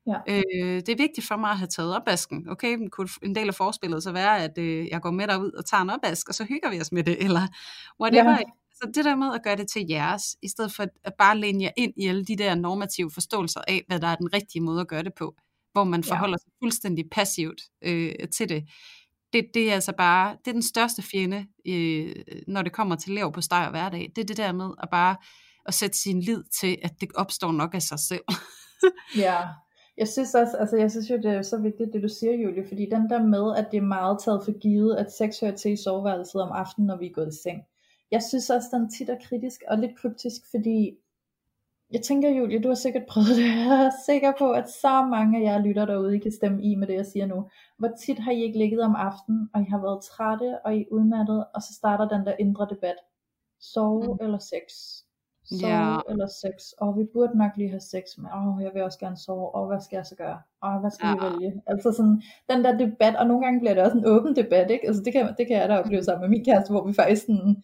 Ja. 0.08 0.18
Øh, 0.28 0.76
det 0.76 0.88
er 0.88 0.96
vigtigt 0.96 1.26
for 1.26 1.36
mig 1.36 1.50
at 1.50 1.58
have 1.58 1.68
taget 1.68 1.96
opvasken. 1.96 2.48
Okay, 2.48 2.74
men 2.74 2.90
kunne 2.90 3.08
en 3.22 3.34
del 3.34 3.48
af 3.48 3.54
forspillet 3.54 4.02
så 4.02 4.12
være, 4.12 4.44
at 4.44 4.58
øh, 4.58 4.88
jeg 4.88 5.00
går 5.00 5.10
med 5.10 5.26
derud 5.26 5.52
og 5.52 5.66
tager 5.66 5.82
en 5.82 5.90
opvask, 5.90 6.28
og 6.28 6.34
så 6.34 6.44
hygger 6.44 6.70
vi 6.70 6.80
os 6.80 6.92
med 6.92 7.04
det, 7.04 7.16
eller 7.24 7.48
whatever. 8.00 8.30
Ja. 8.30 8.38
Så 8.74 8.90
det 8.94 9.04
der 9.04 9.16
med 9.16 9.34
at 9.34 9.42
gøre 9.42 9.56
det 9.56 9.68
til 9.68 9.86
jeres, 9.88 10.36
i 10.42 10.48
stedet 10.48 10.72
for 10.72 10.86
at 11.04 11.14
bare 11.18 11.38
læne 11.38 11.64
jer 11.64 11.70
ind 11.76 11.92
i 11.96 12.06
alle 12.06 12.24
de 12.24 12.36
der 12.36 12.54
normative 12.54 13.10
forståelser 13.10 13.60
af, 13.68 13.84
hvad 13.86 14.00
der 14.00 14.08
er 14.08 14.16
den 14.16 14.32
rigtige 14.32 14.62
måde 14.62 14.80
at 14.80 14.88
gøre 14.88 15.02
det 15.02 15.12
på, 15.18 15.36
hvor 15.72 15.84
man 15.84 16.04
forholder 16.04 16.34
ja. 16.34 16.42
sig 16.42 16.52
fuldstændig 16.62 17.04
passivt 17.12 17.60
øh, 17.82 18.14
til 18.36 18.48
det. 18.48 18.64
det. 19.32 19.46
Det 19.54 19.70
er 19.70 19.74
altså 19.74 19.92
bare, 19.98 20.36
det 20.44 20.50
er 20.50 20.52
den 20.52 20.62
største 20.62 21.02
fjende, 21.02 21.46
øh, 21.66 22.14
når 22.48 22.62
det 22.62 22.72
kommer 22.72 22.96
til 22.96 23.12
lav 23.12 23.32
på 23.32 23.40
steg 23.40 23.64
og 23.64 23.70
hverdag. 23.70 24.12
Det 24.16 24.22
er 24.22 24.26
det 24.26 24.36
der 24.36 24.52
med 24.52 24.70
at 24.82 24.88
bare 24.90 25.16
at 25.66 25.74
sætte 25.74 25.98
sin 25.98 26.20
lid 26.20 26.42
til, 26.60 26.78
at 26.82 27.00
det 27.00 27.08
opstår 27.14 27.52
nok 27.52 27.74
af 27.74 27.82
sig 27.82 27.98
selv. 27.98 28.24
ja, 29.16 29.40
jeg 29.98 30.08
synes 30.08 30.34
også, 30.34 30.56
altså 30.56 30.76
jeg 30.76 30.90
synes 30.90 31.10
jo, 31.10 31.16
det 31.16 31.24
er 31.24 31.42
så 31.42 31.58
vigtigt, 31.58 31.92
det 31.92 32.02
du 32.02 32.08
siger, 32.08 32.32
Julie, 32.32 32.68
fordi 32.68 32.88
den 32.90 33.10
der 33.10 33.22
med, 33.22 33.56
at 33.56 33.68
det 33.70 33.76
er 33.76 33.82
meget 33.82 34.18
taget 34.24 34.44
for 34.44 34.58
givet, 34.58 34.96
at 34.96 35.12
sex 35.12 35.40
hører 35.40 35.56
til 35.56 35.72
i 35.72 35.76
soveværelset 35.76 36.42
om 36.42 36.52
aftenen, 36.52 36.86
når 36.86 36.96
vi 36.96 37.06
er 37.06 37.12
gået 37.12 37.34
i 37.34 37.42
seng. 37.42 37.62
Jeg 38.10 38.22
synes 38.22 38.50
også, 38.50 38.68
den 38.72 38.90
tit 38.90 39.08
er 39.08 39.18
kritisk 39.28 39.62
og 39.68 39.78
lidt 39.78 39.96
kryptisk, 39.96 40.42
fordi 40.50 40.98
jeg 41.90 42.02
tænker, 42.02 42.30
Julie, 42.30 42.62
du 42.62 42.68
har 42.68 42.74
sikkert 42.74 43.06
prøvet 43.08 43.36
det. 43.36 43.44
Jeg 43.66 43.84
er 43.86 43.90
sikker 44.06 44.32
på, 44.38 44.50
at 44.50 44.70
så 44.70 45.06
mange 45.10 45.38
af 45.38 45.42
jer 45.42 45.62
lytter 45.62 45.86
derude, 45.86 46.16
I 46.16 46.18
kan 46.18 46.32
stemme 46.32 46.62
i 46.62 46.74
med 46.74 46.86
det, 46.86 46.94
jeg 46.94 47.06
siger 47.06 47.26
nu. 47.26 47.48
Hvor 47.78 47.88
tit 48.00 48.18
har 48.18 48.32
I 48.32 48.42
ikke 48.42 48.58
ligget 48.58 48.80
om 48.80 48.94
aftenen, 48.94 49.48
og 49.54 49.60
I 49.60 49.64
har 49.64 49.80
været 49.80 50.04
trætte, 50.04 50.58
og 50.64 50.76
I 50.76 50.80
er 50.80 50.86
udmattet, 50.90 51.44
og 51.54 51.62
så 51.62 51.74
starter 51.74 52.08
den 52.08 52.26
der 52.26 52.34
indre 52.38 52.66
debat. 52.70 52.96
Sove 53.60 54.14
mm. 54.14 54.24
eller 54.24 54.38
sex? 54.38 54.64
Sove 55.50 55.72
yeah. 55.72 56.00
eller 56.08 56.26
sex, 56.26 56.72
og 56.78 56.98
vi 56.98 57.04
burde 57.12 57.38
nok 57.38 57.50
lige 57.56 57.68
have 57.68 57.80
sex, 57.80 58.04
men 58.18 58.26
åh, 58.36 58.62
jeg 58.62 58.70
vil 58.74 58.82
også 58.82 58.98
gerne 58.98 59.16
sove, 59.16 59.54
og 59.54 59.66
hvad 59.66 59.80
skal 59.80 59.96
jeg 59.96 60.06
så 60.06 60.16
gøre, 60.16 60.38
og 60.62 60.80
hvad 60.80 60.90
skal 60.90 61.06
ja. 61.06 61.14
vi 61.14 61.20
vælge, 61.24 61.62
altså 61.66 61.92
sådan, 61.92 62.22
den 62.50 62.64
der 62.64 62.78
debat, 62.78 63.16
og 63.16 63.26
nogle 63.26 63.44
gange 63.44 63.60
bliver 63.60 63.74
det 63.74 63.82
også 63.82 63.98
en 63.98 64.06
åben 64.06 64.36
debat, 64.36 64.70
ikke, 64.70 64.86
altså 64.86 65.02
det 65.02 65.12
kan, 65.12 65.34
det 65.38 65.46
kan 65.46 65.56
jeg 65.56 65.68
da 65.68 65.78
opleve 65.78 66.04
sammen 66.04 66.20
med 66.20 66.28
min 66.28 66.44
kæreste, 66.44 66.70
hvor 66.72 66.86
vi 66.86 66.92
faktisk 66.92 67.26
sådan, 67.26 67.62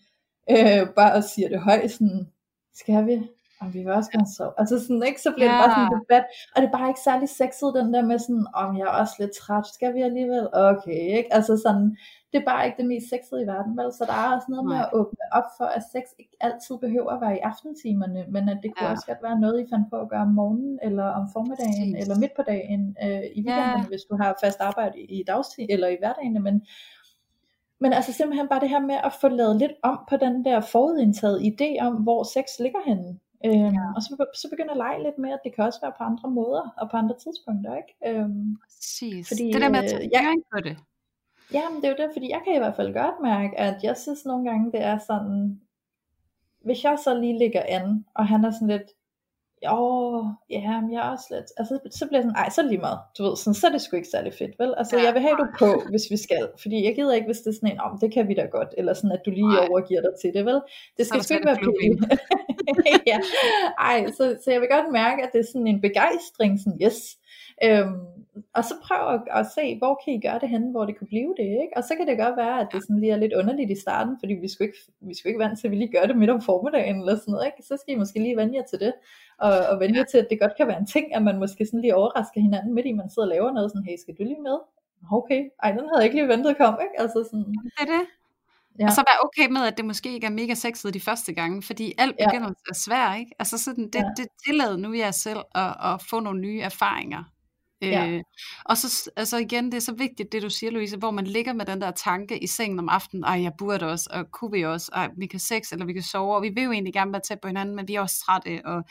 øh, 0.51 0.89
bare 0.97 1.22
siger 1.22 1.49
det 1.49 1.61
højt, 1.61 1.91
sådan, 1.91 2.28
skal 2.74 3.07
vi, 3.07 3.28
og 3.61 3.74
vi 3.74 3.78
vil 3.78 3.93
også 3.93 4.11
gerne 4.11 4.35
sove, 4.37 4.53
altså 4.59 4.80
sådan, 4.80 5.03
ikke, 5.07 5.22
så 5.22 5.32
bliver 5.37 5.51
ja. 5.51 5.57
det 5.57 5.64
bare 5.64 5.74
sådan 5.74 5.93
en 5.93 6.01
debat, 6.01 6.24
og 6.55 6.62
det 6.62 6.68
er 6.68 6.78
bare 6.78 6.89
ikke 6.89 7.07
særlig 7.09 7.28
sexet, 7.28 7.74
den 7.74 7.95
der 7.95 8.03
med 8.03 8.18
sådan, 8.18 8.47
om 8.55 8.76
jeg 8.78 8.85
er 8.85 8.99
også 9.03 9.14
lidt 9.18 9.35
træt, 9.41 9.66
skal 9.74 9.95
vi 9.95 10.01
alligevel, 10.03 10.49
okay, 10.53 11.01
ikke, 11.18 11.35
altså 11.35 11.57
sådan, 11.64 11.97
det 12.35 12.41
er 12.43 12.51
bare 12.53 12.66
ikke 12.66 12.78
det 12.82 12.87
mest 12.87 13.09
sexede 13.09 13.43
i 13.43 13.47
verden, 13.47 13.72
vel? 13.78 13.93
Så 13.93 14.05
der 14.11 14.16
er 14.22 14.28
også 14.37 14.49
noget 14.51 14.64
Nej. 14.64 14.72
med 14.72 14.80
at 14.85 14.91
åbne 14.99 15.24
op 15.39 15.49
for, 15.59 15.64
at 15.76 15.82
sex 15.93 16.05
ikke 16.18 16.37
altid 16.41 16.74
behøver 16.85 17.11
at 17.12 17.20
være 17.24 17.37
i 17.37 17.47
aftentimerne, 17.51 18.20
men 18.35 18.49
at 18.49 18.59
det 18.62 18.70
kunne 18.70 18.87
ja. 18.87 18.95
også 18.95 19.07
godt 19.07 19.22
være 19.22 19.41
noget, 19.41 19.57
I 19.62 19.66
fandt 19.72 19.87
på 19.91 19.97
at 20.05 20.09
gøre 20.12 20.26
om 20.28 20.35
morgenen, 20.41 20.78
eller 20.82 21.07
om 21.18 21.24
formiddagen, 21.32 21.89
Præcis. 21.93 22.03
eller 22.03 22.16
midt 22.22 22.35
på 22.37 22.45
dagen, 22.53 22.82
øh, 23.05 23.24
i 23.39 23.41
weekenden, 23.47 23.85
ja. 23.85 23.91
hvis 23.91 24.05
du 24.11 24.14
har 24.20 24.39
fast 24.45 24.61
arbejde 24.61 24.99
i, 25.01 25.22
dagstid, 25.30 25.66
eller 25.74 25.89
i 25.89 25.97
hverdagen, 26.01 26.43
men 26.43 26.57
men 27.80 27.93
altså 27.93 28.12
simpelthen 28.12 28.49
bare 28.49 28.61
det 28.61 28.68
her 28.68 28.80
med 28.80 28.99
at 29.05 29.12
få 29.20 29.28
lavet 29.28 29.57
lidt 29.57 29.72
om 29.82 29.99
på 30.11 30.16
den 30.16 30.45
der 30.45 30.61
forudindtaget 30.61 31.39
idé 31.51 31.85
om, 31.87 31.95
hvor 31.95 32.22
sex 32.22 32.45
ligger 32.61 32.80
henne. 32.87 33.18
Øhm, 33.47 33.74
ja. 33.78 33.87
Og 33.97 34.03
så, 34.03 34.26
så 34.35 34.47
begynder 34.51 34.70
at 34.70 34.76
lege 34.76 35.03
lidt 35.03 35.18
med, 35.18 35.30
at 35.30 35.41
det 35.45 35.55
kan 35.55 35.64
også 35.64 35.80
være 35.82 35.93
på 35.99 36.05
andre 36.05 36.30
måder, 36.30 36.74
og 36.80 36.91
på 36.91 36.97
andre 36.97 37.16
tidspunkter, 37.24 37.72
ikke? 37.82 37.93
Øhm, 38.09 38.57
Præcis. 38.64 39.28
Fordi, 39.28 39.45
det 39.53 39.61
der 39.61 39.68
med 39.68 39.82
at 39.85 39.91
tage 39.91 40.05
øh, 40.05 40.11
jeg, 40.12 40.35
på 40.53 40.61
det. 40.61 40.76
Ja, 41.53 41.70
men 41.70 41.82
det 41.82 41.84
er 41.84 41.95
jo 41.99 42.07
det, 42.07 42.11
fordi 42.12 42.30
jeg 42.30 42.40
kan 42.45 42.55
i 42.55 42.59
hvert 42.59 42.76
fald 42.76 42.95
godt 42.95 43.20
mærke, 43.22 43.59
at 43.59 43.82
jeg 43.82 43.97
synes 43.97 44.24
nogle 44.24 44.51
gange, 44.51 44.72
det 44.72 44.82
er 44.82 44.99
sådan, 44.99 45.61
hvis 46.64 46.84
jeg 46.84 46.99
så 47.05 47.18
lige 47.20 47.38
ligger 47.38 47.62
an, 47.68 48.05
og 48.14 48.26
han 48.26 48.45
er 48.45 48.51
sådan 48.51 48.68
lidt, 48.68 48.90
åh, 49.70 50.24
ja, 50.51 50.80
men 50.80 50.92
jeg 50.92 51.07
er 51.07 51.11
også 51.11 51.26
lidt, 51.30 51.47
altså 51.57 51.78
så 51.90 52.07
bliver 52.07 52.18
jeg 52.18 52.24
sådan, 52.24 52.36
ej, 52.36 52.51
så 52.51 52.62
lige 52.62 52.78
meget, 52.78 52.99
du 53.18 53.22
ved, 53.24 53.36
sådan, 53.36 53.55
så 53.55 53.66
er 53.66 53.70
det 53.70 53.80
sgu 53.80 53.97
ikke 53.97 54.09
særlig 54.09 54.34
fedt, 54.34 54.59
vel? 54.59 54.74
Altså, 54.76 54.97
ja. 54.97 55.05
jeg 55.05 55.14
vil 55.14 55.22
have 55.22 55.36
du 55.36 55.47
på, 55.59 55.82
hvis 55.90 56.11
vi 56.11 56.16
skal, 56.16 56.49
fordi 56.62 56.84
jeg 56.84 56.95
gider 56.95 57.14
ikke, 57.14 57.26
hvis 57.26 57.38
det 57.38 57.51
er 57.51 57.55
sådan 57.55 57.72
en, 57.72 57.80
om 57.80 57.99
det 57.99 58.12
kan 58.12 58.28
vi 58.28 58.34
da 58.34 58.45
godt, 58.45 58.74
eller 58.78 58.95
sådan, 58.95 59.12
at 59.12 59.22
du 59.26 59.30
lige 59.30 59.59
Ej. 59.59 59.66
overgiver 59.70 60.01
dig 60.01 60.11
til 60.22 60.34
det, 60.34 60.45
vel? 60.45 60.61
Det 60.97 61.07
skal 61.07 61.22
sgu 61.22 61.34
ikke 61.34 61.47
være 61.47 61.62
pinligt. 61.80 62.20
ja, 63.11 63.18
ej, 63.78 64.11
så, 64.16 64.38
så 64.45 64.51
jeg 64.51 64.61
vil 64.61 64.68
godt 64.68 64.92
mærke, 64.92 65.22
at 65.22 65.30
det 65.32 65.40
er 65.40 65.49
sådan 65.53 65.66
en 65.66 65.80
begejstring, 65.80 66.61
sådan, 66.61 66.78
yes, 66.82 66.99
øhm, 67.62 68.00
og 68.55 68.64
så 68.64 68.74
prøv 68.86 69.14
at, 69.14 69.22
at 69.30 69.46
se, 69.57 69.78
hvor 69.78 70.00
kan 70.05 70.14
I 70.14 70.20
gøre 70.20 70.38
det 70.38 70.48
henne, 70.48 70.70
hvor 70.70 70.84
det 70.84 70.98
kunne 70.98 71.12
blive 71.14 71.34
det, 71.40 71.50
ikke? 71.64 71.76
Og 71.76 71.82
så 71.84 71.92
kan 71.96 72.07
det 72.07 72.18
godt 72.18 72.36
være, 72.36 72.61
at 72.61 72.68
det 72.72 72.82
sådan 72.82 73.00
lige 73.00 73.12
er 73.12 73.16
lidt 73.16 73.34
underligt 73.40 73.70
i 73.70 73.80
starten, 73.80 74.16
fordi 74.20 74.34
vi 74.34 74.48
skulle 74.48 74.68
ikke, 74.68 74.78
vi 75.00 75.14
skulle 75.14 75.30
ikke 75.30 75.44
vant 75.44 75.59
til, 75.59 75.66
at 75.66 75.70
vi 75.70 75.76
lige 75.76 75.92
gør 75.96 76.07
det 76.07 76.16
midt 76.16 76.30
om 76.30 76.42
formiddagen, 76.42 76.96
eller 77.00 77.16
sådan 77.16 77.32
noget, 77.32 77.46
ikke? 77.46 77.62
Så 77.68 77.74
skal 77.80 77.94
I 77.94 77.98
måske 78.02 78.18
lige 78.18 78.36
vende 78.36 78.57
jer 78.57 78.66
til 78.70 78.80
det, 78.80 78.92
og, 79.38 79.52
og 79.70 79.80
vende 79.80 79.98
jer 79.98 80.05
til, 80.05 80.18
at 80.18 80.26
det 80.30 80.40
godt 80.40 80.57
kan 80.57 80.68
være 80.68 80.78
en 80.78 80.86
ting, 80.86 81.14
at 81.14 81.22
man 81.22 81.38
måske 81.38 81.66
sådan 81.66 81.80
lige 81.80 81.96
overrasker 81.96 82.40
hinanden 82.40 82.74
midt 82.74 82.86
i, 82.86 82.92
man 82.92 83.11
sidder 83.11 83.28
og 83.28 83.34
laver 83.34 83.50
noget, 83.52 83.70
sådan, 83.70 83.86
hey, 83.88 83.96
skal 84.02 84.14
du 84.18 84.22
lige 84.22 84.42
med? 84.48 84.59
Okay, 85.12 85.42
ej, 85.62 85.70
den 85.70 85.84
havde 85.88 86.00
jeg 86.00 86.05
ikke 86.05 86.16
lige 86.16 86.28
ventet 86.28 86.57
kom, 86.57 86.74
ikke? 86.84 86.96
Altså 87.02 87.18
sådan, 87.30 87.46
det 87.64 87.82
er 87.86 87.90
det. 87.96 88.05
Ja. 88.78 88.86
Og 88.86 88.92
så 88.92 89.05
være 89.09 89.20
okay 89.26 89.52
med, 89.52 89.66
at 89.66 89.76
det 89.76 89.84
måske 89.84 90.14
ikke 90.14 90.26
er 90.26 90.30
mega 90.30 90.55
sexet 90.55 90.94
de 90.94 91.00
første 91.00 91.34
gange, 91.34 91.62
fordi 91.62 91.94
alt 91.98 92.16
begynder 92.24 92.48
ja. 92.48 92.70
at 92.70 92.76
svært, 92.76 93.18
ikke? 93.18 93.32
Altså 93.38 93.59
sådan, 93.59 93.84
det, 93.84 93.94
ja. 93.94 94.11
det 94.16 94.26
tillader 94.46 94.76
nu 94.76 94.94
jer 94.94 95.11
selv 95.11 95.38
at, 95.55 95.74
at 95.84 96.02
få 96.11 96.20
nogle 96.20 96.40
nye 96.40 96.61
erfaringer. 96.61 97.24
Ja. 97.83 98.09
Øh, 98.09 98.22
og 98.64 98.77
så 98.77 99.11
altså 99.16 99.37
igen, 99.37 99.64
det 99.64 99.75
er 99.75 99.81
så 99.81 99.95
vigtigt, 99.95 100.33
det 100.33 100.43
du 100.43 100.51
siger, 100.51 100.70
Louise, 100.70 100.97
hvor 100.97 101.11
man 101.11 101.27
ligger 101.27 101.53
med 101.53 101.66
den 101.66 101.81
der 101.81 101.91
tanke 101.91 102.39
i 102.39 102.47
sengen 102.47 102.79
om 102.79 102.89
aftenen, 102.89 103.25
ej, 103.25 103.43
jeg 103.43 103.53
burde 103.59 103.87
også, 103.87 104.11
og 104.12 104.31
kunne 104.31 104.53
vi 104.53 104.64
også, 104.64 104.91
ej, 104.95 105.09
vi 105.16 105.27
kan 105.27 105.41
sex, 105.41 105.72
eller 105.72 105.87
vi 105.87 105.93
kan 105.93 106.03
sove, 106.03 106.37
og 106.37 106.43
vi 106.43 106.49
vil 106.49 106.64
jo 106.64 106.72
egentlig 106.72 106.93
gerne 106.95 107.12
være 107.12 107.22
tæt 107.22 107.41
på 107.41 107.49
hinanden, 107.49 107.77
men 107.77 107.89
vi 107.89 107.95
er 107.95 108.01
også 108.01 108.25
trætte, 108.25 108.61
og 108.64 108.85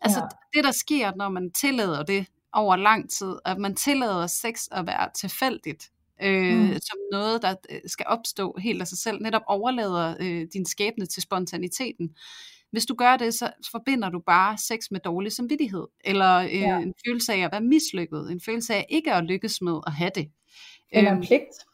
altså 0.00 0.18
ja. 0.18 0.58
det, 0.58 0.64
der 0.64 0.72
sker, 0.72 1.12
når 1.16 1.28
man 1.28 1.50
tillader 1.52 2.02
det 2.02 2.26
over 2.52 2.76
lang 2.76 3.10
tid, 3.10 3.34
at 3.44 3.58
man 3.58 3.74
tillader 3.74 4.26
sex 4.26 4.66
at 4.70 4.86
være 4.86 5.08
tilfældigt, 5.14 5.90
øh, 6.22 6.58
mm. 6.58 6.72
som 6.72 6.98
noget, 7.12 7.42
der 7.42 7.54
øh, 7.70 7.80
skal 7.86 8.06
opstå 8.08 8.56
helt 8.60 8.80
af 8.80 8.88
sig 8.88 8.98
selv, 8.98 9.22
netop 9.22 9.42
overlader 9.46 10.14
øh, 10.20 10.46
din 10.52 10.66
skæbne 10.66 11.06
til 11.06 11.22
spontaniteten, 11.22 12.10
hvis 12.70 12.86
du 12.86 12.94
gør 12.94 13.16
det, 13.16 13.34
så 13.34 13.50
forbinder 13.70 14.08
du 14.10 14.18
bare 14.26 14.58
sex 14.58 14.78
med 14.90 15.00
dårlig 15.00 15.32
samvittighed, 15.32 15.86
eller 16.04 16.36
øh, 16.36 16.54
ja. 16.54 16.78
en 16.78 16.94
følelse 17.06 17.32
af 17.32 17.38
at 17.38 17.52
være 17.52 17.60
mislykket, 17.60 18.32
en 18.32 18.40
følelse 18.40 18.74
af 18.74 18.86
ikke 18.90 19.12
at 19.12 19.24
lykkes 19.24 19.60
med 19.60 19.80
at 19.86 19.92
have 19.92 20.10
det. 20.14 20.28
Eller 20.92 21.10
en 21.10 21.16
øhm, 21.16 21.26
pligt. 21.26 21.64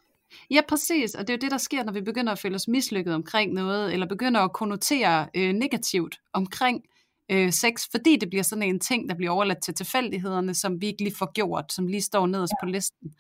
Ja, 0.50 0.60
præcis. 0.68 1.14
Og 1.14 1.20
det 1.20 1.30
er 1.30 1.36
jo 1.36 1.40
det, 1.40 1.50
der 1.50 1.58
sker, 1.58 1.84
når 1.84 1.92
vi 1.92 2.00
begynder 2.00 2.32
at 2.32 2.38
føle 2.38 2.54
os 2.54 2.68
mislykket 2.68 3.14
omkring 3.14 3.52
noget, 3.52 3.92
eller 3.92 4.06
begynder 4.06 4.40
at 4.40 4.52
konnotere 4.52 5.28
øh, 5.34 5.52
negativt 5.52 6.20
omkring 6.32 6.84
øh, 7.30 7.52
sex, 7.52 7.88
fordi 7.90 8.16
det 8.16 8.30
bliver 8.30 8.42
sådan 8.42 8.62
en 8.62 8.80
ting, 8.80 9.08
der 9.08 9.14
bliver 9.14 9.30
overladt 9.30 9.62
til 9.62 9.74
tilfældighederne, 9.74 10.54
som 10.54 10.80
vi 10.80 10.86
ikke 10.86 11.02
lige 11.02 11.16
får 11.16 11.32
gjort, 11.32 11.72
som 11.72 11.86
lige 11.86 12.02
står 12.02 12.26
nederst 12.26 12.52
ja. 12.52 12.66
på 12.66 12.70
listen. 12.70 13.14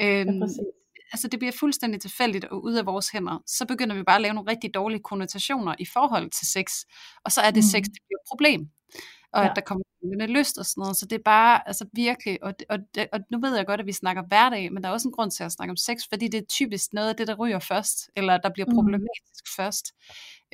Øhm, 0.00 0.42
ja, 0.42 0.46
altså 1.12 1.28
det 1.28 1.38
bliver 1.38 1.52
fuldstændig 1.52 2.00
tilfældigt 2.00 2.44
og 2.44 2.64
ud 2.64 2.74
af 2.74 2.86
vores 2.86 3.08
hænder, 3.08 3.42
så 3.46 3.66
begynder 3.66 3.96
vi 3.96 4.02
bare 4.02 4.16
at 4.16 4.22
lave 4.22 4.34
nogle 4.34 4.50
rigtig 4.50 4.74
dårlige 4.74 5.02
konnotationer 5.02 5.74
i 5.78 5.86
forhold 5.86 6.30
til 6.30 6.46
sex, 6.46 6.84
og 7.24 7.32
så 7.32 7.40
er 7.40 7.50
det 7.50 7.64
mm. 7.64 7.70
sex, 7.74 7.82
det 7.84 8.02
bliver 8.06 8.18
et 8.18 8.28
problem 8.28 8.70
og 9.32 9.42
ja. 9.42 9.50
at 9.50 9.56
der 9.56 9.62
kommer 9.62 9.84
en 10.02 10.30
lyst 10.30 10.58
og 10.58 10.66
sådan 10.66 10.80
noget. 10.80 10.96
Så 10.96 11.06
det 11.06 11.16
er 11.16 11.22
bare 11.24 11.68
altså 11.68 11.86
virkelig, 11.92 12.44
og, 12.44 12.54
og, 12.70 12.78
og 13.12 13.20
nu 13.30 13.40
ved 13.40 13.56
jeg 13.56 13.66
godt, 13.66 13.80
at 13.80 13.86
vi 13.86 13.92
snakker 13.92 14.22
hverdag, 14.28 14.72
men 14.72 14.82
der 14.82 14.88
er 14.88 14.92
også 14.92 15.08
en 15.08 15.12
grund 15.12 15.30
til 15.30 15.44
at 15.44 15.52
snakke 15.52 15.70
om 15.70 15.76
sex, 15.76 15.98
fordi 16.08 16.28
det 16.28 16.38
er 16.38 16.46
typisk 16.48 16.92
noget 16.92 17.08
af 17.08 17.16
det, 17.16 17.28
der 17.28 17.34
ryger 17.34 17.58
først, 17.58 18.10
eller 18.16 18.38
der 18.38 18.50
bliver 18.54 18.66
mm. 18.66 18.74
problematisk 18.74 19.44
mm. 19.44 19.62
først. 19.62 19.86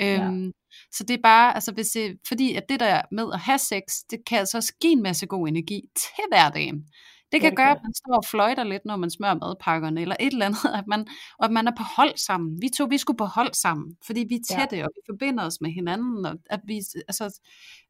Øhm, 0.00 0.44
ja. 0.44 0.50
Så 0.92 1.04
det 1.04 1.14
er 1.14 1.22
bare, 1.22 1.54
altså 1.54 1.72
hvis 1.72 1.86
det, 1.86 2.18
fordi 2.28 2.54
at 2.54 2.64
det 2.68 2.80
der 2.80 3.02
med 3.10 3.26
at 3.32 3.40
have 3.40 3.58
sex, 3.58 3.82
det 4.10 4.18
kan 4.26 4.38
altså 4.38 4.56
også 4.56 4.74
give 4.80 4.92
en 4.92 5.02
masse 5.02 5.26
god 5.26 5.48
energi 5.48 5.82
til 5.96 6.24
hverdagen. 6.30 6.86
Det 7.34 7.40
kan 7.40 7.46
ja, 7.46 7.50
det 7.50 7.56
gøre, 7.56 7.66
kan. 7.66 7.76
at 7.76 7.82
man 7.82 7.94
står 7.94 8.16
og 8.16 8.24
fløjter 8.24 8.64
lidt, 8.64 8.84
når 8.84 8.96
man 8.96 9.10
smører 9.10 9.34
madpakkerne, 9.34 10.00
eller 10.00 10.16
et 10.20 10.32
eller 10.32 10.46
andet, 10.46 10.64
at 10.80 10.86
man, 10.86 11.06
og 11.38 11.44
at 11.44 11.52
man 11.52 11.66
er 11.66 11.72
på 11.76 11.82
hold 11.96 12.16
sammen. 12.16 12.62
Vi 12.62 12.68
to, 12.76 12.84
vi 12.84 12.98
skulle 12.98 13.16
på 13.16 13.24
hold 13.24 13.54
sammen, 13.54 13.96
fordi 14.06 14.26
vi 14.28 14.34
er 14.34 14.56
tætte, 14.56 14.76
ja. 14.76 14.84
og 14.84 14.90
vi 14.94 15.00
forbinder 15.10 15.44
os 15.46 15.60
med 15.60 15.70
hinanden, 15.70 16.26
og 16.26 16.34
at 16.50 16.60
vi, 16.64 16.74
altså, 17.08 17.40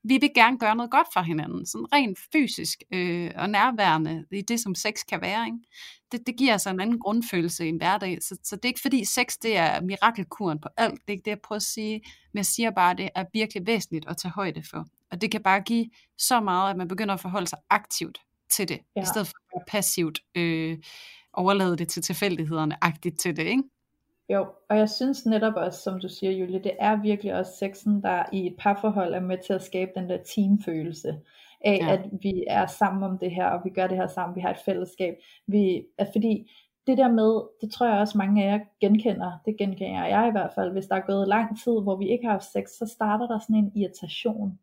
vi 0.05 0.19
vil 0.19 0.31
gerne 0.35 0.59
gøre 0.59 0.77
noget 0.77 0.91
godt 0.91 1.07
for 1.13 1.21
hinanden, 1.21 1.67
sådan 1.67 1.93
rent 1.93 2.19
fysisk 2.33 2.83
øh, 2.93 3.31
og 3.37 3.51
nærværende 3.51 4.25
i 4.33 4.43
det, 4.43 4.61
som 4.61 4.75
sex 4.75 4.95
kan 5.09 5.21
være. 5.21 5.47
Ikke? 5.47 5.59
Det, 6.13 6.27
det 6.27 6.37
giver 6.37 6.53
altså 6.53 6.71
en 6.71 6.81
anden 6.81 6.99
grundfølelse 6.99 7.67
i 7.67 7.69
en 7.69 7.77
hverdag, 7.77 8.19
så, 8.23 8.37
så 8.45 8.57
det 8.57 8.65
er 8.65 8.69
ikke 8.69 8.83
fordi 8.83 9.05
sex, 9.05 9.27
det 9.43 9.57
er 9.57 9.81
mirakelkuren 9.81 10.61
på 10.61 10.69
alt, 10.77 10.95
det 10.95 11.09
er 11.09 11.13
ikke 11.13 11.25
det, 11.25 11.31
jeg 11.31 11.41
prøver 11.45 11.57
at 11.57 11.63
sige, 11.63 12.01
men 12.33 12.37
jeg 12.37 12.47
siger 12.47 12.71
bare, 12.71 12.91
at 12.91 12.99
det 12.99 13.09
er 13.15 13.25
virkelig 13.33 13.67
væsentligt 13.67 14.09
at 14.09 14.17
tage 14.17 14.33
højde 14.33 14.63
for. 14.71 14.87
Og 15.11 15.21
det 15.21 15.31
kan 15.31 15.43
bare 15.43 15.61
give 15.61 15.87
så 16.19 16.41
meget, 16.41 16.71
at 16.71 16.77
man 16.77 16.89
begynder 16.89 17.15
at 17.15 17.21
forholde 17.21 17.47
sig 17.47 17.59
aktivt 17.71 18.19
til 18.51 18.69
det, 18.69 18.79
ja. 18.97 19.03
i 19.03 19.05
stedet 19.05 19.27
for 19.27 19.59
at 19.59 19.63
passivt 19.69 20.19
øh, 20.35 20.79
overlade 21.33 21.77
det 21.77 21.89
til 21.89 22.03
tilfældighederne, 22.03 22.85
agtigt 22.85 23.21
til 23.21 23.37
det, 23.37 23.43
ikke? 23.43 23.63
Jo, 24.29 24.47
og 24.71 24.79
jeg 24.79 24.91
synes 24.91 25.27
netop 25.27 25.55
også, 25.57 25.83
som 25.83 26.01
du 26.01 26.09
siger, 26.09 26.33
Julie, 26.33 26.63
det 26.63 26.73
er 26.81 27.03
virkelig 27.03 27.35
også 27.35 27.53
sexen, 27.59 28.03
der 28.03 28.23
i 28.33 28.47
et 28.47 28.55
parforhold 28.59 29.15
er 29.15 29.21
med 29.21 29.39
til 29.47 29.53
at 29.53 29.63
skabe 29.63 29.91
den 29.97 30.09
der 30.09 30.19
teamfølelse 30.35 31.19
af, 31.65 31.79
ja. 31.81 31.93
at 31.93 32.01
vi 32.23 32.45
er 32.47 32.67
sammen 32.67 33.03
om 33.03 33.19
det 33.19 33.31
her, 33.31 33.47
og 33.47 33.61
vi 33.65 33.71
gør 33.71 33.87
det 33.87 33.97
her 33.97 34.07
sammen, 34.07 34.37
vi 34.37 34.41
har 34.41 34.51
et 34.51 34.65
fællesskab. 34.65 35.15
Vi, 35.47 35.87
er 35.99 36.07
fordi 36.13 36.51
det 36.87 36.99
der 36.99 37.09
med, 37.09 37.43
det 37.61 37.73
tror 37.73 37.87
jeg 37.87 37.99
også 37.99 38.19
mange 38.19 38.45
af 38.45 38.53
jer 38.53 38.65
genkender, 38.81 39.33
det 39.47 39.57
genkender 39.59 40.07
jeg 40.07 40.29
i 40.29 40.31
hvert 40.31 40.53
fald, 40.55 40.73
hvis 40.73 40.87
der 40.87 40.97
er 40.97 41.07
gået 41.07 41.29
lang 41.29 41.63
tid, 41.65 41.73
hvor 41.83 41.97
vi 41.97 42.09
ikke 42.09 42.25
har 42.25 42.33
haft 42.33 42.53
sex, 42.53 42.69
så 42.69 42.87
starter 42.95 43.27
der 43.27 43.39
sådan 43.39 43.57
en 43.57 43.73
irritation 43.75 44.59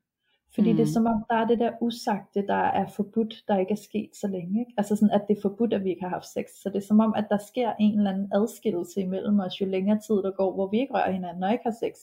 Fordi 0.55 0.71
mm. 0.71 0.77
det 0.77 0.83
er 0.83 0.87
Mm. 0.87 0.93
som 0.93 1.05
om, 1.05 1.23
der 1.29 1.35
er 1.35 1.47
det 1.47 1.59
der 1.59 1.71
usagte, 1.81 2.47
der 2.47 2.63
er 2.81 2.87
forbudt, 2.87 3.43
der 3.47 3.57
ikke 3.57 3.71
er 3.71 3.83
sket 3.89 4.09
så 4.21 4.27
længe. 4.27 4.59
Ikke? 4.59 4.73
Altså 4.77 4.95
sådan, 4.95 5.11
at 5.11 5.21
det 5.27 5.37
er 5.37 5.41
forbudt, 5.41 5.73
at 5.73 5.83
vi 5.83 5.89
ikke 5.89 6.01
har 6.01 6.09
haft 6.09 6.33
sex. 6.33 6.45
Så 6.63 6.69
det 6.69 6.75
er 6.75 6.87
som 6.87 6.99
om, 6.99 7.13
at 7.17 7.25
der 7.29 7.37
sker 7.37 7.73
en 7.79 7.97
eller 7.97 8.11
anden 8.11 8.29
adskillelse 8.33 9.01
imellem 9.01 9.39
os, 9.39 9.61
jo 9.61 9.65
længere 9.65 9.99
tid 10.07 10.15
der 10.15 10.31
går, 10.31 10.53
hvor 10.53 10.67
vi 10.67 10.79
ikke 10.79 10.93
rører 10.93 11.11
hinanden 11.11 11.43
og 11.43 11.51
ikke 11.51 11.63
har 11.63 11.75
sex. 11.79 11.95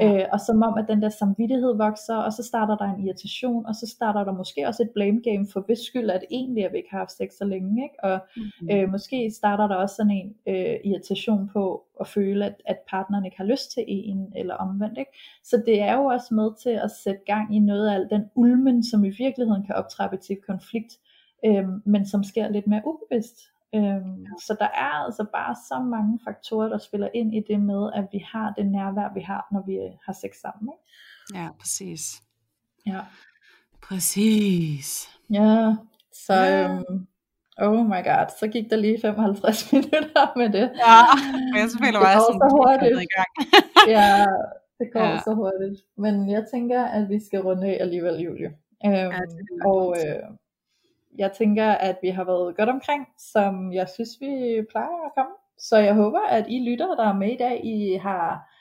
Ja. 0.00 0.16
Øh, 0.20 0.24
og 0.32 0.40
som 0.40 0.62
om, 0.62 0.74
at 0.78 0.84
den 0.88 1.02
der 1.02 1.08
samvittighed 1.08 1.76
vokser, 1.76 2.16
og 2.16 2.32
så 2.32 2.42
starter 2.42 2.76
der 2.76 2.84
en 2.84 3.04
irritation, 3.06 3.66
og 3.66 3.74
så 3.74 3.86
starter 3.96 4.24
der 4.24 4.32
måske 4.32 4.66
også 4.68 4.82
et 4.82 4.90
blame 4.94 5.20
game 5.24 5.46
for 5.52 5.60
hvis 5.60 5.78
skyld, 5.78 6.10
at 6.10 6.24
egentlig, 6.30 6.64
at 6.64 6.72
vi 6.72 6.76
ikke 6.76 6.90
har 6.90 6.98
haft 6.98 7.12
sex 7.12 7.32
så 7.32 7.44
længe. 7.44 7.82
Ikke? 7.82 7.94
Og 8.02 8.18
Mm. 8.36 8.68
øh, 8.72 8.90
måske 8.90 9.30
starter 9.36 9.68
der 9.68 9.74
også 9.74 9.94
sådan 9.94 10.10
en 10.10 10.34
øh, 10.48 10.76
irritation 10.84 11.50
på 11.52 11.82
at 12.00 12.08
føle, 12.08 12.46
at, 12.46 12.54
at 12.66 12.78
partneren 12.90 13.24
ikke 13.24 13.36
har 13.36 13.44
lyst 13.44 13.72
til 13.72 13.84
en, 13.86 14.32
eller 14.36 14.54
omvendt. 14.54 14.98
Ikke? 14.98 15.10
Så 15.44 15.62
det 15.66 15.80
er 15.80 15.94
jo 15.96 16.04
også 16.04 16.34
med 16.34 16.50
til 16.62 16.70
at 16.84 16.90
sætte 17.04 17.20
gang 17.26 17.56
i 17.56 17.58
noget 17.58 17.88
af 17.88 17.94
al 17.94 18.08
den 18.10 18.24
ulmen, 18.34 18.84
som 18.84 19.04
i 19.04 19.10
virkeligheden 19.18 19.66
kan 19.66 19.74
optrappe 19.74 20.16
til 20.16 20.36
konflikt, 20.46 20.92
øh, 21.46 21.64
men 21.86 22.06
som 22.06 22.24
sker 22.24 22.48
lidt 22.48 22.66
mere 22.66 22.82
ubevidst. 22.86 23.38
Øhm, 23.74 24.26
så 24.46 24.56
der 24.58 24.64
er 24.74 25.04
altså 25.04 25.24
bare 25.32 25.56
så 25.68 25.78
mange 25.84 26.18
faktorer, 26.24 26.68
der 26.68 26.78
spiller 26.78 27.08
ind 27.14 27.34
i 27.34 27.40
det 27.48 27.60
med, 27.60 27.90
at 27.94 28.04
vi 28.12 28.24
har 28.32 28.52
det 28.56 28.66
nærvær, 28.66 29.14
vi 29.14 29.20
har, 29.20 29.48
når 29.52 29.62
vi 29.66 29.74
øh, 29.74 29.90
har 30.06 30.12
sex 30.12 30.30
sammen. 30.40 30.72
Ikke? 30.74 31.42
Ja, 31.42 31.48
præcis. 31.60 32.22
Ja. 32.86 33.00
Præcis. 33.82 35.08
Ja, 35.30 35.74
så 36.12 36.34
Ja. 36.34 36.68
øhm, 36.68 37.06
oh 37.58 37.86
my 37.86 38.00
god, 38.04 38.26
så 38.40 38.48
gik 38.52 38.70
der 38.70 38.76
lige 38.76 38.98
55 39.00 39.58
minutter 39.72 40.38
med 40.38 40.48
det. 40.58 40.66
Ja, 40.86 40.98
og 41.52 41.58
jeg 41.60 41.68
føler 41.84 41.98
går 41.98 42.20
sådan, 42.26 42.40
så 42.40 42.48
hurtigt. 42.50 43.02
i 43.02 43.08
gang. 43.16 43.32
Ja, 43.96 44.24
det 44.78 44.86
går 44.92 45.00
Ja. 45.00 45.10
ja. 45.10 45.20
så 45.24 45.34
hurtigt. 45.34 45.80
Men 45.98 46.30
jeg 46.30 46.44
tænker, 46.54 46.84
at 46.84 47.08
vi 47.08 47.18
skal 47.26 47.40
runde 47.40 47.66
af 47.66 47.76
alligevel, 47.80 48.14
Julie. 48.20 48.46
Øhm, 48.86 48.92
Ja, 48.94 49.10
og 49.66 49.96
øh, 50.06 50.22
jeg 51.18 51.32
tænker, 51.32 51.70
at 51.70 51.98
vi 52.02 52.08
har 52.08 52.24
været 52.24 52.56
godt 52.56 52.68
omkring, 52.68 53.06
som 53.18 53.72
jeg 53.72 53.88
synes, 53.88 54.10
vi 54.20 54.62
plejer 54.70 55.06
at 55.06 55.14
komme. 55.16 55.32
Så 55.58 55.76
jeg 55.76 55.94
håber, 55.94 56.20
at 56.20 56.44
I 56.48 56.70
lyttere, 56.70 56.96
der 56.96 57.08
er 57.08 57.18
med 57.18 57.32
i 57.32 57.36
dag, 57.36 57.64
I 57.64 57.94
har 57.94 58.52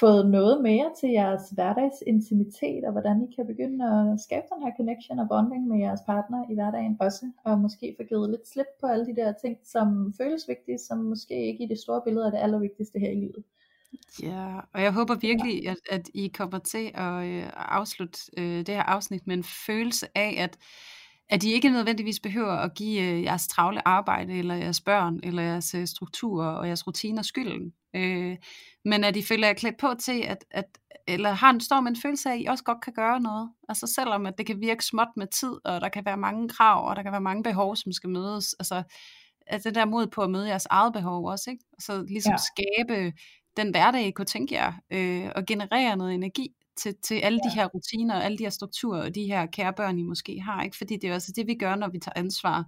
fået 0.00 0.30
noget 0.30 0.62
mere 0.62 0.90
til 1.00 1.10
jeres 1.10 1.50
hverdagsintimitet, 1.50 2.84
og 2.84 2.92
hvordan 2.92 3.28
I 3.28 3.34
kan 3.34 3.46
begynde 3.46 3.84
at 3.84 4.20
skabe 4.20 4.46
den 4.52 4.62
her 4.62 4.72
connection 4.76 5.18
og 5.18 5.28
bonding 5.28 5.68
med 5.68 5.78
jeres 5.78 6.00
partner 6.06 6.50
i 6.50 6.54
hverdagen 6.54 6.96
også, 7.00 7.30
og 7.44 7.58
måske 7.58 7.94
få 7.98 8.02
givet 8.08 8.30
lidt 8.30 8.48
slip 8.48 8.66
på 8.80 8.86
alle 8.86 9.06
de 9.06 9.16
der 9.16 9.32
ting, 9.32 9.56
som 9.64 10.14
føles 10.20 10.48
vigtige, 10.48 10.78
som 10.78 10.98
måske 10.98 11.46
ikke 11.46 11.64
i 11.64 11.68
det 11.68 11.78
store 11.78 12.02
billede 12.04 12.26
er 12.26 12.30
det 12.30 12.38
allervigtigste 12.38 12.98
her 12.98 13.10
i 13.10 13.14
livet. 13.14 13.44
Ja, 14.22 14.58
og 14.74 14.82
jeg 14.82 14.92
håber 14.92 15.14
virkelig, 15.14 15.68
at, 15.68 15.76
at 15.90 16.10
I 16.14 16.28
kommer 16.28 16.58
til 16.58 16.90
at 16.94 17.26
øh, 17.26 17.50
afslutte 17.56 18.18
øh, 18.36 18.58
det 18.58 18.68
her 18.68 18.82
afsnit 18.82 19.26
med 19.26 19.36
en 19.36 19.44
følelse 19.44 20.06
af, 20.14 20.34
at, 20.38 20.58
at 21.32 21.42
I 21.42 21.52
ikke 21.52 21.70
nødvendigvis 21.70 22.20
behøver 22.20 22.52
at 22.52 22.74
give 22.74 23.02
øh, 23.02 23.22
jeres 23.22 23.48
travle 23.48 23.88
arbejde, 23.88 24.32
eller 24.32 24.54
jeres 24.54 24.80
børn, 24.80 25.20
eller 25.22 25.42
jeres 25.42 25.74
øh, 25.74 25.86
strukturer 25.86 26.48
og 26.48 26.66
jeres 26.66 26.86
rutiner 26.86 27.22
skylden. 27.22 27.72
Øh, 27.96 28.36
men 28.84 29.04
at 29.04 29.16
I 29.16 29.22
føler 29.22 29.46
jer 29.46 29.54
klædt 29.54 29.78
på 29.78 29.94
til, 30.00 30.22
at, 30.22 30.44
at 30.50 30.64
eller 31.08 31.30
har 31.30 31.50
en, 31.50 31.60
står 31.60 31.80
med 31.80 31.90
en 31.90 32.00
følelse 32.02 32.28
af, 32.28 32.34
at 32.34 32.40
I 32.40 32.44
også 32.44 32.64
godt 32.64 32.80
kan 32.80 32.92
gøre 32.92 33.20
noget. 33.20 33.50
Altså 33.68 33.86
selvom 33.86 34.26
at 34.26 34.38
det 34.38 34.46
kan 34.46 34.60
virke 34.60 34.84
småt 34.84 35.08
med 35.16 35.26
tid, 35.26 35.52
og 35.64 35.80
der 35.80 35.88
kan 35.88 36.04
være 36.04 36.16
mange 36.16 36.48
krav, 36.48 36.88
og 36.88 36.96
der 36.96 37.02
kan 37.02 37.12
være 37.12 37.20
mange 37.20 37.42
behov, 37.42 37.76
som 37.76 37.92
skal 37.92 38.10
mødes. 38.10 38.54
Altså 38.58 38.82
at 39.46 39.64
det 39.64 39.74
der 39.74 39.84
mod 39.84 40.06
på 40.06 40.22
at 40.22 40.30
møde 40.30 40.48
jeres 40.48 40.66
eget 40.70 40.92
behov 40.92 41.26
også, 41.26 41.50
ikke? 41.50 41.64
Så 41.78 42.02
ligesom 42.02 42.30
Ja. 42.30 42.36
ja. 42.58 42.72
skabe 42.82 43.12
den 43.56 43.70
hverdag, 43.70 44.06
I 44.06 44.10
kunne 44.10 44.24
tænke 44.24 44.54
jer, 44.54 44.72
øh, 44.90 45.30
og 45.36 45.46
generere 45.46 45.96
noget 45.96 46.14
energi 46.14 46.48
til, 46.76 46.94
til 47.02 47.14
alle 47.14 47.40
ja. 47.44 47.50
de 47.50 47.54
her 47.54 47.66
rutiner, 47.66 48.14
og 48.14 48.24
alle 48.24 48.38
de 48.38 48.42
her 48.42 48.50
strukturer, 48.50 49.02
og 49.02 49.14
de 49.14 49.24
her 49.24 49.46
kære 49.46 49.72
børn, 49.72 49.98
I 49.98 50.02
måske 50.02 50.40
har, 50.40 50.62
ikke? 50.62 50.76
Fordi 50.76 50.96
det 50.96 51.10
er 51.10 51.14
også 51.14 51.32
det, 51.36 51.46
vi 51.46 51.54
gør, 51.54 51.74
når 51.76 51.88
vi 51.88 51.98
tager 51.98 52.12
ansvar, 52.16 52.64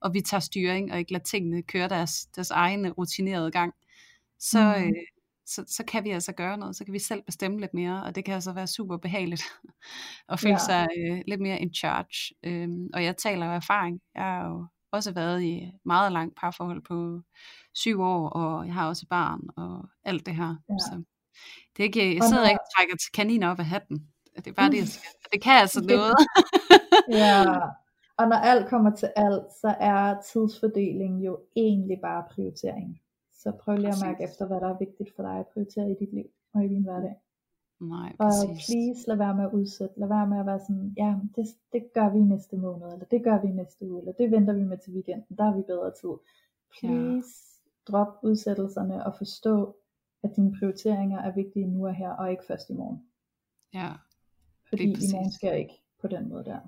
og 0.00 0.14
vi 0.14 0.20
tager 0.20 0.40
styring, 0.40 0.92
og 0.92 0.98
ikke 0.98 1.12
lader 1.12 1.24
tingene 1.24 1.62
køre 1.62 1.88
deres, 1.88 2.26
deres 2.36 2.50
egen 2.50 2.92
rutinerede 2.92 3.50
gang. 3.50 3.72
Så, 4.40 4.74
Mhm. 4.78 4.84
øh, 4.88 4.92
så, 5.46 5.64
så 5.68 5.84
kan 5.88 6.04
vi 6.04 6.10
altså 6.10 6.32
gøre 6.32 6.58
noget, 6.58 6.76
så 6.76 6.84
kan 6.84 6.94
vi 6.94 6.98
selv 6.98 7.22
bestemme 7.26 7.60
lidt 7.60 7.74
mere, 7.74 8.02
og 8.04 8.14
det 8.14 8.24
kan 8.24 8.34
altså 8.34 8.52
være 8.52 8.66
super 8.66 8.96
behageligt 8.96 9.42
at 10.28 10.40
føle 10.40 10.52
Ja. 10.52 10.58
sig 10.58 10.86
øh, 10.98 11.20
lidt 11.28 11.40
mere 11.40 11.58
in 11.60 11.74
charge. 11.74 12.34
Øhm, 12.44 12.88
og 12.94 13.04
jeg 13.04 13.16
taler 13.16 13.46
af 13.46 13.56
erfaring. 13.56 14.00
Jeg 14.14 14.22
har 14.24 14.46
jo 14.48 14.66
også 14.92 15.12
været 15.12 15.42
i 15.42 15.56
et 15.64 15.72
meget 15.84 16.12
langt 16.12 16.36
parforhold 16.36 16.82
på 16.82 17.20
syv 17.74 18.00
år, 18.00 18.28
og 18.28 18.66
jeg 18.66 18.74
har 18.74 18.88
også 18.88 19.06
barn, 19.10 19.40
og 19.56 19.88
alt 20.04 20.26
det 20.26 20.36
her. 20.36 20.56
Ja. 20.68 20.74
Så 20.78 21.02
det 21.76 21.82
er 21.82 21.84
ikke, 21.84 22.14
jeg 22.14 22.22
Og 22.22 22.28
sidder 22.28 22.48
ikke 22.48 22.60
og 22.60 22.70
trækker 22.76 22.94
kaniner 23.14 23.48
op 23.50 23.58
af 23.58 23.64
hatten. 23.64 23.98
Det 24.36 24.46
er 24.46 24.52
bare 24.52 24.70
det, 24.70 24.78
jeg 24.78 24.88
siger. 24.88 25.10
Det 25.32 25.42
kan 25.42 25.56
altså 25.64 25.80
noget. 25.80 26.14
Ja, 27.20 27.44
og 28.18 28.24
når 28.30 28.36
alt 28.50 28.68
kommer 28.68 28.90
til 28.96 29.10
alt, 29.16 29.46
så 29.60 29.74
er 29.80 30.20
tidsfordeling 30.32 31.26
jo 31.26 31.38
egentlig 31.56 31.98
bare 32.02 32.24
prioritering. 32.34 33.00
Så 33.32 33.52
prøv 33.62 33.76
lige 33.76 33.88
at 33.88 34.02
mærke 34.06 34.24
efter, 34.24 34.46
hvad 34.46 34.60
der 34.60 34.68
er 34.68 34.78
vigtigt 34.78 35.10
for 35.16 35.22
dig 35.22 35.38
at 35.38 35.46
prioritere 35.52 35.90
i 35.90 35.96
dit 36.00 36.12
liv 36.14 36.28
og 36.54 36.64
i 36.64 36.68
din 36.68 36.82
hverdag. 36.82 37.14
Nej, 37.80 38.10
Og 38.18 38.32
præcis. 38.48 38.66
please 38.66 39.00
lad 39.08 39.16
være 39.16 39.34
med 39.34 39.44
at 39.44 39.52
udsætte. 39.52 39.94
Lad 40.00 40.08
være 40.08 40.26
med 40.26 40.38
at 40.38 40.46
være 40.46 40.60
sådan, 40.60 40.94
ja, 40.96 41.10
det, 41.36 41.46
det 41.72 41.82
gør 41.94 42.08
vi 42.14 42.18
næste 42.18 42.56
måned, 42.56 42.86
eller 42.92 43.06
det 43.14 43.24
gør 43.24 43.40
vi 43.44 43.48
næste 43.48 43.90
uge, 43.90 44.00
eller 44.00 44.12
det 44.12 44.30
venter 44.30 44.52
vi 44.52 44.64
med 44.64 44.78
til 44.78 44.92
weekenden, 44.92 45.36
der 45.38 45.44
har 45.44 45.56
vi 45.56 45.62
bedre 45.62 45.92
tid. 46.00 46.14
Please 46.78 47.32
drop 47.88 48.12
udsættelserne 48.22 49.06
og 49.06 49.14
forstå, 49.18 49.76
at 50.22 50.30
dine 50.36 50.52
prioriteringer 50.58 51.18
er 51.22 51.34
vigtige 51.34 51.66
nu 51.66 51.86
og 51.86 51.94
her, 51.94 52.10
og 52.10 52.30
ikke 52.30 52.42
først 52.48 52.70
i 52.70 52.72
morgen. 52.72 53.02
Ja, 53.74 53.92
Fordi 54.68 54.82
i 54.84 55.12
morgen 55.12 55.32
sker 55.32 55.52
ikke 55.52 55.74
på 56.00 56.08
den 56.08 56.28
måde 56.28 56.44
der. 56.44 56.58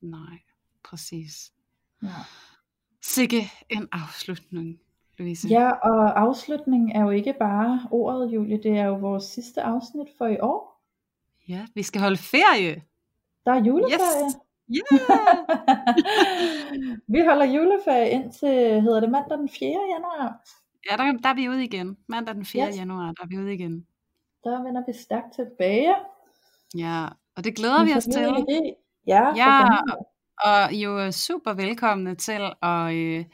nej, 0.00 0.38
præcis. 0.84 1.52
Ja. 2.02 2.08
Sikke 3.02 3.50
en 3.70 3.88
afslutning, 3.92 4.80
Louise. 5.18 5.48
Ja, 5.48 5.70
og 5.70 6.20
afslutningen 6.20 6.90
er 6.92 7.00
jo 7.02 7.10
ikke 7.10 7.34
bare 7.38 7.88
ordet, 7.90 8.34
Julie. 8.34 8.62
Det 8.62 8.78
er 8.78 8.84
jo 8.84 8.94
vores 8.94 9.24
sidste 9.24 9.62
afsnit 9.62 10.08
for 10.18 10.26
i 10.26 10.38
år. 10.40 10.82
ja 11.48 11.66
vi 11.74 11.82
skal 11.82 12.00
holde 12.00 12.16
ferie. 12.16 12.82
Der 13.44 13.52
er 13.52 13.64
juleferie. 13.64 14.26
Yes. 14.26 14.36
Yeah. 14.70 15.08
vi 17.14 17.20
holder 17.28 17.44
juleferie 17.44 18.10
indtil, 18.10 18.80
hedder 18.82 19.00
det 19.00 19.10
mandag 19.10 19.38
den 19.38 19.48
4. 19.48 19.68
januar. 19.68 20.44
Ja, 20.90 20.96
der, 20.96 21.12
der 21.22 21.28
er 21.28 21.34
vi 21.34 21.48
ude 21.48 21.64
igen. 21.64 21.96
Mandag 22.08 22.34
den 22.34 22.44
4. 22.44 22.68
Yes. 22.68 22.76
januar, 22.76 23.12
der 23.12 23.22
er 23.22 23.26
vi 23.26 23.38
ude 23.38 23.54
igen. 23.54 23.86
Der 24.44 24.62
vender 24.62 24.82
vi 24.86 24.92
stærkt 24.98 25.34
tilbage. 25.34 25.94
Ja, 26.76 27.06
og 27.36 27.44
det 27.44 27.56
glæder 27.56 27.84
vi 27.84 27.90
Med 27.90 27.96
os 27.96 28.04
til. 28.04 28.22
energi. 28.22 28.72
Ja, 29.06 29.34
Ja, 29.36 29.68
og 30.44 30.72
I 30.72 30.82
er 30.82 30.88
jo 30.88 31.12
super 31.12 31.52
velkomne 31.52 32.14
til 32.14 32.40
at, 32.62 32.94
øh, 32.94 33.24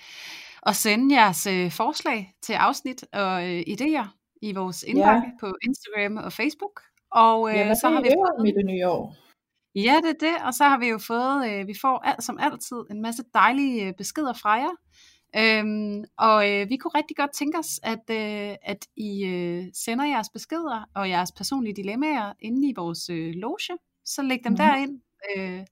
at 0.66 0.76
sende 0.76 1.14
jeres 1.14 1.46
øh, 1.46 1.70
forslag 1.70 2.34
til 2.42 2.52
afsnit 2.52 3.04
og 3.12 3.48
øh, 3.48 3.60
idéer 3.68 4.06
i 4.42 4.52
vores 4.52 4.82
indbakke 4.82 5.26
ja. 5.26 5.32
på 5.40 5.56
Instagram 5.62 6.16
og 6.16 6.32
Facebook. 6.32 6.80
Og 7.10 7.50
øh, 7.50 7.56
ja, 7.56 7.74
så 7.74 7.88
har 7.88 8.02
vi 8.02 8.08
fået... 8.08 8.48
i 8.48 8.52
det 8.52 8.66
nye 8.66 8.88
år? 8.88 9.16
ja, 9.74 9.96
det 10.02 10.10
er 10.10 10.28
det, 10.28 10.46
og 10.46 10.54
så 10.54 10.64
har 10.64 10.78
vi 10.78 10.88
jo 10.88 10.98
fået, 10.98 11.50
øh, 11.50 11.66
vi 11.66 11.74
får 11.80 11.98
alt, 12.04 12.24
som 12.24 12.38
altid 12.40 12.76
en 12.90 13.02
masse 13.02 13.22
dejlige 13.34 13.86
øh, 13.86 13.94
beskeder 13.94 14.32
fra 14.32 14.50
jer. 14.50 14.74
Øhm, 15.36 16.04
og 16.18 16.50
øh, 16.50 16.68
vi 16.68 16.76
kunne 16.76 16.94
rigtig 16.94 17.16
godt 17.16 17.32
tænke 17.32 17.58
os, 17.58 17.80
at, 17.82 18.04
øh, 18.10 18.56
at 18.62 18.86
I 18.96 19.24
øh, 19.24 19.64
sender 19.74 20.04
jeres 20.04 20.28
beskeder 20.28 20.84
og 20.94 21.08
jeres 21.08 21.32
personlige 21.32 21.74
dilemmaer 21.74 22.32
inde 22.40 22.68
i 22.68 22.72
vores 22.76 23.10
øh, 23.10 23.32
loge. 23.34 23.78
Så 24.04 24.22
læg 24.22 24.44
dem 24.44 24.52
mm. 24.52 24.56
derind. 24.56 25.00
Øh, 25.36 25.64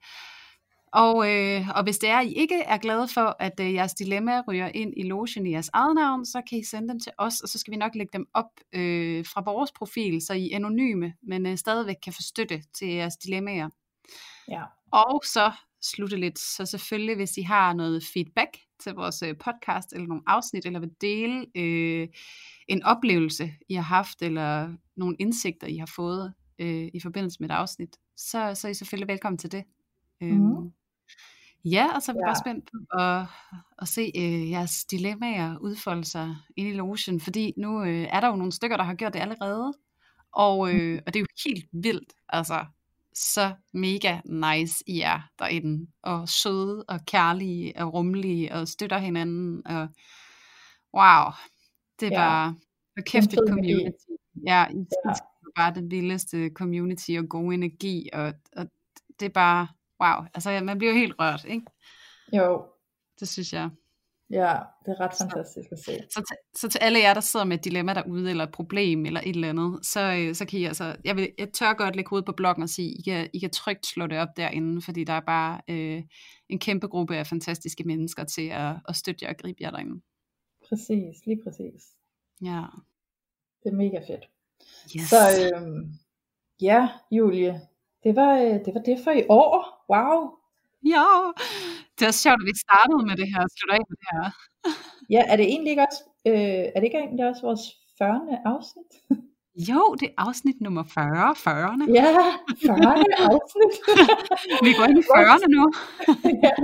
og, 0.92 1.30
øh, 1.34 1.68
og 1.68 1.82
hvis 1.82 1.98
det 1.98 2.08
er, 2.08 2.18
at 2.18 2.26
I 2.26 2.32
ikke 2.32 2.62
er 2.62 2.76
glade 2.76 3.08
for, 3.08 3.36
at 3.38 3.60
øh, 3.60 3.74
jeres 3.74 3.94
dilemma 3.94 4.42
ryger 4.48 4.68
ind 4.74 4.92
i 4.96 5.02
logen 5.02 5.46
i 5.46 5.50
jeres 5.50 5.70
eget 5.72 5.94
navn, 5.94 6.26
så 6.26 6.42
kan 6.50 6.58
I 6.58 6.64
sende 6.64 6.88
dem 6.88 7.00
til 7.00 7.12
os, 7.18 7.40
og 7.40 7.48
så 7.48 7.58
skal 7.58 7.70
vi 7.70 7.76
nok 7.76 7.94
lægge 7.94 8.12
dem 8.12 8.26
op 8.34 8.50
øh, 8.72 9.24
fra 9.26 9.42
vores 9.44 9.72
profil, 9.72 10.26
så 10.26 10.32
I 10.32 10.50
er 10.50 10.56
anonyme, 10.56 11.14
men 11.22 11.46
øh, 11.46 11.56
stadigvæk 11.56 11.96
kan 12.04 12.12
få 12.12 12.22
støtte 12.22 12.62
til 12.74 12.88
jeres 12.88 13.16
dilemmaer. 13.16 13.68
Ja. 14.48 14.62
Og 14.92 15.22
så 15.24 15.52
slutte 15.88 16.16
lidt, 16.16 16.38
så 16.38 16.66
selvfølgelig 16.66 17.16
hvis 17.16 17.36
I 17.36 17.42
har 17.42 17.72
noget 17.72 18.04
feedback 18.14 18.58
til 18.80 18.92
vores 18.94 19.22
øh, 19.22 19.34
podcast, 19.44 19.92
eller 19.92 20.06
nogle 20.06 20.22
afsnit, 20.26 20.66
eller 20.66 20.80
vil 20.80 20.90
dele 21.00 21.46
øh, 21.56 22.08
en 22.68 22.82
oplevelse, 22.82 23.50
I 23.68 23.74
har 23.74 23.82
haft, 23.82 24.22
eller 24.22 24.74
nogle 24.96 25.16
indsigter, 25.18 25.66
I 25.66 25.76
har 25.76 25.90
fået 25.96 26.34
øh, 26.58 26.88
i 26.94 27.00
forbindelse 27.02 27.36
med 27.40 27.50
et 27.50 27.54
afsnit, 27.54 27.96
så, 28.16 28.52
så 28.54 28.66
er 28.68 28.70
I 28.70 28.74
selvfølgelig 28.74 29.08
velkommen 29.08 29.38
til 29.38 29.52
det. 29.52 29.64
Mhm. 30.20 30.30
Øhm, 30.30 30.72
ja, 31.64 31.86
og 31.94 32.02
så 32.02 32.12
er 32.12 32.14
vi 32.14 32.20
Ja. 32.22 32.26
bare 32.26 32.36
spændt 32.44 32.70
på 32.72 33.00
at, 33.00 33.26
at 33.78 33.88
se 33.88 34.12
øh, 34.16 34.50
jeres 34.50 34.84
dilemmaer 34.84 35.58
udfolde 35.58 36.04
sig 36.04 36.36
ind 36.56 36.68
i 36.68 36.72
logen, 36.72 37.20
fordi 37.20 37.52
nu 37.56 37.82
øh, 37.84 38.06
er 38.10 38.20
der 38.20 38.28
jo 38.28 38.36
nogle 38.36 38.52
stykker, 38.52 38.76
der 38.76 38.84
har 38.84 38.94
gjort 38.94 39.12
det 39.12 39.20
allerede, 39.20 39.72
og, 40.32 40.74
øh, 40.74 41.02
og 41.06 41.14
det 41.14 41.20
er 41.20 41.20
jo 41.20 41.26
helt 41.44 41.66
vildt, 41.72 42.12
altså 42.28 42.64
så 43.18 43.54
mega 43.72 44.20
nice 44.24 44.84
I 44.86 45.00
er 45.00 45.20
derinde, 45.38 45.86
og 46.02 46.28
søde 46.28 46.84
og 46.88 47.00
kærlige 47.06 47.72
og 47.76 47.92
rummelige 47.94 48.54
og 48.54 48.68
støtter 48.68 48.98
hinanden, 48.98 49.66
og 49.66 49.88
wow, 50.94 51.32
det 52.00 52.06
er 52.08 52.12
Ja. 52.12 52.16
bare, 52.16 52.56
og 52.96 53.04
kæft 53.04 53.32
et 53.32 53.38
community. 53.48 53.90
Ja, 54.46 54.66
I, 54.70 54.76
Ja. 55.04 55.10
Er 55.10 55.50
bare 55.56 55.74
det 55.74 55.90
vildeste 55.90 56.50
community 56.54 57.10
og 57.18 57.28
god 57.28 57.52
energi, 57.52 58.08
og, 58.12 58.34
og 58.56 58.66
det 59.20 59.26
er 59.26 59.30
bare, 59.34 59.68
wow, 60.02 60.26
altså 60.34 60.60
man 60.64 60.78
bliver 60.78 60.92
helt 60.92 61.14
rørt, 61.18 61.44
ikke? 61.44 61.66
Jo, 62.32 62.64
Det 63.20 63.28
synes 63.28 63.52
jeg. 63.52 63.70
Ja, 64.30 64.56
det 64.84 64.92
er 64.92 65.00
ret 65.00 65.14
fantastisk 65.20 65.72
at 65.72 65.78
se. 65.78 65.92
Så 66.10 66.24
til, 66.28 66.36
så 66.54 66.68
til 66.68 66.78
alle 66.78 66.98
jer, 66.98 67.14
der 67.14 67.20
sidder 67.20 67.46
med 67.46 67.58
et 67.58 67.64
dilemma 67.64 67.94
derude, 67.94 68.30
eller 68.30 68.44
et 68.44 68.52
problem, 68.52 69.06
eller 69.06 69.20
et 69.20 69.34
eller 69.34 69.48
andet, 69.48 69.86
så, 69.86 70.00
øh, 70.00 70.34
så 70.34 70.46
kan 70.46 70.60
I 70.60 70.64
altså, 70.64 70.96
jeg, 71.04 71.16
vil, 71.16 71.32
jeg 71.38 71.52
tør 71.52 71.72
godt 71.74 71.96
lægge 71.96 72.10
hovedet 72.10 72.26
på 72.26 72.32
bloggen 72.32 72.62
og 72.62 72.68
sige, 72.68 72.90
I 72.98 73.02
kan, 73.02 73.30
I 73.32 73.38
kan 73.38 73.50
trygt 73.50 73.86
slå 73.86 74.06
det 74.06 74.18
op 74.18 74.36
derinde, 74.36 74.82
fordi 74.82 75.04
der 75.04 75.12
er 75.12 75.20
bare 75.26 75.60
øh, 75.68 76.02
en 76.48 76.58
kæmpe 76.58 76.88
gruppe 76.88 77.16
af 77.16 77.26
fantastiske 77.26 77.84
mennesker 77.84 78.24
til 78.24 78.48
at, 78.48 78.76
at 78.88 78.96
støtte 78.96 79.24
jer 79.24 79.30
og 79.30 79.36
gribe 79.36 79.62
jer 79.62 79.70
derinde. 79.70 80.00
Præcis, 80.68 81.26
lige 81.26 81.40
præcis. 81.44 81.82
Ja. 82.42 82.62
Det 83.62 83.72
er 83.72 83.76
mega 83.76 83.98
fedt. 83.98 84.28
Yes. 84.96 85.08
Så 85.08 85.16
øhm, 85.54 85.92
ja, 86.60 86.88
Julie, 87.10 87.60
det 88.04 88.16
var, 88.16 88.38
øh, 88.38 88.64
det 88.64 88.74
var 88.74 88.80
det 88.80 88.98
for 89.04 89.10
i 89.10 89.24
år. 89.28 89.84
Wow. 89.90 90.30
Ja, 90.82 91.32
det 91.98 92.02
er 92.04 92.10
også 92.12 92.22
sjovt, 92.26 92.40
at 92.42 92.46
vi 92.52 92.54
startede 92.66 93.02
med 93.08 93.16
det 93.20 93.28
her, 93.32 93.40
og 93.46 93.50
slutter 93.56 93.74
af 93.78 93.84
med 93.90 93.96
det 94.02 94.08
her. 94.16 94.24
Ja, 95.14 95.22
er 95.30 95.36
det 95.36 95.46
egentlig 95.54 95.70
ikke 95.70 95.86
også, 95.90 96.02
øh, 96.30 96.64
er 96.74 96.76
det 96.80 96.84
ikke 96.88 96.98
egentlig 96.98 97.26
også 97.30 97.42
vores 97.48 97.60
40. 97.98 98.38
afsnit? 98.54 98.90
Jo, 99.70 99.82
det 100.00 100.06
er 100.08 100.14
afsnit 100.26 100.60
nummer 100.60 100.84
40, 100.94 101.30
40'erne. 101.46 101.84
Ja, 102.00 102.10
40. 102.66 103.04
afsnit. 103.34 103.74
Vi 104.66 104.70
går 104.78 104.84
ind 104.90 104.98
i 104.98 105.02
40'erne 105.14 105.48
nu. 105.56 105.64
ja, 106.46 106.54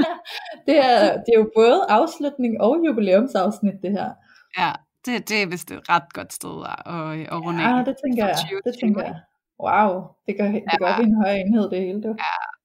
det, 0.66 0.76
er, 0.88 0.98
det 1.24 1.30
er 1.34 1.38
jo 1.42 1.50
både 1.56 1.78
afslutning 1.88 2.60
og 2.60 2.72
jubilæumsafsnit, 2.86 3.74
det 3.82 3.90
her. 3.98 4.08
Ja, 4.58 4.70
det, 5.06 5.28
det 5.28 5.42
er 5.42 5.46
vist 5.46 5.70
et 5.70 5.88
ret 5.90 6.12
godt 6.12 6.32
sted 6.32 6.56
at, 6.72 6.78
at, 6.94 7.20
at 7.34 7.38
runde 7.44 7.60
Ja, 7.62 7.78
af. 7.78 7.84
det 7.84 7.96
tænker 8.04 8.22
jeg. 8.26 8.36
2020, 8.36 8.60
Det 8.66 8.74
tænker 8.82 9.02
jeg. 9.10 9.16
Wow, 9.64 9.90
det 10.26 10.34
går, 10.38 10.44
det 10.70 10.78
går 10.78 10.86
op 10.86 11.00
i 11.00 11.06
en 11.12 11.16
høj 11.24 11.32
enhed, 11.34 11.70
det 11.70 11.78
hele. 11.86 12.02
Du. 12.02 12.10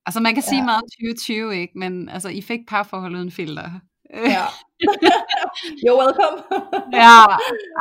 Altså 0.10 0.20
man 0.20 0.34
kan 0.34 0.43
sige 0.43 0.57
Ja. 0.60 0.66
meget 0.66 0.82
2020, 0.82 1.55
ikke? 1.62 1.74
Men 1.80 2.10
altså, 2.10 2.30
I 2.30 2.41
fik 2.41 2.60
parforhold 2.68 3.16
uden 3.16 3.32
filter. 3.32 3.70
Ja. 4.14 4.45
You're 5.84 5.99
welcome. 6.03 6.38
ja, 6.93 7.20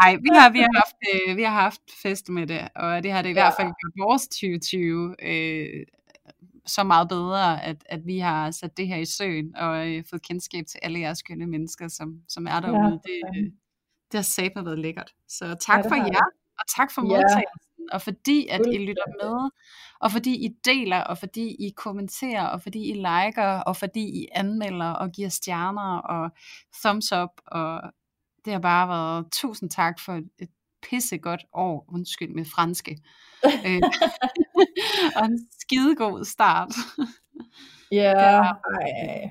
ej, 0.05 0.17
vi 0.25 0.29
har, 0.33 0.51
vi, 0.51 0.59
har 0.59 0.73
haft, 0.83 0.97
øh, 1.29 1.37
vi 1.37 1.43
har 1.43 1.61
haft 1.61 1.81
fest 2.03 2.29
med 2.29 2.47
det, 2.47 2.69
og 2.77 3.03
det 3.03 3.13
har 3.13 3.23
det 3.23 3.29
i 3.29 3.33
Ja. 3.33 3.41
hvert 3.43 3.55
fald 3.61 3.67
gjort 3.69 4.07
vores 4.09 4.29
2020 4.29 5.15
øh, 5.23 5.87
så 6.67 6.83
meget 6.85 7.09
bedre, 7.09 7.65
at, 7.65 7.77
at 7.89 8.01
vi 8.07 8.19
har 8.19 8.51
sat 8.51 8.77
det 8.77 8.89
her 8.89 8.97
i 8.97 9.05
søen, 9.05 9.57
og 9.57 9.89
øh, 9.89 10.05
fået 10.11 10.23
kendskab 10.23 10.65
til 10.67 10.81
alle 10.83 11.01
jeres 11.01 11.19
skønne 11.19 11.47
mennesker, 11.47 11.89
som, 11.89 12.09
som 12.29 12.47
er 12.47 12.61
derude. 12.61 12.85
Ja, 12.85 12.91
det, 12.91 13.21
øh, 13.37 13.45
det 14.13 14.15
har 14.15 14.23
satme 14.23 14.65
været 14.65 14.79
lækkert. 14.79 15.11
Så 15.29 15.57
tak 15.67 15.85
Ja, 15.85 15.91
for 15.91 15.95
jer, 15.95 16.27
og 16.59 16.65
tak 16.77 16.91
for 16.93 17.03
modtagelsen, 17.03 17.68
og 17.93 18.03
fordi 18.03 18.47
at 18.51 18.61
I 18.73 18.79
lytter 18.79 19.25
med, 19.25 19.51
og 20.01 20.13
fordi 20.13 20.45
I 20.47 20.49
deler, 20.65 21.01
og 21.01 21.19
fordi 21.19 21.47
I 21.67 21.73
kommenterer, 21.77 22.47
og 22.47 22.63
fordi 22.63 22.91
I 22.91 22.93
liker, 22.95 23.61
og 23.67 23.77
fordi 23.77 24.01
I 24.01 24.29
anmelder, 24.33 24.91
og 24.91 25.11
giver 25.11 25.29
stjerner, 25.29 25.99
og 25.99 26.31
thumbs 26.85 27.13
up, 27.13 27.31
og 27.47 27.81
det 28.45 28.53
har 28.53 28.61
bare 28.61 28.89
været 28.89 29.27
tusind 29.33 29.71
tak 29.71 30.01
for 30.01 30.13
et, 30.13 30.49
pissegodt 30.83 31.45
år, 31.53 31.85
undskyld 31.95 32.35
med 32.35 32.45
franske, 32.55 32.99
øh, 33.45 33.83
og 35.17 35.25
en 35.25 35.49
skidegod 35.61 36.25
start. 36.25 36.69
Ja, 37.93 38.13
ej. 38.81 39.31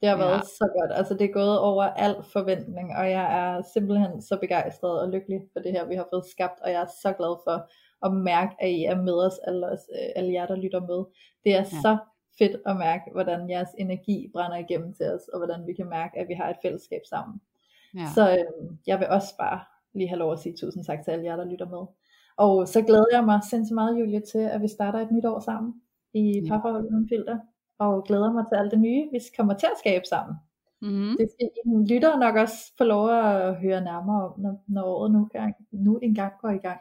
Det 0.00 0.08
har 0.08 0.16
været 0.16 0.36
Ja. 0.36 0.40
så 0.60 0.66
godt. 0.78 0.92
Altså 0.98 1.14
det 1.14 1.24
er 1.24 1.32
gået 1.32 1.58
over 1.60 1.84
al 1.84 2.16
forventning, 2.32 2.96
og 2.96 3.10
jeg 3.10 3.26
er 3.40 3.62
simpelthen 3.74 4.22
så 4.22 4.38
begejstret 4.40 5.00
og 5.02 5.08
lykkelig 5.10 5.40
for 5.52 5.60
det 5.60 5.72
her, 5.72 5.84
vi 5.84 5.94
har 5.94 6.06
fået 6.12 6.24
skabt, 6.30 6.60
og 6.64 6.70
jeg 6.70 6.80
er 6.82 6.90
så 7.02 7.12
glad 7.18 7.34
for 7.46 7.56
at 8.04 8.12
mærke, 8.14 8.54
at 8.58 8.70
I 8.70 8.84
er 8.84 9.02
med 9.02 9.26
os, 9.26 9.38
alle, 9.46 9.66
os, 9.66 9.80
øh, 9.92 10.08
alle 10.16 10.32
jer, 10.32 10.46
der 10.46 10.56
lytter 10.56 10.80
med. 10.80 11.04
Det 11.44 11.52
er 11.54 11.58
Ja. 11.58 11.64
så 11.64 11.96
fedt 12.38 12.56
at 12.66 12.76
mærke, 12.76 13.02
hvordan 13.12 13.50
jeres 13.50 13.68
energi 13.78 14.30
brænder 14.32 14.56
igennem 14.56 14.94
til 14.94 15.06
os, 15.14 15.28
og 15.32 15.38
hvordan 15.38 15.66
vi 15.66 15.72
kan 15.72 15.88
mærke, 15.88 16.18
at 16.18 16.28
vi 16.28 16.34
har 16.34 16.50
et 16.50 16.56
fællesskab 16.62 17.00
sammen. 17.08 17.40
Ja. 17.94 18.06
Så 18.14 18.30
øhm, 18.30 18.78
jeg 18.86 18.98
vil 18.98 19.08
også 19.08 19.36
bare 19.38 19.60
lige 19.94 20.08
have 20.08 20.18
lov 20.18 20.32
at 20.32 20.38
sige 20.38 20.56
tusind 20.56 20.84
tak 20.84 21.04
til 21.04 21.10
alle 21.10 21.24
jer, 21.24 21.36
der 21.36 21.44
lytter 21.44 21.66
med. 21.68 21.86
Og 22.36 22.68
så 22.68 22.82
glæder 22.82 23.04
jeg 23.12 23.24
mig 23.24 23.40
sindssygt 23.50 23.74
meget, 23.74 24.00
Julie, 24.00 24.20
til 24.20 24.38
at 24.38 24.62
vi 24.62 24.68
starter 24.68 24.98
et 25.00 25.10
nyt 25.10 25.24
år 25.24 25.40
sammen 25.40 25.74
i 26.14 26.40
Ja. 26.40 26.48
parforhold 26.48 26.84
uden 26.84 27.08
filter. 27.08 27.38
Og 27.78 28.04
glæder 28.04 28.32
mig 28.32 28.44
til 28.48 28.54
alt 28.56 28.70
det 28.70 28.80
nye, 28.80 29.08
vi 29.12 29.18
kommer 29.36 29.54
til 29.54 29.66
at 29.66 29.78
skabe 29.78 30.04
sammen. 30.04 30.36
Mm-hmm. 30.82 31.16
Det 31.18 31.28
skal 31.32 31.48
I 31.64 31.92
lytter 31.92 32.18
nok 32.18 32.36
også 32.36 32.72
få 32.78 32.84
lov 32.84 33.08
at 33.10 33.54
høre 33.56 33.84
nærmere 33.84 34.24
om, 34.24 34.40
når, 34.40 34.62
når 34.68 34.84
året 34.84 35.10
nu, 35.12 35.28
gang, 35.32 35.54
nu 35.70 35.98
engang 35.98 36.32
går 36.40 36.48
i 36.50 36.56
gang. 36.58 36.80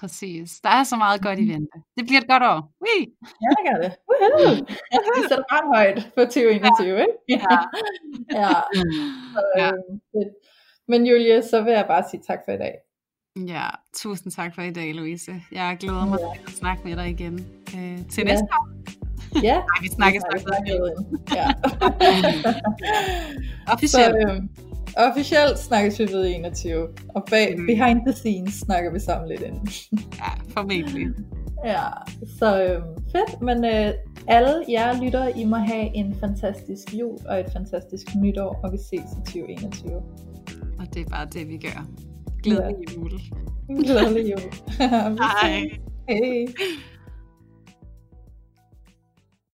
Præcis. 0.00 0.60
Der 0.64 0.68
er 0.70 0.84
så 0.84 0.96
meget 0.96 1.22
godt 1.22 1.38
i 1.38 1.48
vente. 1.52 1.78
Det 1.98 2.04
bliver 2.06 2.20
et 2.20 2.28
godt 2.28 2.42
år. 2.42 2.58
Wee! 2.84 3.06
Ja, 3.42 3.48
det 3.56 3.62
gør 3.68 3.78
det. 3.84 3.92
Woohoo! 4.08 4.54
vi 5.16 5.20
sætter 5.28 5.44
bare 5.52 5.66
højt 5.76 5.98
for 6.14 6.24
2021, 6.24 7.00
ikke? 7.00 7.12
Ja. 7.28 7.56
ja. 8.40 8.54
Så, 9.34 9.40
Ja. 9.56 9.66
øhm. 9.68 10.30
Men 10.88 11.06
Julie, 11.06 11.42
så 11.42 11.62
vil 11.62 11.72
jeg 11.72 11.86
bare 11.86 12.04
sige 12.10 12.22
tak 12.26 12.38
for 12.44 12.52
i 12.52 12.58
dag. 12.58 12.74
Ja, 13.48 13.66
tusind 13.94 14.32
tak 14.32 14.54
for 14.54 14.62
i 14.62 14.70
dag, 14.72 14.94
Louise. 14.94 15.32
Jeg 15.52 15.76
glæder 15.80 16.06
mig 16.06 16.18
Ja. 16.20 16.32
til 16.34 16.42
at 16.46 16.50
snakke 16.52 16.82
med 16.88 16.96
dig 16.96 17.08
igen 17.08 17.34
øh, 17.76 18.08
til 18.08 18.20
Ja. 18.26 18.30
næste 18.30 18.44
år. 18.58 18.68
Ja, 19.42 19.54
Nej, 19.54 19.62
vi 19.82 19.88
snakkes 19.88 20.22
vi 20.34 20.40
nok 20.46 20.80
ved. 20.80 20.90
Ja. 21.36 21.46
Officielt. 23.74 24.14
Så, 24.22 24.28
øhm, 24.28 24.48
officielt 25.10 25.58
snakkes 25.58 25.98
vi 25.98 26.04
ved 26.12 26.26
21, 26.34 26.88
og 27.14 27.24
bag, 27.30 27.54
Mhm. 27.58 27.66
behind 27.66 28.00
the 28.06 28.12
scenes 28.12 28.54
snakker 28.54 28.92
vi 28.92 28.98
sammen 29.00 29.28
lidt 29.28 29.40
ind. 29.40 29.54
Ja, 30.18 30.30
formentlig. 30.52 31.06
Ja, 31.64 31.82
så 32.38 32.62
øhm, 32.64 32.82
fedt, 33.12 33.42
men 33.42 33.64
øh, 33.64 33.92
alle 34.28 34.54
jer 34.68 35.02
lytter, 35.04 35.28
I 35.28 35.44
må 35.44 35.56
have 35.56 35.96
en 35.96 36.16
fantastisk 36.20 36.94
jul 36.94 37.18
og 37.28 37.40
et 37.40 37.46
fantastisk 37.52 38.06
nytår, 38.16 38.60
og 38.64 38.72
vi 38.72 38.76
ses 38.78 38.92
i 39.12 39.20
2021. 39.24 39.94
Og 40.78 40.94
det 40.94 41.00
er 41.06 41.10
bare 41.10 41.26
det, 41.32 41.48
vi 41.48 41.56
gør. 41.56 41.86
Glædelig 42.42 42.96
jul. 42.96 43.10
Glædelig 43.84 44.30
jul. 44.30 44.40
Hej. 45.20 45.70
Hej. 46.08 46.46